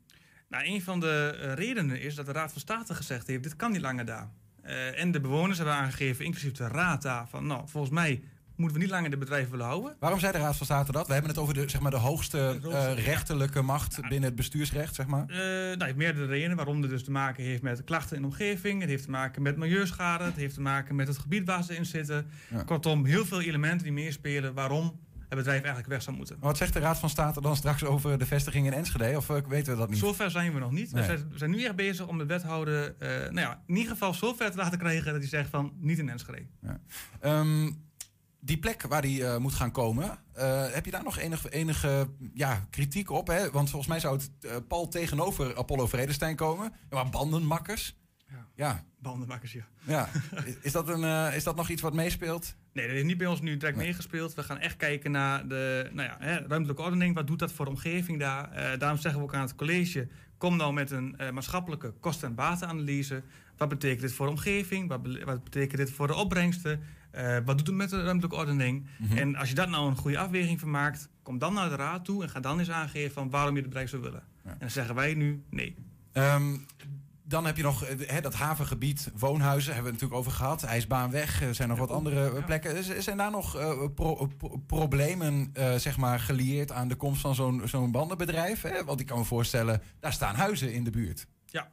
Nou, 0.49 0.65
een 0.65 0.81
van 0.81 0.99
de 0.99 1.29
redenen 1.55 2.01
is 2.01 2.15
dat 2.15 2.25
de 2.25 2.31
Raad 2.31 2.51
van 2.51 2.61
State 2.61 2.95
gezegd 2.95 3.27
heeft: 3.27 3.43
dit 3.43 3.55
kan 3.55 3.71
niet 3.71 3.81
langer 3.81 4.05
daar. 4.05 4.29
Eh, 4.63 4.99
en 4.99 5.11
de 5.11 5.19
bewoners 5.19 5.57
hebben 5.57 5.75
aangegeven, 5.75 6.25
inclusief 6.25 6.51
de 6.51 6.67
Raad 6.67 7.01
daar, 7.01 7.27
van 7.27 7.47
nou, 7.47 7.61
volgens 7.65 7.93
mij 7.93 8.23
moeten 8.55 8.77
we 8.77 8.83
niet 8.83 8.93
langer 8.93 9.09
de 9.09 9.17
bedrijven 9.17 9.51
willen 9.51 9.65
houden. 9.65 9.95
Waarom 9.99 10.19
zei 10.19 10.31
de 10.31 10.37
Raad 10.37 10.57
van 10.57 10.65
State 10.65 10.91
dat? 10.91 11.07
We 11.07 11.13
hebben 11.13 11.31
het 11.31 11.39
over 11.39 11.53
de, 11.53 11.69
zeg 11.69 11.81
maar, 11.81 11.91
de 11.91 11.97
hoogste 11.97 12.59
eh, 12.71 13.05
rechterlijke 13.05 13.61
macht 13.61 14.01
binnen 14.01 14.23
het 14.23 14.35
bestuursrecht, 14.35 14.95
zeg 14.95 15.07
maar. 15.07 15.25
Eh 15.27 15.37
nou, 15.37 15.83
heeft 15.83 15.95
meerdere 15.95 16.25
redenen 16.25 16.55
waarom 16.55 16.81
het 16.81 16.89
dus 16.89 17.03
te 17.03 17.11
maken 17.11 17.43
heeft 17.43 17.61
met 17.61 17.83
klachten 17.83 18.15
in 18.15 18.21
de 18.21 18.27
omgeving. 18.27 18.81
Het 18.81 18.89
heeft 18.89 19.03
te 19.03 19.09
maken 19.09 19.41
met 19.41 19.57
milieuschade. 19.57 20.23
Het 20.23 20.35
heeft 20.35 20.53
te 20.53 20.61
maken 20.61 20.95
met 20.95 21.07
het 21.07 21.17
gebied 21.17 21.45
waar 21.45 21.63
ze 21.63 21.75
in 21.75 21.85
zitten. 21.85 22.27
Ja. 22.49 22.63
Kortom, 22.63 23.05
heel 23.05 23.25
veel 23.25 23.41
elementen 23.41 23.83
die 23.83 23.93
meespelen 23.93 24.53
waarom 24.53 24.99
bedrijf 25.35 25.57
eigenlijk 25.57 25.87
weg 25.87 26.01
zou 26.01 26.15
moeten. 26.15 26.35
Maar 26.39 26.47
wat 26.47 26.57
zegt 26.57 26.73
de 26.73 26.79
Raad 26.79 26.97
van 26.97 27.09
State 27.09 27.41
dan 27.41 27.55
straks 27.55 27.83
over 27.83 28.17
de 28.17 28.25
vestiging 28.25 28.65
in 28.65 28.73
Enschede? 28.73 29.17
Of 29.17 29.29
eh, 29.29 29.37
weten 29.47 29.73
we 29.73 29.79
dat 29.79 29.89
niet? 29.89 29.99
Zover 29.99 30.31
zijn 30.31 30.53
we 30.53 30.59
nog 30.59 30.71
niet. 30.71 30.91
Nee. 30.91 31.07
We, 31.07 31.25
zijn, 31.33 31.51
nu 31.51 31.63
echt 31.63 31.75
bezig 31.75 32.07
om 32.07 32.17
de 32.17 32.25
wethouder, 32.25 32.95
eh, 32.99 33.09
nou 33.09 33.39
ja, 33.39 33.63
in 33.67 33.75
ieder 33.75 33.91
geval 33.91 34.13
zover 34.13 34.51
te 34.51 34.57
laten 34.57 34.79
krijgen 34.79 35.11
dat 35.11 35.21
hij 35.21 35.29
zegt 35.29 35.49
van 35.49 35.73
niet 35.79 35.99
in 35.99 36.09
Enschede. 36.09 36.45
Ehm, 37.19 37.71
die 38.39 38.57
plek 38.57 38.81
waar 38.81 39.01
die 39.01 39.25
eh, 39.25 39.37
moet 39.37 39.53
gaan 39.53 39.71
komen, 39.71 40.17
heb 40.71 40.85
je 40.85 40.91
daar 40.91 41.03
nog 41.03 41.17
enige, 41.17 41.49
enige 41.49 42.07
ja, 42.33 42.67
kritiek 42.69 43.09
op? 43.09 43.27
Hè? 43.27 43.51
Want 43.51 43.69
volgens 43.69 43.89
mij 43.89 43.99
zou 43.99 44.19
het 44.19 44.67
pal 44.67 44.87
tegenover 44.87 45.57
Apollo 45.57 45.87
Vredestein 45.87 46.35
komen. 46.35 46.73
Ja, 46.89 47.03
maar 47.03 47.09
bandenmakkers. 47.09 47.95
Ja. 48.55 48.83
Bandenmakkers, 48.99 49.53
ja. 49.53 49.67
ja. 49.83 50.09
Is, 50.45 50.55
is, 50.61 50.71
dat 50.71 50.89
een, 50.89 51.03
eh, 51.03 51.35
is 51.35 51.43
dat 51.43 51.55
nog 51.55 51.69
iets 51.69 51.81
wat 51.81 51.93
meespeelt? 51.93 52.55
Nee, 52.73 52.85
dat 52.85 52.93
heeft 52.95 53.07
niet 53.07 53.17
bij 53.17 53.27
ons 53.27 53.41
nu 53.41 53.57
direct 53.57 53.77
Nee. 53.77 53.85
meegespeeld. 53.85 54.33
We 54.33 54.43
gaan 54.43 54.57
echt 54.59 54.77
kijken 54.77 55.11
naar 55.11 55.47
de 55.47 55.89
nou 55.93 56.07
ja, 56.07 56.15
hè, 56.19 56.37
ruimtelijke 56.47 56.81
ordening. 56.81 57.15
Wat 57.15 57.27
doet 57.27 57.39
dat 57.39 57.51
voor 57.51 57.65
de 57.65 57.71
omgeving 57.71 58.19
daar? 58.19 58.51
Eh, 58.51 58.79
daarom 58.79 58.99
zeggen 58.99 59.19
we 59.21 59.25
ook 59.27 59.33
aan 59.35 59.41
het 59.41 59.55
college... 59.55 60.07
kom 60.37 60.55
nou 60.57 60.73
met 60.73 60.91
een 60.91 61.17
eh, 61.17 61.31
maatschappelijke 61.31 61.93
kosten- 61.99 62.27
en 62.27 62.35
batenanalyse. 62.35 63.23
Wat 63.57 63.69
betekent 63.69 64.01
dit 64.01 64.13
voor 64.13 64.25
de 64.25 64.31
omgeving? 64.31 64.87
Wat, 64.87 65.01
be- 65.03 65.21
wat 65.25 65.43
betekent 65.43 65.77
dit 65.77 65.91
voor 65.91 66.07
de 66.07 66.15
opbrengsten? 66.15 66.79
Wat 67.45 67.57
doet 67.57 67.67
het 67.67 67.75
met 67.75 67.89
de 67.89 68.03
ruimtelijke 68.03 68.35
ordening? 68.37 68.87
Mhm. 68.97 69.17
En 69.17 69.35
als 69.35 69.49
je 69.49 69.55
dat 69.55 69.69
nou 69.69 69.89
een 69.89 69.95
goede 69.95 70.17
afweging 70.17 70.59
van 70.59 70.69
maakt... 70.71 71.09
kom 71.23 71.37
dan 71.37 71.53
naar 71.53 71.69
de 71.69 71.75
raad 71.75 72.05
toe 72.05 72.23
en 72.23 72.29
ga 72.29 72.39
dan 72.39 72.59
eens 72.59 72.69
aangeven... 72.71 73.11
van 73.13 73.29
waarom 73.29 73.51
je 73.55 73.59
het 73.59 73.69
bedrijf 73.69 73.89
zou 73.89 74.01
willen. 74.01 74.23
En 74.43 74.55
dan 74.59 74.69
zeggen 74.69 74.95
wij 74.95 75.13
nu 75.13 75.43
nee. 75.49 75.75
Ehm, 76.11 76.57
dan 77.23 77.45
heb 77.45 77.57
je 77.57 77.63
nog 77.63 77.83
eh, 77.83 78.09
hè, 78.09 78.21
dat 78.21 78.33
havengebied, 78.33 79.11
woonhuizen, 79.15 79.73
hebben 79.73 79.91
we 79.91 79.97
het 79.97 80.01
natuurlijk 80.01 80.27
over 80.27 80.31
gehad. 80.31 80.63
IJsbaanweg, 80.63 81.41
er 81.41 81.55
zijn 81.55 81.69
nog 81.69 81.77
wat 81.77 81.91
andere 81.91 82.37
eh, 82.37 82.45
plekken. 82.45 83.03
Zijn 83.03 83.17
daar 83.17 83.31
nog 83.31 83.57
eh, 83.57 83.87
pro- 83.95 84.27
pro- 84.37 84.57
problemen 84.67 85.49
eh, 85.53 85.75
zeg 85.75 85.97
maar, 85.97 86.19
gelieerd 86.19 86.71
aan 86.71 86.87
de 86.87 86.95
komst 86.95 87.21
van 87.21 87.35
zo'n 87.35 87.61
zo'n 87.65 87.91
bandenbedrijf? 87.91 88.61
Hè? 88.61 88.83
Want 88.83 88.99
ik 88.99 89.05
kan 89.05 89.17
me 89.17 89.23
voorstellen, 89.25 89.81
daar 89.99 90.13
staan 90.13 90.35
huizen 90.35 90.73
in 90.73 90.83
de 90.83 90.91
buurt. 90.91 91.27
Ja, 91.45 91.71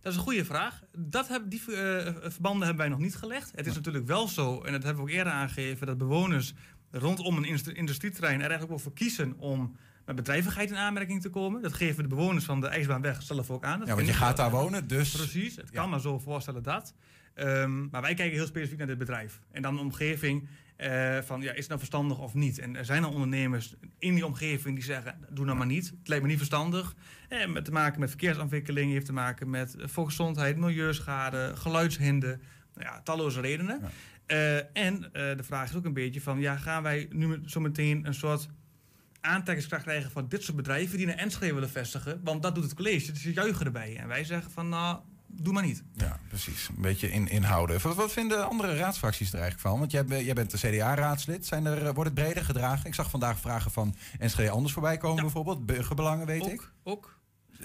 dat 0.00 0.12
is 0.12 0.18
een 0.18 0.24
goede 0.24 0.44
vraag. 0.44 0.82
Dat 0.98 1.40
die 1.48 1.60
eh, 1.60 2.14
verbanden 2.22 2.66
hebben 2.66 2.76
wij 2.76 2.88
nog 2.88 2.98
niet 2.98 3.16
gelegd. 3.16 3.52
Het 3.54 3.66
is 3.66 3.74
natuurlijk 3.74 4.06
wel 4.06 4.28
zo, 4.28 4.62
en 4.62 4.72
dat 4.72 4.82
hebben 4.82 5.04
we 5.04 5.10
ook 5.10 5.16
eerder 5.16 5.32
aangegeven, 5.32 5.86
dat 5.86 5.98
bewoners 5.98 6.54
rondom 6.90 7.36
een 7.36 7.44
industrie- 7.44 7.76
industrieterrein 7.76 8.34
er 8.34 8.40
eigenlijk 8.40 8.70
wel 8.70 8.78
voor 8.78 8.92
kiezen 8.92 9.34
om 9.38 9.76
met 10.06 10.16
bedrijvigheid 10.16 10.70
in 10.70 10.76
aanmerking 10.76 11.22
te 11.22 11.30
komen. 11.30 11.62
Dat 11.62 11.72
geven 11.72 12.02
de 12.02 12.08
bewoners 12.08 12.44
van 12.44 12.60
de 12.60 12.66
IJsbaanweg 12.66 13.22
zelf 13.22 13.50
ook 13.50 13.64
aan. 13.64 13.78
Dat 13.78 13.88
Ja, 13.88 13.94
want 13.94 14.06
je 14.06 14.12
gaat 14.12 14.36
daar 14.36 14.50
wonen, 14.50 14.86
dus... 14.86 15.10
Precies, 15.10 15.56
het 15.56 15.70
kan 15.70 15.90
maar 15.90 16.00
zo 16.00 16.18
voorstellen 16.18 16.62
dat. 16.62 16.94
Ehm, 17.34 17.88
maar 17.90 18.02
wij 18.02 18.14
kijken 18.14 18.36
heel 18.36 18.46
specifiek 18.46 18.78
naar 18.78 18.86
dit 18.86 18.98
bedrijf. 18.98 19.40
En 19.50 19.62
dan 19.62 19.74
de 19.74 19.80
omgeving 19.80 20.48
eh, 20.76 21.18
van, 21.18 21.40
ja, 21.40 21.50
is 21.50 21.58
het 21.58 21.66
nou 21.66 21.78
verstandig 21.78 22.18
of 22.18 22.34
niet? 22.34 22.58
En 22.58 22.76
er 22.76 22.84
zijn 22.84 23.04
al 23.04 23.12
ondernemers 23.12 23.74
in 23.98 24.14
die 24.14 24.26
omgeving 24.26 24.74
die 24.74 24.84
zeggen, 24.84 25.18
doe 25.30 25.44
nou 25.44 25.58
maar 25.58 25.66
niet. 25.66 25.86
Het 25.98 26.08
lijkt 26.08 26.22
me 26.22 26.28
niet 26.28 26.38
verstandig. 26.38 26.94
Eh, 27.28 27.46
met 27.46 27.64
te 27.64 27.72
maken 27.72 28.00
met 28.00 28.08
verkeersontwikkeling, 28.08 28.92
heeft 28.92 29.06
te 29.06 29.12
maken 29.12 29.50
met 29.50 29.74
eh, 29.74 29.86
volksgezondheid, 29.86 30.56
milieuschade, 30.56 31.52
geluidshinder. 31.56 32.38
Nou 32.74 32.86
ja, 32.86 33.00
talloze 33.00 33.40
redenen. 33.40 33.80
En 34.72 35.00
de 35.12 35.42
vraag 35.42 35.68
is 35.68 35.76
ook 35.76 35.84
een 35.84 35.92
beetje 35.92 36.20
van, 36.20 36.40
ja, 36.40 36.56
gaan 36.56 36.82
wij 36.82 37.06
nu 37.10 37.40
zo 37.44 37.60
meteen 37.60 38.06
een 38.06 38.14
soort 38.14 38.48
aantrekkingskracht 39.24 39.82
krijgen 39.82 40.10
van 40.10 40.28
dit 40.28 40.42
soort 40.42 40.56
bedrijven 40.56 40.96
die 40.98 41.06
naar 41.06 41.16
Enschede 41.16 41.54
willen 41.54 41.70
vestigen? 41.70 42.20
Want 42.24 42.42
dat 42.42 42.54
doet 42.54 42.64
het 42.64 42.74
college, 42.74 43.12
dus 43.12 43.22
ze 43.22 43.32
juichen 43.32 43.66
erbij. 43.66 43.96
En 43.96 44.08
wij 44.08 44.24
zeggen 44.24 44.50
van, 44.50 44.68
nou, 44.68 44.98
doe 45.26 45.52
maar 45.52 45.62
niet. 45.62 45.82
Ja, 45.94 46.18
precies. 46.28 46.68
Een 46.76 46.82
beetje 46.82 47.10
in, 47.10 47.28
inhouden. 47.28 47.80
Wat, 47.82 47.94
wat 47.94 48.12
vinden 48.12 48.48
andere 48.48 48.76
raadsfracties 48.76 49.28
er 49.32 49.38
eigenlijk 49.38 49.68
van? 49.68 49.78
Want 49.78 49.90
jij, 49.92 50.04
be- 50.04 50.24
jij 50.24 50.34
bent 50.34 50.50
de 50.50 50.58
CDA-raadslid. 50.68 51.46
Zijn 51.46 51.66
er, 51.66 51.78
eh, 51.86 51.94
wordt 51.94 52.10
het 52.10 52.14
breder 52.14 52.44
gedragen? 52.44 52.86
Ik 52.86 52.94
zag 52.94 53.10
vandaag 53.10 53.38
vragen 53.38 53.70
van 53.70 53.94
NSG 54.18 54.48
Anders 54.48 54.72
voorbij 54.72 54.96
komen 54.96 55.22
bijvoorbeeld. 55.22 55.66
Burgerbelangen, 55.66 56.26
weet 56.26 56.46
ik. 56.46 56.70
Ook. 56.82 57.12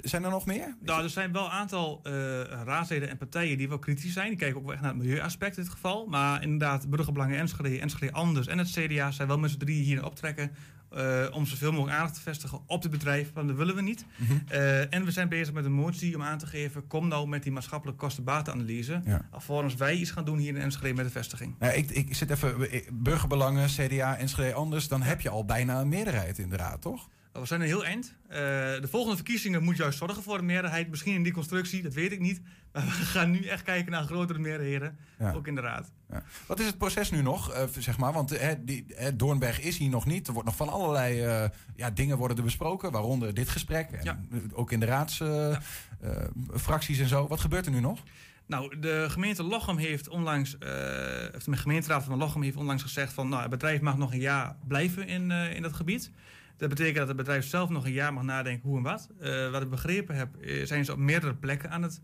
Zijn 0.02 0.24
er 0.24 0.30
nog 0.30 0.46
meer? 0.46 0.76
Nou, 0.82 1.04
er 1.04 1.10
zijn 1.10 1.32
wel 1.32 1.46
een 1.46 1.52
aantal 1.52 2.00
eh, 2.04 2.12
raadsleden 2.44 3.10
en 3.10 3.18
partijen 3.18 3.58
die 3.58 3.70
wel 3.70 3.80
kritisch 3.80 4.14
zijn. 4.14 4.28
Die 4.30 4.38
kijken 4.38 4.58
ook 4.58 4.64
wel 4.64 4.74
echt 4.74 4.82
naar 4.82 4.94
het 4.94 5.00
milieuaspect 5.02 5.58
in 5.58 5.64
dit 5.64 5.72
geval. 5.72 6.06
Maar 6.06 6.44
inderdaad, 6.44 6.90
Burgerbelangen 6.90 7.38
Enschede, 7.38 7.80
Enschede 7.80 8.12
Anders 8.12 8.48
en 8.48 8.58
het 8.58 8.72
CDA 8.72 9.12
zijn 9.12 9.28
wel 9.28 9.40
met 9.40 9.52
z'n 9.52 9.58
drieën 9.58 9.84
hier 9.84 10.06
optrekken. 10.06 10.52
Eh, 10.92 11.26
om 11.32 11.46
zoveel 11.46 11.72
mogelijk 11.72 11.98
aandacht 11.98 12.14
te 12.16 12.22
vestigen 12.22 12.60
op 12.66 12.82
het 12.82 12.92
bedrijf. 12.92 13.32
Want 13.34 13.48
dat 13.48 13.58
willen 13.58 13.76
we 13.76 13.82
niet. 13.82 14.06
Mhm. 14.16 14.34
Eh, 14.48 14.94
en 14.94 15.06
we 15.06 15.12
zijn 15.12 15.30
bezig 15.30 15.54
met 15.54 15.66
een 15.66 15.72
motie 15.72 16.16
om 16.16 16.22
aan 16.24 16.38
te 16.38 16.48
geven... 16.48 16.88
kom 16.88 17.08
nou 17.08 17.28
met 17.28 17.44
die 17.44 17.52
maatschappelijke 17.52 18.02
kosten-batenanalyse... 18.02 19.02
Ja. 19.06 19.22
alvorens 19.32 19.76
wij 19.76 19.96
iets 19.96 20.12
gaan 20.12 20.26
doen 20.26 20.38
hier 20.38 20.56
in 20.56 20.62
Enschede 20.62 20.94
met 20.94 21.06
de 21.06 21.12
vestiging. 21.12 21.56
Nou, 21.60 21.74
ik, 21.74 21.90
ik 21.90 22.16
zit 22.16 22.30
even. 22.30 22.70
eh, 22.72 22.82
Burgerbelangen, 22.94 23.68
CDA, 23.68 24.18
NSG 24.22 24.52
Anders. 24.54 24.88
Dan 24.88 25.02
heb 25.02 25.22
je 25.22 25.30
al 25.30 25.46
bijna 25.46 25.80
een 25.80 25.90
meerderheid 25.90 26.38
in 26.40 26.50
de 26.50 26.56
raad, 26.58 26.82
toch? 26.82 27.10
We 27.32 27.46
zijn 27.46 27.62
een 27.62 27.68
heel 27.68 27.86
eind. 27.86 28.16
Uh, 28.24 28.36
de 28.36 28.88
volgende 28.90 29.16
verkiezingen 29.16 29.64
moet 29.64 29.78
juist 29.78 29.98
zorgen 29.98 30.24
voor 30.24 30.38
een 30.38 30.46
meerderheid. 30.46 30.90
Misschien 30.90 31.14
in 31.14 31.24
die 31.24 31.34
constructie, 31.34 31.82
dat 31.82 31.94
weet 31.94 32.12
ik 32.12 32.20
niet. 32.20 32.42
Maar 32.72 32.86
we 32.86 32.92
gaan 32.92 33.32
nu 33.32 33.46
echt 33.46 33.64
kijken 33.64 33.92
naar 33.92 34.04
grotere 34.04 34.40
meerderheden, 34.40 34.98
ja. 35.20 35.32
ook 35.32 35.48
in 35.48 35.56
de 35.56 35.62
raad. 35.62 35.92
Ja. 36.10 36.24
Wat 36.46 36.60
is 36.60 36.66
het 36.66 36.78
proces 36.78 37.12
nu 37.12 37.22
nog, 37.22 37.54
uh, 37.54 37.64
zeg 37.78 37.98
maar? 37.98 38.14
Want 38.14 38.34
uh, 38.34 38.48
die, 38.60 38.86
Doornberg 39.16 39.62
is 39.62 39.78
hier 39.78 39.90
nog 39.90 40.06
niet. 40.06 40.28
Er 40.28 40.34
wordt 40.34 40.48
nog 40.48 40.58
van 40.58 40.70
allerlei 40.70 41.50
ja, 41.76 41.90
dingen 41.90 42.18
worden 42.18 42.38
er 42.38 42.44
besproken, 42.44 42.92
waaronder 42.92 43.34
dit 43.34 43.50
gesprek. 43.50 43.92
En 43.92 44.04
ja. 44.04 44.20
Ook 44.54 44.72
in 44.72 44.80
de 44.80 44.86
raadsfracties 44.86 47.00
en 47.00 47.08
zo. 47.08 47.28
Wat 47.28 47.40
gebeurt 47.40 47.66
er 47.66 47.72
nu 47.72 47.80
nog? 47.80 48.04
Nou, 48.50 48.80
de 48.80 49.06
gemeente 49.10 49.44
Lochem 49.44 49.78
heeft 49.78 50.08
onlangs, 50.08 50.54
uh, 50.54 50.60
de 50.60 51.52
gemeenteraad 51.52 52.04
van 52.04 52.18
Lochem 52.18 52.42
heeft 52.42 52.56
onlangs 52.56 52.84
gezegd 52.84 53.14
van, 53.14 53.30
nou, 53.30 53.42
het 53.42 53.50
bedrijf 53.50 53.82
mag 53.82 53.98
nog 53.98 54.14
een 54.14 54.20
jaar 54.20 54.56
blijven 54.68 55.08
in, 55.08 55.30
uh, 55.30 55.56
in 55.56 55.62
dat 55.62 55.74
gebied. 55.74 56.12
Dat 56.60 56.70
betekent 56.70 56.98
dat 56.98 57.08
het 57.08 57.18
bedrijf 57.18 57.46
zelf 57.46 57.70
nog 57.70 57.86
een 57.86 57.92
jaar 57.92 58.14
mag 58.14 58.24
nadenken 58.24 58.70
hoe 58.70 58.78
en 58.78 58.84
wat. 58.84 59.10
Uh, 59.22 59.52
wat 59.52 59.62
ik 59.62 59.70
begrepen 59.70 60.16
heb, 60.16 60.30
zijn 60.64 60.86
ze 60.86 60.92
op 60.92 60.98
meerdere 60.98 61.36
plekken 61.36 61.72
aan 61.72 61.84
het 61.84 62.02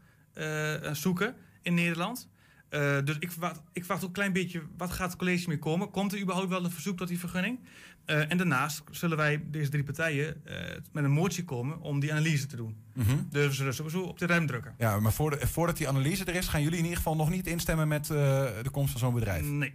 zoeken 0.98 1.36
in 1.62 1.74
Nederland. 1.74 2.30
dus 3.04 3.18
ik 3.20 3.32
verwacht, 3.32 3.62
ik 3.74 3.82
verwacht 3.82 4.02
ook 4.02 4.08
een 4.08 4.14
klein 4.14 4.34
beetje, 4.34 4.62
wat 4.78 4.92
gaat 4.92 5.10
het 5.10 5.18
college 5.18 5.48
mee 5.48 5.60
komen? 5.60 5.92
Komt 5.92 6.14
er 6.14 6.22
überhaupt 6.22 6.50
wel 6.50 6.64
een 6.64 6.72
verzoek 6.72 6.98
tot 6.98 7.08
die 7.08 7.20
vergunning? 7.20 7.60
Uh, 8.06 8.32
en 8.32 8.38
daarnaast 8.38 8.84
zullen 8.92 9.18
wij, 9.18 9.44
deze 9.46 9.70
drie 9.70 9.84
partijen, 9.84 10.42
uh, 10.46 10.54
met 10.92 11.04
een 11.04 11.12
motie 11.12 11.44
komen 11.44 11.82
om 11.82 12.00
die 12.00 12.12
analyse 12.12 12.46
te 12.46 12.56
doen. 12.56 12.76
Mm 12.94 13.04
-hmm. 13.04 13.28
Dus 13.30 13.48
we 13.48 13.54
zullen 13.54 13.74
sowieso 13.74 14.02
op 14.02 14.20
de 14.20 14.26
rem 14.26 14.48
drukken. 14.48 14.76
Ja, 14.78 15.00
maar 15.00 15.14
voor 15.14 15.30
de, 15.30 15.48
voordat 15.48 15.78
die 15.78 15.88
analyse 15.88 16.26
er 16.26 16.36
is, 16.36 16.48
gaan 16.48 16.62
jullie 16.62 16.78
in 16.78 16.84
ieder 16.84 16.98
geval 16.98 17.16
nog 17.16 17.30
niet 17.30 17.48
instemmen 17.48 17.88
met 17.88 18.06
de 18.08 18.70
komst 18.72 18.92
van 18.92 19.00
zo'n 19.00 19.14
bedrijf? 19.14 19.46
Nee. 19.46 19.74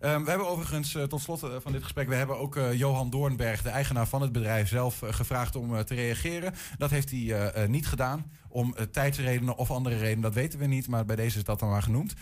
Um, 0.00 0.24
we 0.24 0.30
hebben 0.30 0.48
overigens 0.48 0.96
tot 1.08 1.20
slot 1.20 1.40
van 1.62 1.72
dit 1.72 1.82
gesprek, 1.82 2.08
we 2.08 2.14
hebben 2.14 2.38
ook 2.38 2.58
Johan 2.72 3.10
Doornberg, 3.10 3.62
de 3.62 3.68
eigenaar 3.68 4.06
van 4.06 4.22
het 4.22 4.32
bedrijf, 4.32 4.68
zelf 4.68 5.02
gevraagd 5.04 5.56
om 5.56 5.84
te 5.84 5.94
reageren. 5.94 6.54
Dat 6.78 6.90
heeft 6.90 7.10
hij 7.10 7.52
niet 7.66 7.86
gedaan. 7.86 8.30
Om 8.48 8.74
tijdsredenen 8.90 9.56
of 9.56 9.70
andere 9.70 9.96
redenen, 9.96 10.20
dat 10.20 10.34
weten 10.34 10.58
we 10.58 10.66
niet. 10.66 10.88
Maar 10.88 11.04
bij 11.04 11.16
deze 11.16 11.38
is 11.38 11.44
dat 11.44 11.58
dan 11.58 11.68
maar 11.68 11.82
genoemd. 11.82 12.14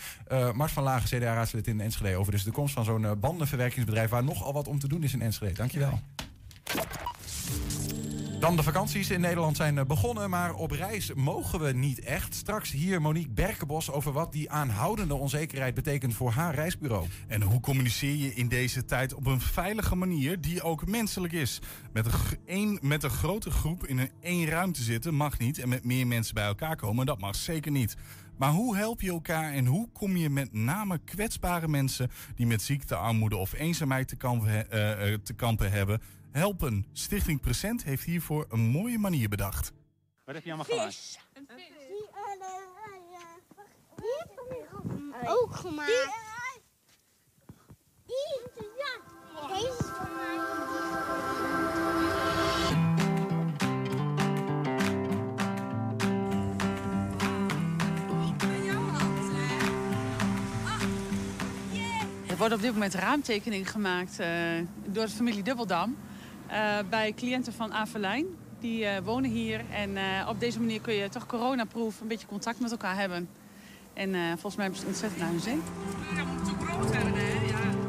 Mars 0.52 0.72
van 0.72 0.82
Lagen, 0.82 1.18
CDA-raadslid 1.18 1.66
in 1.66 1.80
Enschede. 1.80 2.16
Over 2.16 2.32
dus 2.32 2.44
de 2.44 2.50
komst 2.50 2.74
van 2.74 2.84
zo'n 2.84 3.20
bandenverwerkingsbedrijf... 3.20 4.10
waar 4.10 4.24
nogal 4.24 4.52
wat 4.52 4.68
om 4.68 4.78
te 4.78 4.88
doen 4.88 5.02
is 5.02 5.12
in 5.12 5.22
Enschede. 5.22 5.54
Dankjewel. 5.54 6.00
Dan 8.40 8.56
de 8.56 8.62
vakanties 8.62 9.10
in 9.10 9.20
Nederland 9.20 9.56
zijn 9.56 9.86
begonnen, 9.86 10.30
maar 10.30 10.54
op 10.54 10.70
reis 10.70 11.14
mogen 11.14 11.60
we 11.60 11.72
niet 11.72 12.00
echt. 12.00 12.34
Straks 12.34 12.70
hier 12.70 13.00
Monique 13.00 13.30
Berkenbos 13.30 13.90
over 13.90 14.12
wat 14.12 14.32
die 14.32 14.50
aanhoudende 14.50 15.14
onzekerheid 15.14 15.74
betekent 15.74 16.14
voor 16.14 16.30
haar 16.30 16.54
reisbureau. 16.54 17.06
En 17.28 17.42
hoe 17.42 17.60
communiceer 17.60 18.14
je 18.14 18.34
in 18.34 18.48
deze 18.48 18.84
tijd 18.84 19.14
op 19.14 19.26
een 19.26 19.40
veilige 19.40 19.94
manier 19.94 20.40
die 20.40 20.62
ook 20.62 20.86
menselijk 20.86 21.32
is? 21.32 21.60
Met 21.92 22.06
een, 22.46 22.78
met 22.82 23.02
een 23.02 23.10
grote 23.10 23.50
groep 23.50 23.86
in 23.86 23.98
een 23.98 24.10
één 24.20 24.48
ruimte 24.48 24.82
zitten 24.82 25.14
mag 25.14 25.38
niet 25.38 25.58
en 25.58 25.68
met 25.68 25.84
meer 25.84 26.06
mensen 26.06 26.34
bij 26.34 26.44
elkaar 26.44 26.76
komen, 26.76 27.06
dat 27.06 27.20
mag 27.20 27.36
zeker 27.36 27.70
niet. 27.70 27.96
Maar 28.36 28.50
hoe 28.50 28.76
help 28.76 29.00
je 29.00 29.10
elkaar 29.10 29.52
en 29.52 29.66
hoe 29.66 29.88
kom 29.92 30.16
je 30.16 30.30
met 30.30 30.52
name 30.52 30.98
kwetsbare 31.04 31.68
mensen 31.68 32.10
die 32.34 32.46
met 32.46 32.62
ziekte, 32.62 32.94
armoede 32.94 33.36
of 33.36 33.52
eenzaamheid 33.52 34.08
te 34.08 34.16
kampen, 34.16 34.48
uh, 34.48 35.14
te 35.22 35.32
kampen 35.36 35.72
hebben 35.72 36.00
helpen. 36.32 36.86
Stichting 36.92 37.40
Present 37.40 37.84
heeft 37.84 38.04
hiervoor 38.04 38.46
een 38.48 38.60
mooie 38.60 38.98
manier 38.98 39.28
bedacht. 39.28 39.72
Wat 40.24 40.34
heb 40.34 40.44
je 40.44 40.52
allemaal 40.52 40.66
gemaakt? 40.66 41.18
Een 41.32 41.46
vis. 41.56 41.68
Ook 45.26 45.54
gemaakt. 45.54 46.60
Die, 48.06 48.40
ja, 48.78 49.00
deze 49.54 49.66
is 49.66 49.86
van 49.86 50.14
mij. 50.14 50.38
Er 62.28 62.36
wordt 62.36 62.54
op 62.54 62.60
dit 62.60 62.72
moment 62.72 62.94
raamtekeningen 62.94 63.66
gemaakt 63.66 64.20
uh, 64.20 64.26
door 64.86 65.04
de 65.04 65.10
familie 65.10 65.42
Dubbeldam. 65.42 65.96
Uh, 66.50 66.78
bij 66.90 67.12
cliënten 67.16 67.52
van 67.52 67.72
Avelijn. 67.72 68.26
Die 68.60 68.82
uh, 68.82 68.90
wonen 69.04 69.30
hier 69.30 69.60
en 69.72 69.90
uh, 69.90 70.28
op 70.28 70.40
deze 70.40 70.60
manier 70.60 70.80
kun 70.80 70.94
je 70.94 71.08
toch 71.08 71.26
coronaproof 71.26 72.00
een 72.00 72.08
beetje 72.08 72.26
contact 72.26 72.60
met 72.60 72.70
elkaar 72.70 72.96
hebben. 72.96 73.28
En 73.94 74.14
volgens 74.14 74.56
mij 74.56 74.64
hebben 74.64 74.80
ze 74.80 74.86
het 74.86 74.94
ontzettend 74.94 75.20
naar 75.20 75.30
hun 75.30 75.40
zin. 75.40 75.62
Ja, 76.16 76.24
moet 76.24 76.46
zo 76.46 76.52
groot 76.64 76.90
werden, 76.90 77.12
hè? 77.14 77.46
Ja. 77.46 77.88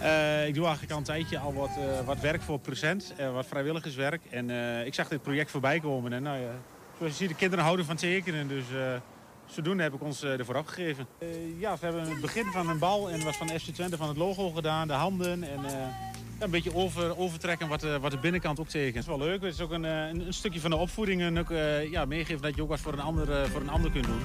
Uh, 0.00 0.46
ik 0.46 0.54
doe 0.54 0.64
eigenlijk 0.64 0.92
al 0.92 0.98
een 0.98 1.04
tijdje 1.04 1.38
al 1.38 1.54
wat, 1.54 1.70
uh, 1.78 2.06
wat 2.06 2.20
werk 2.20 2.42
voor 2.42 2.58
Present, 2.58 3.14
uh, 3.20 3.32
wat 3.32 3.46
vrijwilligerswerk. 3.46 4.22
En 4.30 4.50
ik 4.86 4.94
zag 4.94 5.08
dit 5.08 5.22
project 5.22 5.50
voorbij 5.50 5.80
komen. 5.80 6.12
En 6.12 6.22
nou 6.22 6.38
ja, 6.38 6.50
zoals 6.98 7.12
je 7.12 7.18
ziet, 7.18 7.28
de 7.28 7.34
kinderen 7.34 7.64
houden 7.64 7.86
van 7.86 7.96
tekenen. 7.96 8.48
Dus 8.48 8.64
zodoende 9.54 9.82
heb 9.82 9.94
ik 9.94 10.02
ons 10.02 10.22
ervoor 10.22 10.56
afgegeven. 10.56 11.06
ja, 11.58 11.72
we 11.72 11.84
hebben 11.86 12.08
het 12.08 12.20
begin 12.20 12.44
van 12.44 12.68
een 12.68 12.78
bal 12.78 13.10
en 13.10 13.24
wat 13.24 13.36
van 13.36 13.48
FC 13.48 13.70
Twente 13.70 13.96
van 13.96 14.08
het 14.08 14.16
logo 14.16 14.50
gedaan. 14.50 14.86
De 14.86 14.92
handen 14.92 15.42
en 15.42 15.60
een 16.38 16.50
beetje 16.50 16.74
over, 16.74 17.18
overtrekken 17.18 17.68
wat, 17.68 17.82
wat 17.82 18.10
de 18.10 18.18
binnenkant 18.18 18.60
ook 18.60 18.68
tekent. 18.68 18.94
Dat 18.94 19.02
is 19.02 19.18
wel 19.18 19.28
leuk. 19.28 19.42
Het 19.42 19.54
is 19.54 19.60
ook 19.60 19.70
een, 19.70 19.84
een, 19.84 20.26
een 20.26 20.34
stukje 20.34 20.60
van 20.60 20.70
de 20.70 20.76
opvoeding. 20.76 21.22
En 21.22 21.38
ook 21.38 21.48
ja, 21.90 22.04
meegeven 22.04 22.42
dat 22.42 22.54
je 22.54 22.62
ook 22.62 22.68
wat 22.68 22.80
voor 22.80 22.92
een 22.92 23.00
ander, 23.00 23.48
voor 23.48 23.60
een 23.60 23.70
ander 23.70 23.90
kunt 23.90 24.06
doen. 24.06 24.20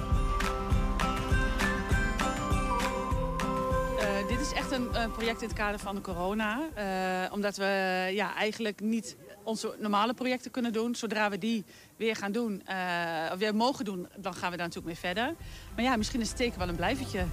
dit 4.30 4.40
is 4.40 4.52
echt 4.52 4.70
een, 4.70 5.02
een, 5.02 5.10
project 5.10 5.42
in 5.42 5.48
het 5.48 5.56
kader 5.56 5.78
van 5.78 5.94
de 5.94 6.00
corona. 6.00 6.60
Uh, 6.78 7.32
omdat 7.32 7.56
we 7.56 8.08
ja, 8.12 8.34
eigenlijk 8.34 8.80
niet 8.80 9.16
onze 9.42 9.74
normale 9.78 10.14
projecten 10.14 10.50
kunnen 10.50 10.72
doen. 10.72 10.94
Zodra 10.94 11.30
we 11.30 11.38
die 11.38 11.64
weer 12.00 12.16
gaan 12.16 12.32
doen, 12.32 12.62
uh, 12.68 13.32
of 13.32 13.38
weer 13.38 13.54
mogen 13.54 13.84
doen, 13.84 14.08
dan 14.16 14.34
gaan 14.34 14.50
we 14.50 14.56
daar 14.56 14.66
natuurlijk 14.66 14.86
mee 14.86 15.12
verder. 15.12 15.34
Maar 15.74 15.84
ja, 15.84 15.96
misschien 15.96 16.20
is 16.20 16.28
het 16.28 16.36
teken 16.36 16.58
wel 16.58 16.68
een 16.68 16.76
blijvertje. 16.76 17.24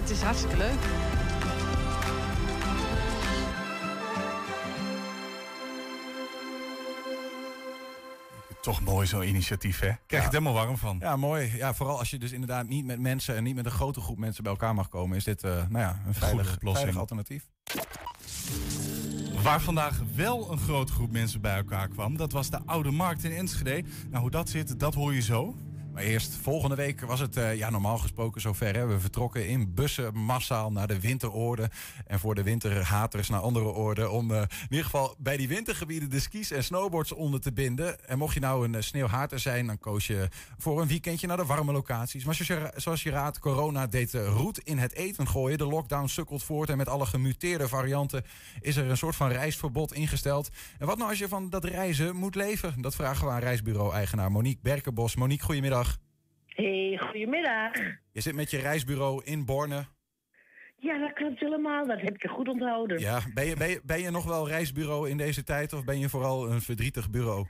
Het 0.00 0.10
is 0.10 0.22
hartstikke 0.22 0.56
leuk. 0.56 0.78
Toch 8.60 8.80
mooi 8.80 9.06
zo'n 9.06 9.22
initiatief, 9.22 9.80
hè? 9.80 9.86
Krijg 9.86 9.98
je 10.08 10.16
het 10.16 10.32
helemaal 10.32 10.52
warm 10.52 10.76
van. 10.76 10.96
Ja, 11.00 11.16
mooi. 11.16 11.56
Ja, 11.56 11.74
vooral 11.74 11.98
als 11.98 12.10
je 12.10 12.18
dus 12.18 12.32
inderdaad 12.32 12.68
niet 12.68 12.84
met 12.84 13.00
mensen 13.00 13.36
en 13.36 13.42
niet 13.42 13.54
met 13.54 13.64
een 13.64 13.70
grote 13.70 14.00
groep 14.00 14.18
mensen 14.18 14.42
bij 14.42 14.52
elkaar 14.52 14.74
mag 14.74 14.88
komen, 14.88 15.16
is 15.16 15.24
dit 15.24 15.44
uh, 15.44 15.50
nou 15.50 15.78
ja, 15.78 16.02
een 16.06 16.14
veilig, 16.14 16.58
veilig 16.60 16.96
alternatief. 16.96 17.48
Waar 19.44 19.60
vandaag 19.60 20.00
wel 20.14 20.52
een 20.52 20.58
grote 20.58 20.92
groep 20.92 21.12
mensen 21.12 21.40
bij 21.40 21.56
elkaar 21.56 21.88
kwam, 21.88 22.16
dat 22.16 22.32
was 22.32 22.50
de 22.50 22.58
Oude 22.66 22.90
Markt 22.90 23.24
in 23.24 23.32
Enschede. 23.32 23.84
Nou, 24.10 24.22
hoe 24.22 24.30
dat 24.30 24.48
zit, 24.48 24.80
dat 24.80 24.94
hoor 24.94 25.14
je 25.14 25.20
zo. 25.20 25.54
Maar 25.94 26.02
eerst, 26.02 26.38
volgende 26.42 26.76
week 26.76 27.00
was 27.00 27.20
het 27.20 27.36
uh, 27.36 27.56
ja, 27.56 27.70
normaal 27.70 27.98
gesproken 27.98 28.40
zover. 28.40 28.74
Hè. 28.74 28.86
We 28.86 29.00
vertrokken 29.00 29.48
in 29.48 29.74
bussen 29.74 30.16
massaal 30.16 30.72
naar 30.72 30.86
de 30.86 31.00
winteroorden. 31.00 31.70
En 32.06 32.18
voor 32.18 32.34
de 32.34 32.42
winterhaters 32.42 33.28
naar 33.28 33.40
andere 33.40 33.64
oorden. 33.64 34.12
Om 34.12 34.30
uh, 34.30 34.36
in 34.40 34.66
ieder 34.68 34.84
geval 34.84 35.14
bij 35.18 35.36
die 35.36 35.48
wintergebieden 35.48 36.10
de 36.10 36.20
skis 36.20 36.50
en 36.50 36.64
snowboards 36.64 37.12
onder 37.12 37.40
te 37.40 37.52
binden. 37.52 38.08
En 38.08 38.18
mocht 38.18 38.34
je 38.34 38.40
nou 38.40 38.64
een 38.64 38.72
uh, 38.72 38.80
sneeuwhater 38.80 39.38
zijn, 39.38 39.66
dan 39.66 39.78
koos 39.78 40.06
je 40.06 40.28
voor 40.58 40.80
een 40.80 40.88
weekendje 40.88 41.26
naar 41.26 41.36
de 41.36 41.44
warme 41.44 41.72
locaties. 41.72 42.24
Maar 42.24 42.34
zoals 42.34 42.62
je, 42.62 42.80
zoals 42.80 43.02
je 43.02 43.10
raadt, 43.10 43.38
corona 43.38 43.86
deed 43.86 44.14
roet 44.14 44.58
in 44.58 44.78
het 44.78 44.92
eten 44.92 45.28
gooien. 45.28 45.58
De 45.58 45.66
lockdown 45.66 46.06
sukkelt 46.06 46.42
voort. 46.42 46.68
En 46.68 46.76
met 46.76 46.88
alle 46.88 47.06
gemuteerde 47.06 47.68
varianten 47.68 48.24
is 48.60 48.76
er 48.76 48.90
een 48.90 48.96
soort 48.96 49.16
van 49.16 49.28
reisverbod 49.28 49.92
ingesteld. 49.92 50.50
En 50.78 50.86
wat 50.86 50.96
nou 50.96 51.10
als 51.10 51.18
je 51.18 51.28
van 51.28 51.50
dat 51.50 51.64
reizen 51.64 52.16
moet 52.16 52.34
leven? 52.34 52.80
Dat 52.80 52.94
vragen 52.94 53.26
we 53.26 53.32
aan 53.32 53.40
reisbureau-eigenaar 53.40 54.30
Monique 54.30 54.62
Berkenbos. 54.62 55.16
Monique, 55.16 55.44
goedemiddag. 55.44 55.83
Hey, 56.54 56.98
goedemiddag. 57.00 57.72
Je 58.12 58.20
zit 58.20 58.34
met 58.34 58.50
je 58.50 58.58
reisbureau 58.58 59.24
in 59.24 59.44
Borne. 59.44 59.84
Ja, 60.76 60.98
dat 60.98 61.12
klopt 61.12 61.40
helemaal. 61.40 61.86
Dat 61.86 62.00
heb 62.00 62.20
je 62.20 62.28
goed 62.28 62.48
onthouden. 62.48 63.00
Ja, 63.00 63.20
ben 63.34 63.46
je, 63.46 63.56
ben 63.56 63.68
je, 63.68 63.80
ben 63.84 64.00
je 64.00 64.10
nog 64.10 64.24
wel 64.24 64.48
reisbureau 64.48 65.10
in 65.10 65.16
deze 65.16 65.42
tijd 65.42 65.72
of 65.72 65.84
ben 65.84 65.98
je 65.98 66.08
vooral 66.08 66.50
een 66.50 66.60
verdrietig 66.60 67.10
bureau? 67.10 67.46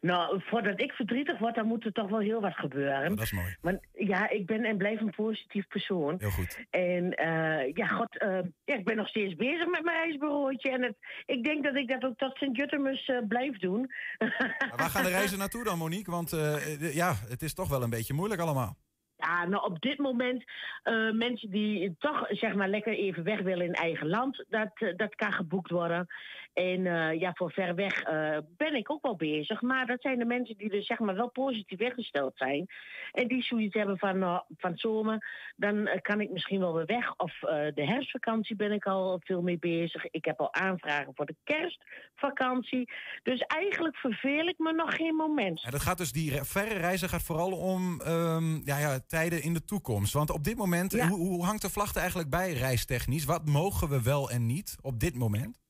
Nou, 0.00 0.40
voordat 0.44 0.80
ik 0.80 0.92
verdrietig 0.92 1.38
word, 1.38 1.54
dan 1.54 1.66
moet 1.66 1.84
er 1.84 1.92
toch 1.92 2.08
wel 2.08 2.18
heel 2.18 2.40
wat 2.40 2.54
gebeuren. 2.54 3.10
Oh, 3.10 3.16
dat 3.16 3.20
is 3.20 3.32
mooi. 3.32 3.56
Maar 3.60 3.78
ja, 3.92 4.30
ik 4.30 4.46
ben 4.46 4.64
en 4.64 4.76
blijf 4.76 5.00
een 5.00 5.14
positief 5.16 5.68
persoon. 5.68 6.16
Heel 6.18 6.30
goed. 6.30 6.66
En 6.70 7.04
uh, 7.04 7.72
ja, 7.72 7.86
god, 7.86 8.22
uh, 8.22 8.38
ja, 8.64 8.74
ik 8.74 8.84
ben 8.84 8.96
nog 8.96 9.08
steeds 9.08 9.34
bezig 9.34 9.66
met 9.66 9.84
mijn 9.84 9.96
reisbureautje. 9.96 10.70
En 10.70 10.82
het, 10.82 10.96
ik 11.26 11.44
denk 11.44 11.64
dat 11.64 11.76
ik 11.76 11.88
dat 11.88 12.04
ook 12.04 12.18
tot 12.18 12.36
Sint-Juttemus 12.36 13.08
uh, 13.08 13.18
blijf 13.28 13.58
doen. 13.58 13.92
Maar 14.18 14.72
waar 14.76 14.90
gaan 14.90 15.04
de 15.04 15.10
reizen 15.10 15.38
naartoe 15.38 15.64
dan, 15.64 15.78
Monique? 15.78 16.12
Want 16.12 16.30
ja, 16.78 17.14
het 17.28 17.42
is 17.42 17.54
toch 17.54 17.68
wel 17.68 17.82
een 17.82 17.90
beetje 17.90 18.14
moeilijk 18.14 18.40
allemaal. 18.40 18.76
Ja, 19.18 19.46
nou 19.46 19.64
op 19.64 19.80
dit 19.80 19.98
moment 19.98 20.44
eh, 20.82 21.10
mensen 21.10 21.50
die 21.50 21.96
toch 21.98 22.26
zeg 22.28 22.54
maar 22.54 22.68
lekker 22.68 22.92
even 22.92 23.24
weg 23.24 23.40
willen 23.40 23.66
in 23.66 23.74
eigen 23.74 24.08
land, 24.08 24.44
dat, 24.48 24.70
eh, 24.74 24.96
dat 24.96 25.14
kan 25.14 25.32
geboekt 25.32 25.70
worden. 25.70 26.06
En 26.58 26.86
eh, 26.86 27.20
ja, 27.20 27.32
voor 27.34 27.50
ver 27.50 27.74
weg 27.74 28.02
eh, 28.02 28.38
ben 28.56 28.74
ik 28.74 28.90
ook 28.90 29.02
wel 29.02 29.16
bezig. 29.16 29.62
Maar 29.62 29.86
dat 29.86 30.00
zijn 30.00 30.18
de 30.18 30.24
mensen 30.24 30.56
die 30.56 30.70
dus 30.70 30.86
zeg 30.86 30.98
maar 30.98 31.14
wel 31.14 31.30
positief 31.30 31.78
weggesteld 31.78 32.32
zijn. 32.36 32.66
En 33.12 33.28
die 33.28 33.42
zoiets 33.42 33.74
hebben 33.74 33.98
van, 33.98 34.16
uh, 34.16 34.40
van 34.56 34.76
zomer, 34.76 35.26
dan 35.56 35.86
eh, 35.86 36.00
kan 36.00 36.20
ik 36.20 36.30
misschien 36.30 36.60
wel 36.60 36.74
weer 36.74 36.86
weg. 36.86 37.16
Of 37.16 37.42
eh, 37.42 37.48
de 37.74 37.84
herfstvakantie 37.84 38.56
ben 38.56 38.72
ik 38.72 38.84
al 38.84 39.20
veel 39.24 39.42
mee 39.42 39.58
bezig. 39.58 40.04
Ik 40.10 40.24
heb 40.24 40.40
al 40.40 40.54
aanvragen 40.54 41.12
voor 41.14 41.26
de 41.26 41.36
kerstvakantie. 41.44 42.90
Dus 43.22 43.40
eigenlijk 43.40 43.96
verveel 43.96 44.46
ik 44.46 44.58
me 44.58 44.72
nog 44.72 44.94
geen 44.94 45.14
moment. 45.14 45.64
En 45.64 45.70
dat 45.70 45.82
gaat 45.82 45.98
dus, 45.98 46.12
die 46.12 46.30
re- 46.30 46.44
verre 46.44 46.74
reizen 46.74 47.08
gaat 47.08 47.22
vooral 47.22 47.52
om 47.52 48.00
ehm, 48.00 48.54
ja, 48.64 48.78
ja, 48.78 48.98
tijden 49.06 49.42
in 49.42 49.54
de 49.54 49.64
toekomst. 49.64 50.12
Want 50.12 50.30
op 50.30 50.44
dit 50.44 50.56
moment, 50.56 50.92
hoe, 51.00 51.18
hoe 51.18 51.44
hangt 51.44 51.62
de 51.62 51.70
vlag 51.70 51.90
er 51.90 52.00
eigenlijk 52.00 52.30
bij 52.30 52.52
reistechnisch? 52.52 53.24
Wat 53.24 53.46
mogen 53.46 53.88
we 53.88 54.02
wel 54.02 54.30
en 54.30 54.46
niet 54.46 54.76
op 54.80 55.00
dit 55.00 55.14
moment? 55.14 55.67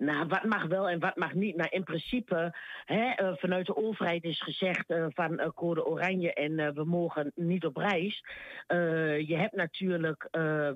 Nou, 0.00 0.26
wat 0.26 0.44
mag 0.44 0.66
wel 0.66 0.88
en 0.88 0.98
wat 0.98 1.16
mag 1.16 1.34
niet? 1.34 1.56
Nou, 1.56 1.68
in 1.70 1.84
principe, 1.84 2.54
hè, 2.84 3.10
eh, 3.10 3.32
vanuit 3.36 3.66
de 3.66 3.76
overheid 3.76 4.24
is 4.24 4.42
gezegd 4.42 4.90
eh, 4.90 5.06
van 5.08 5.38
eh, 5.38 5.48
code 5.54 5.86
oranje 5.86 6.34
en 6.34 6.74
we 6.74 6.84
mogen 6.84 7.32
niet 7.34 7.64
op 7.64 7.76
reis. 7.76 8.24
Je 9.26 9.36
hebt 9.36 9.54
natuurlijk 9.54 10.28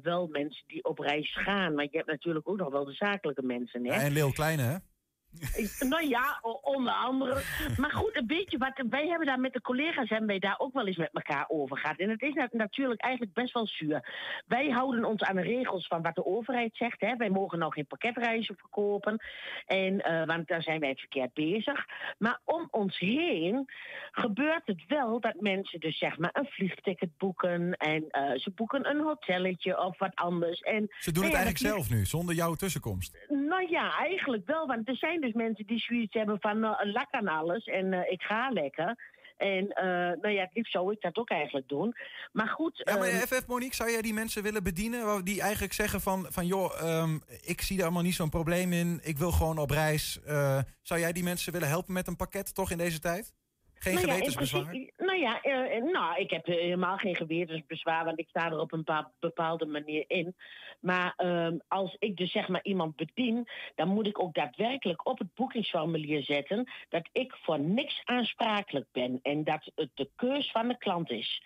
wel 0.03 0.27
mensen 0.27 0.65
die 0.67 0.85
op 0.85 0.99
reis 0.99 1.37
gaan, 1.37 1.75
maar 1.75 1.85
je 1.85 1.97
hebt 1.97 2.09
natuurlijk 2.09 2.49
ook 2.49 2.57
nog 2.57 2.71
wel 2.71 2.85
de 2.85 2.93
zakelijke 2.93 3.43
mensen. 3.43 3.87
Hè? 3.87 3.93
En 3.93 4.13
Leeuw 4.13 4.31
Kleine, 4.31 4.63
hè? 4.63 4.77
Nou 5.81 6.09
ja, 6.09 6.39
onder 6.63 6.93
andere. 6.93 7.43
Maar 7.77 7.91
goed, 7.91 8.17
een 8.17 8.27
beetje 8.27 8.59
wat. 8.59 8.83
Wij 8.91 9.07
hebben 9.07 9.27
daar 9.27 9.41
met 9.41 9.53
de 9.53 9.61
collega's 9.61 10.09
hebben 10.09 10.29
wij 10.29 10.39
daar 10.39 10.59
ook 10.59 10.73
wel 10.73 10.87
eens 10.87 10.97
met 10.97 11.11
elkaar 11.13 11.45
over 11.49 11.79
gehad. 11.79 11.99
En 11.99 12.11
het 12.11 12.23
is 12.23 12.35
nat- 12.35 12.53
natuurlijk 12.53 13.01
eigenlijk 13.01 13.35
best 13.35 13.53
wel 13.53 13.67
zuur. 13.67 14.09
Wij 14.47 14.69
houden 14.71 15.05
ons 15.05 15.23
aan 15.23 15.37
de 15.37 15.43
regels 15.43 15.87
van 15.87 16.03
wat 16.03 16.15
de 16.15 16.25
overheid 16.25 16.77
zegt. 16.77 17.01
Hè. 17.01 17.17
Wij 17.17 17.31
mogen 17.31 17.59
nou 17.59 17.73
geen 17.73 17.87
pakketreizen 17.87 18.57
verkopen. 18.57 19.23
En, 19.67 20.01
eh, 20.01 20.27
want 20.27 20.49
daar 20.49 20.63
zijn 20.63 20.81
wij 20.81 20.95
verkeerd 20.95 21.33
bezig. 21.35 21.85
Maar 22.19 22.41
om 22.45 22.69
ons 22.71 22.99
heen 22.99 23.65
gebeurt 24.11 24.63
het 24.67 24.85
wel 24.89 25.21
dat 25.21 25.41
mensen 25.41 25.81
dus 25.81 25.99
zeg 25.99 26.19
maar 26.19 26.31
een 26.33 26.47
vliegticket 26.51 27.17
boeken. 27.19 27.73
En 27.73 28.05
eh, 28.11 28.39
ze 28.39 28.51
boeken 28.55 28.89
een 28.91 29.01
hotelletje 29.01 29.79
of 29.85 29.99
wat 29.99 30.15
anders. 30.15 30.61
En, 30.61 30.87
Ze 30.99 31.13
doen 31.13 31.23
nou 31.23 31.35
het 31.35 31.43
ja, 31.43 31.45
eigenlijk 31.45 31.75
zelf 31.75 31.91
nu, 31.91 32.05
zonder 32.05 32.35
jouw 32.35 32.55
tussenkomst. 32.55 33.19
nou 33.29 33.71
ja, 33.71 33.97
eigenlijk 33.99 34.47
wel. 34.47 34.67
Want 34.67 34.89
er 34.89 34.97
zijn 34.97 35.21
dus 35.25 35.33
mensen 35.33 35.67
die 35.67 35.79
zoiets 35.79 36.15
hebben 36.15 36.41
van 36.41 36.65
uh, 36.65 36.79
lak 36.83 37.11
aan 37.11 37.29
alles 37.29 37.65
en 37.65 37.93
eh, 37.93 38.13
ik 38.13 38.23
ga 38.23 38.51
lekker. 38.51 39.13
En 39.37 39.69
eh, 39.69 39.87
nou 40.21 40.29
ja, 40.29 40.43
het 40.43 40.55
liefst 40.55 40.73
zou 40.73 40.93
ik 40.93 41.01
dat 41.01 41.17
ook 41.17 41.31
eigenlijk 41.31 41.69
doen. 41.69 41.95
Maar 42.33 42.49
goed. 42.49 42.83
Ja, 42.85 42.97
maar 42.97 43.09
ehm, 43.09 43.27
FF 43.27 43.47
Monique, 43.47 43.75
zou 43.75 43.91
jij 43.91 44.03
die 44.03 44.15
mensen 44.15 44.43
willen 44.43 44.63
bedienen? 44.63 45.25
Die 45.25 45.41
eigenlijk 45.41 45.73
zeggen 45.73 46.01
van, 46.01 46.27
van 46.29 46.47
joh, 46.47 46.81
ehm, 46.81 47.19
ik 47.43 47.61
zie 47.61 47.77
daar 47.77 47.85
allemaal 47.85 48.03
niet 48.03 48.15
zo'n 48.15 48.29
probleem 48.29 48.73
in. 48.73 49.01
Ik 49.03 49.19
wil 49.19 49.31
gewoon 49.31 49.59
op 49.59 49.71
reis. 49.71 50.21
Eh, 50.23 50.59
zou 50.83 51.01
jij 51.01 51.13
die 51.13 51.23
mensen 51.23 51.53
willen 51.53 51.69
helpen 51.69 51.93
met 51.93 52.07
een 52.07 52.17
pakket 52.17 52.55
toch 52.55 52.71
in 52.71 52.79
deze 52.79 52.99
tijd? 52.99 53.33
Geen 53.75 53.95
nou 53.95 54.07
ja, 54.07 54.13
in 54.13 54.19
gewetensbezwaar? 54.19 54.75
Nou 55.19 55.27
ja, 55.27 55.43
eh, 55.43 55.77
eh, 55.77 55.85
nou, 55.85 56.21
ik 56.21 56.31
heb 56.31 56.47
helemaal 56.47 56.97
geen 56.97 57.17
gewetensbezwaar, 57.17 58.05
want 58.05 58.19
ik 58.19 58.29
sta 58.29 58.47
er 58.47 58.59
op 58.59 58.73
een 58.73 58.85
pa- 58.85 59.13
bepaalde 59.19 59.67
manier 59.67 60.05
in. 60.07 60.37
Maar 60.81 61.13
ehm, 61.17 61.59
als 61.69 61.97
ik 61.99 62.17
dus 62.17 62.33
zeg 62.33 62.49
maar 62.49 62.63
iemand 62.63 62.97
bedien, 62.97 63.49
dan 63.75 63.89
moet 63.89 64.07
ik 64.07 64.21
ook 64.21 64.35
daadwerkelijk 64.35 65.07
op 65.09 65.19
het 65.19 65.35
boekingsformulier 65.35 66.23
zetten 66.23 66.71
dat 66.89 67.09
ik 67.13 67.37
voor 67.43 67.61
niks 67.61 68.01
aansprakelijk 68.05 68.87
ben 68.93 69.19
en 69.23 69.45
dat 69.45 69.71
het 69.75 69.91
de 69.95 70.11
keus 70.17 70.51
van 70.51 70.69
de 70.69 70.79
klant 70.79 71.11
is. 71.11 71.43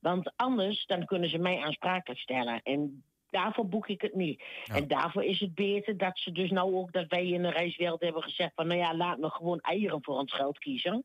Want 0.00 0.32
anders 0.36 0.86
dan 0.86 1.04
kunnen 1.04 1.28
ze 1.28 1.38
mij 1.38 1.60
aansprakelijk 1.60 2.20
stellen. 2.20 2.62
En 2.62 3.04
daarvoor 3.32 3.68
boek 3.68 3.88
ik 3.88 4.00
het 4.00 4.14
niet. 4.14 4.42
En 4.72 4.88
daarvoor 4.88 5.24
is 5.24 5.40
het 5.40 5.54
beter 5.54 5.96
dat 5.96 6.18
ze 6.18 6.32
dus 6.32 6.50
nou 6.50 6.74
ook 6.74 6.92
dat 6.92 7.06
wij 7.08 7.26
in 7.26 7.42
de 7.42 7.50
reiswereld 7.50 8.00
hebben 8.00 8.22
gezegd 8.22 8.52
van 8.54 8.66
nou 8.66 8.80
ja, 8.80 8.96
laat 8.96 9.18
me 9.18 9.30
gewoon 9.30 9.60
eieren 9.60 10.02
voor 10.02 10.18
ons 10.18 10.32
geld 10.32 10.58
kiezen. 10.58 11.04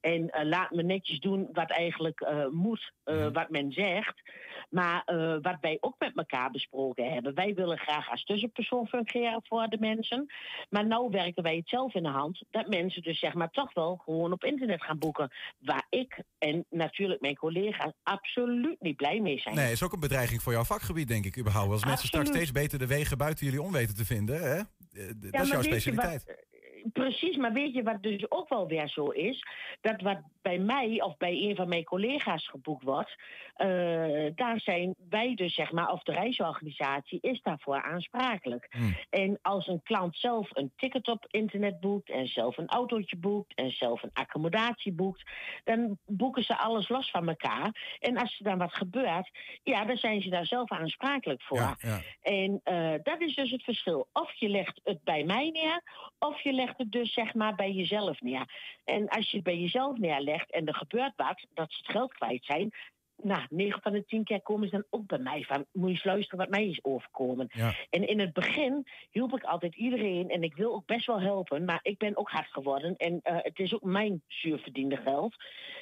En 0.00 0.30
eh, 0.30 0.44
laat 0.44 0.70
me 0.70 0.82
netjes 0.82 1.20
doen 1.20 1.48
wat 1.52 1.70
eigenlijk 1.70 2.20
eh, 2.20 2.46
moet, 2.46 2.92
eh, 3.04 3.26
wat 3.32 3.50
men 3.50 3.72
zegt. 3.72 4.22
Maar 4.70 5.02
wat 5.42 5.56
wij 5.60 5.78
ook 5.80 5.94
met 5.98 6.16
elkaar 6.16 6.50
besproken 6.50 7.12
hebben, 7.12 7.34
wij 7.34 7.54
willen 7.54 7.78
graag 7.78 8.10
als 8.10 8.24
tussenpersoon 8.24 8.86
fungeren 8.86 9.40
voor 9.44 9.66
de 9.68 9.76
mensen. 9.80 10.32
Maar 10.70 10.86
nou 10.86 11.10
werken 11.10 11.42
wij 11.42 11.56
het 11.56 11.68
zelf 11.68 11.94
in 11.94 12.02
de 12.02 12.08
hand 12.08 12.42
dat 12.50 12.68
mensen 12.68 13.02
dus 13.02 13.18
zeg 13.18 13.34
maar 13.34 13.50
toch 13.50 13.74
wel 13.74 13.96
gewoon 13.96 14.32
op 14.32 14.44
internet 14.44 14.82
gaan 14.82 14.98
boeken. 14.98 15.30
Waar 15.58 15.86
ik 15.90 16.22
en 16.38 16.64
natuurlijk 16.70 17.20
mijn 17.20 17.36
collega's 17.36 17.92
absoluut 18.02 18.80
niet 18.80 18.96
blij 18.96 19.20
mee 19.20 19.38
zijn. 19.38 19.54
Nee, 19.54 19.72
is 19.72 19.82
ook 19.82 19.92
een 19.92 20.00
bedreiging 20.00 20.42
voor 20.42 20.52
jouw 20.52 20.64
vakgebied, 20.64 21.08
denk 21.08 21.24
ik, 21.24 21.38
überhaupt. 21.38 21.51
Als 21.54 21.84
mensen 21.84 22.08
straks 22.08 22.28
steeds 22.28 22.52
beter 22.52 22.78
de 22.78 22.86
wegen 22.86 23.18
buiten 23.18 23.44
jullie 23.44 23.62
om 23.62 23.72
weten 23.72 23.94
te 23.96 24.04
vinden, 24.04 24.40
hè? 24.40 24.56
Eh, 24.56 24.64
dat 25.14 25.42
is 25.42 25.48
jouw 25.48 25.62
specialiteit. 25.62 26.24
Precies, 26.92 27.36
maar 27.36 27.52
weet 27.52 27.74
je 27.74 27.82
wat 27.82 28.02
dus 28.02 28.30
ook 28.30 28.48
wel 28.48 28.66
weer 28.66 28.88
zo 28.88 29.04
is? 29.08 29.46
Dat 29.80 30.00
wat 30.00 30.20
bij 30.42 30.58
mij 30.58 31.02
of 31.02 31.16
bij 31.16 31.32
een 31.32 31.56
van 31.56 31.68
mijn 31.68 31.84
collega's 31.84 32.48
geboekt 32.48 32.82
wordt, 32.82 33.16
eh, 33.54 34.26
daar 34.34 34.60
zijn 34.60 34.94
wij 35.08 35.34
dus, 35.34 35.54
zeg 35.54 35.72
maar, 35.72 35.92
of 35.92 36.02
de 36.02 36.12
reisorganisatie 36.12 37.18
is 37.20 37.42
daarvoor 37.42 37.82
aansprakelijk. 37.82 38.68
En 39.10 39.38
als 39.42 39.66
een 39.66 39.82
klant 39.82 40.16
zelf 40.16 40.48
een 40.52 40.72
ticket 40.76 41.08
op 41.08 41.26
internet 41.30 41.80
boekt 41.80 42.10
en 42.10 42.26
zelf 42.26 42.56
een 42.56 42.68
autootje 42.68 43.16
boekt 43.16 43.54
en 43.54 43.70
zelf 43.70 44.02
een 44.02 44.12
accommodatie 44.12 44.92
boekt, 44.92 45.22
dan 45.64 45.98
boeken 46.06 46.44
ze 46.44 46.58
alles 46.58 46.88
los 46.88 47.10
van 47.10 47.28
elkaar. 47.28 47.96
En 48.00 48.16
als 48.16 48.38
er 48.38 48.44
dan 48.44 48.58
wat 48.58 48.74
gebeurt, 48.74 49.30
ja, 49.62 49.84
dan 49.84 49.96
zijn 49.96 50.22
ze 50.22 50.28
daar 50.28 50.46
zelf 50.46 50.70
aansprakelijk 50.70 51.42
voor. 51.42 51.58
Ja, 51.58 51.76
ja. 51.78 52.00
En 52.22 52.60
eh, 52.64 52.94
dat 53.02 53.20
is 53.20 53.34
dus 53.34 53.50
het 53.50 53.62
verschil. 53.62 54.08
Of 54.12 54.32
je 54.34 54.48
legt 54.48 54.80
het 54.84 55.04
bij 55.04 55.24
mij 55.24 55.48
neer, 55.50 55.82
of 56.18 56.40
je 56.40 56.52
legt 56.52 56.71
het 56.78 56.92
dus 56.92 57.12
zeg 57.12 57.34
maar 57.34 57.54
bij 57.54 57.72
jezelf 57.72 58.20
neer. 58.20 58.78
En 58.84 59.08
als 59.08 59.30
je 59.30 59.36
het 59.36 59.46
bij 59.46 59.58
jezelf 59.58 59.98
neerlegt 59.98 60.50
en 60.50 60.66
er 60.66 60.74
gebeurt 60.74 61.12
wat, 61.16 61.46
dat 61.54 61.70
ze 61.72 61.76
het 61.76 61.90
geld 61.90 62.14
kwijt 62.14 62.44
zijn. 62.44 62.72
Nou, 63.22 63.42
9 63.50 63.82
van 63.82 63.92
de 63.92 64.04
10 64.04 64.24
keer 64.24 64.42
komen 64.42 64.68
ze 64.68 64.74
dan 64.74 64.84
ook 64.90 65.06
bij 65.06 65.18
mij 65.18 65.42
van, 65.42 65.64
moet 65.72 65.88
je 65.88 65.94
eens 65.94 66.04
luisteren 66.04 66.38
wat 66.38 66.48
mij 66.48 66.66
is 66.66 66.78
overkomen. 66.84 67.48
Ja. 67.52 67.74
En 67.90 68.08
in 68.08 68.20
het 68.20 68.32
begin 68.32 68.86
hielp 69.10 69.32
ik 69.36 69.42
altijd 69.42 69.74
iedereen 69.76 70.28
en 70.30 70.42
ik 70.42 70.54
wil 70.56 70.74
ook 70.74 70.86
best 70.86 71.06
wel 71.06 71.20
helpen, 71.20 71.64
maar 71.64 71.80
ik 71.82 71.98
ben 71.98 72.16
ook 72.16 72.30
hard 72.30 72.48
geworden 72.50 72.96
en 72.96 73.20
eh, 73.22 73.36
het 73.38 73.58
is 73.58 73.74
ook 73.74 73.82
mijn 73.82 74.22
zuurverdiende 74.26 74.96
geld. 74.96 75.34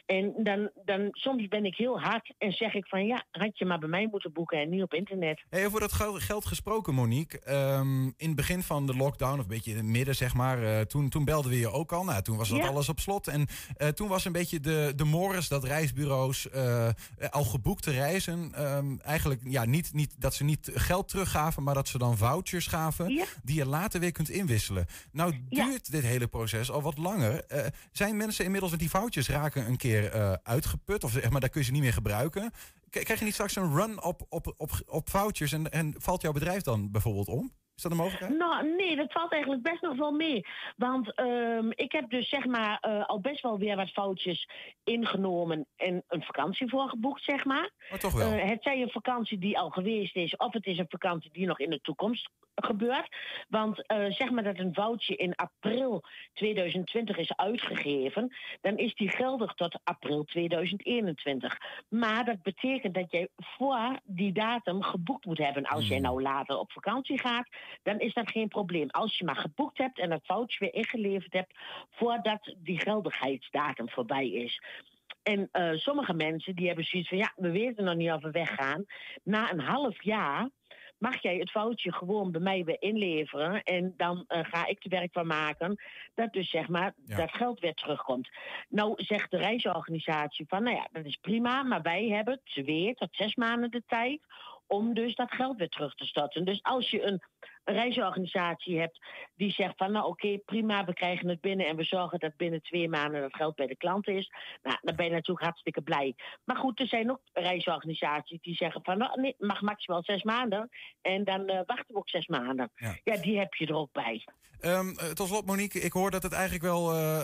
En 0.06 0.34
dan, 0.36 0.70
dan 0.84 1.08
soms 1.10 1.48
ben 1.48 1.64
ik 1.64 1.76
heel 1.76 2.00
hard 2.00 2.32
en 2.38 2.52
zeg 2.52 2.74
ik 2.74 2.86
van 2.86 3.06
ja, 3.06 3.24
had 3.30 3.58
je 3.58 3.64
maar 3.64 3.78
bij 3.78 3.88
mij 3.88 4.08
moeten 4.10 4.32
boeken 4.32 4.58
en 4.58 4.68
niet 4.68 4.82
op 4.82 4.94
internet. 4.94 5.42
Hey, 5.50 5.66
over 5.66 5.80
dat 5.80 5.92
geld, 5.92 6.44
gesproken, 6.46 6.94
Monique. 6.94 7.40
Ehm, 7.40 8.04
in 8.04 8.26
het 8.26 8.36
begin 8.36 8.62
van 8.62 8.86
de 8.86 8.96
lockdown, 8.96 9.32
of 9.38 9.42
een 9.42 9.46
beetje 9.48 9.70
in 9.70 9.76
het 9.76 9.86
midden, 9.86 10.14
zeg 10.14 10.34
maar. 10.34 10.62
eh, 10.62 10.80
toen, 10.80 11.08
toen 11.08 11.24
belden 11.24 11.50
we 11.50 11.58
je 11.58 11.70
ook 11.72 11.92
al. 11.92 12.04
Nou, 12.04 12.22
toen 12.22 12.36
was 12.36 12.48
dat 12.48 12.58
Ja. 12.58 12.68
alles 12.68 12.88
op 12.88 12.98
slot. 12.98 13.28
En 13.28 13.46
eh, 13.76 13.88
toen 13.88 14.08
was 14.08 14.24
een 14.24 14.32
beetje 14.32 14.60
de, 14.60 14.92
de 14.96 15.04
mores 15.04 15.48
dat 15.48 15.64
reisbureaus 15.64 16.48
al 17.30 17.44
geboekte 17.44 17.90
reizen. 17.90 18.54
ehm, 18.54 18.96
eigenlijk 18.98 19.40
ja, 19.44 19.64
niet, 19.64 19.92
niet 19.92 20.14
dat 20.18 20.34
ze 20.34 20.44
niet 20.44 20.70
geld 20.74 21.08
teruggaven, 21.08 21.62
maar 21.62 21.74
dat 21.74 21.88
ze 21.88 21.98
dan 21.98 22.16
vouchers 22.16 22.66
gaven. 22.66 23.12
Die 23.42 23.56
je 23.56 23.66
later 23.66 24.00
weer 24.00 24.12
kunt 24.12 24.28
inwisselen. 24.30 24.86
Nou 25.12 25.34
duurt 25.48 25.90
dit 25.90 26.02
hele 26.02 26.26
proces 26.26 26.70
al 26.70 26.82
wat 26.82 26.98
langer. 26.98 27.44
Eh, 27.44 27.66
zijn 27.92 28.16
mensen 28.16 28.44
inmiddels 28.44 28.70
met 28.70 28.80
die 28.80 28.90
vouchers 28.90 29.28
raken 29.28 29.66
een 29.66 29.76
keer 29.76 30.10
eh, 30.10 30.32
uitgeput? 30.42 31.04
Of 31.04 31.12
zeg 31.12 31.30
maar, 31.30 31.40
daar 31.40 31.50
kun 31.50 31.60
je 31.60 31.66
ze 31.66 31.72
niet 31.72 31.82
meer 31.82 31.92
gebruiken. 31.92 32.50
K- 32.90 33.04
Krijg 33.04 33.18
je 33.18 33.24
niet 33.24 33.34
straks 33.34 33.56
een 33.56 33.74
run 33.74 34.02
op, 34.02 34.26
op, 34.28 34.54
op, 34.56 34.70
op 34.86 35.10
vouchers 35.10 35.52
en, 35.52 35.70
en 35.70 35.94
valt 35.98 36.22
jouw 36.22 36.32
bedrijf 36.32 36.62
dan 36.62 36.90
bijvoorbeeld 36.90 37.28
om? 37.28 37.52
Is 37.80 37.88
dat 37.88 37.98
een 37.98 38.04
mogelijkheid? 38.04 38.38
Nou, 38.38 38.76
nee, 38.76 38.96
dat 38.96 39.12
valt 39.12 39.32
eigenlijk 39.32 39.62
best 39.62 39.82
nog 39.82 39.96
wel 39.96 40.12
mee. 40.12 40.46
Want 40.76 41.14
ehm, 41.14 41.70
ik 41.70 41.92
heb 41.92 42.10
dus 42.10 42.28
zeg 42.28 42.46
maar 42.46 42.78
eh, 42.80 43.06
al 43.06 43.20
best 43.20 43.42
wel 43.42 43.58
weer 43.58 43.76
wat 43.76 43.90
foutjes 43.90 44.48
ingenomen 44.84 45.66
en 45.76 46.04
een 46.08 46.22
vakantie 46.22 46.68
voor 46.68 46.88
geboekt, 46.88 47.24
zeg 47.24 47.44
maar. 47.44 47.70
Maar 47.90 47.98
toch 47.98 48.12
wel. 48.12 48.32
Eh, 48.32 48.48
het 48.48 48.62
zij 48.62 48.82
een 48.82 48.90
vakantie 48.90 49.38
die 49.38 49.58
al 49.58 49.70
geweest 49.70 50.16
is, 50.16 50.36
of 50.36 50.52
het 50.52 50.66
is 50.66 50.78
een 50.78 50.88
vakantie 50.88 51.30
die 51.32 51.46
nog 51.46 51.58
in 51.58 51.70
de 51.70 51.80
toekomst 51.80 52.30
gebeurt. 52.54 53.16
Want 53.48 53.86
eh, 53.86 54.10
zeg 54.10 54.30
maar 54.30 54.42
dat 54.42 54.58
een 54.58 54.74
voucher 54.74 55.18
in 55.18 55.34
april 55.34 56.02
2020 56.32 57.16
is 57.16 57.36
uitgegeven, 57.36 58.36
dan 58.60 58.76
is 58.76 58.94
die 58.94 59.10
geldig 59.10 59.54
tot 59.54 59.78
april 59.84 60.24
2021. 60.24 61.56
Maar 61.88 62.24
dat 62.24 62.42
betekent 62.42 62.94
dat 62.94 63.10
jij 63.10 63.28
voor 63.36 64.00
die 64.04 64.32
datum 64.32 64.82
geboekt 64.82 65.24
moet 65.24 65.38
hebben. 65.38 65.66
Als 65.66 65.88
jij 65.88 65.98
nou 65.98 66.22
later 66.22 66.58
op 66.58 66.72
vakantie 66.72 67.18
gaat, 67.18 67.48
dan 67.82 67.98
is 67.98 68.14
dat 68.14 68.30
geen 68.30 68.48
probleem. 68.48 68.90
Als 68.90 69.18
je 69.18 69.24
maar 69.24 69.36
geboekt 69.36 69.78
hebt 69.78 69.98
en 69.98 70.10
dat 70.10 70.26
voucher 70.26 70.58
weer 70.60 70.74
ingeleverd 70.74 71.32
hebt 71.32 71.54
voordat 71.90 72.54
die 72.58 72.80
geldigheidsdatum 72.80 73.88
voorbij 73.88 74.28
is. 74.28 74.62
En 75.22 75.48
eh, 75.52 75.72
sommige 75.74 76.14
mensen 76.14 76.54
die 76.54 76.66
hebben 76.66 76.84
zoiets 76.84 77.08
van, 77.08 77.18
ja, 77.18 77.32
we 77.36 77.50
weten 77.50 77.84
nog 77.84 77.94
niet 77.94 78.10
of 78.10 78.22
we 78.22 78.30
weggaan. 78.30 78.84
Na 79.22 79.52
een 79.52 79.60
half 79.60 80.02
jaar 80.02 80.48
mag 80.98 81.22
jij 81.22 81.36
het 81.36 81.50
foutje 81.50 81.92
gewoon 81.92 82.30
bij 82.32 82.40
mij 82.40 82.64
weer 82.64 82.82
inleveren. 82.82 83.62
En 83.62 83.94
dan 83.96 84.24
eh, 84.26 84.44
ga 84.44 84.66
ik 84.66 84.84
er 84.84 84.90
werk 84.90 85.12
van 85.12 85.26
maken 85.26 85.82
dat 86.14 86.32
dus 86.32 86.50
zeg 86.50 86.68
maar 86.68 86.94
Ja. 87.04 87.16
dat 87.16 87.30
geld 87.32 87.60
weer 87.60 87.74
terugkomt. 87.74 88.28
Nou 88.68 88.92
zegt 88.96 89.30
de 89.30 89.36
reisorganisatie 89.36 90.46
van, 90.48 90.62
nou 90.62 90.76
ja, 90.76 90.88
dat 90.92 91.04
is 91.04 91.16
prima, 91.16 91.62
maar 91.62 91.82
wij 91.82 92.08
hebben 92.08 92.40
twee 92.44 92.94
tot 92.94 93.08
zes 93.16 93.34
maanden 93.34 93.70
de 93.70 93.82
tijd 93.86 94.20
om 94.66 94.94
dus 94.94 95.14
dat 95.14 95.32
geld 95.32 95.58
weer 95.58 95.68
terug 95.68 95.94
te 95.94 96.06
storten. 96.06 96.44
Dus 96.44 96.62
als 96.62 96.90
je 96.90 97.02
een 97.02 97.22
reisorganisatie 97.72 98.80
hebt 98.80 98.98
die 99.34 99.52
zegt 99.52 99.76
van, 99.76 99.92
nou 99.92 100.06
oké, 100.06 100.38
prima, 100.38 100.84
we 100.84 100.92
krijgen 100.92 101.28
het 101.28 101.40
binnen 101.40 101.66
en 101.66 101.76
we 101.76 101.84
zorgen 101.84 102.18
dat 102.18 102.36
binnen 102.36 102.62
twee 102.62 102.88
maanden 102.88 103.20
dat 103.20 103.34
geld 103.34 103.54
bij 103.54 103.66
de 103.66 103.76
klant 103.76 104.08
is, 104.08 104.32
nou, 104.62 104.76
dan 104.82 104.96
ben 104.96 105.04
je 105.04 105.12
natuurlijk 105.12 105.44
hartstikke 105.46 105.82
blij. 105.82 106.14
Maar 106.44 106.56
goed, 106.56 106.80
er 106.80 106.86
zijn 106.86 107.10
ook 107.10 107.20
reisorganisaties 107.32 108.40
die 108.40 108.54
zeggen 108.54 108.80
van, 108.82 108.98
nou 108.98 109.20
nee, 109.20 109.34
mag 109.38 109.60
maximaal 109.60 110.02
zes 110.02 110.22
maanden 110.22 110.68
en 111.00 111.24
dan 111.24 111.46
eh, 111.46 111.60
wachten 111.66 111.94
we 111.94 111.96
ook 111.96 112.08
zes 112.08 112.26
maanden. 112.26 112.70
Ja. 112.74 113.16
die 113.16 113.38
heb 113.38 113.54
je 113.54 113.66
er 113.66 113.74
ook 113.74 113.92
bij. 113.92 114.24
Ehm, 114.60 114.88
eh, 114.88 115.08
tot 115.10 115.28
slot, 115.28 115.46
Monique, 115.46 115.80
ik 115.80 115.92
hoor 115.92 116.10
dat 116.10 116.22
het 116.22 116.32
eigenlijk 116.32 116.64
wel, 116.64 116.92
eh, 116.92 117.20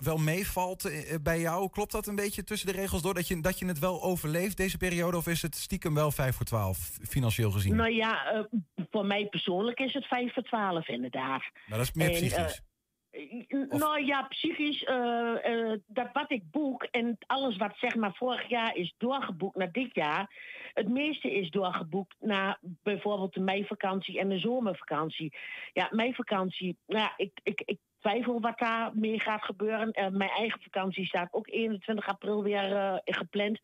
wel 0.00 0.16
meevalt 0.16 0.90
bij 1.22 1.40
jou. 1.40 1.70
Klopt 1.70 1.92
dat 1.92 2.06
een 2.06 2.14
beetje 2.14 2.44
tussen 2.44 2.72
de 2.72 2.80
regels 2.80 3.02
door 3.02 3.14
dat 3.14 3.28
je, 3.28 3.40
dat 3.40 3.58
je 3.58 3.66
het 3.66 3.78
wel 3.78 4.02
overleeft 4.02 4.56
deze 4.56 4.76
periode? 4.76 5.16
Of 5.16 5.26
is 5.26 5.42
het 5.42 5.56
stiekem 5.56 5.94
wel 5.94 6.10
5 6.10 6.36
voor 6.36 6.46
12 6.46 6.98
financieel 7.08 7.50
gezien? 7.50 7.76
Nou 7.76 7.90
ja, 7.90 8.46
voor 8.90 9.06
mij 9.06 9.26
persoonlijk 9.26 9.77
is 9.80 9.94
het 9.94 10.06
vijf 10.06 10.32
voor 10.32 10.42
twaalf 10.42 10.88
inderdaad. 10.88 11.42
Maar 11.66 11.78
dat 11.78 11.86
is 11.86 11.92
meer 11.92 12.06
En, 12.06 12.12
psychisch. 12.12 12.62
eh, 13.10 13.78
Nou 13.80 14.04
ja, 14.04 14.22
psychisch, 14.22 14.84
eh, 14.84 15.44
eh, 15.44 15.78
dat 15.86 16.08
wat 16.12 16.30
ik 16.30 16.50
boek 16.50 16.82
en 16.82 17.16
alles 17.26 17.56
wat 17.56 17.76
zeg 17.76 17.94
maar 17.94 18.14
vorig 18.14 18.48
jaar 18.48 18.76
is 18.76 18.94
doorgeboekt 18.98 19.56
naar 19.56 19.72
dit 19.72 19.94
jaar, 19.94 20.34
het 20.74 20.88
meeste 20.88 21.32
is 21.34 21.50
doorgeboekt 21.50 22.14
naar 22.20 22.58
bijvoorbeeld 22.62 23.34
de 23.34 23.40
meivakantie 23.40 24.18
en 24.18 24.28
de 24.28 24.38
zomervakantie. 24.38 25.36
Ja, 25.72 25.88
meivakantie, 25.90 26.76
nou 26.86 27.00
ja, 27.02 27.12
ik, 27.16 27.40
ik, 27.42 27.62
ik 27.64 27.78
twijfel 27.98 28.40
wat 28.40 28.58
daar 28.58 28.90
mee 28.94 29.20
gaat 29.20 29.44
gebeuren. 29.44 29.90
Eh, 29.90 30.08
mijn 30.08 30.30
eigen 30.30 30.60
vakantie 30.62 31.06
staat 31.06 31.32
ook 31.32 31.48
21 31.48 32.06
april 32.06 32.42
weer 32.42 32.76
eh, 32.76 32.96
gepland. 33.04 33.58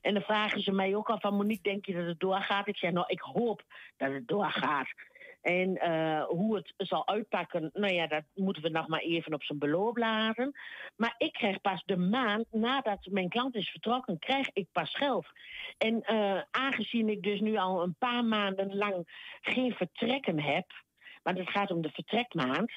En 0.00 0.14
dan 0.14 0.22
vragen 0.22 0.60
ze 0.60 0.72
mij 0.72 0.94
ook 0.94 1.08
al 1.08 1.20
van 1.20 1.34
Monique, 1.36 1.62
denk 1.70 1.86
je 1.86 1.94
dat 1.94 2.06
het 2.06 2.20
doorgaat? 2.20 2.68
Ik 2.68 2.76
zeg, 2.76 2.90
nou, 2.90 3.06
ik 3.08 3.20
hoop 3.20 3.62
dat 3.96 4.12
het 4.12 4.28
doorgaat. 4.28 4.88
En 5.40 5.76
eh, 5.76 6.22
hoe 6.24 6.56
het 6.56 6.72
zal 6.76 7.08
uitpakken, 7.08 7.70
nou 7.72 7.92
ja, 7.92 8.06
dat 8.06 8.22
moeten 8.34 8.62
we 8.62 8.68
nog 8.68 8.88
maar 8.88 9.00
even 9.00 9.34
op 9.34 9.42
zijn 9.42 9.58
beloop 9.58 9.96
laten. 9.96 10.52
Maar 10.96 11.14
ik 11.18 11.32
krijg 11.32 11.60
pas 11.60 11.82
de 11.86 11.96
maand 11.96 12.46
nadat 12.50 13.06
mijn 13.10 13.28
klant 13.28 13.54
is 13.54 13.70
vertrokken, 13.70 14.18
krijg 14.18 14.50
ik 14.52 14.66
pas 14.72 14.94
geld. 14.94 15.26
En 15.78 16.02
eh, 16.02 16.42
aangezien 16.50 17.08
ik 17.08 17.22
dus 17.22 17.40
nu 17.40 17.56
al 17.56 17.82
een 17.82 17.96
paar 17.98 18.24
maanden 18.24 18.76
lang 18.76 19.04
geen 19.40 19.72
vertrekken 19.72 20.40
heb, 20.40 20.66
maar 21.22 21.34
het 21.34 21.50
gaat 21.50 21.70
om 21.70 21.82
de 21.82 21.90
vertrekmaand. 21.90 22.72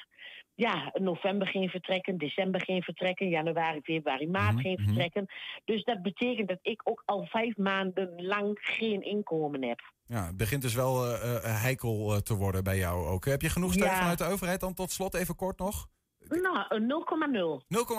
Ja, 0.56 0.90
november 0.92 1.46
geen 1.46 1.68
vertrekken, 1.68 2.18
december 2.18 2.60
geen 2.64 2.82
vertrekken, 2.82 3.28
januari, 3.28 3.80
februari, 3.82 4.28
maart 4.28 4.60
geen 4.60 4.78
vertrekken. 4.78 5.26
Dus 5.64 5.84
dat 5.84 6.02
betekent 6.02 6.48
dat 6.48 6.58
ik 6.62 6.80
ook 6.84 7.02
al 7.04 7.26
vijf 7.26 7.56
maanden 7.56 8.12
lang 8.16 8.58
geen 8.60 9.02
inkomen 9.02 9.64
heb. 9.64 9.92
Ja, 10.06 10.26
het 10.26 10.36
begint 10.36 10.62
dus 10.62 10.74
wel 10.74 11.06
eh, 11.06 11.36
eh, 11.36 11.60
heikel 11.62 12.12
eh, 12.14 12.18
te 12.18 12.34
worden 12.34 12.64
bij 12.64 12.76
jou 12.76 13.06
ook. 13.06 13.24
Heb 13.24 13.42
je 13.42 13.48
genoeg 13.48 13.72
steun 13.72 13.88
Ja. 13.88 13.96
vanuit 13.98 14.18
de 14.18 14.24
overheid 14.24 14.60
dan 14.60 14.74
tot 14.74 14.90
slot 14.92 15.14
even 15.14 15.36
kort 15.36 15.58
nog? 15.58 15.88
0,0. 16.28 16.40
Nou, 16.42 16.64
een 16.68 16.88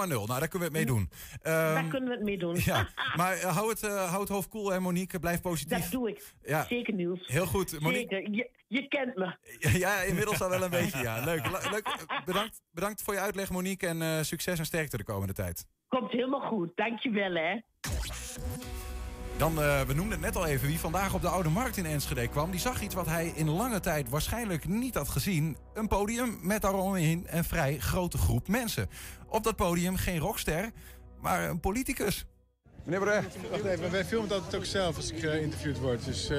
0,0. 0.08 0.26
Nou, 0.26 0.28
daar 0.28 0.48
kunnen 0.48 0.72
we 0.72 0.78
het 0.78 0.86
mee 0.86 0.86
doen. 0.86 1.10
Ehm, 1.42 1.74
Daar 1.74 1.88
kunnen 1.88 2.10
we 2.10 2.16
het 2.16 2.24
mee 2.24 2.38
doen. 2.38 2.56
Ja, 2.64 2.88
maar 3.16 3.34
eh, 3.38 3.56
hou, 3.56 3.70
het, 3.70 3.84
eh, 3.84 4.10
hou 4.10 4.20
het 4.20 4.30
hoofd 4.30 4.48
koel 4.50 4.74
en 4.74 4.82
Monique, 4.82 5.20
blijf 5.20 5.42
positief. 5.42 5.78
Dat 5.82 5.92
doe 5.92 6.10
ik. 6.10 6.34
Ja. 6.42 6.66
Zeker 6.66 6.94
Niels. 6.94 7.28
Heel 7.28 7.46
goed, 7.46 7.80
Monique. 7.80 8.16
Zeker. 8.16 8.32
Je, 8.34 8.50
je 8.68 8.88
kent 8.88 9.16
me. 9.16 9.36
Ja, 9.80 10.02
inmiddels 10.02 10.42
al 10.42 10.50
wel 10.50 10.64
een 10.64 10.70
beetje, 10.70 10.98
ja. 11.02 11.24
Leuk. 11.24 11.46
Le- 11.52 11.70
leuk. 11.72 12.06
Bedankt, 12.26 12.62
bedankt 12.72 13.02
voor 13.02 13.14
je 13.14 13.20
uitleg, 13.20 13.50
Monique. 13.50 13.88
En 13.88 14.02
eh, 14.02 14.22
succes 14.22 14.60
en 14.60 14.66
sterkte 14.66 14.98
de 14.98 15.04
komende 15.04 15.34
tijd. 15.34 15.66
Komt 15.88 16.12
helemaal 16.12 16.48
goed. 16.48 16.72
Dankjewel 16.76 17.34
hè. 17.34 17.60
Dan, 19.38 19.62
eh, 19.62 19.82
we 19.82 19.94
noemden 19.94 20.12
het 20.12 20.22
net 20.22 20.36
al 20.36 20.46
even, 20.46 20.68
wie 20.68 20.80
vandaag 20.80 21.14
op 21.14 21.22
de 21.22 21.28
Oude 21.28 21.50
Markt 21.50 21.78
in 21.78 21.86
Enschede 21.86 22.28
kwam... 22.28 22.52
die 22.52 22.60
zag 22.60 22.82
iets 22.82 22.96
wat 22.96 23.06
hij 23.06 23.32
in 23.36 23.50
lange 23.50 23.80
tijd 23.80 24.10
waarschijnlijk 24.10 24.68
niet 24.68 24.96
had 24.96 25.10
gezien. 25.10 25.58
Een 25.74 25.88
podium 25.88 26.38
met 26.42 26.62
daaromheen 26.62 27.28
een 27.30 27.44
vrij 27.44 27.78
grote 27.80 28.18
groep 28.18 28.48
mensen. 28.48 28.90
Op 29.28 29.44
dat 29.44 29.56
podium 29.56 29.96
geen 29.96 30.20
rockster, 30.20 30.72
maar 31.22 31.50
een 31.50 31.60
politicus. 31.60 32.26
Meneer 32.84 33.00
Brecht. 33.00 33.36
Wacht 33.52 33.64
even, 33.64 33.92
wij 33.92 34.06
filmen 34.06 34.28
het 34.28 34.38
altijd 34.38 34.56
ook 34.56 34.66
zelf 34.66 34.96
als 34.96 35.12
ik 35.12 35.20
geïnterviewd 35.20 35.80
word. 35.80 36.06
Dus, 36.06 36.30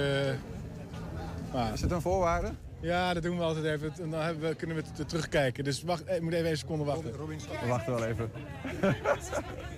Is 1.73 1.81
het 1.81 1.91
een 1.91 2.01
voorwaarde? 2.01 2.53
Ja, 2.81 3.15
dat 3.15 3.23
doen 3.23 3.37
we 3.37 3.43
altijd 3.43 3.65
even. 3.65 3.93
En 4.03 4.11
dan 4.11 4.39
we, 4.39 4.55
kunnen 4.55 4.77
we 4.77 4.83
het 4.89 4.99
er 4.99 5.07
terugkijken. 5.07 5.65
Dus 5.65 5.83
wacht, 5.83 6.11
ik 6.11 6.23
moet 6.23 6.33
even 6.33 6.51
een 6.51 6.57
seconde 6.57 6.85
wachten. 6.85 7.13
We 7.13 7.67
wachten 7.67 7.95
wel 7.95 8.05
even. 8.05 8.31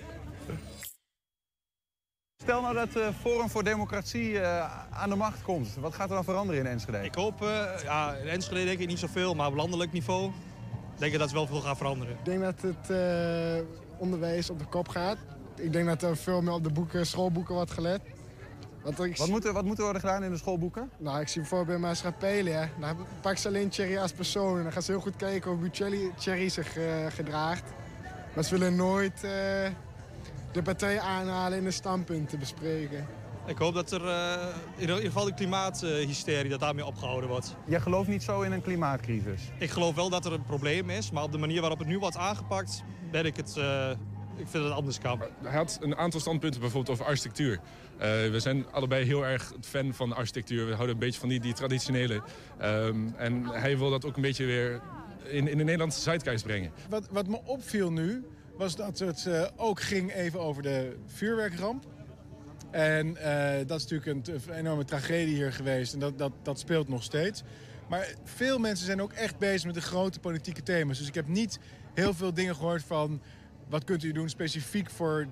Stel 2.43 2.61
nou 2.61 2.73
dat 2.73 2.95
eh 2.95 3.07
Forum 3.21 3.49
voor 3.49 3.63
Democratie 3.63 4.39
eh, 4.39 4.71
aan 4.89 5.09
de 5.09 5.15
macht 5.15 5.41
komt. 5.41 5.75
Wat 5.79 5.93
gaat 5.93 6.09
er 6.09 6.15
dan 6.15 6.23
veranderen 6.23 6.61
in 6.61 6.67
Enschede? 6.67 7.03
Ik 7.03 7.15
hoop, 7.15 7.41
eh, 7.41 7.65
ja, 7.83 8.13
in 8.13 8.27
Enschede 8.27 8.65
denk 8.65 8.79
ik 8.79 8.87
niet 8.87 8.99
zoveel, 8.99 9.35
maar 9.35 9.47
op 9.47 9.55
landelijk 9.55 9.91
niveau 9.91 10.31
denk 10.97 11.13
ik 11.13 11.19
dat 11.19 11.31
wel 11.31 11.47
veel 11.47 11.61
gaat 11.61 11.77
veranderen. 11.77 12.13
Ik 12.13 12.25
denk 12.25 12.41
dat 12.41 12.61
het 12.61 12.89
eh, 12.89 13.63
onderwijs 13.97 14.49
op 14.49 14.59
de 14.59 14.65
kop 14.65 14.87
gaat. 14.87 15.17
Ik 15.55 15.73
denk 15.73 15.87
dat 15.87 16.01
er 16.01 16.17
veel 16.17 16.41
meer 16.41 16.53
op 16.53 16.63
de 16.63 16.71
boeken, 16.71 17.05
schoolboeken 17.05 17.55
wordt 17.55 17.71
gelet. 17.71 18.01
Want 18.83 19.03
ik... 19.03 19.17
Wat, 19.17 19.27
moet 19.27 19.45
er, 19.45 19.53
wat 19.53 19.65
moet 19.65 19.77
er 19.77 19.83
worden 19.83 20.01
gedaan 20.01 20.23
in 20.23 20.31
de 20.31 20.37
schoolboeken? 20.37 20.89
Nou, 20.97 21.19
ik 21.19 21.27
zie 21.27 21.41
bijvoorbeeld 21.41 21.79
bij 21.79 21.87
maatschappij, 21.87 22.43
hè. 22.43 22.65
Dan 22.79 22.97
pak 23.21 23.37
ze 23.37 23.47
alleen 23.47 23.69
Thierry 23.69 23.97
als 23.97 24.11
persoon. 24.11 24.57
En 24.57 24.63
dan 24.63 24.71
gaan 24.71 24.81
ze 24.81 24.91
heel 24.91 25.01
goed 25.01 25.15
kijken 25.15 25.51
hoe 25.51 25.69
Thierry, 25.69 26.11
Thierry 26.17 26.49
zich 26.49 26.77
eh, 26.77 26.85
gedraagt. 27.09 27.63
Maar 28.33 28.43
ze 28.43 28.57
willen 28.57 28.75
nooit 28.75 29.23
eh, 29.23 29.31
de 30.51 30.61
partij 30.61 30.99
aanhalen 30.99 31.57
en 31.57 31.63
de 31.63 31.71
standpunten 31.71 32.39
bespreken. 32.39 33.07
Ik 33.45 33.57
hoop 33.57 33.73
dat 33.73 33.91
er 33.91 34.07
eh, 34.07 34.47
in 34.75 34.81
ieder 34.81 34.97
geval 34.97 35.25
de 35.25 35.33
klimaathysterie, 35.33 36.49
dat 36.49 36.59
daarmee 36.59 36.85
opgehouden 36.85 37.29
wordt. 37.29 37.55
Jij 37.65 37.79
gelooft 37.79 38.07
niet 38.07 38.23
zo 38.23 38.41
in 38.41 38.51
een 38.51 38.61
klimaatcrisis? 38.61 39.41
Ik 39.57 39.69
geloof 39.69 39.95
wel 39.95 40.09
dat 40.09 40.25
er 40.25 40.33
een 40.33 40.43
probleem 40.43 40.89
is, 40.89 41.11
maar 41.11 41.23
op 41.23 41.31
de 41.31 41.37
manier 41.37 41.59
waarop 41.59 41.79
het 41.79 41.87
nu 41.87 41.99
wordt 41.99 42.17
aangepakt, 42.17 42.83
ben 43.11 43.25
ik 43.25 43.35
het, 43.35 43.57
eh, 43.57 43.89
ik 44.35 44.47
vind 44.47 44.53
dat 44.53 44.63
het 44.63 44.73
anders 44.73 44.99
kan. 44.99 45.21
Hij 45.43 45.57
had 45.57 45.77
een 45.81 45.95
aantal 45.95 46.19
standpunten 46.19 46.59
bijvoorbeeld 46.61 46.93
over 46.93 47.05
architectuur. 47.05 47.59
Eh, 47.97 48.09
we 48.09 48.39
zijn 48.39 48.65
allebei 48.71 49.05
heel 49.05 49.25
erg 49.25 49.53
fan 49.61 49.93
van 49.93 50.13
architectuur. 50.13 50.65
We 50.65 50.73
houden 50.73 50.93
een 50.93 51.01
beetje 51.01 51.19
van 51.19 51.29
die, 51.29 51.39
die 51.39 51.53
traditionele. 51.53 52.21
Ehm, 52.57 53.07
en 53.17 53.45
hij 53.45 53.77
wil 53.77 53.89
dat 53.89 54.05
ook 54.05 54.15
een 54.15 54.21
beetje 54.21 54.45
weer 54.45 54.81
in, 55.23 55.47
in 55.47 55.57
de 55.57 55.63
Nederlandse 55.63 56.01
zeitgeist 56.01 56.43
brengen. 56.43 56.71
Wat, 56.89 57.07
wat 57.11 57.27
me 57.27 57.39
opviel 57.45 57.91
nu, 57.91 58.25
was 58.59 58.75
dat 58.75 58.99
het 58.99 59.25
eh, 59.25 59.45
ook 59.55 59.81
ging 59.81 60.13
even 60.13 60.39
over 60.39 60.63
de 60.63 60.97
vuurwerkramp. 61.05 61.85
En 62.71 63.17
eh, 63.17 63.67
dat 63.67 63.79
is 63.79 63.87
natuurlijk 63.87 64.27
een, 64.27 64.53
enorme 64.53 64.85
tragedie 64.85 65.35
hier 65.35 65.53
geweest. 65.53 65.93
En 65.93 65.99
dat, 65.99 66.17
dat, 66.17 66.31
dat 66.41 66.59
speelt 66.59 66.87
nog 66.87 67.03
steeds. 67.03 67.43
Maar 67.89 68.13
veel 68.23 68.57
mensen 68.57 68.85
zijn 68.85 69.01
ook 69.01 69.13
echt 69.13 69.37
bezig 69.37 69.65
met 69.65 69.73
de 69.73 69.81
grote 69.81 70.19
politieke 70.19 70.63
thema's. 70.63 70.97
Dus 70.97 71.07
ik 71.07 71.15
heb 71.15 71.27
niet 71.27 71.59
heel 71.93 72.13
veel 72.13 72.33
dingen 72.33 72.55
gehoord 72.55 72.83
van... 72.83 73.21
wat 73.69 73.83
kunt 73.83 74.03
u 74.03 74.11
doen 74.11 74.29
specifiek 74.29 74.89
voor, 74.89 75.27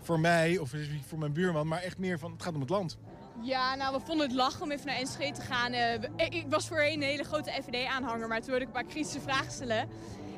voor 0.00 0.20
mij 0.20 0.58
of 0.58 0.68
specifiek 0.68 1.04
voor 1.04 1.18
mijn 1.18 1.32
buurman. 1.32 1.66
Maar 1.66 1.82
echt 1.82 1.98
meer 1.98 2.18
van, 2.18 2.32
het 2.32 2.42
gaat 2.42 2.54
om 2.54 2.60
het 2.60 2.70
land. 2.70 2.98
Ja, 3.42 3.74
nou, 3.74 3.96
we 3.96 4.06
vonden 4.06 4.26
het 4.26 4.36
lachen 4.36 4.62
om 4.62 4.70
even 4.70 4.86
naar 4.86 4.96
Enschede 4.96 5.38
te 5.38 5.42
gaan. 5.42 5.72
Eh, 5.72 6.02
ik, 6.16 6.44
was 6.48 6.68
voorheen 6.68 7.02
een 7.02 7.08
hele 7.08 7.24
grote 7.24 7.50
FVD-aanhanger, 7.50 8.28
maar 8.28 8.38
toen 8.38 8.50
wilde 8.50 8.60
ik 8.60 8.66
een 8.66 8.82
paar 8.82 8.92
kritische 8.92 9.20
vragen 9.20 9.52
stellen. 9.52 9.88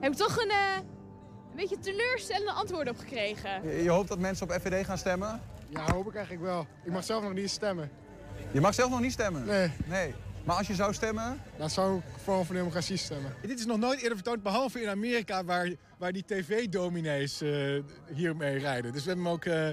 Heb 0.00 0.12
ik 0.12 0.18
toch 0.18 0.36
een 0.36 0.50
beetje 1.60 1.78
teleurstellende 1.78 2.52
antwoorden 2.52 2.92
op 2.92 2.98
gekregen. 2.98 3.62
Je, 3.62 3.82
je 3.82 3.90
hoopt 3.90 4.08
dat 4.08 4.18
mensen 4.18 4.50
op 4.50 4.60
FVD 4.60 4.84
gaan 4.86 4.98
stemmen? 4.98 5.40
Ja, 5.68 5.92
hoop 5.92 6.06
ik 6.06 6.14
eigenlijk 6.14 6.44
wel. 6.44 6.66
Ik 6.84 6.92
mag 6.92 7.04
zelf 7.04 7.22
nog 7.22 7.32
niet 7.32 7.50
stemmen. 7.50 7.90
Je 8.52 8.60
mag 8.60 8.74
zelf 8.74 8.90
nog 8.90 9.00
niet 9.00 9.12
stemmen? 9.12 9.44
Nee. 9.44 9.70
Nee. 9.86 10.14
Maar 10.44 10.56
als 10.56 10.66
je 10.66 10.74
zou 10.74 10.94
stemmen? 10.94 11.42
Dan 11.56 11.70
zou 11.70 11.96
ik 11.96 12.02
Forum 12.22 12.44
voor 12.44 12.54
Democratie 12.54 12.96
stemmen. 12.96 13.34
Dit 13.42 13.58
is 13.58 13.66
nog 13.66 13.78
nooit 13.78 14.00
eerder 14.00 14.16
vertoond, 14.16 14.42
behalve 14.42 14.82
in 14.82 14.88
Amerika... 14.88 15.44
waar, 15.44 15.70
waar 15.98 16.12
die 16.12 16.24
tv-dominees 16.26 17.40
eh, 17.40 17.82
hiermee 18.14 18.58
rijden. 18.58 18.92
Dus 18.92 19.02
we 19.04 19.08
hebben 19.08 19.26
hem 19.26 19.34
ook 19.34 19.44
eh, 19.44 19.68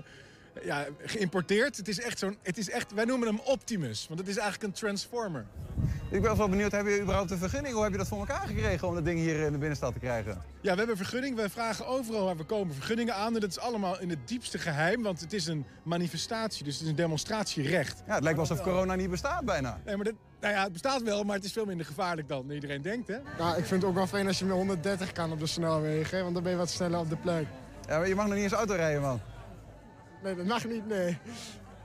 ja, 0.64 0.86
geïmporteerd. 1.02 1.78
Het 1.78 1.88
is 1.88 2.00
echt 2.00 2.20
zo'n, 2.20 2.38
het 2.42 2.58
is 2.58 2.70
echt, 2.70 2.94
wij 2.94 3.06
noemen 3.06 3.28
hem 3.28 3.40
Optimus, 3.40 4.08
want 4.08 4.20
het 4.20 4.30
is 4.30 4.38
eigenlijk 4.38 4.64
een 4.64 4.80
transformer. 4.80 5.46
Ik 6.12 6.22
ben 6.22 6.38
wel 6.38 6.50
benieuwd, 6.50 6.72
heb 6.72 6.86
je 6.86 7.02
überhaupt 7.02 7.32
een 7.32 7.38
vergunning? 7.38 7.74
Hoe 7.74 7.84
heb 7.84 7.92
je 7.92 7.98
dat 7.98 8.08
voor 8.08 8.20
elkaar 8.20 8.48
gekregen 8.48 8.88
om 8.88 8.96
dat 8.96 9.06
ding 9.06 9.20
hier 9.20 9.40
in 9.40 9.52
de 9.52 9.58
binnenstad 9.58 9.94
te 9.94 10.00
krijgen? 10.00 10.32
Ja, 10.62 10.72
we 10.72 10.78
hebben 10.78 10.90
een 10.90 10.98
vergunning. 10.98 11.36
We 11.36 11.50
vragen 11.50 11.88
overal 11.88 12.26
waar 12.26 12.38
we 12.38 12.44
komen 12.44 12.76
vergunningen 12.76 13.16
aan. 13.16 13.34
En 13.36 13.40
dat 13.40 13.50
is 13.50 13.60
allemaal 13.60 14.00
in 14.00 14.10
het 14.10 14.28
diepste 14.28 14.58
geheim, 14.58 15.04
want 15.04 15.20
het 15.20 15.34
is 15.34 15.48
een 15.48 15.66
manifestatie. 15.84 16.64
Dus 16.64 16.74
het 16.74 16.84
is 16.84 16.90
een 16.90 16.96
demonstratierecht. 16.96 18.04
Ja, 18.08 18.14
het 18.14 18.24
lijkt 18.24 18.40
wel 18.40 18.50
alsof 18.50 18.66
corona 18.66 18.96
niet 18.96 19.10
bestaat 19.10 19.46
bijna. 19.46 19.80
Nee, 19.86 19.96
maar 19.96 20.06
dat, 20.06 20.14
nou 20.40 20.54
ja, 20.54 20.64
het 20.64 20.72
bestaat 20.72 21.02
wel, 21.02 21.24
maar 21.24 21.36
het 21.36 21.46
is 21.46 21.52
veel 21.52 21.66
minder 21.66 21.86
gevaarlijk 21.86 22.28
dan 22.28 22.52
iedereen 22.52 22.82
denkt, 22.82 23.08
hè? 23.08 23.18
Nou, 23.38 23.58
ik 23.58 23.66
vind 23.66 23.82
het 23.82 23.90
ook 23.90 23.96
wel 23.96 24.08
fijn 24.08 24.28
als 24.28 24.40
je 24.40 24.46
met 24.46 24.56
130 24.56 25.12
kan 25.12 25.32
op 25.32 25.40
de 25.40 25.48
snelwegen, 25.48 26.18
hè, 26.18 26.24
want 26.24 26.34
dan 26.34 26.44
ben 26.44 26.52
je 26.52 26.58
wat 26.58 26.70
sneller 26.70 27.00
op 27.00 27.10
de 27.10 27.18
plek. 27.18 27.46
Ja, 27.88 27.98
maar 27.98 28.08
je 28.08 28.16
mag 28.16 28.26
nog 28.26 28.34
niet 28.36 28.44
eens 28.44 28.54
auto 28.54 28.74
rijden, 28.74 29.02
man. 29.02 29.22
Nee, 30.24 30.36
dat 30.36 30.46
mag 30.46 30.66
niet, 30.66 30.88
nee. 30.88 31.18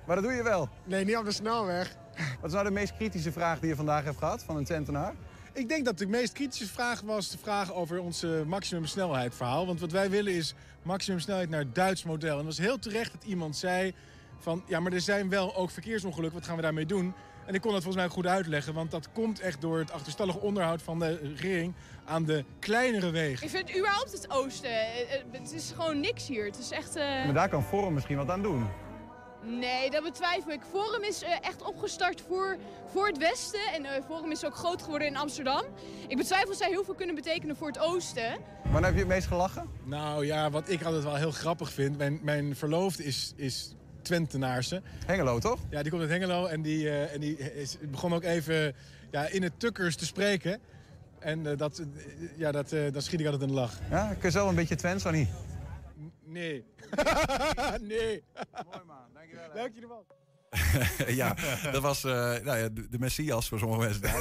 Maar 0.06 0.16
dat 0.16 0.24
doe 0.24 0.34
je 0.34 0.42
wel? 0.42 0.68
Nee, 0.84 1.04
niet 1.04 1.16
op 1.16 1.24
de 1.24 1.32
snelweg. 1.32 1.96
Wat 2.40 2.50
is 2.50 2.52
nou 2.52 2.64
de 2.64 2.70
meest 2.70 2.96
kritische 2.96 3.32
vraag 3.32 3.60
die 3.60 3.68
je 3.68 3.76
vandaag 3.76 4.04
hebt 4.04 4.18
gehad 4.18 4.42
van 4.42 4.56
een 4.56 4.64
Twentenaar? 4.64 5.14
Ik 5.52 5.68
denk 5.68 5.84
dat 5.84 5.98
de 5.98 6.06
meest 6.06 6.32
kritische 6.32 6.66
vraag 6.66 7.00
was 7.00 7.30
de 7.30 7.38
vraag 7.38 7.72
over 7.72 8.00
onze 8.00 8.44
maximumsnelheid 8.46 9.34
verhaal. 9.34 9.66
Want 9.66 9.80
wat 9.80 9.92
wij 9.92 10.10
willen 10.10 10.34
is 10.34 10.54
maximumsnelheid 10.82 11.48
naar 11.48 11.60
het 11.60 11.74
Duits 11.74 12.04
model. 12.04 12.30
En 12.30 12.36
het 12.36 12.46
was 12.46 12.58
heel 12.58 12.78
terecht 12.78 13.12
dat 13.12 13.24
iemand 13.24 13.56
zei 13.56 13.94
van... 14.38 14.62
ja, 14.66 14.80
maar 14.80 14.92
er 14.92 15.00
zijn 15.00 15.28
wel 15.28 15.56
ook 15.56 15.70
verkeersongelukken, 15.70 16.38
wat 16.38 16.48
gaan 16.48 16.56
we 16.56 16.62
daarmee 16.62 16.86
doen? 16.86 17.14
En 17.46 17.54
ik 17.54 17.60
kon 17.60 17.72
dat 17.72 17.82
volgens 17.82 18.04
mij 18.04 18.12
goed 18.12 18.26
uitleggen, 18.26 18.74
want 18.74 18.90
dat 18.90 19.12
komt 19.12 19.40
echt 19.40 19.60
door 19.60 19.78
het 19.78 19.92
achterstallig 19.92 20.36
onderhoud 20.36 20.82
van 20.82 20.98
de 20.98 21.16
regering 21.22 21.74
aan 22.04 22.24
de 22.24 22.44
kleinere 22.58 23.10
wegen. 23.10 23.44
Ik 23.44 23.50
vind 23.50 23.76
überhaupt 23.76 24.12
het 24.12 24.30
oosten, 24.30 24.70
eh, 24.70 25.14
eh, 25.14 25.22
het 25.30 25.52
is 25.52 25.72
gewoon 25.76 26.00
niks 26.00 26.28
hier. 26.28 26.44
Het 26.44 26.58
is 26.58 26.70
echt... 26.70 26.96
eh, 26.96 27.04
Maar 27.04 27.32
daar 27.34 27.48
kan 27.48 27.62
Forum 27.64 27.92
misschien 27.94 28.16
wat 28.16 28.28
aan 28.30 28.42
doen. 28.42 28.66
Nee, 29.44 29.90
dat 29.90 30.02
betwijfel 30.02 30.50
ik. 30.52 30.60
Forum 30.70 31.02
is 31.02 31.22
echt 31.40 31.62
opgestart 31.62 32.20
voor, 32.28 32.56
voor 32.92 33.06
het 33.06 33.18
Westen. 33.18 33.60
En 33.72 34.02
Forum 34.04 34.30
is 34.30 34.44
ook 34.44 34.54
groot 34.56 34.82
geworden 34.82 35.08
in 35.08 35.16
Amsterdam. 35.16 35.62
Ik 36.08 36.16
betwijfel 36.16 36.50
of 36.50 36.56
zij 36.56 36.68
heel 36.68 36.84
veel 36.84 36.94
kunnen 36.94 37.14
betekenen 37.14 37.56
voor 37.56 37.66
het 37.66 37.78
Oosten. 37.78 38.38
Wanneer 38.62 38.84
heb 38.84 38.92
je 38.92 38.98
het 38.98 39.08
meest 39.08 39.26
gelachen? 39.26 39.68
Nou 39.84 40.26
ja, 40.26 40.50
wat 40.50 40.68
ik 40.68 40.82
altijd 40.82 41.04
wel 41.04 41.14
heel 41.14 41.30
grappig 41.30 41.72
vind. 41.72 41.98
Mijn, 41.98 42.18
mijn 42.22 42.56
verloofde 42.56 43.04
is, 43.04 43.32
is 43.36 43.74
Twentenaarse. 44.02 44.82
Hengelo, 45.06 45.38
toch? 45.38 45.58
Ja, 45.70 45.82
die 45.82 45.90
komt 45.90 46.02
uit 46.02 46.10
Hengelo. 46.10 46.46
En 46.46 46.62
die, 46.62 46.88
eh, 46.88 47.14
en 47.14 47.20
die 47.20 47.36
is, 47.36 47.76
begon 47.90 48.14
ook 48.14 48.22
even 48.22 48.74
ja, 49.10 49.26
in 49.26 49.42
het 49.42 49.60
tukkers 49.60 49.96
te 49.96 50.06
spreken. 50.06 50.60
En 51.18 51.46
eh, 51.46 51.56
dat, 51.56 51.78
eh, 51.78 51.86
ja, 52.36 52.52
dat, 52.52 52.68
dan 52.68 53.02
schiet 53.02 53.20
ik 53.20 53.26
altijd 53.26 53.42
in 53.42 53.48
de 53.48 53.54
lach. 53.54 53.78
Ja, 53.90 54.08
kun 54.08 54.18
je 54.22 54.30
zelf 54.30 54.48
een 54.48 54.54
beetje 54.54 54.74
Twents, 54.74 55.06
of 55.06 55.12
niet? 55.12 55.28
Nee. 56.24 56.64
nee. 57.80 58.22
Mooi 58.64 58.84
man, 58.86 58.96
dankjewel. 59.14 59.54
Dank 59.54 59.74
je 59.74 59.88
wel. 59.88 60.06
ja, 61.06 61.36
dat 61.72 61.82
was 61.82 62.04
eh, 62.04 62.12
nou 62.12 62.58
ja, 62.58 62.68
de, 62.68 62.98
Messias 62.98 63.48
voor 63.48 63.58
sommige 63.58 63.80
mensen. 63.80 64.02
daar. 64.02 64.20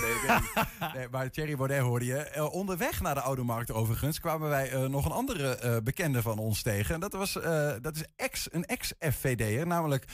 Nee, 0.80 0.90
nee, 0.96 1.08
maar 1.12 1.30
Thierry 1.30 1.56
Baudet 1.56 1.80
hoorde 1.80 2.06
je. 2.06 2.18
Eh, 2.18 2.54
onderweg 2.54 3.02
naar 3.02 3.16
de 3.16 3.22
Oude 3.22 3.44
Markt 3.44 3.72
overigens 3.72 4.20
kwamen 4.20 4.50
wij 4.50 4.72
eh, 4.72 4.86
nog 4.86 5.06
een 5.06 5.12
andere 5.12 5.82
bekende 5.84 6.22
van 6.22 6.38
ons 6.38 6.62
tegen. 6.62 6.94
En 6.94 7.00
dat, 7.00 7.14
was, 7.14 7.34
dat 7.82 7.96
is 7.96 8.04
ex, 8.16 8.48
een 8.52 8.66
ex-FVD'er. 8.66 9.68
Namelijk, 9.68 10.06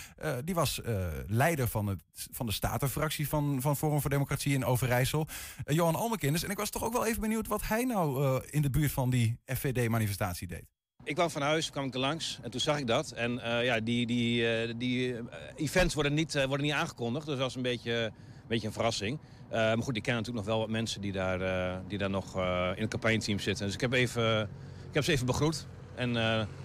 die 0.43 0.55
was 0.55 0.81
leider 1.27 1.67
van, 1.67 1.87
het, 1.87 2.03
van 2.31 2.45
de 2.45 2.51
statenfractie 2.51 3.27
van, 3.27 3.61
van 3.61 3.77
Forum 3.77 4.01
voor 4.01 4.09
Democratie 4.09 4.53
in 4.53 4.65
Overijssel. 4.65 5.27
Johan 5.63 5.95
Almekinders. 5.95 6.43
En 6.43 6.49
ik 6.49 6.57
was 6.57 6.69
toch 6.69 6.83
ook 6.83 6.93
wel 6.93 7.05
even 7.05 7.21
benieuwd 7.21 7.47
wat 7.47 7.67
hij 7.67 7.83
nou 7.83 8.41
in 8.49 8.61
de 8.61 8.69
buurt 8.69 8.91
van 8.91 9.09
die 9.09 9.39
FVD-manifestatie 9.45 10.47
deed. 10.47 10.76
Ik 11.07 11.15
kwam 11.15 11.29
van 11.29 11.41
huis, 11.41 11.69
kwam 11.69 11.85
ik 11.85 11.93
er 11.93 11.99
langs 11.99 12.39
en 12.41 12.51
toen 12.51 12.59
zag 12.59 12.79
ik 12.79 12.87
dat. 12.87 13.11
En 13.11 13.39
eh, 13.39 13.65
ja, 13.65 13.79
die, 13.79 14.05
die, 14.05 14.49
eh, 14.49 14.73
die 14.77 15.13
eh, 15.13 15.19
events 15.55 15.93
worden 15.93 16.13
niet, 16.13 16.33
worden 16.33 16.65
niet 16.65 16.75
aangekondigd, 16.75 17.25
dus 17.25 17.35
dat 17.35 17.43
was 17.43 17.55
een 17.55 17.61
beetje, 17.61 17.93
een 17.93 18.47
beetje 18.47 18.67
een 18.67 18.73
verrassing. 18.73 19.19
Maar 19.49 19.81
goed, 19.81 19.95
ik 19.95 20.03
ken 20.03 20.15
natuurlijk 20.15 20.45
nog 20.45 20.55
wel 20.55 20.59
wat 20.59 20.69
mensen 20.69 21.01
die 21.01 21.11
daar, 21.11 21.39
die 21.87 21.97
daar 21.97 22.09
nog 22.09 22.35
in 22.75 22.81
het 22.81 22.89
campagneteam 22.89 23.39
zitten. 23.39 23.65
Dus 23.65 23.73
ik 23.73 23.81
heb, 23.81 23.93
even, 23.93 24.41
ik 24.87 24.93
heb 24.93 25.03
ze 25.03 25.11
even 25.11 25.25
begroet. 25.25 25.67
En 25.95 26.15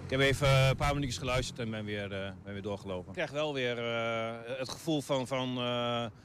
ik 0.03 0.09
heb 0.09 0.19
even 0.19 0.49
een 0.49 0.75
paar 0.75 0.93
minuutjes 0.93 1.17
geluisterd 1.17 1.59
en 1.59 1.69
ben 1.69 1.85
weer, 1.85 2.09
ben 2.43 2.53
weer 2.53 2.61
doorgelopen. 2.61 3.07
Ik 3.07 3.13
krijg 3.13 3.31
wel 3.31 3.53
weer 3.53 3.77
het 4.57 4.69
gevoel 4.69 5.01
van, 5.01 5.27
van, 5.27 5.55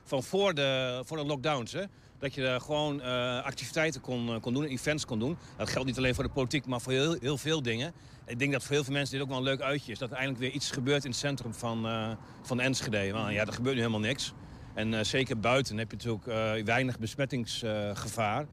van 0.05 0.23
voor, 0.23 0.55
de, 0.55 1.01
voor 1.05 1.16
de 1.16 1.25
lockdowns. 1.25 1.73
Hè? 1.73 1.83
Dat 2.19 2.35
je 2.35 2.59
gewoon 2.62 3.01
eh, 3.01 3.45
activiteiten 3.45 4.01
kon, 4.01 4.29
eh, 4.29 4.41
kon 4.41 4.55
doen, 4.55 4.64
events 4.64 5.05
kon 5.05 5.19
doen. 5.19 5.37
Dat 5.57 5.69
geldt 5.69 5.87
niet 5.87 5.99
alleen 5.99 6.14
voor 6.14 6.25
de 6.25 6.31
politiek, 6.31 6.66
maar 6.66 6.81
voor 6.81 6.93
heel, 6.93 7.16
heel 7.21 7.39
veel 7.39 7.62
dingen. 7.62 7.93
Ik 8.27 8.39
denk 8.39 8.53
dat 8.53 8.62
voor 8.62 8.75
heel 8.75 8.85
veel 8.85 8.93
mensen 8.93 9.12
dit 9.12 9.23
ook 9.23 9.29
wel 9.29 9.39
een 9.39 9.45
leuk 9.45 9.61
uitje 9.61 9.93
is. 9.93 9.99
Dat 9.99 10.11
er 10.11 10.16
eindelijk 10.16 10.41
weer 10.43 10.53
iets 10.53 10.71
gebeurt 10.71 11.05
in 11.05 11.11
het 11.11 11.19
centrum 11.19 11.55
van, 11.55 11.87
eh, 11.87 12.11
van 12.43 12.61
Enschede. 12.61 13.12
Want 13.12 13.33
ja, 13.33 13.47
er 13.47 13.53
gebeurt 13.53 13.75
nu 13.75 13.81
helemaal 13.81 14.01
niks. 14.01 14.33
En 14.75 15.07
zeker 15.07 15.41
buiten 15.41 15.79
heb 15.79 15.91
je 15.91 15.97
natuurlijk 15.97 16.66
weinig 16.66 16.99
besmettingsgevaar. 16.99 18.47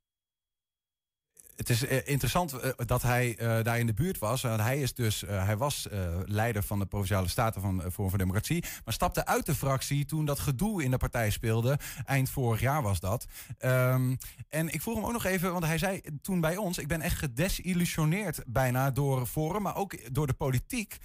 Het 1.55 1.69
is 1.69 1.85
eh, 1.85 1.97
interessant 2.05 2.53
eh, 2.53 2.71
dat 2.85 3.01
hij 3.01 3.37
eh, 3.37 3.63
daar 3.63 3.79
in 3.79 3.85
de 3.85 3.93
buurt 3.93 4.17
was. 4.17 4.41
Want 4.41 4.61
hij, 4.61 4.81
is 4.81 4.93
dus, 4.93 5.23
hij 5.27 5.57
was 5.57 5.87
leider 6.25 6.63
van 6.63 6.79
de 6.79 6.85
Provinciale 6.85 7.27
Staten 7.27 7.61
van 7.61 7.81
Forum 7.91 8.09
voor 8.09 8.17
Democratie. 8.17 8.63
Maar 8.85 8.93
stapte 8.93 9.25
uit 9.25 9.45
de 9.45 9.55
fractie 9.55 10.05
toen 10.05 10.25
dat 10.25 10.39
gedoe 10.39 10.83
in 10.83 10.91
de 10.91 10.97
partij 10.97 11.29
speelde. 11.29 11.79
Eind 12.05 12.29
vorig 12.29 12.59
jaar 12.59 12.81
was 12.81 12.99
dat. 12.99 13.25
Ehm, 13.57 14.15
en 14.49 14.73
ik 14.73 14.81
vroeg 14.81 14.95
hem 14.95 15.05
ook 15.05 15.11
nog 15.11 15.25
even, 15.25 15.51
want 15.51 15.65
hij 15.65 15.77
zei 15.77 16.01
toen 16.21 16.41
bij 16.41 16.57
ons... 16.57 16.77
ik 16.77 16.87
ben 16.87 17.01
echt 17.01 17.17
gedesillusioneerd 17.17 18.43
bijna 18.47 18.91
door 18.91 19.25
Forum, 19.25 19.61
maar 19.61 19.75
ook 19.75 20.13
door 20.13 20.27
de 20.27 20.33
politiek. 20.33 20.97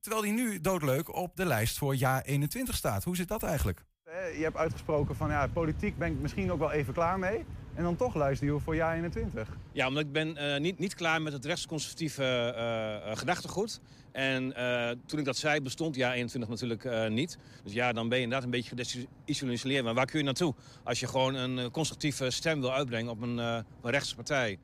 Terwijl 0.00 0.22
hij 0.22 0.32
nu 0.32 0.60
doodleuk 0.60 1.14
op 1.14 1.36
de 1.36 1.46
lijst 1.46 1.78
voor 1.78 1.94
jaar 1.94 2.22
21 2.22 2.76
staat. 2.76 3.04
Hoe 3.04 3.16
zit 3.16 3.28
dat 3.28 3.42
eigenlijk? 3.42 3.84
Eh, 4.08 4.36
Je 4.38 4.42
hebt 4.42 4.56
uitgesproken 4.56 5.16
van 5.16 5.30
ja, 5.30 5.46
politiek 5.46 5.98
ben 5.98 6.12
ik 6.12 6.18
misschien 6.18 6.52
ook 6.52 6.58
wel 6.58 6.70
even 6.72 6.94
klaar 6.94 7.18
mee. 7.18 7.44
En 7.74 7.82
dan 7.82 7.96
toch 7.96 8.14
luister 8.14 8.46
je 8.46 8.60
voor 8.60 8.74
jaar 8.76 8.94
21. 8.94 9.56
Ja, 9.72 9.88
omdat 9.88 10.02
ik 10.02 10.12
ben 10.12 10.36
eh, 10.36 10.60
niet, 10.60 10.78
niet 10.78 10.94
klaar 10.94 11.22
met 11.22 11.32
het 11.32 11.44
rechtsconservatieve 11.44 12.22
eh, 12.24 13.10
eh, 13.10 13.16
gedachtegoed. 13.16 13.80
En 14.12 14.52
eh, 14.54 14.96
toen 15.06 15.18
ik 15.18 15.24
dat 15.24 15.36
zei, 15.36 15.60
bestond 15.60 15.94
jaar 15.94 16.12
21 16.12 16.50
natuurlijk 16.50 16.84
eh, 16.84 17.08
niet. 17.08 17.38
Dus 17.64 17.72
ja, 17.72 17.92
dan 17.92 18.08
ben 18.08 18.18
je 18.18 18.24
inderdaad 18.24 18.44
een 18.46 18.52
beetje 18.52 18.76
gedesillusioneerd. 18.76 19.84
Maar 19.84 19.94
waar 19.94 20.06
kun 20.06 20.18
je 20.18 20.24
naartoe 20.24 20.54
als 20.84 21.00
je 21.00 21.06
gewoon 21.06 21.34
een 21.34 21.70
constructieve 21.70 22.30
stem 22.30 22.60
wil 22.60 22.72
uitbrengen 22.74 23.10
op 23.10 23.22
een, 23.22 23.38
eh, 23.38 23.54
een 23.82 23.90
rechtse 23.90 24.14
partij? 24.14 24.58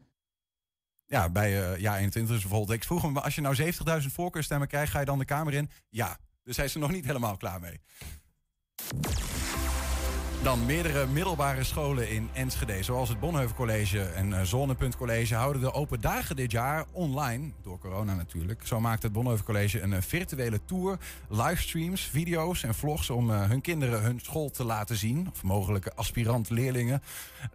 Ja, 1.07 1.31
bij 1.31 1.73
eh 1.73 1.79
jaar 1.81 1.97
21 1.97 2.33
dus 2.35 2.43
bijvoorbeeld. 2.43 2.79
Ik 2.79 2.85
vroeg 2.85 3.03
hem, 3.03 3.17
als 3.17 3.35
je 3.35 3.41
nou 3.41 3.55
70.000 3.55 4.13
voorkeurstemmen 4.13 4.69
krijgt, 4.69 4.93
ga 4.93 4.99
je 4.99 5.05
dan 5.05 5.19
de 5.19 5.25
Kamer 5.25 5.55
in? 5.55 5.71
Ja. 5.89 6.17
Dus 6.43 6.57
hij 6.57 6.65
is 6.65 6.75
er 6.75 6.81
nog 6.81 6.91
niet 6.91 7.07
helemaal 7.07 7.37
klaar 7.37 7.61
mee. 7.61 7.81
Dan 10.45 10.67
meerdere 10.67 11.07
middelbare 11.07 11.65
scholen 11.65 12.11
in 12.11 12.29
Enschede, 12.33 12.83
zoals 12.83 13.09
het 13.09 13.21
Bonheuvel 13.21 13.57
College 13.57 14.03
en 14.03 14.33
eh, 14.33 14.43
Zonnepunt 14.43 14.97
College, 14.97 15.35
houden 15.35 15.63
de 15.63 15.73
open 15.73 16.01
dagen 16.01 16.37
dit 16.37 16.51
jaar 16.51 16.85
online, 16.93 17.51
door 17.63 17.79
corona 17.79 18.15
natuurlijk. 18.15 18.67
Zo 18.67 18.81
maakt 18.81 19.03
het 19.03 19.13
Bonheuvel 19.13 19.45
College 19.45 19.81
een 19.81 19.93
eh, 19.93 20.03
virtuele 20.03 20.65
tour, 20.65 20.99
livestreams, 21.29 22.03
video's 22.03 22.63
en 22.63 22.75
vlogs 22.75 23.11
om 23.11 23.31
eh, 23.31 23.49
hun 23.49 23.61
kinderen 23.61 24.03
hun 24.03 24.21
school 24.21 24.51
te 24.51 24.65
laten 24.65 24.97
zien, 24.97 25.29
of 25.33 25.43
mogelijke 25.43 25.95
aspirant-leerlingen. 25.95 27.03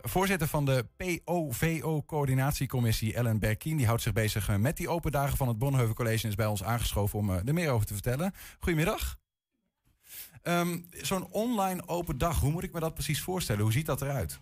Voorzitter 0.02 0.48
van 0.48 0.66
de 0.66 0.86
POVO-coördinatiecommissie, 0.98 3.14
Ellen 3.14 3.40
Berkien, 3.40 3.78
die 3.78 3.88
houdt 3.88 4.02
zich 4.02 4.14
bezig 4.14 4.58
met 4.58 4.78
die 4.78 4.90
open 4.90 5.12
dagen 5.12 5.38
van 5.38 5.48
het 5.48 5.58
Bonheuvel 5.58 5.96
College 5.96 6.24
en 6.24 6.30
is 6.30 6.36
bij 6.36 6.46
ons 6.46 6.64
aangeschoven 6.64 7.20
om 7.20 7.30
er 7.30 7.54
meer 7.54 7.70
over 7.70 7.88
te 7.88 7.94
vertellen. 7.94 8.34
Goedemiddag. 8.60 9.18
Ehm, 10.44 10.78
Zo'n 11.02 11.28
online 11.32 11.88
open 11.88 12.18
dag, 12.18 12.40
hoe 12.40 12.52
moet 12.52 12.64
ik 12.64 12.74
me 12.74 12.80
dat 12.80 12.94
precies 12.94 13.22
voorstellen? 13.22 13.62
Hoe 13.64 13.72
ziet 13.72 13.86
dat 13.86 14.02
eruit? 14.02 14.40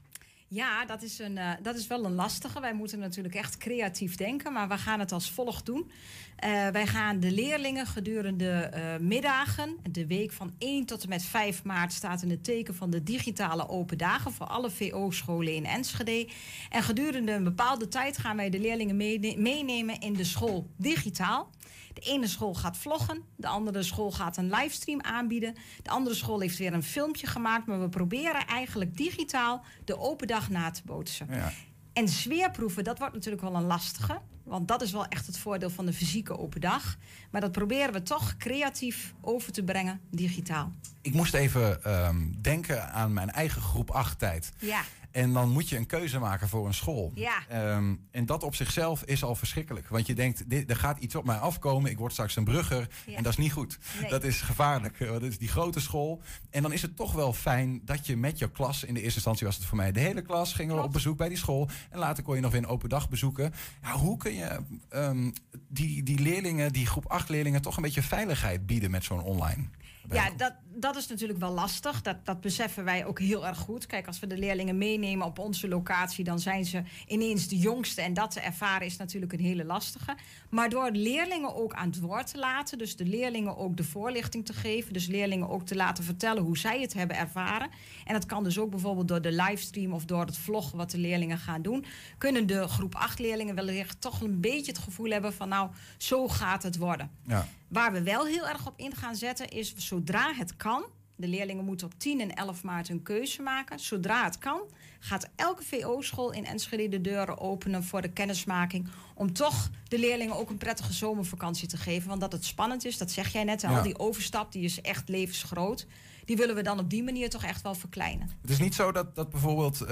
Ja, 0.49 0.85
dat 0.85 1.01
is, 1.01 1.19
een, 1.19 1.37
eh, 1.37 1.51
dat 1.61 1.75
is 1.75 1.87
wel 1.87 2.05
een 2.05 2.13
lastige. 2.13 2.59
Wij 2.59 2.73
moeten 2.73 2.99
natuurlijk 2.99 3.35
echt 3.35 3.57
creatief 3.57 4.15
denken, 4.15 4.53
maar 4.53 4.67
we 4.67 4.77
gaan 4.77 4.99
het 4.99 5.11
als 5.11 5.31
volgt 5.31 5.65
doen. 5.65 5.91
Eh, 6.35 6.67
wij 6.67 6.87
gaan 6.87 7.19
de 7.19 7.31
leerlingen 7.31 7.85
gedurende 7.85 8.49
eh, 8.51 8.97
middagen, 8.99 9.77
de 9.91 10.07
week 10.07 10.31
van 10.31 10.53
1 10.59 10.85
tot 10.85 11.03
en 11.03 11.09
met 11.09 11.23
5 11.23 11.63
maart, 11.63 11.93
staat 11.93 12.21
in 12.21 12.29
het 12.29 12.43
teken 12.43 12.75
van 12.75 12.89
de 12.89 13.03
digitale 13.03 13.69
open 13.69 13.97
dagen 13.97 14.31
voor 14.33 14.45
alle 14.47 14.69
VO-scholen 14.69 15.53
in 15.53 15.65
Enschede. 15.65 16.29
En 16.69 16.83
gedurende 16.83 17.31
een 17.31 17.43
bepaalde 17.43 17.87
tijd 17.87 18.17
gaan 18.17 18.35
wij 18.35 18.49
de 18.49 18.59
leerlingen 18.59 18.97
meene- 18.97 19.35
meenemen 19.37 19.99
in 19.99 20.13
de 20.13 20.23
school 20.23 20.69
digitaal. 20.77 21.49
De 21.97 22.03
ene 22.03 22.27
school 22.27 22.53
gaat 22.53 22.77
vloggen, 22.77 23.21
de 23.35 23.47
andere 23.47 23.83
school 23.83 24.11
gaat 24.11 24.37
een 24.37 24.49
livestream 24.49 25.01
aanbieden. 25.01 25.55
De 25.83 25.89
andere 25.89 26.15
school 26.15 26.39
heeft 26.39 26.57
weer 26.57 26.73
een 26.73 26.83
filmpje 26.83 27.27
gemaakt, 27.27 27.65
maar 27.65 27.81
we 27.81 27.89
proberen 27.89 28.47
eigenlijk 28.47 28.97
digitaal 28.97 29.63
de 29.85 29.99
open 29.99 30.27
dag 30.27 30.49
na 30.49 30.71
te 30.71 30.81
bootsen. 30.85 31.27
Ja. 31.29 31.51
En 31.93 32.07
sfeerproeven, 32.07 32.83
dat 32.83 32.99
wordt 32.99 33.13
natuurlijk 33.13 33.41
wel 33.41 33.55
een 33.55 33.65
lastige. 33.65 34.21
Want 34.43 34.67
dat 34.67 34.81
is 34.81 34.91
wel 34.91 35.05
echt 35.05 35.25
het 35.27 35.37
voordeel 35.37 35.69
van 35.69 35.85
de 35.85 35.93
fysieke 35.93 36.37
open 36.37 36.61
dag. 36.61 36.97
Maar 37.31 37.41
dat 37.41 37.51
proberen 37.51 37.93
we 37.93 38.03
toch 38.03 38.37
creatief 38.37 39.13
over 39.21 39.51
te 39.51 39.63
brengen, 39.63 40.01
digitaal. 40.11 40.71
Ik 41.01 41.13
moest 41.13 41.33
even 41.33 41.83
ehm, 41.83 42.17
denken 42.41 42.91
aan 42.91 43.13
mijn 43.13 43.31
eigen 43.31 43.61
groep 43.61 43.91
8 43.91 44.19
tijd. 44.19 44.51
Ja. 44.59 44.81
En 45.17 45.33
dan 45.33 45.49
moet 45.49 45.69
je 45.69 45.77
een 45.77 45.85
keuze 45.85 46.19
maken 46.19 46.49
voor 46.49 46.65
een 46.65 46.73
school. 46.73 47.11
Ja. 47.15 47.47
Ehm, 47.49 47.95
en 48.11 48.25
dat 48.25 48.43
op 48.43 48.55
zichzelf 48.55 49.03
is 49.03 49.23
al 49.23 49.35
verschrikkelijk. 49.35 49.87
Want 49.87 50.07
je 50.07 50.15
denkt, 50.15 50.49
dit, 50.49 50.69
er 50.69 50.75
gaat 50.75 50.99
iets 50.99 51.15
op 51.15 51.25
mij 51.25 51.35
afkomen. 51.35 51.91
Ik 51.91 51.97
word 51.97 52.11
straks 52.11 52.35
een 52.35 52.43
brugger. 52.43 52.87
Ja. 53.05 53.15
En 53.15 53.23
dat 53.23 53.31
is 53.31 53.37
niet 53.37 53.51
goed. 53.51 53.77
Nee. 54.01 54.09
Dat 54.09 54.23
is 54.23 54.41
gevaarlijk. 54.41 54.99
Dat 54.99 55.23
is 55.23 55.37
die 55.37 55.47
grote 55.47 55.79
school. 55.79 56.21
En 56.49 56.61
dan 56.61 56.73
is 56.73 56.81
het 56.81 56.95
toch 56.95 57.13
wel 57.13 57.33
fijn 57.33 57.81
dat 57.85 58.05
je 58.05 58.17
met 58.17 58.37
je 58.37 58.51
klas... 58.51 58.83
in 58.83 58.93
de 58.93 58.99
eerste 58.99 59.15
instantie 59.15 59.45
was 59.45 59.55
het 59.55 59.65
voor 59.65 59.77
mij 59.77 59.91
de 59.91 59.99
hele 59.99 60.21
klas... 60.21 60.53
gingen 60.53 60.75
we 60.75 60.81
op 60.81 60.91
bezoek 60.91 61.17
bij 61.17 61.29
die 61.29 61.37
school. 61.37 61.69
En 61.89 61.99
later 61.99 62.23
kon 62.23 62.35
je 62.35 62.41
nog 62.41 62.51
weer 62.51 62.61
een 62.61 62.67
open 62.67 62.89
dag 62.89 63.09
bezoeken. 63.09 63.53
Ja, 63.81 63.91
hoe 63.91 64.17
kun 64.17 64.33
je 64.33 64.59
ehm, 64.89 65.31
die, 65.67 66.03
die 66.03 66.19
leerlingen, 66.19 66.73
die 66.73 66.85
groep 66.85 67.05
8 67.05 67.29
leerlingen... 67.29 67.61
toch 67.61 67.75
een 67.75 67.83
beetje 67.83 68.03
veiligheid 68.03 68.65
bieden 68.65 68.91
met 68.91 69.03
zo'n 69.03 69.21
online? 69.21 69.69
Ja, 70.11 70.29
dat, 70.37 70.53
dat 70.65 70.95
is 70.95 71.07
natuurlijk 71.07 71.39
wel 71.39 71.51
lastig. 71.51 72.01
Dat, 72.01 72.25
dat 72.25 72.41
beseffen 72.41 72.83
wij 72.83 73.05
ook 73.05 73.19
heel 73.19 73.47
erg 73.47 73.57
goed. 73.57 73.85
Kijk, 73.85 74.07
als 74.07 74.19
we 74.19 74.27
de 74.27 74.37
leerlingen 74.37 74.77
meenemen 74.77 75.25
op 75.25 75.39
onze 75.39 75.67
locatie, 75.67 76.23
dan 76.23 76.39
zijn 76.39 76.65
ze 76.65 76.83
ineens 77.07 77.47
de 77.47 77.57
jongste. 77.57 78.01
En 78.01 78.13
dat 78.13 78.31
te 78.31 78.39
ervaren 78.39 78.85
is 78.85 78.97
natuurlijk 78.97 79.33
een 79.33 79.39
hele 79.39 79.65
lastige. 79.65 80.15
Maar 80.49 80.69
door 80.69 80.89
leerlingen 80.91 81.55
ook 81.55 81.73
aan 81.73 81.89
het 81.89 81.99
woord 81.99 82.31
te 82.31 82.37
laten, 82.37 82.77
dus 82.77 82.95
de 82.95 83.05
leerlingen 83.05 83.57
ook 83.57 83.77
de 83.77 83.83
voorlichting 83.83 84.45
te 84.45 84.53
geven, 84.53 84.93
dus 84.93 85.07
leerlingen 85.07 85.49
ook 85.49 85.65
te 85.65 85.75
laten 85.75 86.03
vertellen 86.03 86.43
hoe 86.43 86.57
zij 86.57 86.81
het 86.81 86.93
hebben 86.93 87.17
ervaren. 87.17 87.69
En 88.05 88.13
dat 88.13 88.25
kan 88.25 88.43
dus 88.43 88.59
ook 88.59 88.69
bijvoorbeeld 88.69 89.07
door 89.07 89.21
de 89.21 89.31
livestream 89.31 89.93
of 89.93 90.05
door 90.05 90.25
het 90.25 90.37
vlog 90.37 90.71
wat 90.71 90.91
de 90.91 90.97
leerlingen 90.97 91.37
gaan 91.37 91.61
doen. 91.61 91.85
Kunnen 92.17 92.47
de 92.47 92.67
groep 92.67 92.95
8 92.95 93.19
leerlingen 93.19 93.55
wellicht 93.55 94.01
toch 94.01 94.21
een 94.21 94.39
beetje 94.39 94.71
het 94.71 94.81
gevoel 94.81 95.09
hebben 95.09 95.33
van 95.33 95.49
nou, 95.49 95.69
zo 95.97 96.27
gaat 96.27 96.63
het 96.63 96.77
worden. 96.77 97.11
Ja. 97.23 97.47
Waar 97.67 97.91
we 97.91 98.03
wel 98.03 98.25
heel 98.25 98.47
erg 98.47 98.67
op 98.67 98.73
in 98.77 98.95
gaan 98.95 99.15
zetten 99.15 99.49
is 99.49 99.75
zodra 99.75 100.33
het 100.33 100.55
kan. 100.55 100.85
De 101.15 101.27
leerlingen 101.27 101.65
moeten 101.65 101.87
op 101.87 101.99
10 101.99 102.21
en 102.21 102.33
11 102.33 102.63
maart 102.63 102.89
een 102.89 103.03
keuze 103.03 103.41
maken. 103.41 103.79
Zodra 103.79 104.23
het 104.23 104.37
kan, 104.37 104.61
gaat 104.99 105.29
elke 105.35 105.63
VO-school 105.63 106.31
in 106.31 106.45
Enschede 106.45 106.89
de 106.89 107.01
deuren 107.01 107.39
openen 107.39 107.83
voor 107.83 108.01
de 108.01 108.11
kennismaking. 108.11 108.87
Om 109.15 109.33
toch 109.33 109.69
de 109.87 109.99
leerlingen 109.99 110.35
ook 110.35 110.49
een 110.49 110.57
prettige 110.57 110.93
zomervakantie 110.93 111.67
te 111.67 111.77
geven. 111.77 112.09
Want 112.09 112.21
dat 112.21 112.31
het 112.31 112.45
spannend 112.45 112.85
is, 112.85 112.97
dat 112.97 113.11
zeg 113.11 113.31
jij 113.31 113.43
net. 113.43 113.61
Ja. 113.61 113.77
Al 113.77 113.83
die 113.83 113.99
overstap 113.99 114.51
die 114.51 114.63
is 114.63 114.81
echt 114.81 115.09
levensgroot. 115.09 115.87
Die 116.27 116.37
willen 116.37 116.55
we 116.55 116.61
dan 116.61 116.79
op 116.79 116.89
die 116.89 117.03
manier 117.03 117.29
toch 117.29 117.43
echt 117.43 117.61
wel 117.61 117.75
verkleinen. 117.75 118.29
Het 118.41 118.49
is 118.49 118.59
niet 118.59 118.75
zo 118.75 118.91
dat, 118.91 119.15
dat 119.15 119.29
bijvoorbeeld 119.29 119.81
eh, 119.81 119.87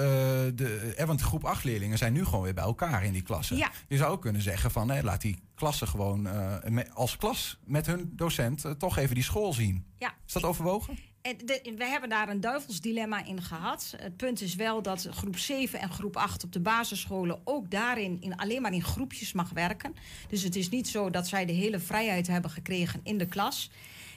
de. 0.56 0.94
eh, 0.98 1.06
want 1.06 1.22
groep 1.22 1.44
8 1.46 1.64
leerlingen 1.64 1.98
zijn 1.98 2.14
nu 2.14 2.26
gewoon 2.26 2.42
weer 2.44 2.54
bij 2.54 2.64
elkaar 2.64 3.04
in 3.06 3.14
die 3.14 3.22
klassen. 3.22 3.58
Ja. 3.58 3.72
Je 3.88 3.98
zou 3.98 4.12
ook 4.12 4.22
kunnen 4.22 4.42
zeggen 4.42 4.72
van 4.72 5.02
laat 5.04 5.22
die 5.22 5.38
klassen 5.56 5.88
gewoon 5.88 6.28
eh, 6.28 6.56
me- 6.70 6.90
als 6.92 7.18
klas 7.18 7.58
met 7.66 7.86
hun 7.86 8.10
docent 8.16 8.66
eh, 8.66 8.72
toch 8.72 8.98
even 8.98 9.16
die 9.16 9.24
school 9.24 9.54
zien. 9.54 9.86
Ja. 9.98 10.14
Is 10.28 10.34
dat 10.34 10.44
overwogen? 10.44 10.98
En 11.22 11.38
de, 11.46 11.74
we 11.78 11.86
hebben 11.86 12.10
daar 12.10 12.30
een 12.30 12.40
duivelsdilemma 12.42 13.26
in 13.26 13.42
gehad. 13.42 13.94
Het 13.98 14.18
punt 14.18 14.42
is 14.42 14.56
wel 14.56 14.82
dat 14.82 15.08
groep 15.12 15.38
7 15.38 15.80
en 15.80 15.90
groep 15.90 16.18
8 16.18 16.44
op 16.44 16.52
de 16.52 16.60
basisscholen 16.60 17.40
ook 17.44 17.72
daarin 17.72 18.18
in, 18.22 18.36
alleen 18.36 18.62
maar 18.62 18.74
in 18.74 18.84
groepjes 18.84 19.34
mag 19.34 19.50
werken. 19.50 19.94
Dus 20.28 20.44
het 20.44 20.56
is 20.56 20.70
niet 20.70 20.88
zo 20.88 21.10
dat 21.10 21.28
zij 21.28 21.46
de 21.46 21.54
hele 21.54 21.80
vrijheid 21.80 22.28
hebben 22.28 22.52
gekregen 22.52 23.00
in 23.04 23.18
de 23.18 23.26
klas. 23.26 23.72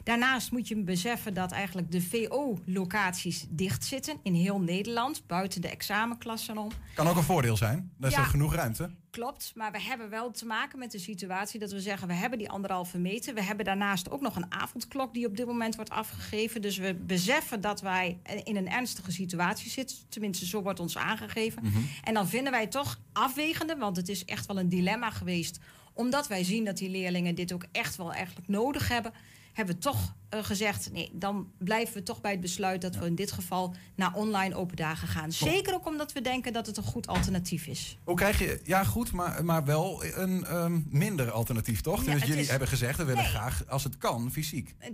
Daarnaast 0.09 0.51
moet 0.51 0.69
je 0.69 0.77
beseffen 0.77 1.35
dat 1.35 1.53
eigenlijk 1.53 1.93
de 1.93 2.01
VO-locaties 2.01 3.47
dichtzitten 3.49 4.17
in 4.23 4.35
heel 4.35 4.61
Nederland, 4.61 5.27
buiten 5.27 5.61
de 5.61 5.69
examenklassen 5.69 6.59
om. 6.59 6.71
Kan 6.95 7.07
ook 7.09 7.17
een 7.17 7.23
voordeel 7.23 7.57
zijn. 7.57 7.93
Daar 7.97 8.11
is 8.11 8.17
Ja. 8.17 8.23
genoeg 8.23 8.55
ruimte. 8.55 8.91
Klopt, 9.11 9.53
maar 9.55 9.73
we 9.73 9.83
hebben 9.83 10.11
wel 10.11 10.31
te 10.31 10.47
maken 10.47 10.79
met 10.79 10.91
de 10.91 10.99
situatie 10.99 11.61
dat 11.61 11.73
we 11.73 11.81
zeggen... 11.81 12.09
we 12.09 12.15
hebben 12.15 12.39
die 12.39 12.51
anderhalve 12.51 12.99
meter. 12.99 13.35
We 13.35 13.43
hebben 13.43 13.65
daarnaast 13.65 14.11
ook 14.11 14.21
nog 14.21 14.37
een 14.37 14.53
avondklok 14.53 15.15
die 15.15 15.27
op 15.27 15.37
dit 15.37 15.47
moment 15.47 15.75
wordt 15.75 15.91
afgegeven. 15.91 16.63
Dus 16.63 16.77
we 16.77 16.95
beseffen 16.95 17.61
dat 17.61 17.81
wij 17.81 18.19
in 18.45 18.57
een 18.57 18.69
ernstige 18.69 19.13
situatie 19.13 19.71
zitten. 19.71 19.97
Tenminste, 20.09 20.47
zo 20.47 20.63
wordt 20.63 20.81
ons 20.81 20.97
aangegeven. 20.97 21.63
Mhm. 21.63 21.79
En 22.05 22.15
dan 22.15 22.29
vinden 22.29 22.53
wij 22.53 22.67
toch 22.67 23.01
afwegende, 23.13 23.77
want 23.77 23.97
het 23.97 24.09
is 24.09 24.25
echt 24.25 24.47
wel 24.47 24.59
een 24.59 24.69
dilemma 24.69 25.11
geweest... 25.11 25.59
omdat 25.93 26.29
wij 26.29 26.45
zien 26.45 26.65
dat 26.65 26.77
die 26.77 26.91
leerlingen 26.91 27.35
dit 27.35 27.53
ook 27.53 27.65
echt 27.73 27.97
wel 27.97 28.13
eigenlijk 28.13 28.49
nodig 28.49 28.89
hebben... 28.89 29.13
hebben 29.53 29.75
we 29.75 29.81
toch 29.81 30.15
eh, 30.29 30.45
gezegd, 30.45 30.93
nee, 30.93 31.11
dan 31.13 31.53
blijven 31.59 31.95
we 31.95 32.03
toch 32.03 32.21
bij 32.21 32.31
het 32.31 32.41
besluit... 32.41 32.81
dat 32.81 32.97
we 32.97 33.07
in 33.07 33.15
dit 33.15 33.33
geval 33.33 33.75
naar 33.95 34.15
online 34.15 34.55
open 34.55 34.77
dagen 34.77 35.09
gaan. 35.09 35.33
Zeker 35.33 35.75
ook 35.75 35.87
omdat 35.87 36.13
we 36.13 36.21
denken 36.21 36.53
dat 36.53 36.67
het 36.67 36.77
een 36.77 36.83
goed 36.83 37.07
alternatief 37.07 37.67
is. 37.67 37.99
Hoe 38.05 38.17
krijg 38.17 38.39
je, 38.39 38.61
ja 38.65 38.85
goed, 38.85 39.13
maar, 39.13 39.45
maar 39.45 39.65
wel 39.65 40.05
een 40.05 40.45
ehm, 40.45 40.81
minder 40.89 41.31
alternatief, 41.31 41.81
toch? 41.81 42.05
Ja, 42.05 42.13
dus 42.13 42.23
jullie 42.23 42.43
is- 42.43 42.49
hebben 42.51 42.69
gezegd, 42.69 42.99
we 42.99 43.05
willen 43.05 43.23
Nee. 43.23 43.31
graag, 43.33 43.67
als 43.69 43.85
het 43.85 43.99
kan, 43.99 44.31
fysiek. 44.31 44.75
Eh, 44.79 44.91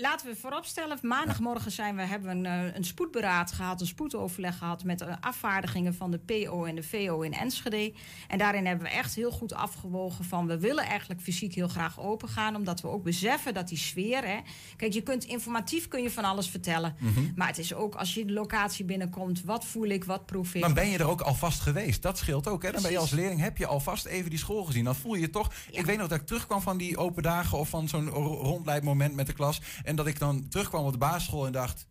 Laten 0.00 0.26
we 0.26 0.36
vooropstellen, 0.36 0.98
maandagmorgen 1.02 1.70
zijn 1.70 1.96
we, 1.96 2.02
hebben 2.02 2.28
we 2.42 2.48
een, 2.48 2.66
eh, 2.68 2.74
een 2.76 2.84
spoedberaad 2.84 3.52
gehad, 3.52 3.80
een 3.80 3.86
spoedoverleg 3.86 4.58
gehad 4.58 4.84
met 4.84 5.00
eh, 5.00 5.14
afvaardigingen 5.20 5.94
van 5.94 6.10
de 6.10 6.18
PO 6.18 6.64
en 6.64 6.74
de 6.74 6.82
VO 6.82 7.20
in 7.20 7.32
Enschede. 7.32 7.92
En 8.28 8.38
daarin 8.38 8.66
hebben 8.66 8.86
we 8.86 8.92
echt 8.92 9.14
heel 9.14 9.30
goed 9.30 9.54
afgewogen 9.54 10.24
van 10.24 10.46
we 10.46 10.58
willen 10.58 10.84
eigenlijk 10.84 11.20
fysiek 11.20 11.54
heel 11.54 11.68
graag 11.68 12.00
open 12.00 12.28
gaan, 12.28 12.56
omdat 12.56 12.80
we 12.80 12.88
ook 12.88 13.02
beseffen 13.02 13.54
dat 13.54 13.68
die 13.68 13.78
sfeer, 13.94 14.24
hè, 14.24 14.38
kijk 14.76 14.92
je 14.92 15.00
kunt 15.02 15.24
informatief 15.24 15.88
kun 15.88 16.02
je 16.02 16.10
van 16.10 16.24
alles 16.24 16.48
vertellen, 16.48 16.96
Mhm. 16.98 17.20
maar 17.34 17.46
het 17.46 17.58
is 17.58 17.74
ook 17.74 17.94
als 17.94 18.14
je 18.14 18.24
de 18.24 18.32
locatie 18.32 18.84
binnenkomt, 18.84 19.42
wat 19.44 19.64
voel 19.64 19.86
ik, 19.86 20.04
wat 20.04 20.26
proef 20.26 20.54
ik. 20.54 20.60
Dan 20.60 20.74
ben 20.74 20.88
je 20.88 20.98
er 20.98 21.08
ook 21.08 21.20
alvast 21.20 21.60
geweest. 21.60 22.02
Dat 22.02 22.18
scheelt 22.18 22.48
ook. 22.48 22.62
Hè? 22.62 22.72
Dan 22.72 22.82
ben 22.82 22.90
je 22.90 22.98
als 22.98 23.10
leerling, 23.10 23.40
heb 23.40 23.56
je 23.56 23.66
alvast 23.66 24.04
even 24.04 24.30
die 24.30 24.38
school 24.38 24.64
gezien. 24.64 24.84
Dan 24.84 24.94
voel 24.94 25.14
je 25.14 25.20
je 25.20 25.30
toch... 25.30 25.52
Ik 25.70 25.84
weet 25.86 25.98
nog 25.98 26.08
dat 26.08 26.20
ik 26.20 26.26
terugkwam 26.26 26.60
van 26.60 26.76
die 26.78 26.96
open 26.96 27.22
dagen... 27.22 27.58
of 27.58 27.68
van 27.68 27.88
zo'n 27.88 28.08
ro- 28.08 28.40
rondleidmoment 28.42 29.14
met 29.14 29.26
de 29.26 29.32
klas. 29.32 29.60
En 29.82 29.96
dat 29.96 30.06
ik 30.06 30.18
dan 30.18 30.48
terugkwam 30.48 30.84
op 30.84 30.92
de 30.92 30.98
basisschool 30.98 31.46
en 31.46 31.52
dacht... 31.52 31.86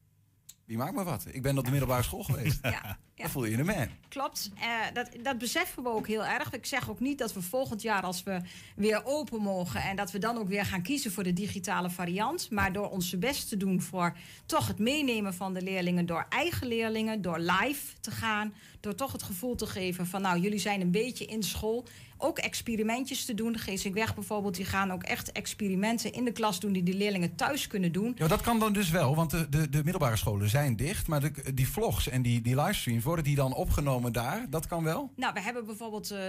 Wie 0.73 0.81
maakt 0.81 0.95
me 0.95 1.03
wat? 1.03 1.25
Ik 1.31 1.41
ben 1.41 1.57
op 1.57 1.65
de 1.65 1.71
middelbare 1.71 2.03
school 2.03 2.23
geweest. 2.23 2.59
Dan 3.15 3.29
voel 3.29 3.45
je 3.45 3.57
de 3.57 3.63
man. 3.63 3.87
Klopt, 4.09 4.51
Eh, 4.59 4.67
dat, 4.93 5.09
dat 5.23 5.37
beseffen 5.37 5.83
we 5.83 5.89
ook 5.89 6.07
heel 6.07 6.25
erg. 6.25 6.53
Ik 6.53 6.65
zeg 6.65 6.89
ook 6.89 6.99
niet 6.99 7.17
dat 7.17 7.33
we 7.33 7.41
volgend 7.41 7.81
jaar, 7.81 8.01
als 8.01 8.23
we 8.23 8.41
weer 8.75 9.05
open 9.05 9.41
mogen... 9.41 9.81
en 9.81 9.95
dat 9.95 10.11
we 10.11 10.17
dan 10.19 10.37
ook 10.37 10.47
weer 10.47 10.65
gaan 10.65 10.81
kiezen 10.81 11.11
voor 11.11 11.23
de 11.23 11.33
digitale 11.33 11.89
variant. 11.89 12.51
Maar 12.51 12.73
door 12.73 12.89
onze 12.89 13.17
best 13.17 13.49
te 13.49 13.57
doen 13.57 13.81
voor 13.81 14.17
toch 14.45 14.67
het 14.67 14.79
meenemen 14.79 15.33
van 15.33 15.53
de 15.53 15.61
leerlingen... 15.61 16.05
door 16.05 16.25
eigen 16.29 16.67
leerlingen, 16.67 17.21
door 17.21 17.39
live 17.39 17.93
te 17.99 18.11
gaan... 18.11 18.53
door 18.79 18.95
toch 18.95 19.11
het 19.11 19.23
gevoel 19.23 19.55
te 19.55 19.67
geven 19.67 20.07
van... 20.07 20.21
nou, 20.21 20.39
jullie 20.39 20.59
zijn 20.59 20.81
een 20.81 20.91
beetje 20.91 21.25
in 21.25 21.43
school. 21.43 21.85
Ook 22.23 22.37
experimentjes 22.37 23.25
te 23.25 23.33
doen. 23.33 23.57
Gees 23.57 23.85
ik 23.85 23.93
weg 23.93 24.15
bijvoorbeeld, 24.15 24.55
die 24.55 24.65
gaan 24.65 24.91
ook 24.91 25.03
echt 25.03 25.31
experimenten 25.31 26.13
in 26.13 26.25
de 26.25 26.31
klas 26.31 26.59
doen... 26.59 26.73
die 26.73 26.83
de 26.83 26.93
leerlingen 26.93 27.35
thuis 27.35 27.67
kunnen 27.67 27.91
doen. 27.91 28.15
Ja, 28.17 28.27
dat 28.27 28.41
kan 28.41 28.59
dan 28.59 28.73
dus 28.73 28.89
wel, 28.89 29.15
want 29.15 29.31
de, 29.31 29.49
de, 29.49 29.69
de 29.69 29.83
middelbare 29.83 30.15
scholen 30.15 30.49
zijn 30.49 30.75
dicht. 30.75 31.07
Maar 31.07 31.21
de, 31.21 31.53
die 31.53 31.67
vlogs 31.67 32.09
en 32.09 32.21
die, 32.21 32.41
die 32.41 32.55
livestreams, 32.55 33.03
worden 33.03 33.23
die 33.23 33.35
dan 33.35 33.53
opgenomen 33.53 34.13
daar? 34.13 34.45
Dat 34.49 34.67
kan 34.67 34.83
wel? 34.83 35.11
Nou, 35.15 35.33
we 35.33 35.41
hebben 35.41 35.65
bijvoorbeeld 35.65 36.11
eh, 36.11 36.19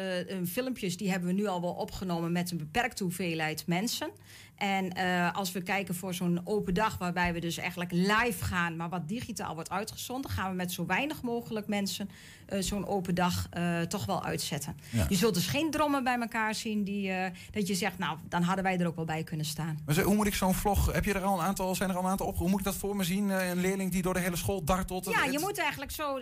filmpjes, 0.47 0.97
die 0.97 1.11
hebben 1.11 1.29
we 1.29 1.35
nu 1.35 1.47
al 1.47 1.61
wel 1.61 1.73
opgenomen 1.73 2.33
met 2.33 2.51
een 2.51 2.59
beperkte 2.59 3.03
hoeveelheid 3.03 3.67
mensen. 3.67 4.11
En 4.57 4.93
eh, 4.93 5.35
als 5.35 5.53
we 5.53 5.63
kijken 5.63 5.95
voor 5.95 6.15
zo'n 6.15 6.41
open 6.45 6.75
dag, 6.75 6.99
waarbij 6.99 7.33
we 7.33 7.41
dus 7.41 7.57
eigenlijk 7.57 7.93
live 7.93 8.45
gaan, 8.45 8.77
maar 8.77 8.89
wat 8.89 9.09
digitaal 9.09 9.55
wordt 9.55 9.71
uitgezonden, 9.71 10.31
gaan 10.31 10.51
we 10.51 10.57
met 10.57 10.73
zo 10.73 10.87
weinig 10.87 11.23
mogelijk 11.23 11.67
mensen 11.67 12.09
eh, 12.55 12.63
zo'n 12.63 12.87
open 12.87 13.15
dag 13.15 13.47
eh, 13.51 13.81
toch 13.81 14.07
wel 14.07 14.25
uitzetten. 14.25 14.77
Ja. 14.91 15.07
Je 15.09 15.17
zult 15.17 15.35
dus 15.35 15.47
geen 15.47 15.71
drommen 15.71 16.05
bij 16.05 16.19
elkaar 16.21 16.55
zien 16.55 16.85
die, 16.85 17.11
eh, 17.11 17.31
dat 17.51 17.67
je 17.67 17.75
zegt, 17.75 17.99
nou, 17.99 18.19
dan 18.29 18.43
hadden 18.43 18.65
wij 18.65 18.79
er 18.79 18.87
ook 18.87 18.97
wel 18.97 19.05
bij 19.05 19.23
kunnen 19.23 19.47
staan. 19.47 19.79
Maar 19.87 20.01
hoe 20.01 20.15
moet 20.15 20.27
ik 20.27 20.35
zo'n 20.35 20.55
vlog... 20.55 20.93
Heb 20.93 21.05
je 21.05 21.13
er 21.15 21.23
al 21.23 21.39
een 21.39 21.45
aantal, 21.45 21.75
zijn 21.75 21.91
er 21.91 21.97
al 21.97 22.05
een 22.05 22.11
aantal 22.11 22.27
op? 22.27 22.37
Hoe 22.37 22.49
moet 22.49 22.59
ik 22.59 22.65
dat 22.65 22.75
voor 22.75 22.97
me 22.97 23.05
zien? 23.05 23.29
Een 23.29 23.61
leerling 23.61 23.91
die 23.93 24.03
door 24.03 24.15
de 24.15 24.21
hele 24.21 24.37
school 24.37 24.65
dartelt? 24.65 25.05
Ja, 25.05 25.23
Het- 25.23 25.33
je 25.33 25.39
moet 25.39 25.59
eigenlijk 25.59 25.91
zo. 25.91 26.19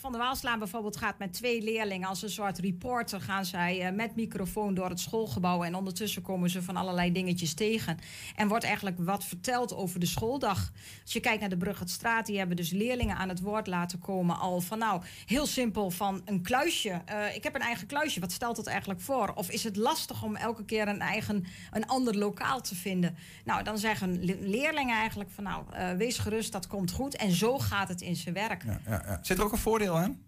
Van 0.00 0.12
der 0.12 0.20
Waalslaan 0.20 0.58
bijvoorbeeld 0.58 0.96
gaat 0.96 1.18
met 1.18 1.32
twee 1.32 1.62
leerlingen 1.62 2.08
als 2.08 2.22
een 2.22 2.30
soort 2.30 2.58
reporter. 2.58 3.20
Gaan 3.20 3.44
zij 3.44 3.92
met 3.92 4.16
microfoon 4.16 4.74
door 4.74 4.88
het 4.88 5.00
schoolgebouw. 5.00 5.62
En 5.64 5.74
ondertussen 5.74 6.22
komen 6.22 6.50
ze 6.50 6.62
van 6.62 6.76
allerlei 6.76 7.12
dingetjes 7.12 7.54
tegen. 7.54 7.98
En 8.36 8.48
wordt 8.48 8.64
eigenlijk 8.64 8.96
wat 8.98 9.24
verteld 9.24 9.74
over 9.74 10.00
de 10.00 10.06
schooldag. 10.06 10.72
Als 11.02 11.12
je 11.12 11.20
kijkt 11.20 11.40
naar 11.40 11.48
de 11.48 11.56
Bruggetstraat, 11.56 12.26
die 12.26 12.38
hebben 12.38 12.56
dus 12.56 12.70
leerlingen 12.70 13.16
aan 13.16 13.28
het 13.28 13.40
woord 13.40 13.66
laten 13.66 13.98
komen. 13.98 14.38
Al 14.38 14.60
van 14.60 14.78
nou, 14.78 15.02
heel 15.26 15.46
simpel 15.46 15.58
van 15.88 16.22
een 16.24 16.42
kluisje. 16.42 17.02
Eh, 17.04 17.34
ik 17.34 17.42
heb 17.42 17.54
een 17.54 17.60
eigen 17.60 17.86
kluisje. 17.86 18.20
Wat 18.20 18.32
stelt 18.32 18.56
dat 18.56 18.66
eigenlijk 18.66 19.00
voor? 19.00 19.32
Of 19.34 19.50
is 19.50 19.64
het 19.64 19.76
lastig 19.76 20.22
om 20.22 20.36
elke 20.36 20.64
keer 20.64 20.88
een 20.88 21.00
eigen, 21.00 21.44
een 21.70 21.86
ander 21.86 22.16
lokaal 22.18 22.60
te 22.60 22.74
vinden? 22.74 23.16
Nou, 23.44 23.62
dan 23.62 23.78
zeggen 23.78 24.24
le- 24.24 24.36
leerlingen 24.40 24.96
eigenlijk 24.96 25.30
van 25.30 25.44
nou, 25.44 25.64
eh, 25.72 25.92
wees 25.92 26.18
gerust, 26.18 26.52
dat 26.52 26.66
komt 26.66 26.90
goed. 26.90 27.16
En 27.16 27.30
zo 27.30 27.58
gaat 27.58 27.88
het 27.88 28.00
in 28.00 28.16
zijn 28.16 28.34
werk. 28.34 28.64
Ja, 28.64 28.80
ja, 28.86 29.02
ja. 29.06 29.18
Zit 29.22 29.38
er 29.38 29.44
ook 29.44 29.52
een 29.52 29.58
voordeel 29.58 29.98
aan? 29.98 30.22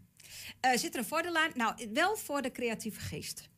Eh, 0.60 0.76
zit 0.76 0.94
er 0.94 1.00
een 1.00 1.06
voordeel 1.06 1.36
aan? 1.36 1.50
Nou, 1.54 1.74
wel 1.92 2.16
voor 2.16 2.42
de 2.42 2.52
creatieve 2.52 3.00
geest. 3.00 3.50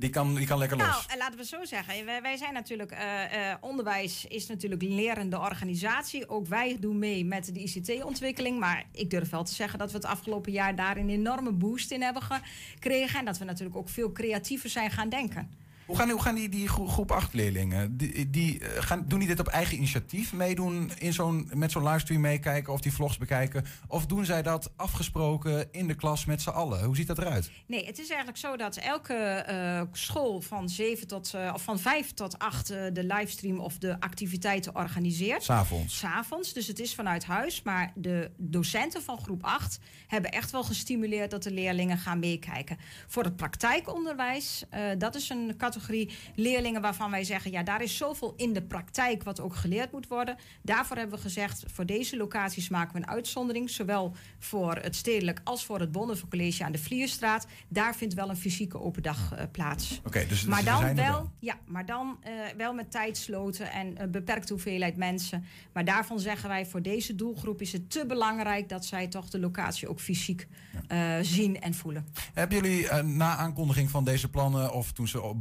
Die 0.00 0.10
kan, 0.10 0.44
kan 0.46 0.58
lekker 0.58 0.76
los. 0.76 1.06
Nou, 1.06 1.18
laten 1.18 1.38
we 1.38 1.44
zo 1.44 1.64
zeggen. 1.64 2.04
Wij, 2.04 2.22
wij 2.22 2.36
zijn 2.36 2.52
natuurlijk, 2.52 2.90
eh, 2.90 3.50
eh, 3.50 3.56
onderwijs 3.60 4.24
is 4.24 4.46
natuurlijk 4.46 4.82
een 4.82 4.94
lerende 4.94 5.38
organisatie. 5.38 6.28
Ook 6.28 6.46
wij 6.46 6.76
doen 6.80 6.98
mee 6.98 7.24
met 7.24 7.54
de 7.54 7.60
ICT-ontwikkeling. 7.60 8.58
Maar 8.58 8.84
ik 8.92 9.10
durf 9.10 9.30
wel 9.30 9.44
te 9.44 9.54
zeggen 9.54 9.78
dat 9.78 9.90
we 9.90 9.96
het 9.96 10.06
afgelopen 10.06 10.52
jaar 10.52 10.76
daar 10.76 10.96
een 10.96 11.08
enorme 11.08 11.52
boost 11.52 11.90
in 11.90 12.02
hebben 12.02 12.22
gekregen. 12.22 13.18
En 13.18 13.24
dat 13.24 13.38
we 13.38 13.44
natuurlijk 13.44 13.76
ook 13.76 13.88
veel 13.88 14.12
creatiever 14.12 14.70
zijn 14.70 14.90
gaan 14.90 15.08
denken. 15.08 15.59
Hoe 15.90 15.98
gaan, 15.98 16.10
hoe 16.10 16.22
gaan 16.22 16.34
die, 16.34 16.48
die 16.48 16.68
gro- 16.68 16.86
groep 16.86 17.12
8 17.12 17.32
leerlingen? 17.34 17.96
Die, 17.96 18.30
die, 18.30 18.58
eh, 18.60 18.82
gaan, 18.82 19.04
doen 19.06 19.18
die 19.18 19.28
dit 19.28 19.40
op 19.40 19.46
eigen 19.46 19.76
initiatief 19.76 20.32
meedoen 20.32 20.90
in 20.98 21.12
zo'n, 21.12 21.50
met 21.54 21.70
zo'n 21.72 21.82
livestream 21.82 22.20
meekijken 22.20 22.72
of 22.72 22.80
die 22.80 22.92
vlogs 22.92 23.18
bekijken? 23.18 23.64
Of 23.88 24.06
doen 24.06 24.24
zij 24.24 24.42
dat 24.42 24.70
afgesproken 24.76 25.68
in 25.72 25.86
de 25.86 25.94
klas 25.94 26.24
met 26.24 26.42
z'n 26.42 26.48
allen? 26.48 26.84
Hoe 26.84 26.96
ziet 26.96 27.06
dat 27.06 27.18
eruit? 27.18 27.50
Nee, 27.66 27.86
het 27.86 27.98
is 27.98 28.08
eigenlijk 28.08 28.38
zo 28.38 28.56
dat 28.56 28.76
elke 28.76 29.14
eh, 29.14 29.82
school 29.92 30.40
van, 30.40 30.68
7 30.68 31.06
tot, 31.06 31.34
eh, 31.34 31.50
of 31.54 31.62
van 31.62 31.78
5 31.78 32.12
tot 32.14 32.38
8 32.38 32.70
eh, 32.70 32.82
de 32.92 33.04
livestream 33.04 33.58
of 33.60 33.78
de 33.78 34.00
activiteiten 34.00 34.74
organiseert. 34.76 35.42
S'avonds. 35.42 35.98
S'avonds, 35.98 36.52
dus 36.52 36.66
het 36.66 36.80
is 36.80 36.94
vanuit 36.94 37.24
huis. 37.24 37.62
Maar 37.62 37.92
de 37.94 38.30
docenten 38.36 39.02
van 39.02 39.18
groep 39.18 39.44
8 39.44 39.78
hebben 40.06 40.30
echt 40.30 40.50
wel 40.50 40.64
gestimuleerd 40.64 41.30
dat 41.30 41.42
de 41.42 41.52
leerlingen 41.52 41.98
gaan 41.98 42.18
meekijken. 42.18 42.76
Voor 43.06 43.24
het 43.24 43.36
praktijkonderwijs, 43.36 44.64
dat 44.98 45.14
is 45.14 45.28
een 45.28 45.54
categorie 45.56 45.78
categorie 45.80 46.18
leerlingen 46.34 46.80
waarvan 46.80 47.10
wij 47.10 47.24
zeggen, 47.24 47.50
ja, 47.50 47.62
daar 47.62 47.82
is 47.82 47.96
zoveel 47.96 48.34
in 48.36 48.52
de 48.52 48.62
praktijk 48.62 49.22
wat 49.22 49.40
ook 49.40 49.54
geleerd 49.54 49.92
moet 49.92 50.06
worden. 50.06 50.36
Daarvoor 50.62 50.96
hebben 50.96 51.16
we 51.16 51.22
gezegd, 51.22 51.64
voor 51.72 51.86
deze 51.86 52.16
locaties 52.16 52.68
maken 52.68 52.92
we 52.92 52.98
een 52.98 53.08
uitzondering, 53.08 53.70
zowel 53.70 54.14
voor 54.38 54.76
het 54.76 54.96
stedelijk 54.96 55.40
als 55.44 55.64
voor 55.64 55.80
het 55.80 55.92
Bonneven 55.92 56.28
College 56.28 56.64
aan 56.64 56.72
de 56.72 56.78
Vlierstraat. 56.78 57.46
Daar 57.68 57.96
vindt 57.96 58.14
wel 58.14 58.28
een 58.28 58.36
fysieke 58.36 58.80
open 58.80 59.02
dag 59.02 59.32
eh, 59.32 59.44
plaats. 59.52 60.00
Oké, 60.04 60.26
dus, 60.26 60.44
maar 60.44 60.64
dus 60.64 60.66
dan 60.66 60.80
wel, 60.80 60.94
wel. 60.94 61.30
ja, 61.38 61.58
maar 61.66 61.86
dan 61.86 62.18
eh, 62.22 62.32
wel 62.56 62.74
met 62.74 62.90
tijdsloten 62.90 63.72
en 63.72 64.02
een 64.02 64.10
beperkte 64.10 64.52
hoeveelheid 64.52 64.96
mensen. 64.96 65.44
Maar 65.72 65.84
daarvan 65.84 66.20
zeggen 66.20 66.48
wij, 66.48 66.66
voor 66.66 66.82
deze 66.82 67.14
doelgroep 67.14 67.60
is 67.60 67.72
het 67.72 67.90
te 67.90 68.06
belangrijk 68.06 68.68
dat 68.68 68.84
zij 68.84 69.08
toch 69.08 69.28
de 69.28 69.40
locatie 69.40 69.88
ook 69.88 70.00
fysiek 70.00 70.48
eh, 70.88 71.14
zien 71.22 71.60
en 71.60 71.74
voelen. 71.74 72.06
Hebben 72.34 72.56
jullie 72.56 73.02
na 73.02 73.36
aankondiging 73.36 73.90
van 73.90 74.04
deze 74.04 74.28
plannen 74.28 74.72
of 74.72 74.92
toen 74.92 75.08
ze 75.08 75.34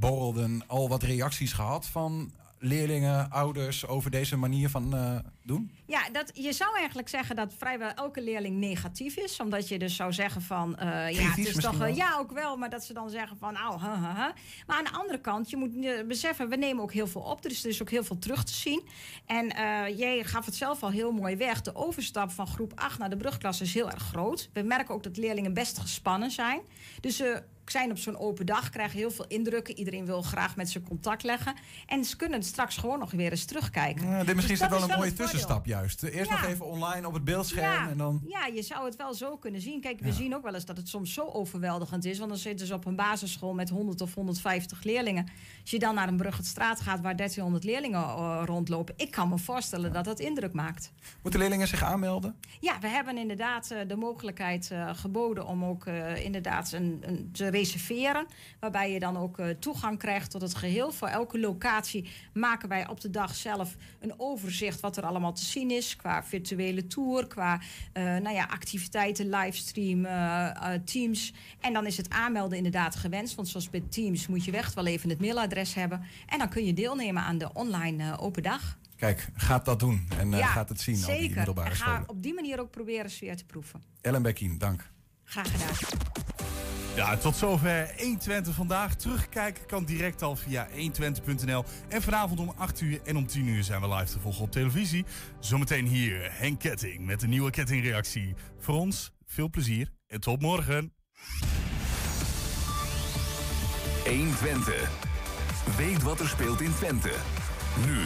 al 0.67 0.89
wat 0.89 1.03
reacties 1.03 1.53
gehad 1.53 1.85
van 1.87 2.31
leerlingen, 2.59 3.29
ouders 3.31 3.87
over 3.87 4.11
deze 4.11 4.37
manier 4.37 4.69
van 4.69 4.95
eh, 4.95 5.15
doen? 5.49 5.71
Ja, 5.85 6.09
dat, 6.11 6.31
je 6.33 6.53
zou 6.53 6.75
eigenlijk 6.77 7.09
zeggen 7.09 7.35
dat 7.35 7.53
vrijwel 7.57 7.89
elke 7.89 8.21
leerling 8.21 8.55
negatief 8.55 9.17
is. 9.17 9.39
Omdat 9.39 9.67
je 9.67 9.79
dus 9.79 9.95
zou 9.95 10.13
zeggen 10.13 10.41
van... 10.41 10.77
eh, 10.77 11.11
ja, 11.11 11.29
het 11.29 11.37
is 11.37 11.53
toch... 11.55 11.77
wel? 11.77 11.95
ja, 11.95 12.17
ook 12.17 12.31
wel. 12.31 12.57
Maar 12.57 12.69
dat 12.69 12.83
ze 12.83 12.93
dan 12.93 13.09
zeggen 13.09 13.37
van... 13.37 13.55
Oh, 13.55 13.83
ha, 13.83 13.95
ha, 13.95 14.13
ha. 14.13 14.33
Maar 14.67 14.77
aan 14.77 14.83
de 14.83 14.91
andere 14.91 15.19
kant, 15.19 15.49
je 15.49 15.57
moet 15.57 15.85
eh, 15.85 16.05
beseffen... 16.07 16.49
we 16.49 16.55
nemen 16.55 16.83
ook 16.83 16.93
heel 16.93 17.07
veel 17.07 17.21
op. 17.21 17.45
Er 17.45 17.51
is 17.51 17.61
dus 17.61 17.81
ook 17.81 17.89
heel 17.89 18.03
veel 18.03 18.19
terug 18.19 18.43
te 18.43 18.53
zien. 18.53 18.81
En 19.25 19.49
eh, 19.49 19.97
jij 19.97 20.23
gaf 20.23 20.45
het 20.45 20.55
zelf 20.55 20.83
al 20.83 20.91
heel 20.91 21.11
mooi 21.11 21.35
weg. 21.35 21.61
De 21.61 21.75
overstap 21.75 22.31
van 22.31 22.47
groep 22.47 22.71
8 22.75 22.99
naar 22.99 23.09
de 23.09 23.17
brugklas 23.17 23.61
is 23.61 23.73
heel 23.73 23.91
erg 23.91 24.03
groot. 24.03 24.49
We 24.53 24.61
merken 24.61 24.93
ook 24.93 25.03
dat 25.03 25.17
leerlingen 25.17 25.53
best 25.53 25.77
gespannen 25.77 26.31
zijn. 26.31 26.59
Dus 27.01 27.15
ze 27.15 27.43
zijn 27.71 27.91
op 27.91 27.97
zo'n 27.97 28.17
open 28.17 28.45
dag, 28.45 28.69
krijgen 28.69 28.97
heel 28.97 29.11
veel 29.11 29.25
indrukken. 29.27 29.77
Iedereen 29.77 30.05
wil 30.05 30.21
graag 30.21 30.55
met 30.55 30.69
ze 30.69 30.81
contact 30.83 31.23
leggen. 31.23 31.55
En 31.85 32.05
ze 32.05 32.15
kunnen 32.15 32.43
straks 32.43 32.77
gewoon 32.77 32.99
nog 32.99 33.11
weer 33.11 33.31
eens 33.31 33.45
terugkijken. 33.45 34.07
Ja, 34.07 34.23
dit 34.23 34.35
misschien 34.35 34.57
Dus 34.57 34.65
is 34.65 34.69
dat 34.69 34.69
wel 34.69 34.89
een 34.89 34.97
mooie 34.97 35.09
het 35.09 35.38
tussenstap 35.39 35.65
juist. 35.65 36.03
Eerst 36.03 36.29
Ja. 36.29 36.35
nog 36.41 36.45
even 36.49 36.65
online 36.65 37.07
op 37.07 37.13
het 37.13 37.23
beeldscherm 37.23 37.83
Ja, 37.83 37.89
en 37.89 37.97
dan... 37.97 38.21
ja, 38.27 38.45
je 38.45 38.61
zou 38.61 38.85
het 38.85 38.95
wel 38.95 39.13
zo 39.13 39.37
kunnen 39.37 39.61
zien. 39.61 39.81
Kijk, 39.81 39.99
we 39.99 40.07
Ja. 40.07 40.13
zien 40.13 40.35
ook 40.35 40.43
wel 40.43 40.53
eens 40.53 40.65
dat 40.65 40.77
het 40.77 40.89
soms 40.89 41.13
zo 41.13 41.25
overweldigend 41.25 42.05
is. 42.05 42.17
Want 42.17 42.29
dan 42.29 42.39
zitten 42.39 42.67
ze 42.67 42.73
op 42.73 42.85
een 42.85 42.95
basisschool 42.95 43.53
met 43.53 43.69
100 43.69 44.01
of 44.01 44.13
150 44.13 44.83
leerlingen. 44.83 45.27
Als 45.61 45.71
je 45.71 45.79
dan 45.79 45.95
naar 45.95 46.07
een 46.07 46.17
Bruggetstraat 46.17 46.79
gaat 46.81 47.01
waar 47.01 47.15
1300 47.15 47.63
leerlingen 47.63 48.03
eh, 48.03 48.41
rondlopen. 48.45 48.93
Ik 48.97 49.11
kan 49.11 49.29
me 49.29 49.37
voorstellen 49.37 49.93
dat 49.93 50.05
dat 50.05 50.19
indruk 50.19 50.53
maakt. 50.53 50.91
Moeten 51.21 51.39
leerlingen 51.39 51.67
zich 51.67 51.83
aanmelden? 51.83 52.35
Ja, 52.59 52.79
we 52.79 52.87
hebben 52.87 53.17
inderdaad 53.17 53.71
eh, 53.71 53.87
de 53.87 53.95
mogelijkheid 53.95 54.71
eh, 54.71 54.89
geboden 54.93 55.47
om 55.47 55.65
ook 55.65 55.85
eh, 55.85 56.23
inderdaad 56.25 56.71
een, 56.71 56.97
een, 57.01 57.29
te 57.31 57.47
reserveren. 57.47 58.25
Waarbij 58.59 58.91
je 58.91 58.99
dan 58.99 59.17
ook 59.17 59.37
eh, 59.39 59.47
toegang 59.49 59.97
krijgt 59.97 60.31
tot 60.31 60.41
het 60.41 60.55
geheel. 60.55 60.91
Voor 60.91 61.07
elke 61.07 61.39
locatie 61.39 62.09
maken 62.33 62.69
wij 62.69 62.87
op 62.87 63.01
de 63.01 63.09
dag 63.09 63.35
zelf 63.35 63.75
een 63.99 64.13
overzicht 64.17 64.79
wat 64.79 64.97
er 64.97 65.03
allemaal 65.03 65.18
te 65.33 65.45
zien 65.45 65.71
is. 65.71 65.95
Qua 65.95 66.23
virtuele 66.23 66.87
tour, 66.87 67.27
qua 67.27 67.61
eh, 67.93 68.03
nou 68.03 68.29
ja, 68.35 68.45
activiteiten, 68.45 69.29
livestream, 69.29 70.05
eh, 70.05 70.73
eh, 70.73 70.81
Teams. 70.83 71.33
En 71.59 71.73
dan 71.73 71.85
is 71.85 71.97
het 71.97 72.09
aanmelden 72.09 72.57
inderdaad 72.57 72.95
gewenst. 72.95 73.35
Want 73.35 73.47
zoals 73.47 73.69
bij 73.69 73.83
Teams 73.89 74.27
moet 74.27 74.45
je 74.45 74.51
echt 74.51 74.73
wel 74.73 74.85
even 74.85 75.09
het 75.09 75.19
mailadres 75.19 75.73
hebben. 75.73 76.01
En 76.25 76.37
dan 76.37 76.49
kun 76.49 76.65
je 76.65 76.73
deelnemen 76.73 77.23
aan 77.23 77.37
de 77.37 77.53
online 77.53 78.17
open 78.17 78.43
dag. 78.43 78.77
Kijk, 78.95 79.29
gaat 79.33 79.65
dat 79.65 79.79
doen 79.79 80.07
en 80.17 80.31
Ja, 80.31 80.45
gaat 80.47 80.69
het 80.69 80.81
zien 80.81 80.95
al 80.95 81.01
die 81.07 81.15
zeker. 81.19 81.35
middelbare 81.35 81.69
en 81.69 81.75
ga 81.75 81.83
scholen. 81.85 82.09
op 82.09 82.23
die 82.23 82.33
manier 82.33 82.59
ook 82.59 82.71
proberen 82.71 83.11
sfeer 83.11 83.35
te 83.37 83.45
proeven. 83.45 83.83
Ellen 84.01 84.21
Bekkien, 84.21 84.57
dank. 84.57 84.89
Graag 85.29 85.51
gedaan. 85.51 85.75
Ja, 86.95 87.17
tot 87.17 87.35
zover 87.35 87.93
120 87.97 88.55
vandaag. 88.55 88.95
Terugkijken 88.95 89.65
kan 89.65 89.85
direct 89.85 90.21
al 90.21 90.35
via 90.35 90.67
120.nl. 90.69 91.63
En 91.87 92.01
vanavond 92.01 92.39
om 92.39 92.53
8 92.57 92.81
uur 92.81 92.99
en 93.03 93.17
om 93.17 93.27
10 93.27 93.47
uur 93.47 93.63
zijn 93.63 93.81
we 93.81 93.87
live 93.87 94.11
te 94.11 94.19
volgen 94.19 94.41
op 94.41 94.51
televisie. 94.51 95.05
Zometeen 95.39 95.85
hier 95.85 96.29
Henk 96.31 96.59
Ketting 96.59 97.05
met 97.05 97.21
een 97.23 97.29
nieuwe 97.29 97.51
kettingreactie. 97.51 98.33
Voor 98.59 98.75
ons 98.75 99.11
veel 99.25 99.49
plezier 99.49 99.91
en 100.07 100.19
tot 100.19 100.41
morgen. 100.41 100.93
120. 104.05 104.89
Weet 105.77 106.03
wat 106.03 106.19
er 106.19 106.27
speelt 106.27 106.61
in 106.61 106.73
Twente. 106.73 107.11
Nu 107.85 107.97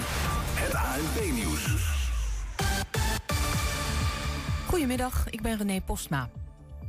het 0.53 0.73
ANP-nieuws. 0.73 1.91
Goedemiddag, 4.67 5.29
ik 5.29 5.41
ben 5.41 5.57
René 5.57 5.81
Postma. 5.81 6.29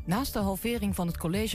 Naast 0.07 0.32
de 0.32 0.38
halvering 0.38 0.94
van 0.94 1.07
het 1.07 1.16
college 1.16 1.52